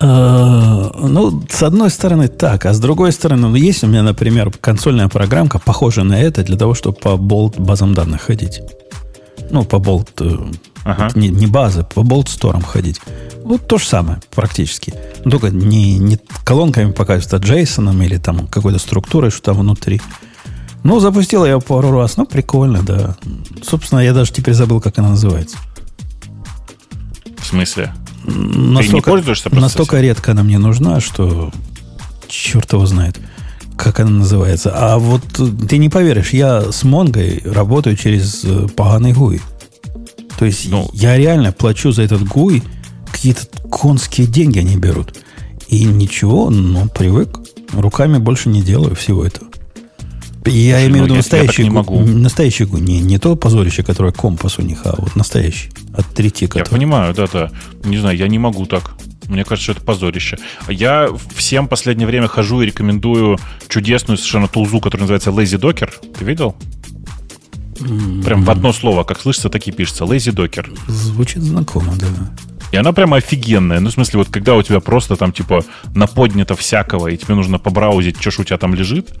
Э, 0.00 0.90
ну, 0.94 1.42
с 1.50 1.62
одной 1.62 1.90
стороны 1.90 2.28
так, 2.28 2.66
а 2.66 2.72
с 2.72 2.78
другой 2.78 3.12
стороны, 3.12 3.48
ну, 3.48 3.54
есть 3.56 3.82
у 3.82 3.88
меня, 3.88 4.02
например, 4.02 4.50
консольная 4.60 5.08
программка, 5.08 5.58
похожая 5.58 6.04
на 6.04 6.20
это, 6.20 6.44
для 6.44 6.56
того, 6.56 6.74
чтобы 6.74 6.96
по 6.98 7.16
болт 7.16 7.58
базам 7.58 7.94
данных 7.94 8.22
ходить. 8.22 8.60
Ну, 9.50 9.64
по 9.64 9.78
болт, 9.78 10.10
э, 10.20 10.36
ага. 10.84 11.10
не, 11.14 11.28
не 11.28 11.46
базы, 11.46 11.84
по 11.84 12.02
болт 12.02 12.28
сторам 12.28 12.62
ходить. 12.62 13.00
Вот 13.42 13.66
то 13.66 13.78
же 13.78 13.86
самое 13.86 14.20
практически. 14.34 14.94
Только 15.24 15.50
не, 15.50 15.98
не 15.98 16.18
колонками 16.44 16.92
показывают, 16.92 17.42
а 17.42 17.46
JSON 17.46 18.04
или 18.04 18.18
там 18.18 18.46
какой-то 18.46 18.78
структурой, 18.78 19.30
что 19.30 19.52
там 19.52 19.60
внутри. 19.60 20.00
Ну, 20.84 21.00
запустил 21.00 21.44
я 21.44 21.58
пару 21.58 21.90
раз. 21.90 22.16
Ну, 22.16 22.24
прикольно, 22.24 22.82
да. 22.82 23.16
Собственно, 23.62 24.00
я 24.00 24.12
даже 24.12 24.32
теперь 24.32 24.54
забыл, 24.54 24.80
как 24.80 24.98
она 24.98 25.10
называется. 25.10 25.56
В 27.38 27.46
смысле? 27.46 27.92
Настолько, 28.28 28.96
не 28.96 29.00
пользуешься 29.00 29.54
Настолько 29.54 30.00
редко 30.00 30.32
она 30.32 30.42
мне 30.42 30.58
нужна, 30.58 31.00
что 31.00 31.50
черт 32.28 32.72
его 32.72 32.86
знает, 32.86 33.18
как 33.76 34.00
она 34.00 34.10
называется. 34.10 34.72
А 34.74 34.98
вот 34.98 35.22
ты 35.68 35.78
не 35.78 35.88
поверишь, 35.88 36.30
я 36.30 36.70
с 36.70 36.84
Монгой 36.84 37.42
работаю 37.44 37.96
через 37.96 38.44
э, 38.44 38.68
поганый 38.68 39.12
гуй. 39.12 39.40
То 40.38 40.44
есть 40.44 40.70
ну, 40.70 40.88
я 40.92 41.16
реально 41.16 41.52
плачу 41.52 41.90
за 41.90 42.02
этот 42.02 42.22
гуй, 42.22 42.62
какие-то 43.10 43.46
конские 43.70 44.26
деньги 44.26 44.58
они 44.58 44.76
берут. 44.76 45.14
И 45.66 45.84
ничего, 45.84 46.50
ну, 46.50 46.88
привык. 46.88 47.40
Руками 47.72 48.18
больше 48.18 48.48
не 48.48 48.62
делаю 48.62 48.94
всего 48.94 49.24
этого. 49.24 49.47
Я 50.50 50.86
имею 50.86 51.02
в 51.02 51.06
виду 51.06 51.14
настоящий, 51.16 51.64
не 51.64 51.70
могу. 51.70 52.00
настоящий 52.00 52.64
не, 52.66 53.00
не 53.00 53.18
то 53.18 53.36
позорище, 53.36 53.82
которое 53.82 54.12
компас 54.12 54.58
у 54.58 54.62
них, 54.62 54.80
а 54.84 54.94
вот 54.96 55.16
настоящий. 55.16 55.70
От 55.92 56.06
трети. 56.06 56.48
Я 56.54 56.64
понимаю, 56.64 57.14
да-да. 57.14 57.50
Не 57.84 57.98
знаю, 57.98 58.16
я 58.16 58.28
не 58.28 58.38
могу 58.38 58.66
так. 58.66 58.94
Мне 59.28 59.44
кажется, 59.44 59.64
что 59.64 59.72
это 59.72 59.82
позорище. 59.82 60.38
Я 60.68 61.08
всем 61.34 61.66
в 61.66 61.68
последнее 61.68 62.06
время 62.06 62.28
хожу 62.28 62.62
и 62.62 62.66
рекомендую 62.66 63.38
чудесную 63.68 64.16
совершенно 64.16 64.48
тулзу, 64.48 64.80
которая 64.80 65.08
называется 65.08 65.30
Lazy 65.30 65.60
Docker. 65.60 65.90
Ты 66.18 66.24
видел? 66.24 66.56
Прям 68.24 68.42
в 68.42 68.50
одно 68.50 68.72
слово, 68.72 69.04
как 69.04 69.20
слышится, 69.20 69.50
так 69.50 69.66
и 69.66 69.72
пишется. 69.72 70.04
Lazy 70.04 70.32
Docker. 70.32 70.66
Звучит 70.88 71.42
знакомо, 71.42 71.94
да. 71.96 72.06
И 72.72 72.76
она 72.76 72.92
прямо 72.92 73.16
офигенная. 73.16 73.80
Ну, 73.80 73.88
в 73.88 73.92
смысле, 73.92 74.18
вот 74.18 74.28
когда 74.28 74.54
у 74.54 74.62
тебя 74.62 74.80
просто 74.80 75.16
там, 75.16 75.32
типа, 75.32 75.64
наподнято 75.94 76.54
всякого, 76.54 77.08
и 77.08 77.16
тебе 77.16 77.34
нужно 77.34 77.58
побраузить, 77.58 78.20
что 78.20 78.30
ж 78.30 78.40
у 78.40 78.44
тебя 78.44 78.58
там 78.58 78.74
лежит, 78.74 79.14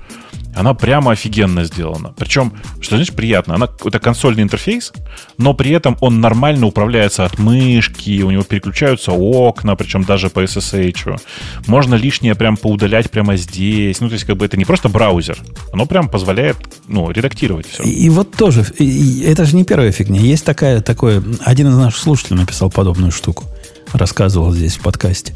она 0.54 0.74
прямо 0.74 1.12
офигенно 1.12 1.64
сделана. 1.64 2.12
Причем, 2.16 2.52
что 2.80 2.96
значит 2.96 3.14
приятно, 3.14 3.54
она 3.54 3.68
это 3.84 3.98
консольный 3.98 4.42
интерфейс, 4.42 4.92
но 5.36 5.54
при 5.54 5.70
этом 5.70 5.96
он 6.00 6.20
нормально 6.20 6.66
управляется 6.66 7.24
от 7.24 7.38
мышки, 7.38 8.22
у 8.22 8.30
него 8.30 8.42
переключаются 8.42 9.12
окна, 9.12 9.76
причем 9.76 10.04
даже 10.04 10.30
по 10.30 10.42
SSH. 10.42 11.20
Можно 11.66 11.94
лишнее 11.94 12.34
прям 12.34 12.56
поудалять 12.56 13.10
прямо 13.10 13.36
здесь. 13.36 14.00
Ну, 14.00 14.08
то 14.08 14.14
есть, 14.14 14.24
как 14.24 14.36
бы 14.36 14.46
это 14.46 14.56
не 14.56 14.64
просто 14.64 14.88
браузер, 14.88 15.38
оно 15.72 15.86
прям 15.86 16.08
позволяет, 16.08 16.56
ну, 16.86 17.10
редактировать 17.10 17.66
все. 17.66 17.82
И, 17.82 18.08
вот 18.08 18.32
тоже, 18.32 18.64
и, 18.78 19.22
это 19.22 19.44
же 19.44 19.54
не 19.56 19.64
первая 19.64 19.92
фигня. 19.92 20.20
Есть 20.20 20.44
такая, 20.44 20.80
такое, 20.80 21.22
один 21.44 21.68
из 21.68 21.76
наших 21.76 22.00
слушателей 22.00 22.40
написал 22.40 22.70
подобную 22.70 23.12
штуку, 23.12 23.44
рассказывал 23.92 24.52
здесь 24.52 24.76
в 24.76 24.80
подкасте 24.80 25.34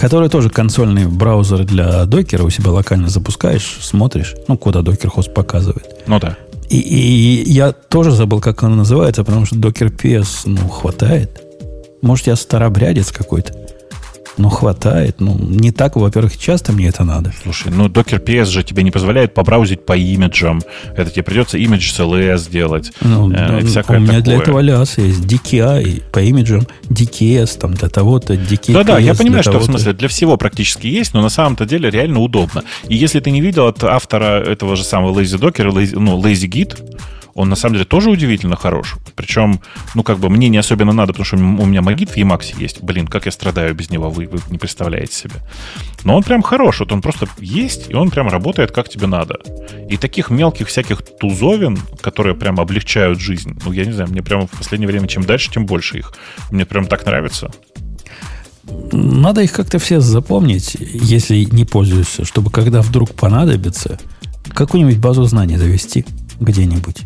который 0.00 0.30
тоже 0.30 0.48
консольный 0.48 1.06
браузер 1.06 1.64
для 1.64 2.06
докера 2.06 2.42
у 2.42 2.48
себя 2.48 2.70
локально 2.70 3.10
запускаешь, 3.10 3.78
смотришь, 3.82 4.34
ну, 4.48 4.56
куда 4.56 4.80
докер 4.80 5.10
хост 5.10 5.34
показывает. 5.34 6.02
Ну 6.06 6.18
да. 6.18 6.38
И, 6.70 6.78
и 6.78 7.50
я 7.50 7.72
тоже 7.72 8.10
забыл, 8.10 8.40
как 8.40 8.62
он 8.62 8.78
называется, 8.78 9.24
потому 9.24 9.44
что 9.44 9.56
докер 9.56 9.88
PS, 9.88 10.44
ну, 10.46 10.68
хватает. 10.68 11.42
Может, 12.00 12.28
я 12.28 12.36
старобрядец 12.36 13.12
какой-то. 13.12 13.52
Ну, 14.40 14.48
хватает. 14.48 15.20
Ну, 15.20 15.36
не 15.38 15.70
так, 15.70 15.96
во-первых, 15.96 16.38
часто 16.38 16.72
мне 16.72 16.88
это 16.88 17.04
надо. 17.04 17.30
Слушай, 17.42 17.70
ну, 17.70 17.88
Docker 17.88 18.24
PS 18.24 18.46
же 18.46 18.62
тебе 18.62 18.82
не 18.82 18.90
позволяет 18.90 19.34
побраузить 19.34 19.84
по 19.84 19.94
имиджам. 19.94 20.62
Это 20.96 21.10
тебе 21.10 21.24
придется 21.24 21.58
имидж 21.58 21.92
CLS 21.92 22.50
делать. 22.50 22.90
Ну, 23.02 23.30
э, 23.30 23.58
у 23.58 23.60
меня 23.60 23.72
такое. 23.72 24.00
для 24.22 24.36
этого 24.36 24.60
ляс 24.60 24.96
есть. 24.96 25.20
DKI 25.20 26.04
по 26.10 26.20
имиджам, 26.20 26.66
DKS 26.88 27.58
там 27.58 27.74
для 27.74 27.90
того-то, 27.90 28.32
DKS. 28.32 28.72
Да-да, 28.72 28.98
я 28.98 29.14
понимаю, 29.14 29.42
что 29.42 29.58
в 29.58 29.64
смысле 29.64 29.92
для 29.92 30.08
всего 30.08 30.38
практически 30.38 30.86
есть, 30.86 31.12
но 31.12 31.20
на 31.20 31.28
самом-то 31.28 31.66
деле 31.66 31.90
реально 31.90 32.20
удобно. 32.20 32.64
И 32.88 32.96
если 32.96 33.20
ты 33.20 33.30
не 33.30 33.42
видел 33.42 33.66
от 33.66 33.84
автора 33.84 34.42
этого 34.42 34.74
же 34.74 34.84
самого 34.84 35.20
Lazy 35.20 35.38
Docker, 35.38 35.70
Lazy, 35.70 35.98
ну, 35.98 36.18
Lazy 36.18 36.48
Git, 36.48 36.78
он 37.34 37.48
на 37.48 37.56
самом 37.56 37.74
деле 37.74 37.84
тоже 37.84 38.10
удивительно 38.10 38.56
хорош. 38.56 38.96
Причем, 39.14 39.60
ну, 39.94 40.02
как 40.02 40.18
бы 40.18 40.28
мне 40.30 40.48
не 40.48 40.58
особенно 40.58 40.92
надо, 40.92 41.12
потому 41.12 41.24
что 41.24 41.36
у 41.36 41.66
меня 41.66 41.80
Magit 41.80 42.12
в 42.12 42.16
Emacs 42.16 42.58
есть. 42.58 42.82
Блин, 42.82 43.06
как 43.06 43.26
я 43.26 43.32
страдаю 43.32 43.74
без 43.74 43.90
него, 43.90 44.10
вы, 44.10 44.26
вы 44.26 44.38
не 44.50 44.58
представляете 44.58 45.14
себе. 45.14 45.34
Но 46.04 46.16
он 46.16 46.22
прям 46.22 46.42
хорош, 46.42 46.80
вот 46.80 46.92
он 46.92 47.02
просто 47.02 47.28
есть, 47.38 47.90
и 47.90 47.94
он 47.94 48.10
прям 48.10 48.28
работает 48.28 48.72
как 48.72 48.88
тебе 48.88 49.06
надо. 49.06 49.38
И 49.88 49.96
таких 49.96 50.30
мелких 50.30 50.68
всяких 50.68 51.02
тузовин, 51.02 51.78
которые 52.00 52.34
прям 52.34 52.60
облегчают 52.60 53.20
жизнь, 53.20 53.58
ну, 53.64 53.72
я 53.72 53.84
не 53.84 53.92
знаю, 53.92 54.10
мне 54.10 54.22
прямо 54.22 54.46
в 54.46 54.50
последнее 54.50 54.88
время 54.88 55.08
чем 55.08 55.24
дальше, 55.24 55.50
тем 55.50 55.66
больше 55.66 55.98
их. 55.98 56.12
Мне 56.50 56.64
прям 56.64 56.86
так 56.86 57.04
нравится. 57.06 57.50
Надо 58.92 59.42
их 59.42 59.52
как-то 59.52 59.78
все 59.78 60.00
запомнить, 60.00 60.76
если 60.78 61.44
не 61.44 61.64
пользуешься, 61.64 62.24
чтобы 62.24 62.50
когда 62.50 62.82
вдруг 62.82 63.14
понадобится, 63.14 63.98
какую-нибудь 64.54 64.98
базу 64.98 65.24
знаний 65.24 65.56
завести 65.56 66.04
где-нибудь. 66.40 67.02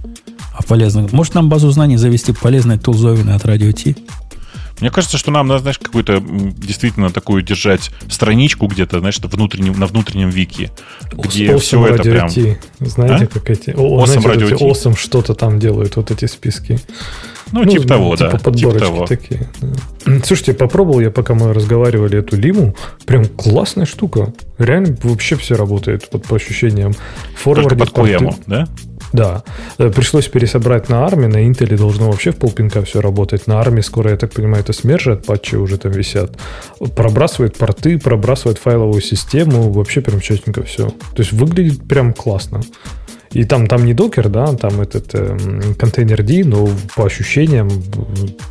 А 0.57 0.63
полезно. 0.63 1.07
Может, 1.13 1.35
нам 1.35 1.49
базу 1.49 1.71
знаний 1.71 1.97
завести 1.97 2.33
полезной 2.33 2.79
тулзовины 2.79 3.31
от 3.31 3.45
радио 3.45 3.73
Ти? 3.73 3.97
Мне 4.81 4.91
кажется, 4.91 5.19
что 5.19 5.31
нам 5.31 5.47
надо, 5.47 5.61
знаешь, 5.61 5.79
какую-то 5.79 6.21
действительно 6.21 7.11
такую 7.11 7.43
держать 7.43 7.91
страничку 8.09 8.67
где-то, 8.67 8.99
знаешь, 8.99 9.19
внутреннем, 9.21 9.79
на 9.79 9.87
внутреннем 9.87 10.31
вики, 10.31 10.71
где 11.13 11.47
awesome 11.47 11.59
все 11.59 11.87
это 11.87 12.03
прям... 12.03 12.29
T. 12.29 12.59
Знаете, 12.81 13.25
а? 13.25 13.27
как 13.27 13.51
эти... 13.51 13.71
О, 13.71 14.03
awesome 14.05 14.07
знаете, 14.07 14.45
Radio 14.45 14.59
awesome 14.59 14.97
что-то 14.97 15.35
там 15.35 15.61
делают, 15.61 15.95
вот 15.97 16.11
эти 16.11 16.27
списки. 16.27 16.81
Ну, 17.53 17.63
ну 17.63 17.71
типа 17.71 17.87
того, 17.87 18.17
типа 18.17 18.33
да. 18.33 18.39
подборочки 18.39 18.79
типа 18.79 18.81
того. 18.81 19.07
такие. 19.07 19.49
Да. 19.61 20.25
Слушайте, 20.25 20.55
попробовал 20.55 21.01
я, 21.01 21.11
пока 21.13 21.35
мы 21.35 21.53
разговаривали 21.53 22.19
эту 22.19 22.37
лиму. 22.37 22.75
Прям 23.07 23.27
классная 23.27 23.87
штука. 23.87 24.33
Реально 24.59 24.97
вообще 25.03 25.37
все 25.37 25.55
работает, 25.55 26.09
вот 26.11 26.25
по 26.25 26.35
ощущениям. 26.35 26.95
Только 27.45 27.77
под 27.77 27.91
QEMU, 27.91 28.35
да? 28.47 28.67
Да. 29.15 29.45
Э, 29.79 29.91
пришлось 29.91 30.27
пересобрать 30.27 30.89
на 30.89 31.07
армии, 31.07 31.27
на 31.27 31.47
Intel 31.47 31.77
должно 31.77 32.11
вообще 32.11 32.33
в 32.33 32.37
полпинка 32.37 32.83
все 32.83 33.01
работать. 33.01 33.47
На 33.47 33.61
армии 33.61 33.81
скоро, 33.81 34.11
я 34.11 34.17
так 34.17 34.33
понимаю, 34.33 34.65
это 34.65 34.73
смержит, 34.73 35.25
патчи 35.25 35.55
уже 35.55 35.79
там 35.79 35.93
висят. 35.93 36.37
Пробрасывает 36.97 37.57
порты, 37.57 37.97
пробрасывает 37.99 38.59
файловую 38.59 39.01
систему, 39.01 39.71
вообще 39.71 40.01
прям 40.01 40.21
четенько 40.21 40.65
все. 40.65 40.89
То 40.89 41.23
есть 41.23 41.33
выглядит 41.33 41.87
прям 41.87 42.13
классно. 42.13 42.63
И 43.35 43.45
там, 43.45 43.67
там 43.67 43.85
не 43.85 43.95
докер, 43.95 44.29
да, 44.29 44.55
там 44.55 44.81
этот 44.81 45.11
э, 45.13 45.75
контейнер 45.77 46.23
D, 46.23 46.45
но 46.45 46.69
по 46.95 47.05
ощущениям 47.05 47.69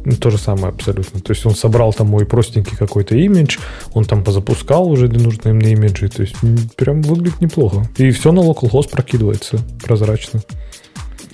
ну, 0.04 0.16
то 0.18 0.30
же 0.30 0.38
самое 0.38 0.68
абсолютно. 0.68 1.22
То 1.22 1.32
есть 1.32 1.46
он 1.46 1.56
собрал 1.56 1.94
там 1.94 2.08
мой 2.08 2.26
простенький 2.26 2.76
какой-то 2.76 3.16
имидж, 3.16 3.60
он 3.94 4.04
там 4.04 4.26
позапускал 4.26 4.90
уже 4.90 5.08
нужные 5.08 5.54
мне 5.54 5.72
имиджи. 5.72 6.10
То 6.10 6.24
есть 6.24 6.36
прям 6.76 7.02
выглядит 7.02 7.40
неплохо. 7.40 7.88
И 7.96 8.12
все 8.12 8.34
на 8.34 8.42
localhost 8.42 8.90
прокидывается 8.90 9.58
прозрачно. 9.82 10.42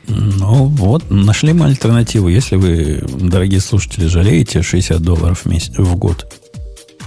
Ну 0.07 0.65
вот, 0.65 1.09
нашли 1.09 1.53
мы 1.53 1.65
альтернативу. 1.65 2.27
Если 2.27 2.55
вы, 2.55 3.03
дорогие 3.19 3.61
слушатели, 3.61 4.05
жалеете 4.05 4.61
60 4.61 5.01
долларов 5.01 5.41
в, 5.41 5.45
месяц, 5.47 5.75
в 5.75 5.95
год, 5.95 6.31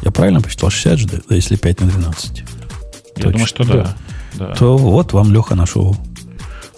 я 0.03 0.11
правильно 0.11 0.41
посчитал? 0.41 0.71
60 0.71 0.99
же, 0.99 1.07
да, 1.07 1.35
если 1.37 1.55
5 1.55 1.81
на 1.83 1.87
12. 1.87 2.39
Я 2.39 2.45
Точно. 3.15 3.31
думаю, 3.31 3.47
что 3.47 3.65
да. 3.65 3.97
да. 4.35 4.55
То 4.55 4.77
вот 4.77 5.13
вам 5.13 5.33
Леха 5.33 5.55
нашел 5.55 5.97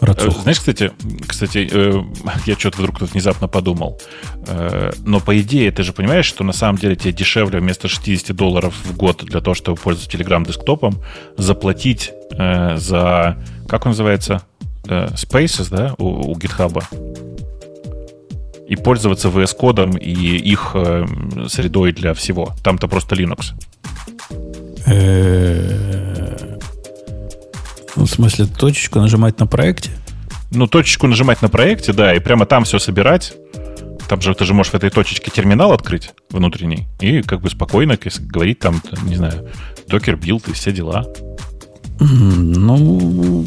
Рацух. 0.05 0.43
Знаешь, 0.43 0.59
кстати, 0.59 0.93
кстати, 1.27 1.69
э, 1.71 2.03
я 2.47 2.55
что-то 2.55 2.79
вдруг 2.79 2.99
тут 2.99 3.13
внезапно 3.13 3.49
подумал. 3.49 4.01
Э, 4.47 4.91
но 5.05 5.21
по 5.21 5.39
идее, 5.41 5.71
ты 5.71 5.83
же 5.83 5.93
понимаешь, 5.93 6.27
что 6.27 6.45
на 6.45 6.53
самом 6.53 6.79
деле 6.79 6.97
тебе 6.97 7.13
дешевле 7.13 7.61
вместо 7.61 7.89
60 7.89 8.37
долларов 8.37 8.75
в 8.85 8.97
год 8.97 9.25
для 9.25 9.41
того, 9.41 9.55
чтобы 9.55 9.79
пользоваться 9.79 10.17
Telegram 10.17 10.47
десктопом, 10.47 11.03
заплатить 11.37 12.13
э, 12.33 12.77
за, 12.77 13.37
как 13.69 13.87
он 13.87 13.91
называется, 13.91 14.43
Spaces, 14.85 15.71
да, 15.71 15.95
у, 15.97 16.33
у 16.33 16.35
GitHub. 16.37 16.83
И 18.69 18.77
пользоваться 18.77 19.29
VS 19.29 19.57
кодом 19.57 19.97
и 19.97 20.13
их 20.13 20.77
средой 21.49 21.93
для 21.93 22.13
всего. 22.13 22.53
Там-то 22.63 22.87
просто 22.87 23.15
Linux. 23.15 23.55
В 27.97 28.07
смысле, 28.07 28.47
точечку 28.47 28.99
нажимать 28.99 29.39
на 29.39 29.47
проекте? 29.47 29.91
Ну, 30.51 30.67
точечку 30.67 31.07
нажимать 31.07 31.43
на 31.43 31.49
проекте, 31.49 31.93
да, 31.93 32.15
и 32.15 32.19
прямо 32.19 32.47
там 32.47 32.65
все 32.65 32.79
собирать. 32.79 33.35
Там 34.09 34.21
же 34.21 34.35
ты 34.35 34.45
же 34.45 34.53
можешь 34.53 34.73
в 34.73 34.77
этой 34.77 34.91
точечке 34.91 35.31
терминал 35.31 35.73
открыть 35.73 36.11
внутренний 36.31 36.87
и 37.01 37.23
как 37.23 37.41
бы 37.41 37.49
спокойно 37.49 37.99
говорить 38.21 38.59
там, 38.59 38.83
не 39.05 39.17
знаю, 39.17 39.49
docker 39.89 40.17
build 40.17 40.49
и 40.49 40.53
все 40.53 40.73
дела. 40.73 41.07
Ну, 42.01 43.47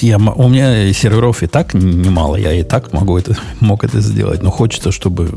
я, 0.00 0.18
у 0.18 0.48
меня 0.48 0.92
серверов 0.92 1.42
и 1.42 1.46
так 1.46 1.74
немало, 1.74 2.36
я 2.36 2.52
и 2.52 2.62
так 2.62 2.92
могу 2.92 3.18
это, 3.18 3.36
мог 3.60 3.84
это 3.84 4.00
сделать, 4.00 4.42
но 4.42 4.50
хочется, 4.50 4.92
чтобы 4.92 5.30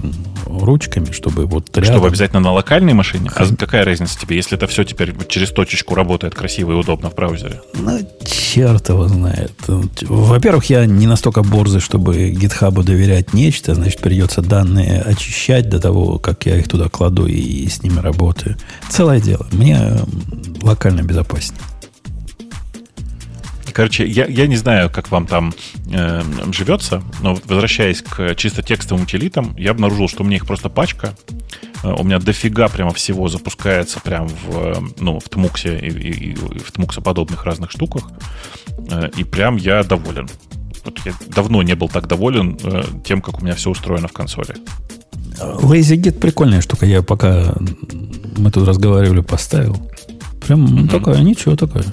ручками, 0.45 1.11
чтобы 1.11 1.45
вот 1.45 1.75
рядом. 1.75 1.93
Чтобы 1.95 2.07
обязательно 2.07 2.39
на 2.39 2.53
локальной 2.53 2.93
машине? 2.93 3.29
А 3.35 3.45
какая 3.55 3.83
разница 3.83 4.19
тебе, 4.19 4.35
если 4.35 4.57
это 4.57 4.67
все 4.67 4.83
теперь 4.83 5.13
через 5.27 5.49
точечку 5.49 5.95
работает 5.95 6.35
красиво 6.35 6.71
и 6.71 6.75
удобно 6.75 7.09
в 7.09 7.15
браузере? 7.15 7.61
Ну, 7.73 7.99
черт 8.25 8.89
его 8.89 9.07
знает. 9.07 9.53
Во-первых, 10.01 10.65
я 10.65 10.85
не 10.85 11.07
настолько 11.07 11.43
борзый, 11.43 11.81
чтобы 11.81 12.31
GitHub 12.31 12.83
доверять 12.83 13.33
нечто, 13.33 13.73
значит, 13.73 14.01
придется 14.01 14.41
данные 14.41 15.01
очищать 15.01 15.69
до 15.69 15.79
того, 15.79 16.19
как 16.19 16.45
я 16.45 16.57
их 16.57 16.67
туда 16.67 16.89
кладу 16.89 17.25
и 17.25 17.67
с 17.67 17.81
ними 17.81 17.99
работаю. 17.99 18.57
Целое 18.89 19.19
дело. 19.19 19.47
Мне 19.51 19.97
локально 20.61 21.01
безопаснее. 21.01 21.61
Короче, 23.73 24.05
я, 24.05 24.25
я 24.25 24.47
не 24.47 24.55
знаю, 24.55 24.89
как 24.89 25.11
вам 25.11 25.27
там 25.27 25.53
э, 25.91 26.21
живется, 26.51 27.03
но 27.21 27.37
возвращаясь 27.45 28.01
к 28.01 28.35
чисто 28.35 28.61
текстовым 28.61 29.03
утилитам, 29.03 29.55
я 29.57 29.71
обнаружил, 29.71 30.07
что 30.07 30.23
у 30.23 30.25
меня 30.25 30.37
их 30.37 30.45
просто 30.45 30.69
пачка. 30.69 31.13
Э, 31.83 31.93
у 31.93 32.03
меня 32.03 32.19
дофига 32.19 32.67
прямо 32.67 32.93
всего 32.93 33.27
запускается 33.27 33.99
прям 33.99 34.27
в, 34.27 34.93
ну, 34.99 35.19
в 35.19 35.29
Тмуксе 35.29 35.77
и, 35.77 35.89
и, 35.89 36.31
и 36.31 36.35
в 36.35 36.71
Тмуксоподобных 36.71 37.45
разных 37.45 37.71
штуках. 37.71 38.03
Э, 38.89 39.09
и 39.15 39.23
прям 39.23 39.57
я 39.57 39.83
доволен. 39.83 40.27
Вот 40.83 40.99
я 41.05 41.13
давно 41.27 41.61
не 41.61 41.75
был 41.75 41.89
так 41.89 42.07
доволен 42.07 42.57
э, 42.63 42.83
тем, 43.03 43.21
как 43.21 43.41
у 43.41 43.43
меня 43.43 43.55
все 43.55 43.69
устроено 43.69 44.07
в 44.07 44.13
консоли. 44.13 44.55
LazyGit 45.39 46.19
прикольная 46.19 46.61
штука. 46.61 46.85
Я 46.85 47.01
пока 47.01 47.55
мы 48.37 48.51
тут 48.51 48.67
разговаривали, 48.67 49.21
поставил. 49.21 49.77
Прям 50.45 50.65
mm-hmm. 50.65 50.89
такая, 50.89 51.21
ничего 51.21 51.55
такое. 51.55 51.85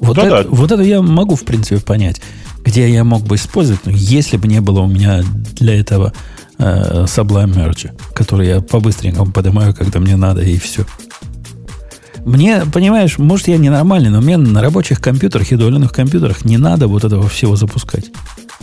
Вот, 0.00 0.16
да, 0.16 0.26
это, 0.26 0.44
да. 0.44 0.50
вот 0.50 0.72
это 0.72 0.82
я 0.82 1.02
могу, 1.02 1.36
в 1.36 1.44
принципе, 1.44 1.80
понять, 1.80 2.20
где 2.64 2.88
я 2.88 3.04
мог 3.04 3.22
бы 3.22 3.36
использовать, 3.36 3.84
но 3.86 3.92
если 3.92 4.36
бы 4.36 4.48
не 4.48 4.60
было 4.60 4.80
у 4.80 4.86
меня 4.86 5.22
для 5.54 5.78
этого 5.78 6.12
э, 6.58 7.04
Sublime 7.04 7.54
Merge, 7.54 7.90
который 8.14 8.48
я 8.48 8.60
по-быстренькому 8.60 9.32
поднимаю, 9.32 9.74
когда 9.74 10.00
мне 10.00 10.16
надо, 10.16 10.42
и 10.42 10.58
все. 10.58 10.84
Мне, 12.24 12.62
понимаешь, 12.72 13.18
может, 13.18 13.48
я 13.48 13.58
ненормальный, 13.58 14.08
но 14.08 14.20
мне 14.20 14.38
на 14.38 14.62
рабочих 14.62 15.00
компьютерах 15.00 15.52
и 15.52 15.56
удаленных 15.56 15.92
компьютерах 15.92 16.44
не 16.44 16.56
надо 16.56 16.88
вот 16.88 17.04
этого 17.04 17.28
всего 17.28 17.54
запускать. 17.54 18.06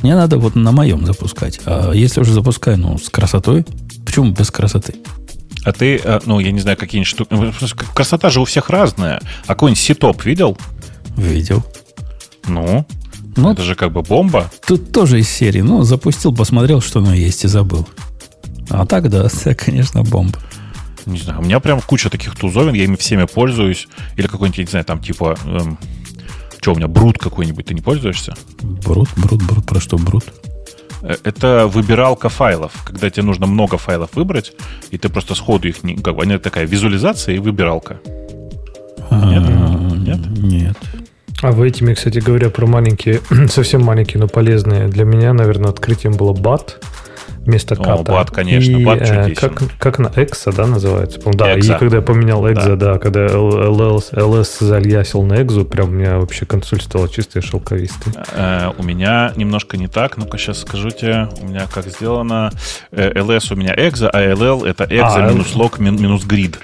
Мне 0.02 0.16
надо 0.16 0.40
вот 0.40 0.56
на 0.56 0.72
моем 0.72 1.06
запускать. 1.06 1.60
А 1.66 1.92
если 1.92 2.22
уже 2.22 2.34
запускаю, 2.34 2.80
ну, 2.80 2.98
с 2.98 3.10
красотой, 3.10 3.66
почему 4.04 4.32
без 4.32 4.50
красоты? 4.50 4.96
А 5.64 5.74
ты, 5.74 6.02
э, 6.04 6.20
ну, 6.26 6.40
я 6.40 6.52
не 6.52 6.60
знаю, 6.60 6.76
какие-нибудь 6.76 7.08
штуки... 7.08 7.86
Красота 7.94 8.32
же 8.32 8.42
у 8.42 8.46
всех 8.46 8.72
разная. 8.72 9.22
А 9.46 9.50
какой-нибудь 9.50 9.82
ситоп 9.82 10.26
видел? 10.26 10.58
Видел. 11.18 11.64
Ну, 12.48 12.86
ну, 13.36 13.52
это 13.52 13.62
же 13.62 13.76
как 13.76 13.92
бы 13.92 14.02
бомба. 14.02 14.52
Тут 14.66 14.92
тоже 14.92 15.20
из 15.20 15.30
серии. 15.30 15.62
Ну, 15.62 15.84
запустил, 15.84 16.34
посмотрел, 16.34 16.82
что 16.82 17.00
оно 17.00 17.14
есть, 17.14 17.46
и 17.46 17.48
забыл. 17.48 17.88
А 18.70 18.86
так, 18.86 19.10
да, 19.10 19.28
это, 19.46 19.56
конечно, 19.56 20.04
бомба. 20.04 20.40
Не 21.06 21.18
знаю, 21.18 21.40
у 21.40 21.44
меня 21.44 21.60
прям 21.60 21.82
куча 21.82 22.10
таких 22.10 22.36
тузовин, 22.36 22.74
я 22.74 22.84
ими 22.84 22.96
всеми 22.96 23.26
пользуюсь. 23.26 23.88
Или 24.18 24.28
какой-нибудь, 24.28 24.60
не 24.60 24.66
знаю, 24.66 24.86
там 24.86 25.02
типа... 25.02 25.38
Эм, 25.46 25.78
что 26.62 26.74
у 26.74 26.76
меня, 26.76 26.88
брут 26.88 27.18
какой-нибудь, 27.18 27.66
ты 27.66 27.74
не 27.74 27.82
пользуешься? 27.82 28.36
Брут, 28.62 29.10
брут, 29.18 29.42
брут, 29.42 29.66
про 29.66 29.80
что 29.80 29.98
брут? 29.98 30.26
Э, 31.02 31.16
это 31.24 31.68
выбиралка 31.68 32.30
файлов, 32.30 32.72
когда 32.86 33.10
тебе 33.10 33.24
нужно 33.24 33.48
много 33.48 33.78
файлов 33.78 34.12
выбрать, 34.14 34.54
и 34.92 34.98
ты 35.00 35.10
просто 35.10 35.34
сходу 35.34 35.68
их 35.68 35.84
не... 35.84 35.96
Как 35.96 36.16
бы, 36.16 36.22
они 36.22 36.38
такая 36.38 36.66
визуализация 36.66 37.36
и 37.36 37.40
выбиралка. 37.40 38.00
Нет? 39.10 39.44
Нет? 39.98 40.20
Нет. 40.38 40.78
А 41.42 41.52
вы 41.52 41.70
этими, 41.70 41.94
кстати 41.94 42.20
говоря, 42.20 42.50
про 42.50 42.68
маленькие, 42.68 43.22
совсем 43.50 43.82
маленькие, 43.82 44.20
но 44.20 44.28
полезные, 44.28 44.88
для 44.88 45.06
меня, 45.06 45.34
наверное, 45.34 45.72
открытием 45.72 46.14
было 46.14 46.34
BAT 46.34 46.76
вместо 47.40 47.76
ката. 47.76 47.94
О, 47.94 48.04
BAT, 48.04 48.32
конечно, 48.32 48.78
и, 48.78 48.86
BAT 48.86 49.32
э, 49.32 49.34
как, 49.34 49.64
как 49.80 49.98
на 49.98 50.12
Экса, 50.16 50.52
да, 50.52 50.68
называется? 50.68 51.20
Да, 51.26 51.58
Экса. 51.58 51.74
и 51.74 51.80
когда 51.80 51.98
я 51.98 52.04
поменял 52.04 52.48
Экза, 52.48 52.76
да. 52.76 52.94
да, 52.94 53.00
когда 53.00 53.26
LS, 53.26 54.14
LS 54.14 54.64
зальясил 54.64 55.24
на 55.24 55.42
Экзу, 55.42 55.66
прям 55.66 55.90
у 55.90 55.92
меня 55.94 56.20
вообще 56.20 56.46
консоль 56.46 56.82
стала 56.82 57.10
чистой 57.10 57.42
шелковистой. 57.42 58.14
Э, 58.34 58.70
у 58.78 58.84
меня 58.84 59.34
немножко 59.36 59.78
не 59.78 59.88
так, 59.88 60.18
ну-ка 60.18 60.38
сейчас 60.38 60.60
скажу 60.60 60.92
тебе, 60.92 61.28
у 61.42 61.48
меня 61.48 61.66
как 61.74 61.88
сделано, 61.88 62.52
э, 62.92 63.12
LS 63.14 63.52
у 63.54 63.56
меня 63.56 63.74
Экза, 63.76 64.12
а 64.12 64.22
LL 64.22 64.68
это 64.68 64.84
Экза 64.84 65.26
а, 65.26 65.32
минус 65.32 65.56
лог 65.56 65.80
минус 65.80 66.24
грид. 66.24 66.60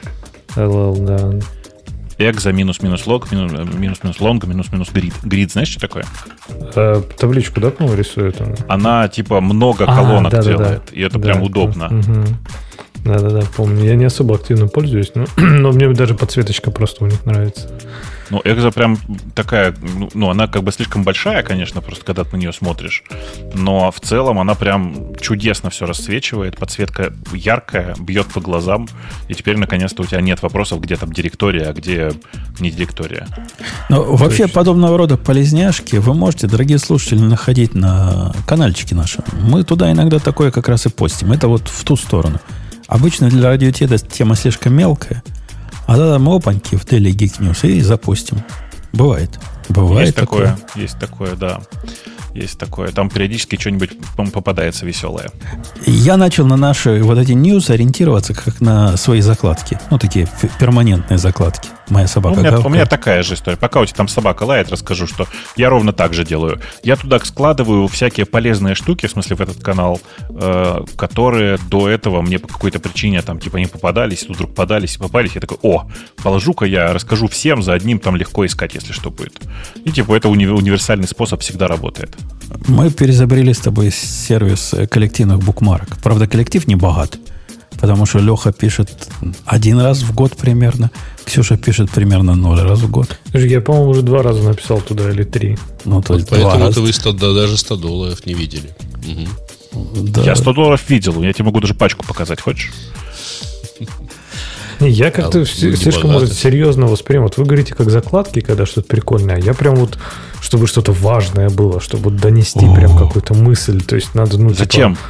LL, 0.55 1.03
да 1.03 1.39
экза 2.17 2.51
минус-минус 2.51 3.05
лог, 3.07 3.31
минус-минус 3.31 4.19
лонг, 4.19 4.45
минус-минус 4.45 4.89
грид. 4.91 5.13
Грид, 5.23 5.51
знаешь, 5.51 5.69
что 5.69 5.79
такое? 5.79 6.05
Э, 6.75 7.01
табличку, 7.17 7.59
да, 7.59 7.71
по-моему, 7.71 7.97
рисует 7.97 8.41
она? 8.41 8.55
Она, 8.67 9.07
типа, 9.07 9.41
много 9.41 9.85
а, 9.85 9.95
колонок 9.95 10.31
да, 10.31 10.41
делает, 10.41 10.81
да, 10.85 10.91
да. 10.91 10.97
и 10.97 11.01
это 11.01 11.19
да, 11.19 11.27
прям 11.27 11.43
удобно. 11.43 11.87
Угу. 11.87 12.25
Да-да-да, 13.07 13.43
помню. 13.55 13.85
Я 13.85 13.95
не 13.95 14.05
особо 14.05 14.35
активно 14.35 14.67
пользуюсь, 14.67 15.11
но, 15.15 15.25
но 15.37 15.71
мне 15.71 15.87
даже 15.93 16.13
подсветочка 16.13 16.71
просто 16.71 17.05
у 17.05 17.07
них 17.07 17.25
нравится. 17.25 17.69
Ну, 18.29 18.41
экза 18.43 18.71
прям 18.71 18.97
такая, 19.35 19.73
ну, 19.81 20.09
ну, 20.13 20.29
она 20.29 20.47
как 20.47 20.63
бы 20.63 20.71
слишком 20.71 21.03
большая, 21.03 21.43
конечно, 21.43 21.81
просто 21.81 22.03
когда 22.03 22.23
ты 22.23 22.35
на 22.35 22.39
нее 22.41 22.51
смотришь. 22.51 23.03
Но 23.53 23.89
в 23.91 24.01
целом 24.01 24.39
она 24.39 24.53
прям 24.55 25.15
чудесно 25.15 25.69
все 25.69 25.85
расцвечивает, 25.85 26.57
подсветка 26.57 27.13
яркая, 27.33 27.95
бьет 27.97 28.27
по 28.27 28.41
глазам. 28.41 28.89
И 29.29 29.33
теперь, 29.33 29.57
наконец-то, 29.57 30.03
у 30.03 30.05
тебя 30.05 30.21
нет 30.21 30.41
вопросов, 30.41 30.81
где 30.81 30.97
там 30.97 31.13
директория, 31.13 31.69
а 31.69 31.73
где 31.73 32.11
не 32.59 32.69
директория. 32.69 33.27
Ну, 33.89 34.15
вообще, 34.15 34.43
есть... 34.43 34.53
подобного 34.53 34.97
рода 34.97 35.15
полезняшки 35.17 35.95
вы 35.95 36.13
можете, 36.13 36.47
дорогие 36.47 36.79
слушатели, 36.79 37.19
находить 37.19 37.75
на 37.75 38.33
каналчике 38.45 38.95
нашем. 38.95 39.23
Мы 39.41 39.63
туда 39.63 39.91
иногда 39.91 40.19
такое 40.19 40.51
как 40.51 40.67
раз 40.67 40.85
и 40.85 40.89
постим. 40.89 41.31
Это 41.31 41.47
вот 41.47 41.69
в 41.69 41.83
ту 41.85 41.95
сторону. 41.95 42.39
Обычно 42.87 43.29
для 43.29 43.49
радио 43.49 43.71
тема 43.71 44.35
слишком 44.35 44.73
мелкая– 44.73 45.23
а 45.87 45.95
тогда 45.95 46.19
мы 46.19 46.35
опаньки 46.35 46.75
в 46.75 46.85
Daily 46.85 47.13
Geek 47.13 47.39
News 47.39 47.65
и 47.65 47.79
запустим. 47.79 48.43
Бывает. 48.91 49.39
Бывает 49.69 50.07
есть 50.07 50.17
такое. 50.17 50.57
такое. 50.57 50.81
Есть 50.81 50.99
такое, 50.99 51.35
да. 51.35 51.61
Есть 52.33 52.59
такое. 52.59 52.91
Там 52.91 53.09
периодически 53.09 53.57
что-нибудь 53.57 53.91
попадается 54.33 54.85
веселое. 54.85 55.31
Я 55.85 56.17
начал 56.17 56.45
на 56.45 56.57
наши 56.57 57.01
вот 57.01 57.17
эти 57.17 57.31
news 57.31 57.71
ориентироваться 57.71 58.33
как 58.33 58.59
на 58.59 58.97
свои 58.97 59.21
закладки. 59.21 59.79
Ну, 59.89 59.97
такие 59.97 60.27
перманентные 60.59 61.17
закладки. 61.17 61.69
Моя 61.89 62.07
собака 62.07 62.37
у 62.37 62.39
меня, 62.39 62.59
у 62.59 62.69
меня 62.69 62.85
такая 62.85 63.23
же 63.23 63.35
история. 63.35 63.57
Пока 63.57 63.79
у 63.79 63.85
тебя 63.85 63.95
там 63.95 64.07
собака 64.07 64.43
лает, 64.43 64.69
расскажу, 64.69 65.07
что 65.07 65.27
я 65.55 65.69
ровно 65.69 65.93
так 65.93 66.13
же 66.13 66.25
делаю. 66.25 66.59
Я 66.83 66.95
туда 66.95 67.19
складываю 67.19 67.87
всякие 67.87 68.25
полезные 68.25 68.75
штуки, 68.75 69.05
в 69.07 69.11
смысле 69.11 69.37
в 69.37 69.41
этот 69.41 69.63
канал, 69.63 70.01
э, 70.29 70.81
которые 70.97 71.57
до 71.69 71.87
этого 71.87 72.21
мне 72.21 72.39
по 72.39 72.47
какой-то 72.47 72.79
причине 72.79 73.21
там 73.21 73.39
типа 73.39 73.57
не 73.57 73.67
попадались, 73.67 74.23
тут 74.23 74.35
вдруг 74.35 74.51
попадались 74.51 74.95
и 74.95 74.99
попались. 74.99 75.31
Я 75.35 75.41
такой, 75.41 75.57
о, 75.61 75.87
положу-ка 76.21 76.65
я 76.65 76.93
расскажу 76.93 77.27
всем, 77.27 77.63
за 77.63 77.73
одним 77.73 77.99
там 77.99 78.15
легко 78.15 78.45
искать, 78.45 78.75
если 78.75 78.91
что 78.91 79.09
будет. 79.09 79.39
И 79.85 79.91
типа 79.91 80.15
это 80.15 80.27
уни- 80.27 80.47
универсальный 80.47 81.07
способ 81.07 81.41
всегда 81.41 81.67
работает. 81.67 82.15
Мы 82.67 82.91
перезабрели 82.91 83.53
с 83.53 83.59
тобой 83.59 83.91
сервис 83.91 84.73
коллективных 84.89 85.39
букмарок. 85.39 85.97
Правда, 86.03 86.27
коллектив 86.27 86.67
не 86.67 86.75
богат. 86.75 87.17
Потому 87.79 88.05
что 88.05 88.19
Леха 88.19 88.51
пишет 88.51 88.89
один 89.45 89.79
раз 89.79 90.01
в 90.01 90.13
год 90.13 90.35
примерно. 90.35 90.91
Ксюша 91.25 91.57
пишет 91.57 91.91
примерно 91.91 92.35
ноль 92.35 92.59
раз 92.59 92.79
в 92.79 92.89
год. 92.89 93.19
Я, 93.33 93.61
по-моему, 93.61 93.91
уже 93.91 94.01
два 94.01 94.23
раза 94.23 94.41
написал 94.41 94.81
туда 94.81 95.09
или 95.11 95.23
три. 95.23 95.57
Ну, 95.85 96.01
то 96.01 96.15
есть 96.15 96.27
поэтому 96.29 96.65
это 96.65 96.81
вы 96.81 96.91
100, 96.91 97.13
да, 97.13 97.33
даже 97.33 97.57
100 97.57 97.75
долларов 97.75 98.25
не 98.25 98.33
видели. 98.33 98.75
Угу. 99.73 100.07
Да. 100.07 100.23
Я 100.23 100.35
100 100.35 100.53
долларов 100.53 100.89
видел. 100.89 101.21
Я 101.21 101.33
тебе 101.33 101.45
могу 101.45 101.59
даже 101.59 101.73
пачку 101.73 102.05
показать. 102.05 102.41
Хочешь? 102.41 102.71
Я 104.79 105.09
как-то 105.09 105.41
а, 105.41 105.45
слишком, 105.45 106.11
может, 106.11 106.33
серьезно 106.33 106.85
воспринимаю. 106.85 107.29
Вот 107.29 107.37
вы 107.37 107.45
говорите, 107.45 107.73
как 107.73 107.89
закладки, 107.89 108.41
когда 108.41 108.65
что-то 108.65 108.87
прикольное. 108.87 109.39
Я 109.41 109.53
прям 109.53 109.75
вот, 109.75 109.97
чтобы 110.39 110.67
что-то 110.67 110.91
важное 110.91 111.49
было, 111.49 111.79
чтобы 111.79 112.11
донести 112.11 112.59
прям 112.75 112.97
какую-то 112.97 113.33
мысль. 113.33 113.81
То 113.81 113.95
есть 113.95 114.13
надо, 114.13 114.37
ну, 114.37 114.49
типа, 114.49 114.59
Зачем? 114.59 114.95
Типа, 114.95 115.07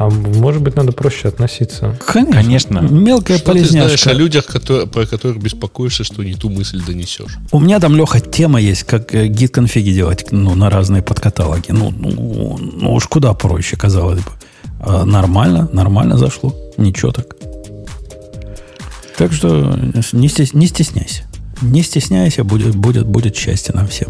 а 0.00 0.08
может 0.08 0.62
быть, 0.62 0.76
надо 0.76 0.92
проще 0.92 1.28
относиться. 1.28 1.94
Конечно. 2.06 2.32
Конечно. 2.32 2.78
Мелкая 2.78 3.36
что 3.36 3.52
полезняшка. 3.52 3.90
ты 3.90 3.98
знаешь 3.98 4.06
о 4.06 4.12
людях, 4.14 4.46
которые, 4.46 4.86
про 4.86 5.04
которых 5.04 5.42
беспокоишься, 5.42 6.04
что 6.04 6.24
не 6.24 6.32
ту 6.32 6.48
мысль 6.48 6.82
донесешь? 6.82 7.36
У 7.52 7.60
меня 7.60 7.80
там, 7.80 7.94
Леха, 7.94 8.18
тема 8.18 8.62
есть, 8.62 8.84
как 8.84 9.14
э, 9.14 9.26
гид 9.26 9.50
конфиги 9.50 9.90
делать 9.90 10.24
ну, 10.30 10.54
на 10.54 10.70
разные 10.70 11.02
подкаталоги. 11.02 11.72
Ну, 11.72 11.90
ну, 11.90 12.58
ну 12.58 12.94
уж 12.94 13.08
куда 13.08 13.34
проще, 13.34 13.76
казалось 13.76 14.20
бы. 14.20 14.30
А 14.80 15.04
нормально, 15.04 15.68
нормально 15.74 16.16
зашло. 16.16 16.54
Ничего 16.78 17.12
так. 17.12 17.36
Так 19.18 19.34
что 19.34 19.78
не, 20.12 20.28
стес, 20.28 20.54
не 20.54 20.66
стесняйся. 20.66 21.24
Не 21.60 21.82
стесняйся, 21.82 22.42
будет, 22.42 22.74
будет, 22.74 23.06
будет 23.06 23.36
счастье 23.36 23.74
нам 23.74 23.86
всем. 23.86 24.08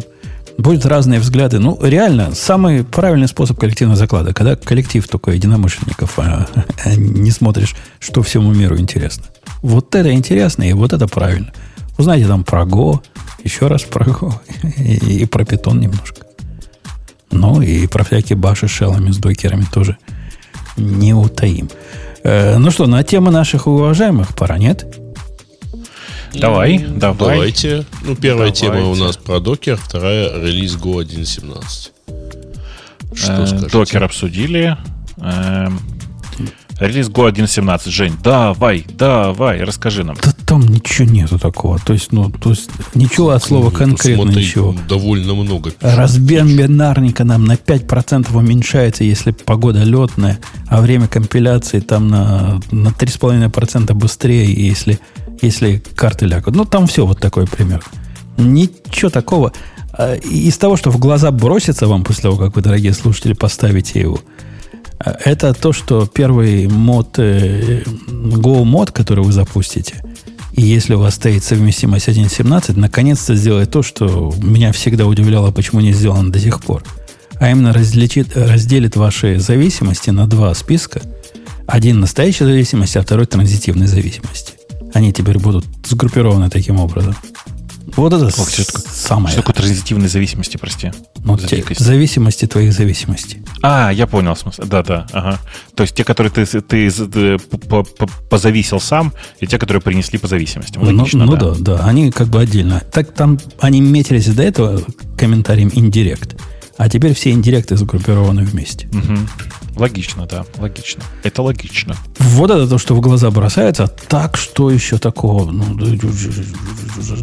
Будут 0.59 0.85
разные 0.85 1.21
взгляды. 1.21 1.59
Ну, 1.59 1.79
реально, 1.83 2.35
самый 2.35 2.85
правильный 2.85 3.29
способ 3.29 3.59
коллективного 3.59 3.97
заклада, 3.97 4.35
когда 4.35 4.57
коллектив 4.57 5.07
только 5.09 5.31
единомышленников, 5.31 6.19
а, 6.19 6.47
а 6.85 6.95
не 6.95 7.31
смотришь, 7.31 7.75
что 7.99 8.23
всему 8.23 8.53
миру 8.53 8.79
интересно. 8.79 9.25
Вот 9.63 9.95
это 9.95 10.13
интересно, 10.13 10.65
и 10.65 10.73
вот 10.73 10.93
это 10.93 11.07
правильно. 11.07 11.53
Узнаете 11.99 12.27
там 12.27 12.45
про 12.45 12.63
Go, 12.63 13.01
еще 13.45 13.67
раз 13.67 13.83
про 13.83 14.05
Go, 14.05 14.33
и, 14.77 15.23
и 15.23 15.27
про 15.27 15.45
питон 15.45 15.81
немножко. 15.81 16.27
Ну, 17.31 17.63
и 17.63 17.87
про 17.87 18.05
всякие 18.05 18.37
баши 18.37 18.69
с 18.69 18.71
шеллами, 18.71 19.11
с 19.11 19.19
докерами 19.19 19.67
тоже 19.73 19.97
не 20.77 21.15
утаим. 21.15 21.69
Э, 22.23 22.59
ну 22.59 22.71
что, 22.71 22.87
на 22.87 23.03
тему 23.03 23.31
наших 23.31 23.67
уважаемых 23.67 24.35
пора, 24.35 24.59
нет? 24.59 24.87
Давай, 26.35 26.79
ну, 26.79 26.99
давай. 26.99 27.37
Давайте. 27.37 27.85
Ну, 28.03 28.15
первая 28.15 28.53
давайте. 28.53 28.67
тема 28.67 28.89
у 28.89 28.95
нас 28.95 29.17
про 29.17 29.41
докер, 29.41 29.77
вторая 29.77 30.33
релиз 30.41 30.77
Go 30.77 31.03
1.17. 31.03 31.91
Что 33.15 33.33
э, 33.33 33.47
скажете? 33.47 33.67
Докер 33.73 34.05
обсудили. 34.05 34.77
Э, 35.17 35.69
релиз 36.79 37.09
Go 37.09 37.31
1.17. 37.31 37.91
Жень, 37.91 38.15
давай, 38.23 38.85
давай, 38.89 39.63
расскажи 39.63 40.05
нам. 40.05 40.17
Да 40.23 40.33
там 40.51 40.67
ничего 40.67 41.09
нету 41.09 41.39
такого. 41.39 41.79
То 41.79 41.93
есть, 41.93 42.11
ну, 42.11 42.29
то 42.29 42.51
есть 42.51 42.71
ничего 42.97 43.31
от 43.31 43.45
слова 43.45 43.71
конкретно 43.71 44.25
Смотри, 44.25 44.43
ничего. 44.43 44.75
Довольно 44.89 45.35
много. 45.35 45.73
Размер 45.81 46.45
бинарника 46.45 47.23
нам 47.23 47.45
на 47.45 47.53
5% 47.53 48.37
уменьшается, 48.37 49.05
если 49.05 49.31
погода 49.31 49.85
летная, 49.85 50.41
а 50.67 50.81
время 50.81 51.07
компиляции 51.07 51.79
там 51.79 52.09
на, 52.09 52.61
на 52.73 52.89
3,5% 52.89 53.95
быстрее, 53.95 54.53
если 54.53 54.99
если 55.43 55.83
карты 55.95 56.27
лягут. 56.27 56.55
Ну, 56.55 56.65
там 56.65 56.87
все 56.87 57.07
вот 57.07 57.21
такой 57.21 57.47
пример. 57.47 57.83
Ничего 58.37 59.11
такого. 59.11 59.53
А, 59.93 60.15
из 60.15 60.57
того, 60.59 60.77
что 60.77 60.91
в 60.91 60.99
глаза 60.99 61.31
бросится 61.31 61.87
вам 61.87 62.05
после 62.05 62.23
того, 62.23 62.37
как 62.37 62.57
вы, 62.57 62.63
дорогие 62.63 62.95
слушатели, 62.95 63.33
поставите 63.33 64.01
его, 64.01 64.21
а, 64.99 65.17
это 65.25 65.53
то, 65.55 65.73
что 65.73 66.07
первый 66.07 66.69
мод, 66.69 67.19
э, 67.19 67.83
Go 68.09 68.65
мод, 68.65 68.93
который 68.93 69.25
вы 69.25 69.33
запустите, 69.33 70.03
и 70.53 70.63
если 70.63 70.95
у 70.95 71.01
вас 71.01 71.15
стоит 71.15 71.45
совместимость 71.45 72.09
1.17, 72.09 72.79
наконец-то 72.79 73.35
сделает 73.35 73.71
то, 73.71 73.83
что 73.83 74.35
меня 74.43 74.73
всегда 74.73 75.07
удивляло, 75.07 75.51
почему 75.53 75.81
не 75.81 75.93
сделано 75.93 76.31
до 76.31 76.39
сих 76.39 76.61
пор. 76.61 76.85
А 77.39 77.51
именно 77.51 77.73
различит, 77.73 78.37
разделит 78.37 78.97
ваши 78.97 79.39
зависимости 79.39 80.11
на 80.11 80.27
два 80.27 80.53
списка. 80.55 81.01
Один 81.67 82.01
настоящей 82.01 82.45
зависимости, 82.45 82.99
а 82.99 83.03
второй 83.03 83.27
транзитивной 83.27 83.87
зависимости. 83.87 84.60
Они 84.95 85.13
теперь 85.13 85.39
будут 85.39 85.65
сгруппированы 85.87 86.51
таким 86.51 86.81
образом. 86.81 87.15
Вот 87.97 88.13
это 88.13 88.27
Ох, 88.27 88.49
что 88.51 88.65
самое. 88.65 89.33
Что 89.33 89.43
такое 89.43 89.55
транзитивной 89.55 90.09
зависимости, 90.09 90.57
прости? 90.57 90.93
Ну, 91.25 91.37
те, 91.37 91.65
зависимости 91.77 92.47
твоих 92.47 92.73
зависимостей. 92.73 93.43
А, 93.63 93.91
я 93.91 94.07
понял 94.07 94.37
смысл. 94.37 94.63
Да, 94.65 94.83
да, 94.83 95.07
ага. 95.13 95.39
То 95.75 95.83
есть 95.83 95.95
те, 95.95 96.05
которые 96.05 96.31
ты, 96.31 96.47
ты, 96.47 96.91
ты 96.91 97.39
позависил 98.31 98.81
сам, 98.81 99.13
и 99.41 99.47
те, 99.47 99.59
которые 99.59 99.83
принесли 99.83 100.19
по 100.19 100.29
зависимости. 100.29 100.79
Ну, 100.79 100.85
Логично, 100.85 101.27
ну, 101.27 101.37
да. 101.37 101.51
да, 101.51 101.57
да. 101.59 101.87
Они 101.87 102.11
как 102.11 102.29
бы 102.29 102.41
отдельно. 102.41 102.81
Так 102.93 103.13
там 103.13 103.39
они 103.59 103.81
метились 103.81 104.27
до 104.27 104.43
этого 104.43 104.81
комментарием 105.19 105.71
индирект. 105.75 106.41
А 106.77 106.89
теперь 106.89 107.15
все 107.15 107.33
индиректы 107.33 107.77
сгруппированы 107.77 108.43
вместе. 108.43 108.89
Угу. 108.89 109.19
Логично, 109.81 110.27
да, 110.27 110.45
логично. 110.59 111.03
Это 111.23 111.41
логично. 111.41 111.97
Вот 112.19 112.51
это 112.51 112.69
то, 112.69 112.77
что 112.77 112.95
в 112.95 113.01
глаза 113.01 113.31
бросается. 113.31 113.87
Так 114.09 114.37
что 114.37 114.71
еще 114.71 114.99
такого? 114.99 115.51
Ну, 115.51 115.75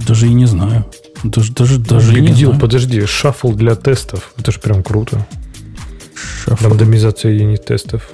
даже 0.08 0.28
и 0.28 0.34
не 0.34 0.48
знаю. 0.48 0.84
Даже, 1.24 1.54
даже, 1.54 1.78
даже 1.78 2.18
и 2.18 2.22
не 2.22 2.34
знаю. 2.34 2.60
подожди, 2.60 3.06
шаффл 3.06 3.52
для 3.52 3.76
тестов. 3.76 4.34
Это 4.38 4.52
же 4.52 4.60
прям 4.60 4.82
круто. 4.82 5.28
Шаффл. 6.16 6.70
Рандомизация 6.70 7.32
юнит-тестов. 7.32 8.10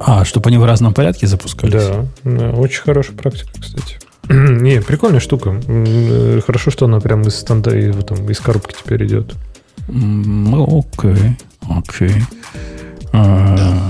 А, 0.00 0.26
чтобы 0.26 0.48
они 0.48 0.58
в 0.58 0.66
разном 0.66 0.92
порядке 0.92 1.26
запускались? 1.26 1.82
Да, 2.24 2.50
очень 2.50 2.82
хорошая 2.82 3.16
практика, 3.16 3.48
кстати. 3.58 3.98
Не, 4.28 4.82
прикольная 4.82 5.20
штука. 5.20 5.58
Э, 5.66 6.40
хорошо, 6.46 6.70
что 6.70 6.84
она 6.84 7.00
прям 7.00 7.22
из 7.22 7.36
станда, 7.36 7.70
там, 8.02 8.30
из 8.30 8.38
коробки 8.38 8.74
теперь 8.78 9.06
идет. 9.06 9.34
Ну, 9.88 10.84
окей, 10.92 11.36
Да. 13.12 13.82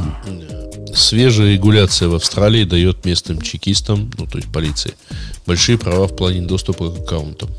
Свежая 0.95 1.53
регуляция 1.53 2.09
в 2.09 2.15
Австралии 2.15 2.65
дает 2.65 3.05
местным 3.05 3.41
чекистам, 3.41 4.11
ну 4.19 4.27
то 4.27 4.39
есть 4.39 4.51
полиции, 4.51 4.95
большие 5.47 5.79
права 5.79 6.09
в 6.09 6.17
плане 6.17 6.43
доступа 6.43 6.91
к 6.91 6.99
аккаунтам. 7.03 7.51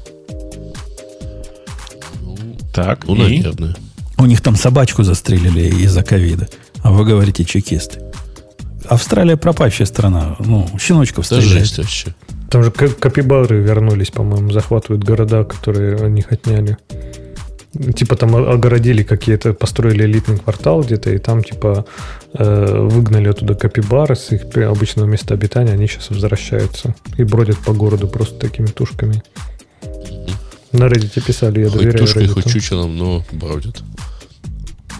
Ну, 2.22 2.38
так, 2.74 3.08
ну, 3.08 3.16
и? 3.16 3.38
наверное. 3.38 3.76
У 4.18 4.26
них 4.26 4.42
там 4.42 4.56
собачку 4.56 5.04
застрелили 5.04 5.84
из-за 5.84 6.04
ковида. 6.04 6.50
А 6.82 6.92
вы 6.92 7.06
говорите 7.06 7.46
чекисты. 7.46 8.02
Австралия 8.88 9.38
пропащая 9.38 9.86
страна. 9.86 10.36
Ну, 10.40 10.68
щеночков 10.80 11.26
стреляет. 11.26 11.78
вообще. 11.78 12.14
Там 12.50 12.64
же 12.64 12.72
капибары 12.72 13.62
вернулись, 13.62 14.10
по-моему, 14.10 14.52
захватывают 14.52 15.04
города, 15.04 15.44
которые 15.44 15.98
они 15.98 16.26
отняли. 16.28 16.78
Типа 17.96 18.16
там 18.16 18.36
огородили 18.36 19.04
какие-то, 19.04 19.54
построили 19.54 20.04
элитный 20.04 20.40
квартал 20.40 20.82
где-то, 20.82 21.12
и 21.12 21.20
там 21.20 21.44
типа 21.44 21.86
э, 22.34 22.88
выгнали 22.90 23.30
оттуда 23.30 23.54
капибары 23.54 24.16
с 24.16 24.32
их 24.32 24.42
обычного 24.58 25.06
места 25.06 25.36
обитания, 25.36 25.74
они 25.74 25.88
сейчас 25.88 26.10
возвращаются 26.10 26.96
и 27.18 27.24
бродят 27.24 27.60
по 27.60 27.74
городу 27.74 28.08
просто 28.08 28.40
такими 28.40 28.66
тушками. 28.66 29.22
На 30.72 30.86
Reddit 30.86 31.24
писали, 31.24 31.62
я 31.62 31.70
хоть 31.70 31.80
доверяю 31.80 32.00
тушкой, 32.00 32.26
Reddit. 32.26 32.34
хоть 32.34 32.52
чучелом, 32.52 32.98
но 32.98 33.24
бродят. 33.32 33.84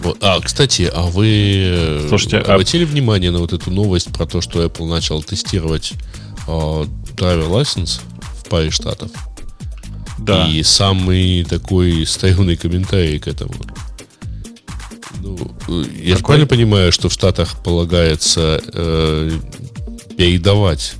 Вот. 0.02 0.18
А, 0.22 0.40
кстати, 0.40 0.90
а 0.92 1.02
вы 1.02 1.26
э, 1.26 2.06
Слушайте, 2.08 2.38
а 2.38 2.54
обратили 2.54 2.84
а... 2.84 2.86
внимание 2.86 3.30
на 3.30 3.40
вот 3.40 3.52
эту 3.52 3.70
новость 3.70 4.12
про 4.12 4.26
то, 4.26 4.40
что 4.40 4.64
Apple 4.64 4.88
начал 4.88 5.22
тестировать 5.22 5.92
э, 6.46 6.50
driver 6.50 7.50
license 7.50 8.00
в 8.38 8.48
паре 8.48 8.70
штатов? 8.70 9.10
Да. 10.20 10.46
И 10.46 10.62
самый 10.62 11.44
такой 11.44 12.06
стоянный 12.06 12.56
комментарий 12.56 13.18
к 13.18 13.26
этому. 13.26 13.54
Ну, 15.20 15.38
я 16.02 16.16
же 16.16 16.22
правильно 16.22 16.46
понимаю, 16.46 16.92
что 16.92 17.08
в 17.08 17.12
Штатах 17.12 17.62
полагается 17.62 18.60
э, 18.72 19.30
передавать 20.16 20.94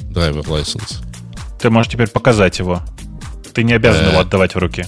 драйвер 0.00 0.42
license? 0.42 0.96
Ты 1.60 1.70
можешь 1.70 1.92
теперь 1.92 2.08
показать 2.08 2.58
его. 2.58 2.82
Ты 3.52 3.64
не 3.64 3.72
обязан 3.72 4.06
э, 4.06 4.10
его 4.10 4.20
отдавать 4.20 4.54
в 4.54 4.58
руки. 4.58 4.86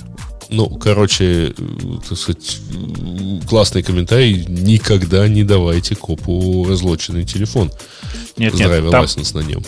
Ну, 0.51 0.68
короче, 0.68 1.55
так 2.09 2.18
сказать, 2.18 2.59
классный 3.48 3.82
комментарий. 3.82 4.44
Никогда 4.47 5.28
не 5.28 5.44
давайте 5.44 5.94
копу 5.94 6.66
разлоченный 6.68 7.24
телефон. 7.24 7.70
Нет, 8.36 8.55
с 8.55 8.59
нет, 8.59 8.90
там, 8.90 9.05
license 9.05 9.36
на 9.36 9.40
нем. 9.40 9.62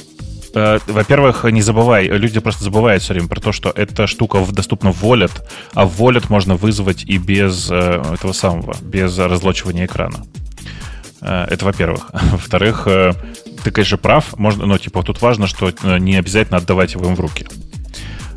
Э, 0.54 0.78
во-первых, 0.86 1.44
не 1.44 1.62
забывай, 1.62 2.06
люди 2.08 2.40
просто 2.40 2.64
забывают 2.64 3.02
все 3.02 3.14
время 3.14 3.28
про 3.28 3.40
то, 3.40 3.52
что 3.52 3.70
эта 3.74 4.06
штука 4.06 4.44
доступна 4.50 4.92
в 4.92 5.02
Wallet, 5.02 5.32
а 5.74 5.86
в 5.86 6.00
Wallet 6.00 6.26
можно 6.28 6.56
вызвать 6.56 7.04
и 7.04 7.18
без 7.18 7.70
э, 7.70 8.02
этого 8.12 8.32
самого, 8.32 8.76
без 8.82 9.16
разлочивания 9.18 9.86
экрана. 9.86 10.24
Э, 11.20 11.46
это 11.48 11.64
во-первых. 11.64 12.10
Во-вторых, 12.12 12.86
ты, 13.64 13.70
конечно, 13.70 13.96
прав. 13.96 14.36
Можно, 14.38 14.66
но 14.66 14.76
типа 14.76 15.02
тут 15.02 15.22
важно, 15.22 15.46
что 15.46 15.72
не 15.98 16.16
обязательно 16.16 16.58
отдавать 16.58 16.94
его 16.94 17.06
им 17.06 17.14
в 17.14 17.20
руки. 17.20 17.46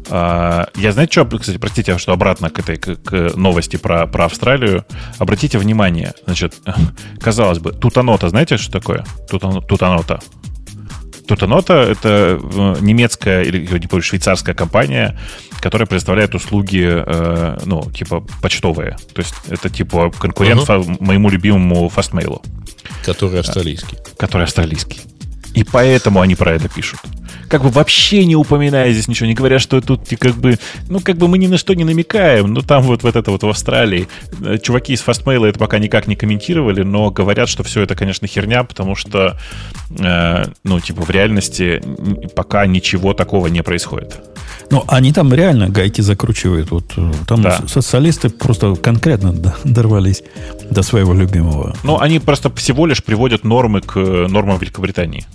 Я 0.07 0.91
знаете, 0.91 1.13
что, 1.13 1.39
кстати, 1.39 1.57
простите, 1.57 1.97
что 1.97 2.13
обратно 2.13 2.51
к 2.51 2.59
этой 2.59 2.77
к, 2.77 2.95
к 2.97 3.35
новости 3.35 3.75
про, 3.75 4.05
про 4.05 4.25
Австралию. 4.25 4.85
Обратите 5.17 5.57
внимание, 5.57 6.13
значит, 6.27 6.53
казалось 7.19 7.57
бы, 7.57 7.71
тутанота, 7.71 8.29
знаете, 8.29 8.57
что 8.57 8.71
такое? 8.71 9.03
Тутанота. 9.27 10.19
Тутанота— 11.27 11.73
это 11.91 12.39
э, 12.41 12.75
немецкая 12.81 13.43
или, 13.43 13.79
не 13.79 13.87
помню, 13.87 14.03
швейцарская 14.03 14.53
компания, 14.53 15.19
которая 15.59 15.87
предоставляет 15.87 16.35
услуги, 16.35 16.85
э, 16.85 17.57
ну, 17.65 17.91
типа, 17.91 18.25
почтовые. 18.41 18.97
То 19.13 19.21
есть 19.21 19.33
это, 19.49 19.69
типа, 19.69 20.11
конкурент 20.11 20.61
uh-huh. 20.61 20.97
моему 20.99 21.29
любимому 21.29 21.89
фастмейлу. 21.89 22.41
Который 23.03 23.39
австралийский. 23.39 23.97
Который 24.17 24.43
австралийский. 24.43 25.01
И 25.53 25.63
поэтому 25.63 26.21
они 26.21 26.35
про 26.35 26.53
это 26.53 26.69
пишут 26.69 26.99
как 27.55 27.63
бы 27.63 27.69
вообще 27.69 28.25
не 28.25 28.35
упоминая 28.35 28.91
здесь 28.91 29.07
ничего, 29.07 29.27
не 29.27 29.33
говоря, 29.33 29.59
что 29.59 29.79
тут 29.79 30.09
как 30.19 30.35
бы, 30.35 30.59
ну, 30.89 30.99
как 30.99 31.15
бы 31.15 31.29
мы 31.29 31.37
ни 31.37 31.47
на 31.47 31.57
что 31.57 31.73
не 31.73 31.85
намекаем, 31.85 32.53
но 32.53 32.59
там 32.59 32.83
вот, 32.83 33.03
вот 33.03 33.15
это 33.15 33.31
вот 33.31 33.43
в 33.43 33.47
Австралии, 33.47 34.09
э, 34.41 34.57
чуваки 34.57 34.91
из 34.91 35.01
Fastmail 35.01 35.47
это 35.47 35.57
пока 35.57 35.79
никак 35.79 36.07
не 36.07 36.17
комментировали, 36.17 36.83
но 36.83 37.11
говорят, 37.11 37.47
что 37.47 37.63
все 37.63 37.81
это, 37.81 37.95
конечно, 37.95 38.27
херня, 38.27 38.65
потому 38.65 38.97
что, 38.97 39.39
э, 39.97 40.45
ну, 40.65 40.81
типа, 40.81 41.03
в 41.03 41.09
реальности 41.09 41.81
пока 42.35 42.65
ничего 42.65 43.13
такого 43.13 43.47
не 43.47 43.63
происходит. 43.63 44.19
Ну, 44.69 44.83
они 44.87 45.13
там 45.13 45.33
реально 45.33 45.69
гайки 45.69 46.01
закручивают. 46.01 46.71
Вот 46.71 46.91
э, 46.97 47.11
там 47.25 47.41
да. 47.41 47.61
социалисты 47.67 48.29
просто 48.29 48.75
конкретно 48.75 49.33
дорвались 49.63 50.23
до 50.69 50.81
своего 50.81 51.13
любимого. 51.13 51.73
Ну, 51.83 51.99
они 51.99 52.19
просто 52.19 52.53
всего 52.55 52.85
лишь 52.85 53.01
приводят 53.01 53.45
нормы 53.45 53.79
к 53.79 53.95
э, 53.95 54.27
нормам 54.27 54.57
Великобритании. 54.57 55.25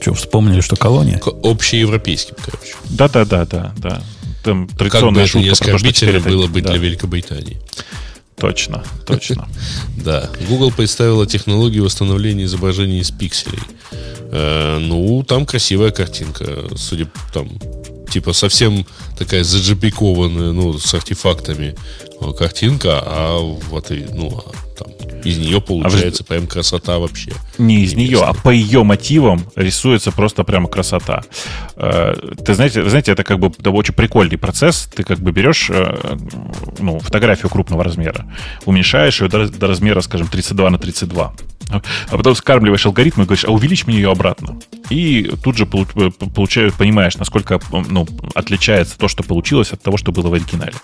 Что, 0.00 0.14
вспомнили, 0.14 0.60
что 0.60 0.76
колония? 0.76 1.18
К 1.18 1.28
общеевропейским, 1.28 2.34
короче. 2.42 2.74
Да-да-да, 2.88 3.44
да, 3.44 3.74
да. 3.76 4.02
там 4.42 4.66
традиционная 4.68 5.02
как 5.02 5.14
бы 5.14 5.20
это 5.20 5.28
шутка 5.28 5.38
не 5.44 5.48
оскорбительно 5.50 6.20
было 6.20 6.44
это- 6.44 6.52
быть 6.52 6.64
да. 6.64 6.70
для 6.70 6.78
Великобритании. 6.80 7.60
Точно, 8.36 8.82
точно. 9.06 9.48
Да. 10.02 10.30
Google 10.48 10.70
представила 10.72 11.26
технологию 11.26 11.84
восстановления 11.84 12.44
изображений 12.44 13.00
из 13.00 13.10
пикселей. 13.10 13.60
Э, 14.32 14.78
ну, 14.80 15.22
там 15.24 15.44
красивая 15.44 15.90
картинка, 15.90 16.46
судя 16.76 17.04
по- 17.04 17.20
там, 17.34 17.50
типа 18.10 18.32
совсем 18.32 18.86
такая 19.18 19.44
заджипикованная, 19.44 20.52
ну, 20.52 20.78
с 20.78 20.94
артефактами 20.94 21.74
э, 22.20 22.32
картинка, 22.32 23.02
а 23.04 23.38
вот 23.40 23.90
и, 23.90 24.06
ну, 24.14 24.42
а 24.46 24.78
там 24.78 24.88
из 25.24 25.38
нее 25.38 25.60
получается 25.60 26.24
прям 26.24 26.46
красота 26.46 26.98
вообще. 26.98 27.32
Не 27.58 27.82
из 27.82 27.94
нее, 27.94 28.22
а 28.22 28.32
по 28.32 28.50
ее 28.50 28.84
мотивам 28.84 29.44
рисуется 29.56 30.12
просто 30.12 30.44
прямо 30.44 30.68
красота. 30.68 31.22
Э, 31.76 32.14
Ты 32.44 32.54
знаете, 32.54 32.88
знаете, 32.88 33.12
это 33.12 33.24
как 33.24 33.38
бы 33.38 33.48
это 33.48 33.70
очень 33.70 33.94
прикольный 33.94 34.38
процесс. 34.38 34.88
Ты 34.94 35.04
как 35.04 35.18
бы 35.18 35.32
берешь 35.32 35.70
э, 35.70 36.16
ну, 36.78 36.98
фотографию 37.00 37.50
крупного 37.50 37.84
размера, 37.84 38.26
уменьшаешь 38.64 39.20
ее 39.20 39.28
до, 39.28 39.48
до 39.48 39.66
размера, 39.66 40.00
скажем, 40.00 40.28
32 40.28 40.70
на 40.70 40.78
32. 40.78 41.34
А 41.70 41.80
потом 42.16 42.34
скармливаешь 42.34 42.84
алгоритм 42.86 43.22
и 43.22 43.24
говоришь, 43.24 43.44
а 43.44 43.52
увеличь 43.52 43.86
мне 43.86 43.96
ее 43.96 44.10
обратно. 44.10 44.58
И 44.88 45.30
тут 45.42 45.56
же 45.56 45.64
э, 45.64 46.10
получаешь, 46.10 46.72
понимаешь, 46.74 47.16
насколько 47.16 47.60
ну, 47.88 48.06
отличается 48.34 48.98
то, 48.98 49.08
что 49.08 49.22
получилось 49.22 49.72
от 49.72 49.82
того, 49.82 49.96
что 49.96 50.12
было 50.12 50.28
в 50.28 50.34
оригинале. 50.34 50.74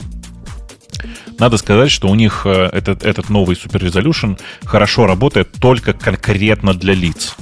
Надо 1.39 1.57
сказать, 1.57 1.91
что 1.91 2.09
у 2.09 2.15
них 2.15 2.43
э, 2.45 2.69
этот, 2.73 3.05
этот 3.05 3.29
новый 3.29 3.57
Super 3.57 3.81
Resolution 3.81 4.39
хорошо 4.65 5.07
работает 5.07 5.49
только 5.61 5.93
конкретно 5.93 6.75
для 6.75 6.95
лиц. 6.95 7.37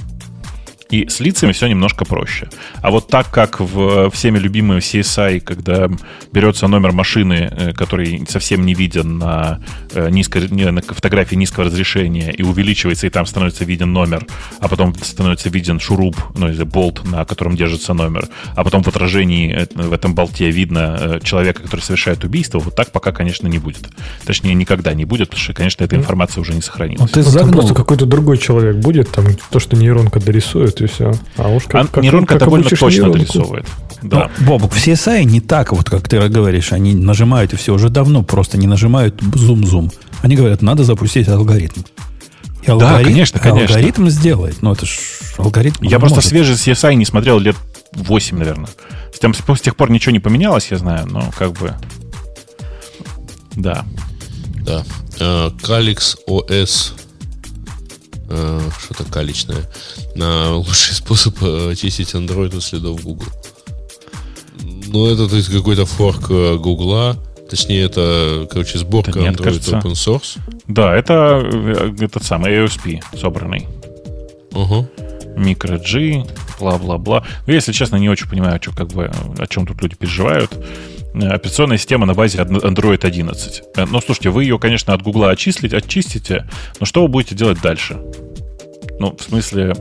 И 0.89 1.07
с 1.09 1.19
лицами 1.19 1.51
все 1.51 1.67
немножко 1.67 2.05
проще. 2.05 2.49
А 2.81 2.91
вот 2.91 3.07
так 3.07 3.31
как 3.31 3.59
в 3.59 4.09
всеми 4.11 4.37
любимые 4.37 4.79
CSI, 4.81 5.39
когда 5.39 5.89
берется 6.31 6.67
номер 6.67 6.91
машины, 6.91 7.51
э, 7.51 7.73
который 7.73 8.25
совсем 8.29 8.65
не 8.65 8.73
виден 8.75 9.17
на, 9.17 9.61
э, 9.93 10.09
низко, 10.09 10.39
не, 10.39 10.69
на 10.69 10.81
фотографии 10.81 11.35
низкого 11.35 11.65
разрешения, 11.65 12.31
и 12.31 12.43
увеличивается, 12.43 13.07
и 13.07 13.09
там 13.09 13.25
становится 13.25 13.65
виден 13.65 13.93
номер, 13.93 14.25
а 14.59 14.67
потом 14.67 14.93
становится 14.95 15.49
виден 15.49 15.79
шуруп, 15.79 16.17
ну, 16.35 16.49
или 16.49 16.63
болт, 16.63 17.03
на 17.05 17.25
котором 17.25 17.55
держится 17.55 17.93
номер, 17.93 18.27
а 18.55 18.63
потом 18.63 18.83
в 18.83 18.87
отражении 18.87 19.53
э, 19.53 19.67
в 19.73 19.91
этом 19.91 20.13
болте 20.13 20.49
видно 20.51 21.19
человека, 21.23 21.63
который 21.63 21.81
совершает 21.81 22.23
убийство, 22.23 22.59
вот 22.59 22.75
так 22.75 22.91
пока, 22.91 23.11
конечно, 23.11 23.47
не 23.47 23.57
будет. 23.57 23.87
Точнее, 24.25 24.53
никогда 24.53 24.93
не 24.93 25.05
будет, 25.05 25.29
потому 25.29 25.43
что, 25.43 25.53
конечно, 25.53 25.83
эта 25.83 25.95
информация 25.95 26.41
уже 26.41 26.53
не 26.53 26.61
сохранилась. 26.61 27.01
Ну, 27.01 27.07
ты 27.07 27.19
Ну, 27.19 27.23
там 27.25 27.33
загнул. 27.33 27.53
просто 27.53 27.73
какой-то 27.73 28.05
другой 28.05 28.37
человек 28.37 28.75
будет, 28.77 29.09
там 29.09 29.25
то, 29.49 29.59
что 29.59 29.75
нейронка 29.75 30.19
дорисует, 30.19 30.74
и 30.81 30.87
все. 30.87 31.13
А 31.37 31.49
уж 31.49 31.63
как, 31.63 31.85
А 31.85 31.87
как- 31.87 32.03
нейронка 32.03 32.33
как 32.33 32.39
довольно 32.39 32.69
точно 32.69 32.87
нейронку. 32.87 33.17
дорисовывает. 33.17 33.65
Да. 34.01 34.29
Ну, 34.39 34.45
Бобок, 34.47 34.73
в 34.73 34.77
CSI 34.77 35.23
не 35.23 35.41
так, 35.41 35.71
вот 35.71 35.89
как 35.89 36.07
ты 36.07 36.19
говоришь, 36.27 36.71
они 36.73 36.93
нажимают 36.93 37.53
и 37.53 37.55
все, 37.55 37.73
уже 37.73 37.89
давно 37.89 38.23
просто 38.23 38.57
не 38.57 38.67
нажимают 38.67 39.19
зум-зум. 39.33 39.91
Они 40.21 40.35
говорят, 40.35 40.61
надо 40.61 40.83
запустить 40.83 41.27
алгоритм. 41.27 41.81
И 42.63 42.69
алгоритм, 42.71 43.09
конечно, 43.09 43.39
конечно. 43.39 43.75
Алгоритм 43.75 44.09
сделает. 44.09 44.61
Ну, 44.61 44.71
это 44.71 44.85
ж 44.85 44.99
алгоритм. 45.37 45.83
Я 45.83 45.99
просто 45.99 46.17
может. 46.17 46.29
свежий 46.29 46.55
CSI 46.55 46.95
не 46.95 47.05
смотрел 47.05 47.39
лет 47.39 47.55
8, 47.93 48.37
наверное. 48.37 48.69
С, 49.13 49.19
тем, 49.19 49.33
с 49.33 49.61
тех 49.61 49.75
пор 49.75 49.91
ничего 49.91 50.11
не 50.11 50.19
поменялось, 50.19 50.67
я 50.71 50.77
знаю, 50.77 51.07
но 51.07 51.31
как 51.37 51.53
бы... 51.53 51.73
Да. 53.55 53.85
Да. 54.65 54.83
Э, 55.19 55.49
Calix 55.61 56.15
OS 56.27 56.49
э, 56.49 57.04
что-то 58.27 59.03
каличное. 59.11 59.63
На 60.15 60.55
лучший 60.55 60.95
способ 60.95 61.35
э, 61.41 61.71
очистить 61.71 62.13
Android 62.13 62.55
от 62.55 62.63
следов 62.63 63.01
Google. 63.03 63.27
Ну, 64.87 65.07
это 65.07 65.27
то 65.27 65.35
есть 65.35 65.51
какой-то 65.51 65.85
форк 65.85 66.29
э, 66.29 66.57
Гугла. 66.57 67.17
Точнее, 67.49 67.83
это, 67.83 68.47
короче, 68.51 68.79
сборка 68.79 69.13
Да 69.13 69.19
нет, 69.19 69.35
Android 69.35 69.43
кажется. 69.43 69.77
open 69.77 69.91
source. 69.93 70.37
Да, 70.67 70.95
это 70.95 71.41
э, 71.43 71.93
этот 71.99 72.23
самый 72.23 72.51
AOSP 72.51 73.03
собранный. 73.17 73.67
Ага. 74.53 74.87
Micro 75.37 75.77
G, 75.77 76.25
бла-бла-бла. 76.59 77.25
Ну, 77.45 77.53
если 77.53 77.71
честно, 77.73 77.97
не 77.97 78.09
очень 78.09 78.29
понимаю, 78.29 78.59
что, 78.61 78.71
как 78.71 78.87
бы, 78.87 79.11
о 79.37 79.47
чем 79.47 79.67
тут 79.67 79.81
люди 79.81 79.95
переживают. 79.95 80.51
Э, 81.21 81.27
Операционная 81.29 81.77
система 81.77 82.05
на 82.05 82.13
базе 82.13 82.39
Android 82.39 83.05
11. 83.05 83.63
Э, 83.75 83.85
Ну, 83.85 84.01
слушайте, 84.01 84.29
вы 84.29 84.43
ее, 84.43 84.59
конечно, 84.59 84.93
от 84.93 85.01
Гугла 85.01 85.29
очистить, 85.31 85.73
очистите, 85.73 86.47
но 86.79 86.85
что 86.85 87.01
вы 87.01 87.07
будете 87.07 87.35
делать 87.35 87.61
дальше? 87.61 87.99
Ну, 88.99 89.15
в 89.15 89.21
смысле, 89.21 89.75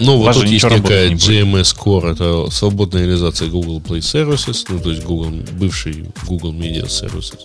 Ну, 0.00 0.18
вот 0.18 0.34
тут 0.34 0.46
есть 0.46 0.64
некая 0.68 1.08
не 1.10 1.14
GMS 1.16 1.76
Core, 1.76 2.12
это 2.12 2.50
свободная 2.50 3.02
реализация 3.06 3.48
Google 3.48 3.80
Play 3.80 3.98
Services, 4.00 4.64
ну, 4.68 4.78
то 4.80 4.90
есть 4.90 5.02
Google, 5.04 5.30
бывший 5.52 6.06
Google 6.26 6.52
Media 6.52 6.84
Services. 6.86 7.38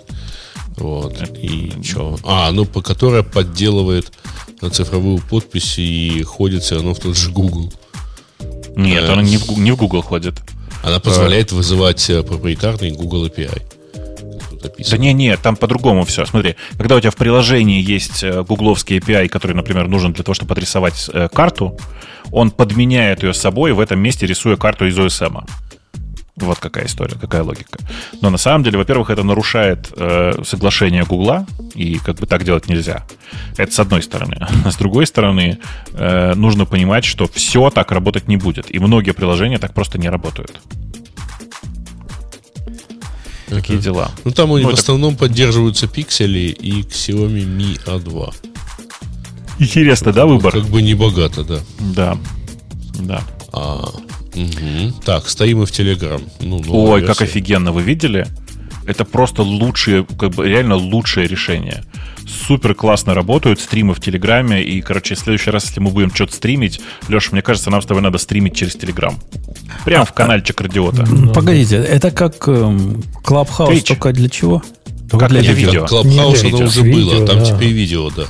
Вот. 0.77 1.21
И 1.37 1.71
что? 1.83 2.17
А, 2.23 2.51
ну, 2.51 2.65
по 2.65 2.81
которая 2.81 3.23
подделывает 3.23 4.11
цифровую 4.71 5.19
подпись 5.19 5.77
и 5.77 6.23
ходит 6.23 6.63
все 6.63 6.75
равно 6.75 6.93
в 6.93 6.99
тот 6.99 7.17
же 7.17 7.31
Google. 7.31 7.71
нет, 8.75 9.03
Э. 9.03 9.13
она 9.13 9.21
не 9.21 9.37
в, 9.37 9.49
не 9.57 9.71
в 9.71 9.77
Google 9.77 10.01
ходит. 10.01 10.35
Она 10.83 10.99
позволяет 10.99 11.51
вызывать 11.51 12.09
э, 12.09 12.23
проприетарный 12.23 12.91
Google 12.91 13.27
API. 13.27 13.61
Да 14.61 14.67
описано. 14.67 14.99
не-не, 14.99 15.37
там 15.37 15.55
по-другому 15.55 16.03
все. 16.03 16.25
Смотри, 16.25 16.55
когда 16.77 16.95
у 16.95 16.99
тебя 16.99 17.11
в 17.11 17.15
приложении 17.15 17.81
есть 17.81 18.23
э, 18.23 18.43
гугловский 18.43 18.97
API, 18.97 19.27
который, 19.29 19.53
например, 19.53 19.87
нужен 19.87 20.13
для 20.13 20.23
того, 20.23 20.33
чтобы 20.33 20.53
отрисовать 20.53 21.09
э, 21.13 21.29
карту, 21.33 21.77
он 22.31 22.51
подменяет 22.51 23.23
ее 23.23 23.33
с 23.33 23.37
собой 23.37 23.71
в 23.71 23.79
этом 23.79 23.99
месте, 23.99 24.25
рисуя 24.25 24.55
карту 24.55 24.85
из 24.85 24.97
OSM. 24.97 25.45
Вот 26.39 26.59
какая 26.59 26.85
история, 26.85 27.15
какая 27.19 27.43
логика. 27.43 27.77
Но 28.21 28.29
на 28.29 28.37
самом 28.37 28.63
деле, 28.63 28.77
во-первых, 28.77 29.09
это 29.09 29.23
нарушает 29.23 29.91
э, 29.95 30.41
соглашение 30.45 31.03
Гугла, 31.03 31.45
и 31.75 31.97
как 31.99 32.15
бы 32.17 32.27
так 32.27 32.43
делать 32.43 32.67
нельзя. 32.69 33.05
Это 33.57 33.71
с 33.73 33.79
одной 33.79 34.01
стороны. 34.01 34.37
А 34.65 34.71
с 34.71 34.75
другой 34.77 35.05
стороны, 35.05 35.59
э, 35.93 36.33
нужно 36.35 36.65
понимать, 36.65 37.05
что 37.05 37.27
все 37.27 37.69
так 37.69 37.91
работать 37.91 38.27
не 38.27 38.37
будет. 38.37 38.73
И 38.73 38.79
многие 38.79 39.11
приложения 39.11 39.57
так 39.59 39.73
просто 39.73 39.97
не 39.99 40.09
работают. 40.09 40.59
Такие 43.47 43.79
дела. 43.79 44.11
Ну, 44.25 44.31
там 44.31 44.51
у 44.51 44.57
них 44.57 44.63
Ну, 44.65 44.69
в 44.69 44.73
это- 44.73 44.81
основном 44.81 45.15
поддерживаются 45.15 45.87
пиксели 45.87 46.39
и 46.49 46.81
Xiaomi 46.83 47.45
Mi 47.45 47.83
A2. 47.85 48.33
Интересно, 49.59 50.13
да, 50.13 50.25
выбор? 50.25 50.53
Как 50.53 50.65
бы 50.65 50.81
не 50.81 50.93
богато, 50.93 51.43
да. 51.43 51.59
Да. 51.79 52.17
Да. 52.99 53.21
А, 53.51 53.89
мгм. 54.39 54.93
Так, 55.05 55.27
стоим 55.29 55.59
мы 55.59 55.65
в 55.65 55.71
Telegram. 55.71 56.21
Ну, 56.41 56.59
новая 56.63 56.91
Ой, 56.95 57.01
как 57.01 57.19
версия. 57.21 57.23
офигенно, 57.25 57.71
вы 57.71 57.81
видели? 57.81 58.27
Это 58.85 59.05
просто 59.05 59.43
лучшее, 59.43 60.05
как 60.17 60.31
бы 60.35 60.47
реально 60.47 60.75
лучшее 60.75 61.27
решение. 61.27 61.83
Супер 62.47 62.73
классно 62.75 63.13
работают 63.13 63.59
стримы 63.59 63.93
в 63.93 63.99
Телеграме. 63.99 64.63
И, 64.63 64.81
короче, 64.81 65.15
в 65.15 65.19
следующий 65.19 65.51
раз, 65.51 65.65
если 65.65 65.79
мы 65.79 65.89
будем 65.91 66.13
что-то 66.13 66.33
стримить, 66.35 66.79
Леша, 67.07 67.29
мне 67.31 67.41
кажется, 67.41 67.69
нам 67.71 67.81
с 67.81 67.85
тобой 67.85 68.01
надо 68.03 68.17
стримить 68.17 68.55
через 68.55 68.75
Телеграм. 68.75 69.15
Прям 69.85 70.05
в 70.05 70.13
каналчик 70.13 70.59
радиота. 70.61 71.03
М, 71.03 71.29
Погодите, 71.33 71.75
это 71.77 72.11
как 72.11 72.47
эм, 72.47 73.03
Clubhouse, 73.23 73.69
Twitch. 73.71 73.87
только 73.87 74.11
для 74.13 74.29
чего? 74.29 74.61
Только 75.09 75.25
Как 75.25 75.29
для 75.31 75.41
для 75.41 75.53
видео. 75.53 75.81
Как 75.85 75.91
оно 75.91 76.31
видео. 76.33 76.65
уже 76.65 76.81
Видео, 76.81 77.15
было, 77.17 77.27
там 77.27 77.39
да. 77.39 77.45
теперь 77.45 77.71
видео, 77.71 78.09
да. 78.11 78.23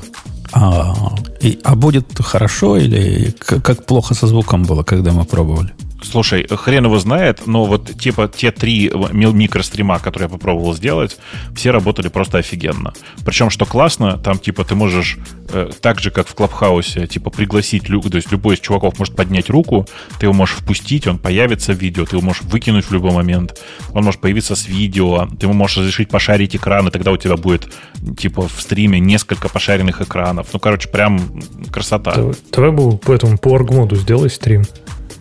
А, 0.51 1.15
и- 1.41 1.59
а 1.63 1.75
будет 1.75 2.05
хорошо 2.19 2.77
или 2.77 3.31
к- 3.37 3.59
как 3.61 3.85
плохо 3.85 4.13
со 4.13 4.27
звуком 4.27 4.63
было, 4.63 4.83
когда 4.83 5.11
мы 5.11 5.25
пробовали? 5.25 5.69
Слушай, 6.01 6.47
хрен 6.49 6.85
его 6.85 6.97
знает, 6.99 7.45
но 7.45 7.65
вот 7.65 7.91
типа 7.99 8.27
те 8.33 8.51
три 8.51 8.91
ми- 9.11 9.33
микрострима, 9.33 9.99
которые 9.99 10.27
я 10.27 10.29
попробовал 10.29 10.73
сделать, 10.73 11.17
все 11.55 11.71
работали 11.71 12.07
просто 12.07 12.37
офигенно. 12.37 12.93
Причем, 13.25 13.49
что 13.49 13.65
классно, 13.65 14.17
там 14.17 14.39
типа 14.39 14.63
ты 14.63 14.75
можешь 14.75 15.17
э, 15.51 15.69
так 15.81 15.99
же, 15.99 16.11
как 16.11 16.27
в 16.27 16.35
Клабхаусе, 16.35 17.05
типа 17.07 17.29
пригласить, 17.29 17.89
лю- 17.89 18.01
то 18.01 18.15
есть 18.15 18.31
любой 18.31 18.55
из 18.55 18.59
чуваков 18.59 18.97
может 18.97 19.15
поднять 19.15 19.49
руку, 19.49 19.87
ты 20.19 20.25
его 20.25 20.33
можешь 20.33 20.55
впустить, 20.55 21.05
он 21.07 21.17
появится 21.19 21.73
в 21.73 21.77
видео, 21.77 22.05
ты 22.05 22.15
его 22.15 22.25
можешь 22.25 22.43
выкинуть 22.43 22.85
в 22.85 22.91
любой 22.91 23.11
момент, 23.11 23.59
он 23.93 24.03
может 24.03 24.21
появиться 24.21 24.55
с 24.55 24.67
видео, 24.67 25.27
ты 25.39 25.45
ему 25.45 25.53
можешь 25.53 25.77
разрешить 25.77 26.09
пошарить 26.09 26.55
экран, 26.55 26.87
и 26.87 26.91
тогда 26.91 27.11
у 27.11 27.17
тебя 27.17 27.35
будет 27.35 27.69
типа 28.17 28.47
в 28.47 28.61
стриме 28.61 28.99
несколько 28.99 29.49
пошаренных 29.49 30.01
экранов. 30.01 30.47
Ну, 30.53 30.59
короче, 30.59 30.89
прям 30.89 31.41
красота. 31.71 32.13
Давай, 32.15 32.33
давай 32.51 32.71
бы 32.71 32.97
по 32.97 33.11
этому 33.11 33.37
по 33.37 33.49
орг-моду 33.49 33.95
сделай 33.95 34.29
стрим. 34.29 34.63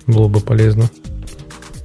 Было 0.09 0.27
бы 0.27 0.41
полезно. 0.41 0.91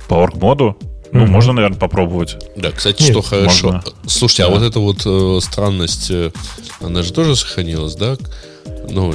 По 0.07 0.15
орг-моду, 0.15 0.75
ну, 1.11 1.21
Мгм. 1.25 1.31
можно, 1.31 1.53
наверное, 1.53 1.77
попробовать. 1.77 2.37
Да, 2.55 2.71
кстати, 2.71 3.03
Нет, 3.03 3.11
что 3.11 3.21
хорошо. 3.21 3.67
можно. 3.73 3.83
Слушайте, 4.07 4.43
а 4.45 4.47
Да. 4.47 4.55
вот 4.55 4.63
эта 4.63 4.79
вот 4.79 5.01
э, 5.05 5.39
странность, 5.41 6.09
э, 6.09 6.31
она 6.81 7.03
же 7.03 7.13
тоже 7.13 7.35
сохранилась, 7.35 7.95
да? 7.95 8.17
Ну, 8.89 9.13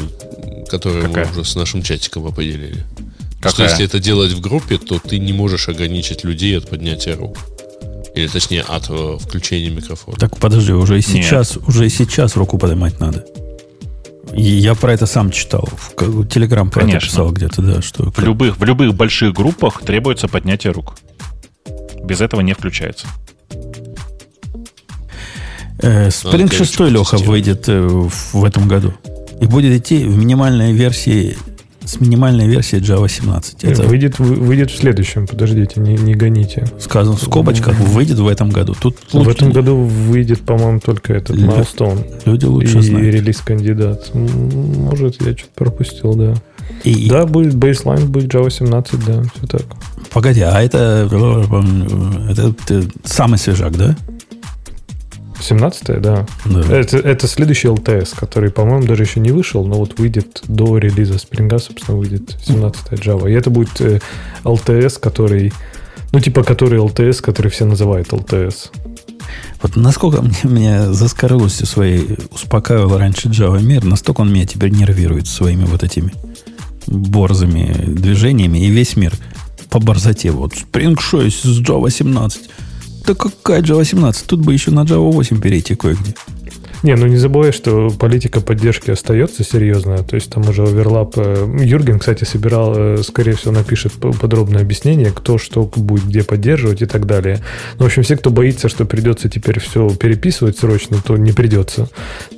которую 0.70 1.08
Какая? 1.08 1.26
мы 1.26 1.32
уже 1.32 1.44
с 1.44 1.56
нашим 1.56 1.82
чатиком 1.82 2.26
определили. 2.26 2.84
Что 3.40 3.50
Какая? 3.50 3.68
если 3.68 3.84
это 3.84 3.98
делать 3.98 4.32
в 4.32 4.40
группе, 4.40 4.78
то 4.78 4.98
ты 4.98 5.18
не 5.18 5.32
можешь 5.32 5.68
ограничить 5.68 6.24
людей 6.24 6.56
от 6.58 6.68
поднятия 6.68 7.14
рук. 7.14 7.36
Или 8.14 8.26
точнее 8.28 8.62
от 8.62 8.86
э, 8.90 9.18
включения 9.20 9.70
микрофона. 9.70 10.16
Так 10.18 10.36
подожди, 10.38 10.72
уже 10.72 10.94
и 10.94 10.96
Нет. 10.96 11.06
сейчас, 11.06 11.56
уже 11.56 11.86
и 11.86 11.88
сейчас 11.88 12.36
руку 12.36 12.58
поднимать 12.58 12.98
надо. 13.00 13.24
Я 14.32 14.74
про 14.74 14.92
это 14.92 15.06
сам 15.06 15.30
читал. 15.30 15.68
В 15.72 16.26
Телеграм 16.26 16.70
про 16.70 16.80
Конечно. 16.80 16.98
это 16.98 17.06
писал 17.06 17.32
где-то, 17.32 17.62
да. 17.62 17.82
Что... 17.82 18.10
В, 18.10 18.18
любых, 18.20 18.58
в 18.58 18.64
любых 18.64 18.94
больших 18.94 19.34
группах 19.34 19.80
требуется 19.80 20.28
поднятие 20.28 20.72
рук. 20.72 20.96
Без 22.04 22.20
этого 22.20 22.40
не 22.40 22.52
включается. 22.52 23.06
Э, 25.80 26.08
Spring 26.08 26.52
6, 26.52 26.80
Леха, 26.80 27.16
выйдет 27.18 27.68
э, 27.68 27.80
в 27.86 28.44
этом 28.44 28.68
году. 28.68 28.94
И 29.40 29.46
будет 29.46 29.72
идти 29.80 30.04
в 30.04 30.16
минимальной 30.16 30.72
версии 30.72 31.36
с 31.88 32.00
минимальной 32.00 32.46
версией 32.46 32.82
Java 32.82 33.08
17. 33.08 33.64
Это 33.64 33.82
выйдет, 33.84 34.18
выйдет 34.18 34.70
в 34.70 34.76
следующем, 34.76 35.26
подождите, 35.26 35.80
не, 35.80 35.94
не 35.94 36.14
гоните. 36.14 36.66
Сказано 36.78 37.16
в 37.16 37.22
скобочках, 37.22 37.78
выйдет 37.80 38.18
в 38.18 38.28
этом 38.28 38.50
году. 38.50 38.74
Тут 38.80 38.96
в 39.08 39.14
лучше... 39.14 39.30
этом 39.30 39.52
году 39.52 39.76
выйдет, 39.76 40.40
по-моему, 40.42 40.80
только 40.80 41.14
этот 41.14 41.36
Лю... 41.36 41.48
Milestone. 41.48 42.04
Люди 42.26 42.44
лучше 42.44 42.78
и 42.78 42.82
знают. 42.82 43.06
И 43.06 43.10
релиз-кандидат. 43.10 44.14
Может, 44.14 45.22
я 45.22 45.32
что-то 45.32 45.52
пропустил, 45.54 46.14
да. 46.14 46.34
И... 46.84 47.08
Да, 47.08 47.24
будет 47.24 47.54
baseline, 47.54 48.04
будет 48.04 48.32
Java 48.32 48.50
17, 48.50 49.06
да, 49.06 49.22
все 49.34 49.46
так. 49.46 49.62
Погоди, 50.12 50.42
а 50.42 50.60
это, 50.60 51.08
это, 52.30 52.54
это 52.68 52.88
самый 53.04 53.38
свежак, 53.38 53.76
да? 53.76 53.96
17 55.40 56.00
да. 56.00 56.26
да. 56.44 56.60
Это, 56.70 56.98
это 56.98 57.26
следующий 57.26 57.68
LTS, 57.68 58.16
который, 58.16 58.50
по-моему, 58.50 58.86
даже 58.86 59.02
еще 59.04 59.20
не 59.20 59.30
вышел, 59.30 59.64
но 59.64 59.76
вот 59.76 59.98
выйдет 59.98 60.42
до 60.48 60.78
релиза 60.78 61.14
Spring, 61.14 61.58
собственно, 61.58 61.96
выйдет 61.96 62.36
17 62.44 62.92
Java. 62.92 63.30
И 63.30 63.34
это 63.34 63.50
будет 63.50 63.80
э, 63.80 64.00
LTS, 64.44 64.98
который, 65.00 65.52
ну, 66.12 66.20
типа, 66.20 66.42
который 66.42 66.78
LTS, 66.78 67.22
который 67.22 67.50
все 67.50 67.64
называют 67.64 68.08
LTS. 68.08 68.70
Вот 69.62 69.76
насколько 69.76 70.22
мне, 70.22 70.36
меня 70.44 70.92
за 70.92 71.08
скоростью 71.08 71.66
своей 71.66 72.16
успокаивал 72.30 72.96
раньше 72.98 73.28
Java 73.28 73.62
мир, 73.62 73.84
настолько 73.84 74.22
он 74.22 74.32
меня 74.32 74.46
теперь 74.46 74.70
нервирует 74.70 75.26
своими 75.26 75.64
вот 75.64 75.82
этими 75.82 76.12
борзыми 76.86 77.84
движениями, 77.86 78.58
и 78.58 78.70
весь 78.70 78.96
мир 78.96 79.12
по 79.70 79.78
борзоте. 79.78 80.30
Вот 80.30 80.52
Spring 80.52 80.98
6 80.98 81.44
с 81.44 81.60
Java 81.60 81.90
17 81.90 82.48
да 83.08 83.14
какая 83.14 83.62
Java 83.62 83.84
17? 83.84 84.26
Тут 84.26 84.40
бы 84.40 84.52
еще 84.52 84.70
на 84.70 84.80
Java 84.80 85.10
8 85.10 85.40
перейти 85.40 85.74
кое-где. 85.74 86.14
Не, 86.82 86.94
ну 86.94 87.06
не 87.06 87.16
забывай, 87.16 87.52
что 87.52 87.90
политика 87.90 88.40
поддержки 88.40 88.90
остается 88.90 89.42
серьезная. 89.42 89.98
То 89.98 90.14
есть 90.14 90.30
там 90.30 90.48
уже 90.48 90.62
оверлап. 90.62 91.14
Э, 91.16 91.46
Юрген, 91.60 91.98
кстати, 91.98 92.24
собирал, 92.24 92.74
э, 92.76 93.02
скорее 93.02 93.32
всего, 93.32 93.52
напишет 93.52 93.92
подробное 93.94 94.62
объяснение, 94.62 95.10
кто 95.10 95.38
что 95.38 95.70
будет 95.74 96.06
где 96.06 96.22
поддерживать 96.22 96.82
и 96.82 96.86
так 96.86 97.06
далее. 97.06 97.40
Ну, 97.78 97.84
в 97.84 97.86
общем, 97.86 98.02
все, 98.02 98.16
кто 98.16 98.30
боится, 98.30 98.68
что 98.68 98.84
придется 98.84 99.28
теперь 99.28 99.58
все 99.60 99.90
переписывать 99.90 100.58
срочно, 100.58 100.98
то 101.04 101.16
не 101.16 101.32
придется. 101.32 101.88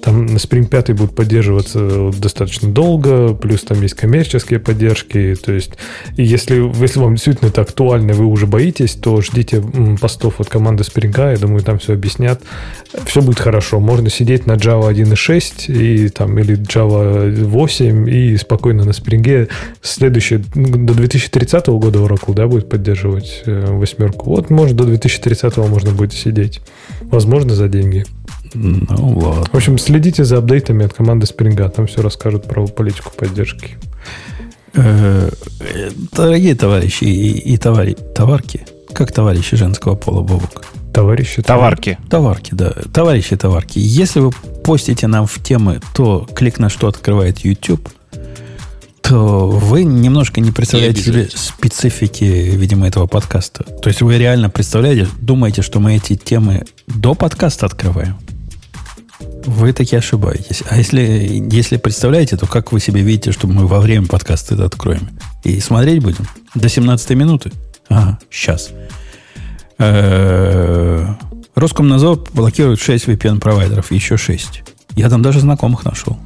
Там 0.02 0.26
Spring 0.36 0.66
5 0.66 0.92
будет 0.92 1.14
поддерживаться 1.14 2.10
достаточно 2.16 2.70
долго, 2.70 3.34
плюс 3.34 3.62
там 3.62 3.82
есть 3.82 3.94
коммерческие 3.94 4.58
поддержки. 4.58 5.36
То 5.44 5.52
есть, 5.52 5.72
если, 6.16 6.72
если 6.82 6.98
вам 6.98 7.14
действительно 7.14 7.48
это 7.48 7.60
актуально, 7.60 8.14
вы 8.14 8.24
уже 8.24 8.46
боитесь, 8.46 8.92
то 8.92 9.20
ждите 9.20 9.62
постов 10.00 10.40
от 10.40 10.48
команды 10.48 10.82
Spring, 10.84 11.32
я 11.32 11.36
думаю, 11.36 11.62
там 11.62 11.78
все 11.78 11.92
объяснят. 11.92 12.40
Все 13.04 13.20
будет 13.22 13.38
хорошо. 13.38 13.80
Можно 13.80 14.08
сидеть 14.10 14.29
сидеть 14.30 14.46
на 14.46 14.52
Java 14.52 14.92
1.6 14.92 15.72
и, 15.72 16.08
там, 16.08 16.38
или 16.38 16.56
Java 16.56 17.44
8 17.44 18.08
и 18.08 18.36
спокойно 18.36 18.84
на 18.84 18.90
Spring. 18.90 19.50
Следующее, 19.82 20.44
ну, 20.54 20.86
до 20.86 20.94
2030 20.94 21.66
года 21.66 21.98
Oracle 21.98 22.34
да, 22.34 22.46
будет 22.46 22.68
поддерживать 22.68 23.42
э, 23.46 23.72
восьмерку. 23.72 24.30
Вот, 24.30 24.48
может, 24.50 24.76
до 24.76 24.84
2030 24.84 25.56
можно 25.56 25.90
будет 25.90 26.12
сидеть. 26.12 26.60
Возможно, 27.02 27.54
за 27.54 27.66
деньги. 27.68 28.04
Ну, 28.54 29.18
ладно. 29.18 29.46
В 29.50 29.56
общем, 29.56 29.78
следите 29.78 30.22
за 30.22 30.38
апдейтами 30.38 30.84
от 30.84 30.92
команды 30.92 31.26
Spring. 31.26 31.68
Там 31.68 31.88
все 31.88 32.00
расскажут 32.00 32.44
про 32.44 32.64
политику 32.66 33.10
поддержки. 33.16 33.78
Э, 34.74 35.28
дорогие 36.12 36.54
товарищи 36.54 37.02
и, 37.02 37.52
и 37.52 37.56
товари, 37.56 37.96
товарки, 38.14 38.60
как 38.92 39.10
товарищи 39.10 39.56
женского 39.56 39.96
пола, 39.96 40.22
Бобок? 40.22 40.66
Товарищи 40.92 41.42
товарки. 41.42 41.98
Товарки, 42.08 42.54
да. 42.54 42.72
Товарищи 42.92 43.36
товарки. 43.36 43.78
Если 43.78 44.20
вы 44.20 44.32
постите 44.64 45.06
нам 45.06 45.26
в 45.26 45.42
темы, 45.42 45.80
то 45.94 46.26
клик 46.34 46.58
на 46.58 46.68
что 46.68 46.88
открывает 46.88 47.40
YouTube, 47.40 47.88
то 49.02 49.48
вы 49.48 49.84
немножко 49.84 50.40
не 50.40 50.52
представляете 50.52 51.02
себе 51.02 51.28
специфики, 51.32 52.24
видимо, 52.24 52.86
этого 52.86 53.06
подкаста. 53.06 53.64
То 53.64 53.88
есть 53.88 54.02
вы 54.02 54.18
реально 54.18 54.50
представляете, 54.50 55.08
думаете, 55.20 55.62
что 55.62 55.80
мы 55.80 55.96
эти 55.96 56.16
темы 56.16 56.64
до 56.86 57.14
подкаста 57.14 57.66
открываем? 57.66 58.16
Вы 59.46 59.72
таки 59.72 59.96
ошибаетесь. 59.96 60.62
А 60.68 60.76
если, 60.76 61.44
если 61.50 61.76
представляете, 61.76 62.36
то 62.36 62.46
как 62.46 62.72
вы 62.72 62.80
себе 62.80 63.00
видите, 63.00 63.32
что 63.32 63.46
мы 63.46 63.66
во 63.66 63.80
время 63.80 64.06
подкаста 64.06 64.54
это 64.54 64.66
откроем? 64.66 65.08
И 65.44 65.60
смотреть 65.60 66.02
будем? 66.02 66.26
До 66.54 66.68
17 66.68 67.10
минуты? 67.10 67.50
Ага, 67.88 68.18
сейчас. 68.30 68.70
Э, 68.70 68.99
Роскомнадзор 71.54 72.26
блокирует 72.34 72.80
6 72.80 73.06
VPN-провайдеров, 73.08 73.90
еще 73.90 74.16
6. 74.16 74.62
Я 74.96 75.08
там 75.08 75.22
даже 75.22 75.40
знакомых 75.40 75.84
нашел. 75.84 76.18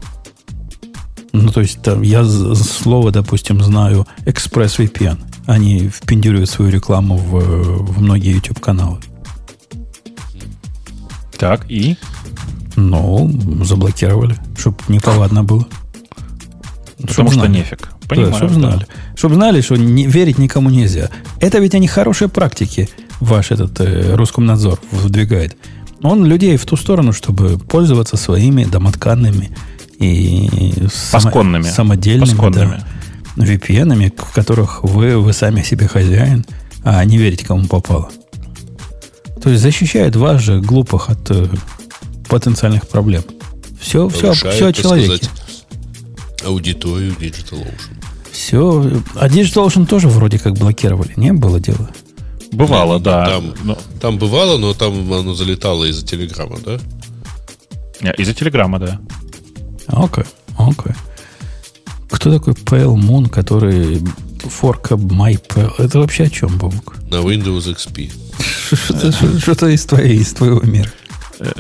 Ну, 1.32 1.48
то 1.51 1.60
есть, 1.60 1.82
там, 1.82 2.02
я 2.02 2.24
слово, 2.24 3.10
допустим, 3.10 3.60
знаю 3.62 4.06
ExpressVPN. 4.24 5.18
Они 5.47 5.89
впендюривают 5.89 6.51
свою 6.51 6.70
рекламу 6.70 7.16
в, 7.16 7.40
в 7.40 8.01
многие 8.01 8.35
YouTube-каналы. 8.35 8.98
Так, 11.39 11.68
и? 11.68 11.97
Ну, 12.76 13.31
заблокировали, 13.64 14.36
чтобы 14.56 14.78
неповадно 14.89 15.44
было. 15.44 15.66
Потому 16.97 17.31
чтоб 17.31 17.32
что 17.32 17.47
нефиг. 17.47 17.90
Понимаю, 18.09 18.32
да, 18.32 18.36
чтобы 18.39 18.55
знали. 18.55 18.78
Да. 18.81 18.86
Чтобы 19.16 19.35
знали, 19.35 19.60
что 19.60 19.76
не, 19.76 20.06
верить 20.06 20.39
никому 20.39 20.70
нельзя. 20.70 21.10
Это 21.40 21.59
ведь 21.59 21.74
они 21.74 21.86
хорошие 21.89 22.28
практики 22.28 22.89
ваш 23.24 23.51
этот 23.51 23.80
э, 23.80 24.14
Роскомнадзор 24.14 24.78
выдвигает, 24.90 25.56
он 26.02 26.24
людей 26.26 26.56
в 26.56 26.66
ту 26.66 26.76
сторону, 26.76 27.12
чтобы 27.12 27.59
пользоваться 27.59 28.16
своими 28.16 28.64
домотканными 28.64 29.51
и 29.98 30.74
Пасконными. 31.12 31.62
Само, 31.62 31.74
самодельными 31.74 32.28
Пасконными. 32.28 32.84
Да, 33.36 33.44
VPN, 33.44 34.12
в 34.16 34.32
которых 34.32 34.84
вы, 34.84 35.18
вы 35.18 35.32
сами 35.32 35.62
себе 35.62 35.88
хозяин, 35.88 36.44
а 36.84 37.05
не 37.05 37.18
верите, 37.18 37.44
кому 37.44 37.66
попало. 37.66 38.10
То 39.42 39.51
есть 39.51 39.62
защищает 39.62 40.14
вас 40.16 40.40
же, 40.42 40.60
глупых, 40.60 41.10
от 41.10 41.30
э, 41.30 41.48
потенциальных 42.28 42.86
проблем. 42.88 43.22
Все, 43.80 44.09
все, 44.09 44.32
все 44.32 44.68
о 44.68 44.72
человеке. 44.72 45.28
аудиторию 46.44 47.12
DigitalOcean. 47.12 48.05
Все. 48.30 49.01
А 49.14 49.28
DigitalOcean 49.28 49.86
тоже 49.86 50.09
вроде 50.09 50.38
как 50.38 50.55
блокировали. 50.55 51.12
Не 51.16 51.32
было 51.32 51.60
дела. 51.60 51.90
Бывало, 52.55 53.01
да. 53.01 53.26
Там, 53.26 53.55
но... 53.64 53.78
там 54.01 54.18
бывало, 54.18 54.59
но 54.59 54.74
там 54.74 55.12
оно 55.12 55.35
залетало 55.35 55.85
из-за 55.85 56.06
телеграмма, 56.06 56.59
да? 56.64 56.78
Из-за 58.18 58.35
телеграмма, 58.35 58.78
да. 58.78 59.01
Окей, 59.86 60.24
okay, 60.24 60.26
окей. 60.59 60.93
Okay. 60.93 60.97
Кто 62.10 62.32
такой 62.32 62.55
Pale 62.55 62.94
Moon, 62.94 63.28
который 63.28 63.98
My 63.98 65.40
Pale? 65.48 65.72
Это 65.78 65.98
вообще 65.98 66.24
о 66.24 66.31
чем, 66.31 66.56
Бобук? 66.59 66.97
На 67.10 67.16
Windows 67.16 67.66
XP. 67.74 68.10
Что-то 69.40 69.68
из, 69.68 69.85
твоей, 69.85 70.18
из 70.18 70.32
твоего 70.32 70.60
мира. 70.60 70.90
Э, 71.40 71.52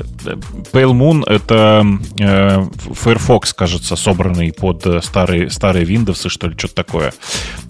Pale 0.72 0.92
Moon 0.92 1.24
это 1.26 1.84
э, 2.18 2.66
Firefox, 2.94 3.52
кажется, 3.52 3.96
собранный 3.96 4.52
под 4.52 4.86
старые, 5.04 5.50
старые 5.50 5.84
Windows, 5.86 6.28
что 6.28 6.48
ли, 6.48 6.54
что-то 6.56 6.74
такое. 6.76 7.12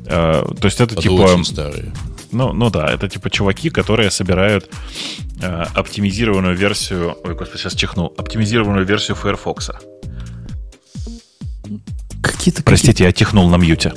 Э, 0.06 0.44
то 0.60 0.66
есть 0.66 0.80
это 0.80 0.94
под 0.94 1.02
типа... 1.02 1.12
Очень 1.12 1.44
старые. 1.44 1.92
Ну, 2.34 2.52
ну 2.52 2.70
да, 2.70 2.88
это 2.92 3.08
типа 3.08 3.30
чуваки, 3.30 3.70
которые 3.70 4.10
собирают 4.10 4.68
э, 5.40 5.64
оптимизированную 5.74 6.56
версию... 6.56 7.16
Ой, 7.24 7.34
господи, 7.34 7.62
сейчас 7.62 7.74
чихнул. 7.74 8.12
Оптимизированную 8.16 8.84
версию 8.84 9.16
Firefox. 9.16 9.70
Какие-то... 12.22 12.62
Простите, 12.62 12.92
какие 12.92 13.06
я 13.06 13.12
чихнул 13.12 13.48
на 13.48 13.56
мьюте. 13.56 13.92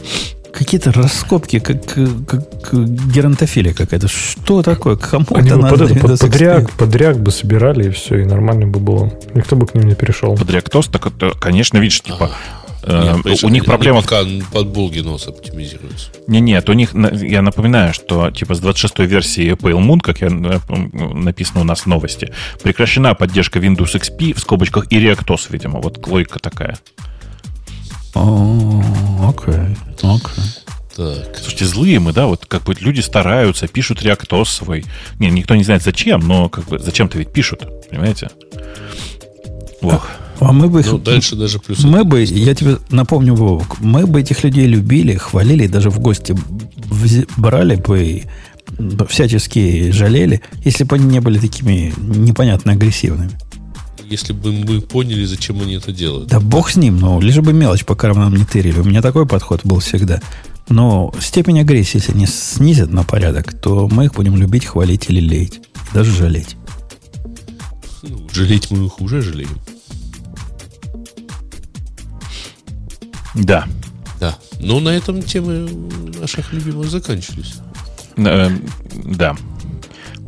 Какие-то 0.54 0.92
раскопки, 0.92 1.60
как, 1.60 1.86
как 1.86 2.74
геронтофилия 2.74 3.74
какая-то. 3.74 4.08
Что 4.08 4.64
такое? 4.64 4.96
Кому 4.96 5.26
Они 5.36 5.50
это 5.50 5.58
бы 5.58 5.64
надо? 5.64 5.88
Под, 5.88 6.02
под, 6.02 6.20
подряг, 6.20 6.72
подряг 6.72 7.20
бы 7.20 7.32
собирали, 7.32 7.90
и 7.90 7.92
все, 7.92 8.22
и 8.22 8.26
нормально 8.26 8.68
бы 8.68 8.80
было. 8.80 9.12
Никто 9.36 9.56
бы 9.56 9.68
к 9.68 9.76
ним 9.76 9.88
не 9.88 9.96
перешел. 9.96 10.36
Подряг 10.36 10.70
тост, 10.70 10.92
так 10.92 11.08
это, 11.08 11.32
конечно, 11.40 11.78
видишь, 11.78 12.02
типа... 12.02 12.32
Нет, 12.86 13.26
э, 13.26 13.46
у 13.46 13.50
них 13.50 13.66
проблема... 13.66 14.02
Пока 14.02 14.24
под 14.52 14.68
Булгинос 14.68 15.28
оптимизируется. 15.28 16.10
Не, 16.28 16.40
нет, 16.40 16.70
у 16.70 16.74
них, 16.74 16.94
я 16.94 17.42
напоминаю, 17.42 17.94
что 17.94 18.32
типа 18.32 18.56
с 18.56 18.62
26-й 18.62 19.06
версии 19.06 19.52
Pale 19.52 19.80
Moon, 19.80 20.00
как 20.00 20.22
я 20.22 20.28
э, 20.28 20.60
написано 21.14 21.62
у 21.62 21.64
нас 21.64 21.82
в 21.82 21.86
новости, 21.88 22.32
прекращена 22.64 23.16
поддержка 23.16 23.60
Windows 23.60 24.00
XP 24.00 24.34
в 24.34 24.40
скобочках 24.40 24.92
и 24.92 25.00
ReactOS, 25.00 25.48
видимо. 25.50 25.80
Вот 25.80 26.06
логика 26.08 26.40
такая. 26.40 26.78
Окей, 28.14 29.76
окей. 30.02 30.68
Так. 30.96 31.38
Слушайте, 31.38 31.66
злые 31.66 32.00
мы, 32.00 32.12
да, 32.12 32.26
вот 32.26 32.48
как 32.48 32.64
бы 32.64 32.74
люди 32.74 33.02
стараются, 33.02 33.68
пишут 33.68 34.02
ReactOS 34.02 34.46
свой. 34.46 34.86
Не, 35.20 35.30
никто 35.30 35.56
не 35.56 35.64
знает 35.64 35.84
зачем, 35.84 36.22
но 36.22 36.50
как 36.50 36.66
бы 36.66 36.80
зачем-то 36.80 37.20
ведь 37.20 37.32
пишут, 37.32 37.68
понимаете? 37.90 38.30
Ох. 39.82 40.10
А 40.40 40.54
мы 40.54 40.68
бы 40.68 40.82
их, 40.82 40.92
ну, 40.92 40.98
дальше 40.98 41.36
даже 41.36 41.60
плюс. 41.60 41.84
Мы 41.84 42.04
бы, 42.04 42.24
я 42.24 42.54
тебе 42.54 42.78
напомню, 42.90 43.34
Вовок, 43.36 43.80
мы 43.80 44.06
бы 44.06 44.22
этих 44.22 44.44
людей 44.44 44.68
любили, 44.68 45.16
хвалили, 45.16 45.68
даже 45.68 45.90
в 45.90 46.00
гости 46.00 46.36
брали 47.38 47.76
бы 47.76 48.04
и 48.04 48.24
всячески 49.10 49.92
жалели, 49.92 50.42
если 50.64 50.84
бы 50.84 50.96
они 50.96 51.06
не 51.06 51.22
были 51.22 51.40
такими 51.40 51.94
непонятно 51.98 52.74
агрессивными. 52.74 53.32
если 54.10 54.34
бы 54.34 54.52
мы 54.52 54.82
поняли, 54.82 55.26
зачем 55.26 55.62
они 55.62 55.76
это 55.76 55.92
делают. 55.92 56.30
Да 56.30 56.40
бог 56.40 56.70
с 56.70 56.76
ним, 56.76 56.98
ну, 57.00 57.20
лишь 57.20 57.38
бы 57.38 57.54
мелочь 57.54 57.86
по 57.86 57.96
карманам 57.96 58.36
не 58.36 58.46
тырили. 58.46 58.80
У 58.80 58.84
меня 58.84 59.02
такой 59.02 59.26
подход 59.26 59.62
был 59.64 59.80
всегда. 59.80 60.22
Но 60.70 61.14
степень 61.20 61.60
агрессии, 61.60 61.98
если 61.98 62.18
не 62.18 62.28
снизят 62.28 62.92
на 62.92 63.04
порядок, 63.04 63.54
то 63.54 63.88
мы 63.92 64.06
их 64.06 64.14
будем 64.14 64.36
любить, 64.36 64.66
хвалить 64.66 65.10
или 65.10 65.20
леять. 65.20 65.62
Даже 65.94 66.12
жалеть. 66.12 66.56
Ну, 68.04 68.28
жалеть 68.34 68.70
мы 68.72 68.86
их 68.86 69.02
уже 69.02 69.22
жалеем. 69.22 69.50
Да. 73.38 73.66
Да. 74.20 74.38
Но 74.60 74.80
на 74.80 74.90
этом 74.90 75.22
темы 75.22 75.70
наших 76.20 76.54
любимых 76.54 76.90
заканчивались. 76.90 77.56
Э, 78.18 78.50
да. 79.06 79.36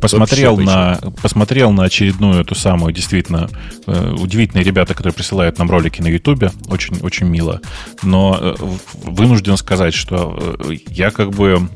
Посмотрел 0.00 0.56
на, 0.56 0.98
посмотрел 1.20 1.72
на 1.72 1.84
очередную 1.84 2.40
эту 2.40 2.54
самую, 2.54 2.92
действительно, 2.92 3.50
э, 3.86 4.14
удивительные 4.18 4.64
ребята, 4.64 4.94
которые 4.94 5.12
присылают 5.12 5.58
нам 5.58 5.70
ролики 5.70 6.00
на 6.00 6.06
Ютубе. 6.06 6.52
Очень, 6.68 6.98
очень 7.00 7.26
мило. 7.26 7.60
Но 8.02 8.38
э, 8.40 8.54
вынужден 9.02 9.56
сказать, 9.58 9.92
что 9.92 10.56
э, 10.58 10.76
я 10.88 11.10
как 11.10 11.30
бы, 11.30 11.68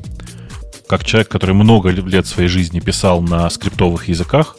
как 0.87 1.03
человек, 1.03 1.29
который 1.29 1.53
много 1.53 1.89
лет 1.89 2.25
своей 2.25 2.49
жизни 2.49 2.79
писал 2.79 3.21
на 3.21 3.47
скриптовых 3.49 4.07
языках, 4.07 4.57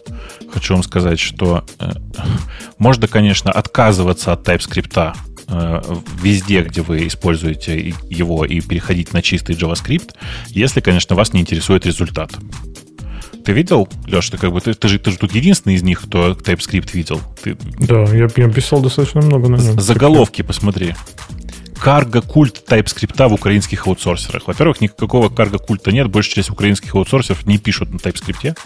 хочу 0.53 0.75
вам 0.75 0.85
сказать, 0.85 1.19
что 1.19 1.65
э, 1.81 1.91
можно, 2.79 3.09
конечно, 3.09 3.51
отказываться 3.51 4.33
от 4.33 4.47
TypeScript 4.47 5.17
везде, 5.49 6.63
где 6.63 6.83
вы 6.83 7.07
используете 7.07 7.95
его, 8.11 8.45
и 8.45 8.61
переходить 8.61 9.13
на 9.13 9.23
чистый 9.23 9.55
JavaScript, 9.55 10.11
если, 10.49 10.81
конечно, 10.81 11.15
вас 11.15 11.33
не 11.33 11.41
интересует 11.41 11.87
результат. 11.87 12.33
Ты 13.45 13.53
видел, 13.53 13.89
Леш, 14.09 14.29
ты 14.29 14.39
как 14.39 14.53
бы 14.53 14.61
ты, 14.61 14.75
ты, 14.75 14.89
же, 14.89 14.99
ты 14.99 15.13
же 15.13 15.19
тут 15.19 15.33
единственный 15.33 15.77
из 15.77 15.83
них, 15.85 16.03
кто 16.03 16.33
TypeScript 16.33 16.91
видел. 16.93 17.21
Ты... 17.41 17.57
Да, 17.79 18.03
я, 18.13 18.29
я 18.37 18.51
писал 18.51 18.81
достаточно 18.81 19.21
много 19.21 19.49
на 19.49 19.57
нем. 19.57 19.81
Заголовки 19.81 20.43
посмотри. 20.43 20.97
Карго-культ 21.81 22.65
TypeScript 22.69 23.29
в 23.29 23.33
украинских 23.33 23.87
аутсорсерах. 23.87 24.49
Во-первых, 24.49 24.81
никакого 24.81 25.29
карго-культа 25.29 25.93
нет, 25.93 26.09
большая 26.09 26.37
часть 26.37 26.51
украинских 26.51 26.97
аутсорсеров 26.97 27.47
не 27.47 27.59
пишут 27.59 27.93
на 27.93 27.99
TypeScript. 27.99 28.59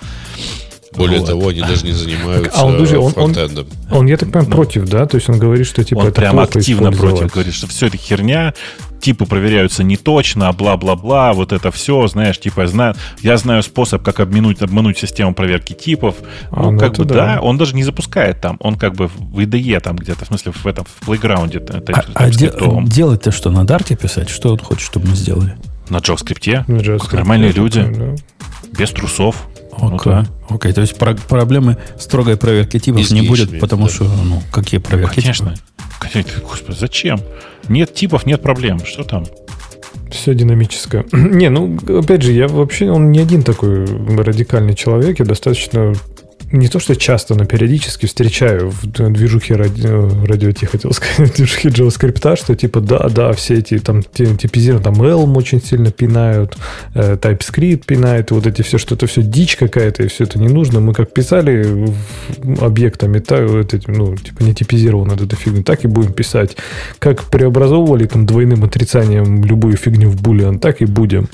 Более 0.96 1.20
вот. 1.20 1.28
того, 1.28 1.48
они 1.48 1.60
даже 1.60 1.86
не 1.86 1.92
занимаются 1.92 2.60
а 2.60 2.64
он, 2.64 2.80
он, 2.80 3.12
фронтендом. 3.12 3.66
Он, 3.90 3.98
он, 3.98 4.06
я 4.06 4.16
так 4.16 4.32
понимаю, 4.32 4.50
против, 4.50 4.88
да? 4.88 5.06
То 5.06 5.16
есть 5.16 5.28
он 5.28 5.38
говорит, 5.38 5.66
что 5.66 5.84
типа 5.84 6.00
он 6.00 6.06
это 6.08 6.20
прям 6.20 6.40
активно 6.40 6.90
против, 6.90 7.32
говорит, 7.32 7.54
что 7.54 7.68
все 7.68 7.86
это 7.86 7.96
херня, 7.96 8.54
типы 9.00 9.24
проверяются 9.24 9.82
не 9.82 9.96
точно, 9.96 10.52
бла-бла-бла, 10.52 11.32
вот 11.32 11.52
это 11.52 11.70
все, 11.70 12.06
знаешь, 12.06 12.38
типа, 12.38 12.62
я 12.62 12.66
знаю, 12.66 12.94
я 13.22 13.36
знаю 13.36 13.62
способ, 13.62 14.02
как 14.02 14.20
обмануть, 14.20 14.62
обмануть 14.62 14.98
систему 14.98 15.34
проверки 15.34 15.72
типов. 15.72 16.16
А, 16.50 16.62
ну, 16.62 16.72
ну, 16.72 16.78
как 16.78 16.94
бы, 16.94 17.04
да. 17.04 17.14
да, 17.14 17.40
он 17.40 17.56
даже 17.56 17.74
не 17.74 17.84
запускает 17.84 18.40
там, 18.40 18.56
он 18.60 18.76
как 18.76 18.94
бы 18.94 19.08
в 19.08 19.38
IDE 19.38 19.80
там 19.80 19.96
где-то, 19.96 20.24
в 20.24 20.28
смысле, 20.28 20.52
в 20.52 20.66
этом, 20.66 20.84
в 20.84 21.06
плейграунде. 21.06 21.62
А, 21.68 22.04
а 22.14 22.30
де- 22.30 22.52
делать-то 22.84 23.30
что, 23.30 23.50
на 23.50 23.64
Дарте 23.64 23.96
писать? 23.96 24.28
Что 24.28 24.52
он 24.52 24.58
хочет, 24.58 24.82
чтобы 24.82 25.08
мы 25.08 25.14
сделали? 25.14 25.56
На 25.88 25.98
JavaScript? 25.98 26.64
На 26.68 26.76
JavaScript 26.78 27.14
нормальные 27.14 27.52
люди, 27.52 27.82
да. 27.82 28.14
без 28.76 28.90
трусов. 28.90 29.48
Окей, 29.72 30.12
okay. 30.12 30.26
ну, 30.48 30.56
okay. 30.56 30.72
то 30.72 30.80
есть 30.80 30.96
про- 30.96 31.14
проблемы 31.14 31.76
строгой 31.98 32.36
проверки 32.36 32.78
типов 32.78 33.10
не 33.10 33.22
будет, 33.22 33.60
потому 33.60 33.86
да. 33.86 33.92
что, 33.92 34.04
ну, 34.04 34.42
какие 34.52 34.80
проверки 34.80 35.20
Конечно. 35.20 35.54
Типов? 35.54 36.50
Господи, 36.50 36.76
зачем? 36.78 37.20
Нет 37.68 37.94
типов, 37.94 38.26
нет 38.26 38.42
проблем. 38.42 38.84
Что 38.84 39.04
там? 39.04 39.26
Все 40.10 40.34
динамическое. 40.34 41.04
не, 41.12 41.50
ну, 41.50 41.78
опять 41.98 42.22
же, 42.22 42.32
я 42.32 42.48
вообще, 42.48 42.90
он 42.90 43.12
не 43.12 43.20
один 43.20 43.42
такой 43.42 43.84
радикальный 43.84 44.74
человек, 44.74 45.18
я 45.20 45.24
достаточно 45.24 45.94
не 46.52 46.68
то 46.68 46.80
что 46.80 46.96
часто, 46.96 47.34
но 47.34 47.44
периодически 47.44 48.06
встречаю 48.06 48.70
в 48.70 48.86
движухе 48.86 49.54
ради, 49.54 49.86
радио, 50.26 50.52
хотел 50.68 50.92
сказать, 50.92 51.30
в 51.30 51.36
движухе 51.36 51.68
JavaScript, 51.68 52.36
что 52.36 52.56
типа 52.56 52.80
да, 52.80 53.08
да, 53.08 53.32
все 53.32 53.54
эти 53.54 53.78
там 53.78 54.02
типизированные, 54.02 54.84
там 54.84 55.02
Elm 55.02 55.36
очень 55.36 55.62
сильно 55.62 55.90
пинают, 55.90 56.56
э, 56.94 57.16
TypeScript 57.16 57.84
пинает, 57.86 58.30
вот 58.32 58.46
эти 58.46 58.62
все, 58.62 58.78
что 58.78 58.94
это 58.94 59.06
все 59.06 59.22
дичь 59.22 59.56
какая-то, 59.56 60.02
и 60.02 60.08
все 60.08 60.24
это 60.24 60.38
не 60.38 60.48
нужно. 60.48 60.80
Мы 60.80 60.92
как 60.92 61.12
писали 61.12 61.88
объектами, 62.60 63.20
так, 63.20 63.48
вот 63.48 63.72
эти, 63.72 63.88
ну, 63.88 64.16
типа 64.16 64.42
не 64.42 64.54
типизировано 64.54 65.12
эту 65.12 65.36
фигню, 65.36 65.62
так 65.62 65.84
и 65.84 65.88
будем 65.88 66.12
писать. 66.12 66.56
Как 66.98 67.24
преобразовывали 67.24 68.06
там 68.06 68.26
двойным 68.26 68.64
отрицанием 68.64 69.44
любую 69.44 69.76
фигню 69.76 70.10
в 70.10 70.20
boolean, 70.20 70.58
так 70.58 70.82
и 70.82 70.84
будем. 70.84 71.28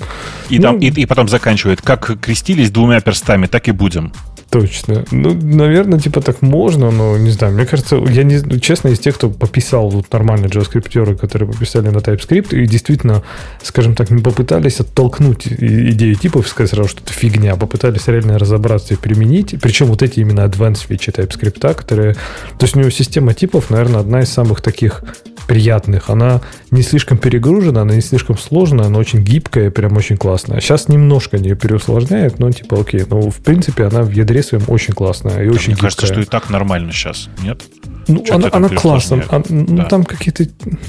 И, 0.50 0.58
ну, 0.58 0.62
там, 0.62 0.78
и, 0.78 0.88
и 0.88 1.06
потом 1.06 1.28
заканчивает, 1.28 1.80
как 1.80 2.20
крестились 2.20 2.70
двумя 2.70 3.00
перстами, 3.00 3.46
так 3.46 3.68
и 3.68 3.72
будем. 3.72 4.12
Точно. 4.50 5.04
Ну, 5.10 5.34
наверное, 5.34 5.98
типа 5.98 6.20
так 6.20 6.40
можно, 6.40 6.90
но 6.90 7.18
не 7.18 7.30
знаю. 7.30 7.54
Мне 7.54 7.66
кажется, 7.66 7.96
я 7.96 8.22
не 8.22 8.60
честно 8.60 8.88
из 8.88 8.98
тех, 8.98 9.16
кто 9.16 9.28
пописал 9.28 9.88
вот 9.88 10.12
нормальные 10.12 10.48
JavaScript, 10.48 11.16
которые 11.16 11.50
пописали 11.50 11.88
на 11.88 11.98
TypeScript, 11.98 12.56
и 12.56 12.66
действительно, 12.66 13.22
скажем 13.62 13.94
так, 13.94 14.10
не 14.10 14.22
попытались 14.22 14.80
оттолкнуть 14.80 15.48
идею 15.48 16.14
типов, 16.14 16.46
сказать 16.48 16.70
сразу, 16.70 16.88
что 16.88 17.02
это 17.02 17.12
фигня, 17.12 17.54
а 17.54 17.56
попытались 17.56 18.06
реально 18.06 18.38
разобраться 18.38 18.94
и 18.94 18.96
применить. 18.96 19.56
Причем 19.60 19.86
вот 19.86 20.02
эти 20.02 20.20
именно 20.20 20.40
advanced 20.40 20.86
фичи 20.86 21.10
TypeScript, 21.10 21.74
которые... 21.74 22.14
То 22.14 22.62
есть 22.62 22.76
у 22.76 22.78
него 22.78 22.90
система 22.90 23.34
типов, 23.34 23.70
наверное, 23.70 24.00
одна 24.00 24.20
из 24.20 24.28
самых 24.28 24.60
таких 24.60 25.02
приятных. 25.46 26.10
Она 26.10 26.40
не 26.70 26.82
слишком 26.82 27.18
перегружена, 27.18 27.82
она 27.82 27.94
не 27.94 28.00
слишком 28.00 28.36
сложная, 28.38 28.86
она 28.86 28.98
очень 28.98 29.20
гибкая, 29.22 29.70
прям 29.70 29.96
очень 29.96 30.16
классная. 30.16 30.60
Сейчас 30.60 30.88
немножко 30.88 31.38
не 31.38 31.54
переусложняет, 31.54 32.38
но 32.38 32.50
типа 32.50 32.80
окей. 32.80 33.04
Но 33.08 33.30
в 33.30 33.36
принципе 33.36 33.84
она 33.84 34.02
в 34.02 34.10
ядре 34.10 34.42
своем 34.42 34.64
очень 34.68 34.94
классная 34.94 35.42
и 35.42 35.48
да, 35.48 35.54
очень 35.54 35.68
Мне 35.68 35.74
гибкая. 35.74 35.90
кажется, 35.90 36.06
что 36.06 36.20
и 36.20 36.24
так 36.24 36.50
нормально 36.50 36.92
сейчас, 36.92 37.28
нет? 37.42 37.62
Ну, 38.08 38.24
она, 38.30 38.48
она 38.52 38.68
классная. 38.68 39.24
А, 39.30 39.42
ну, 39.48 39.84
там 39.84 40.04
какие-то... 40.04 40.46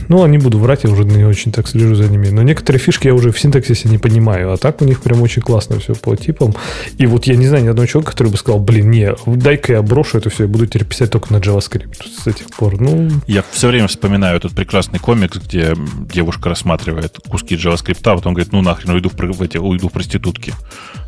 Ну, 0.07 0.25
не 0.27 0.37
буду 0.37 0.59
врать, 0.59 0.83
я 0.83 0.91
уже 0.91 1.03
не 1.03 1.23
очень 1.23 1.51
так 1.51 1.67
слежу 1.67 1.95
за 1.95 2.07
ними. 2.07 2.27
Но 2.29 2.43
некоторые 2.43 2.79
фишки 2.79 3.07
я 3.07 3.15
уже 3.15 3.31
в 3.31 3.39
синтаксисе 3.39 3.89
не 3.89 3.97
понимаю. 3.97 4.53
А 4.53 4.57
так 4.57 4.81
у 4.81 4.85
них 4.85 5.01
прям 5.01 5.21
очень 5.21 5.41
классно 5.41 5.79
все 5.79 5.95
по 5.95 6.15
типам. 6.15 6.53
И 6.97 7.07
вот 7.07 7.25
я 7.25 7.35
не 7.35 7.47
знаю 7.47 7.63
ни 7.63 7.69
одного 7.69 7.87
человека, 7.87 8.11
который 8.11 8.31
бы 8.31 8.37
сказал, 8.37 8.59
блин, 8.59 8.91
не, 8.91 9.15
дай-ка 9.25 9.73
я 9.73 9.81
брошу 9.81 10.19
это 10.19 10.29
все, 10.29 10.43
я 10.43 10.49
буду 10.49 10.67
теперь 10.67 10.85
писать 10.85 11.11
только 11.11 11.33
на 11.33 11.37
JavaScript 11.37 12.05
с 12.23 12.27
этих 12.27 12.49
пор. 12.51 12.79
Ну... 12.79 13.09
Я 13.25 13.43
все 13.51 13.67
время 13.69 13.87
вспоминаю 13.87 14.37
этот 14.47 14.55
прекрасный 14.55 14.99
комикс, 14.99 15.37
где 15.37 15.75
девушка 16.11 16.49
рассматривает 16.49 17.17
куски 17.27 17.55
JavaScript, 17.55 18.01
а 18.03 18.15
потом 18.15 18.33
говорит, 18.33 18.51
ну 18.51 18.61
нахрен, 18.61 18.91
уйду 18.91 19.09
в, 19.09 19.41
эти, 19.41 19.57
уйду 19.57 19.89
в 19.89 19.91
проститутки. 19.91 20.53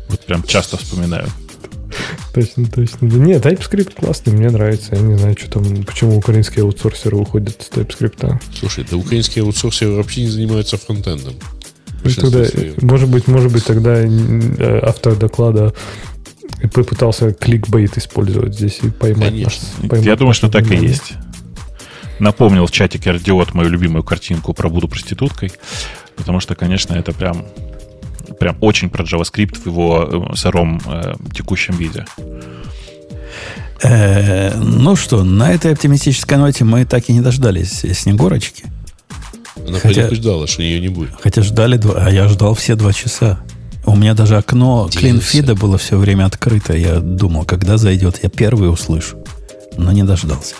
Вот 0.08 0.24
прям 0.24 0.42
часто 0.42 0.76
вспоминаю. 0.76 1.26
Точно, 2.34 2.66
точно. 2.66 3.08
Да 3.08 3.16
нет, 3.16 3.44
TypeScript 3.44 3.94
классный, 4.00 4.32
мне 4.32 4.50
нравится. 4.50 4.94
Я 4.94 5.00
не 5.00 5.18
знаю, 5.18 5.36
что 5.38 5.50
там, 5.50 5.84
почему 5.84 6.16
украинские 6.16 6.64
аутсорсеры 6.64 7.16
уходят 7.16 7.60
с 7.62 7.70
TypeScript. 7.70 8.40
Слушай, 8.58 8.86
да 8.88 8.96
украинские 8.96 9.44
аутсорсеры 9.44 9.92
вообще 9.92 10.22
не 10.22 10.28
занимаются 10.28 10.76
фронтендом. 10.76 11.34
Ну, 12.02 12.10
тогда, 12.12 12.44
может 12.80 13.08
быть, 13.08 13.26
может 13.26 13.52
быть, 13.52 13.64
тогда 13.64 13.96
э, 14.02 14.80
автор 14.82 15.16
доклада 15.16 15.74
попытался 16.72 17.32
кликбейт 17.32 17.98
использовать 17.98 18.54
здесь 18.54 18.80
и 18.82 18.90
поймать 18.90 19.30
Конечно. 19.30 19.68
Наш, 19.80 19.90
поймать 19.90 20.06
Я 20.06 20.16
думаю, 20.16 20.34
что 20.34 20.48
так 20.48 20.70
и 20.70 20.76
есть. 20.76 21.14
Напомнил 22.20 22.66
в 22.66 22.70
чатике 22.70 23.10
Ардиот 23.10 23.54
мою 23.54 23.70
любимую 23.70 24.04
картинку 24.04 24.52
про 24.52 24.68
«Буду 24.68 24.88
проституткой», 24.88 25.52
потому 26.16 26.38
что, 26.38 26.54
конечно, 26.54 26.94
это 26.94 27.12
прям 27.12 27.46
прям 28.38 28.56
очень 28.60 28.88
про 28.88 29.04
JavaScript 29.04 29.60
в 29.62 29.66
его 29.66 30.28
э, 30.32 30.36
сыром 30.36 30.80
э, 30.86 31.14
текущем 31.34 31.76
виде. 31.76 32.04
Э, 33.82 34.54
ну 34.56 34.96
что, 34.96 35.24
на 35.24 35.52
этой 35.52 35.72
оптимистической 35.72 36.38
ноте 36.38 36.64
мы 36.64 36.84
так 36.84 37.08
и 37.08 37.12
не 37.12 37.20
дождались 37.20 37.84
Снегурочки. 37.92 38.64
Она 39.56 39.78
хотя, 39.78 39.94
предупреждала, 39.94 40.46
что 40.46 40.62
ее 40.62 40.80
не 40.80 40.88
будет. 40.88 41.12
Хотя 41.20 41.42
ждали 41.42 41.76
два, 41.76 41.94
а 42.04 42.10
я 42.10 42.28
ждал 42.28 42.54
все 42.54 42.76
два 42.76 42.92
часа. 42.92 43.40
У 43.84 43.96
меня 43.96 44.14
даже 44.14 44.36
окно 44.36 44.88
клинфида 44.94 45.54
было 45.54 45.78
все 45.78 45.98
время 45.98 46.26
открыто. 46.26 46.74
Я 46.74 47.00
думал, 47.00 47.44
когда 47.44 47.76
зайдет, 47.76 48.20
я 48.22 48.28
первый 48.28 48.70
услышу. 48.70 49.18
Но 49.76 49.92
не 49.92 50.02
дождался. 50.02 50.54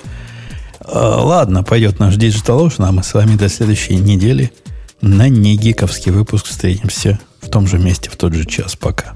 А, 0.80 1.22
ладно, 1.22 1.62
пойдет 1.62 1.98
наш 1.98 2.16
Digital 2.16 2.66
Ocean, 2.66 2.86
а 2.86 2.92
мы 2.92 3.02
с 3.02 3.14
вами 3.14 3.36
до 3.36 3.48
следующей 3.48 3.96
недели 3.96 4.52
на 5.00 5.28
негиковский 5.28 6.12
выпуск 6.12 6.46
встретимся 6.46 7.18
в 7.40 7.48
том 7.48 7.66
же 7.66 7.78
месте 7.78 8.10
в 8.10 8.16
тот 8.16 8.34
же 8.34 8.44
час. 8.44 8.76
Пока. 8.76 9.14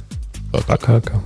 Пока. 0.67 1.23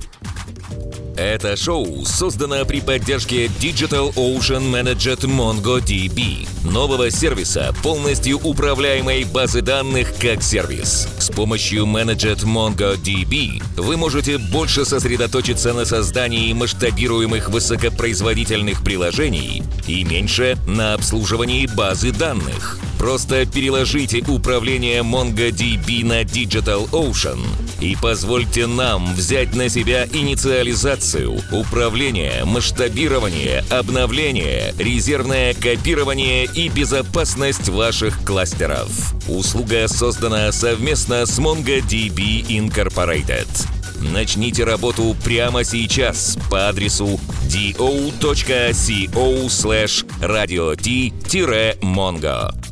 Это 1.19 1.57
шоу 1.57 2.05
создано 2.05 2.63
при 2.63 2.79
поддержке 2.79 3.47
Digital 3.47 4.13
Ocean 4.13 4.71
Managed 4.71 5.25
MongoDB, 5.25 6.47
нового 6.63 7.11
сервиса, 7.11 7.75
полностью 7.83 8.39
управляемой 8.41 9.25
базы 9.25 9.61
данных 9.61 10.13
как 10.17 10.41
сервис. 10.41 11.09
С 11.19 11.29
помощью 11.29 11.83
Managed 11.83 12.45
MongoDB 12.45 13.61
вы 13.75 13.97
можете 13.97 14.37
больше 14.37 14.85
сосредоточиться 14.85 15.73
на 15.73 15.83
создании 15.83 16.53
масштабируемых 16.53 17.49
высокопроизводительных 17.49 18.81
приложений 18.81 19.63
и 19.87 20.05
меньше 20.05 20.57
на 20.67 20.93
обслуживании 20.93 21.65
базы 21.65 22.13
данных– 22.13 22.79
Просто 22.99 23.45
переложите 23.45 24.21
управление 24.27 25.03
MongoDB 25.03 26.03
на 26.03 26.23
DigitalOcean 26.23 27.39
и 27.79 27.95
позвольте 27.99 28.67
нам 28.67 29.15
взять 29.15 29.55
на 29.55 29.69
себя 29.69 30.05
инициализацию, 30.05 31.08
управление, 31.51 32.45
масштабирование, 32.45 33.63
обновление, 33.69 34.73
резервное 34.77 35.53
копирование 35.53 36.45
и 36.45 36.69
безопасность 36.69 37.69
ваших 37.69 38.23
кластеров. 38.23 39.13
Услуга 39.27 39.87
создана 39.87 40.51
совместно 40.51 41.25
с 41.25 41.39
MongoDB 41.39 42.45
Incorporated. 42.47 43.47
Начните 43.99 44.63
работу 44.63 45.15
прямо 45.23 45.63
сейчас 45.63 46.37
по 46.49 46.69
адресу 46.69 47.19
do.co 47.47 49.47
slash 49.47 50.05
radio-mongo. 50.21 52.68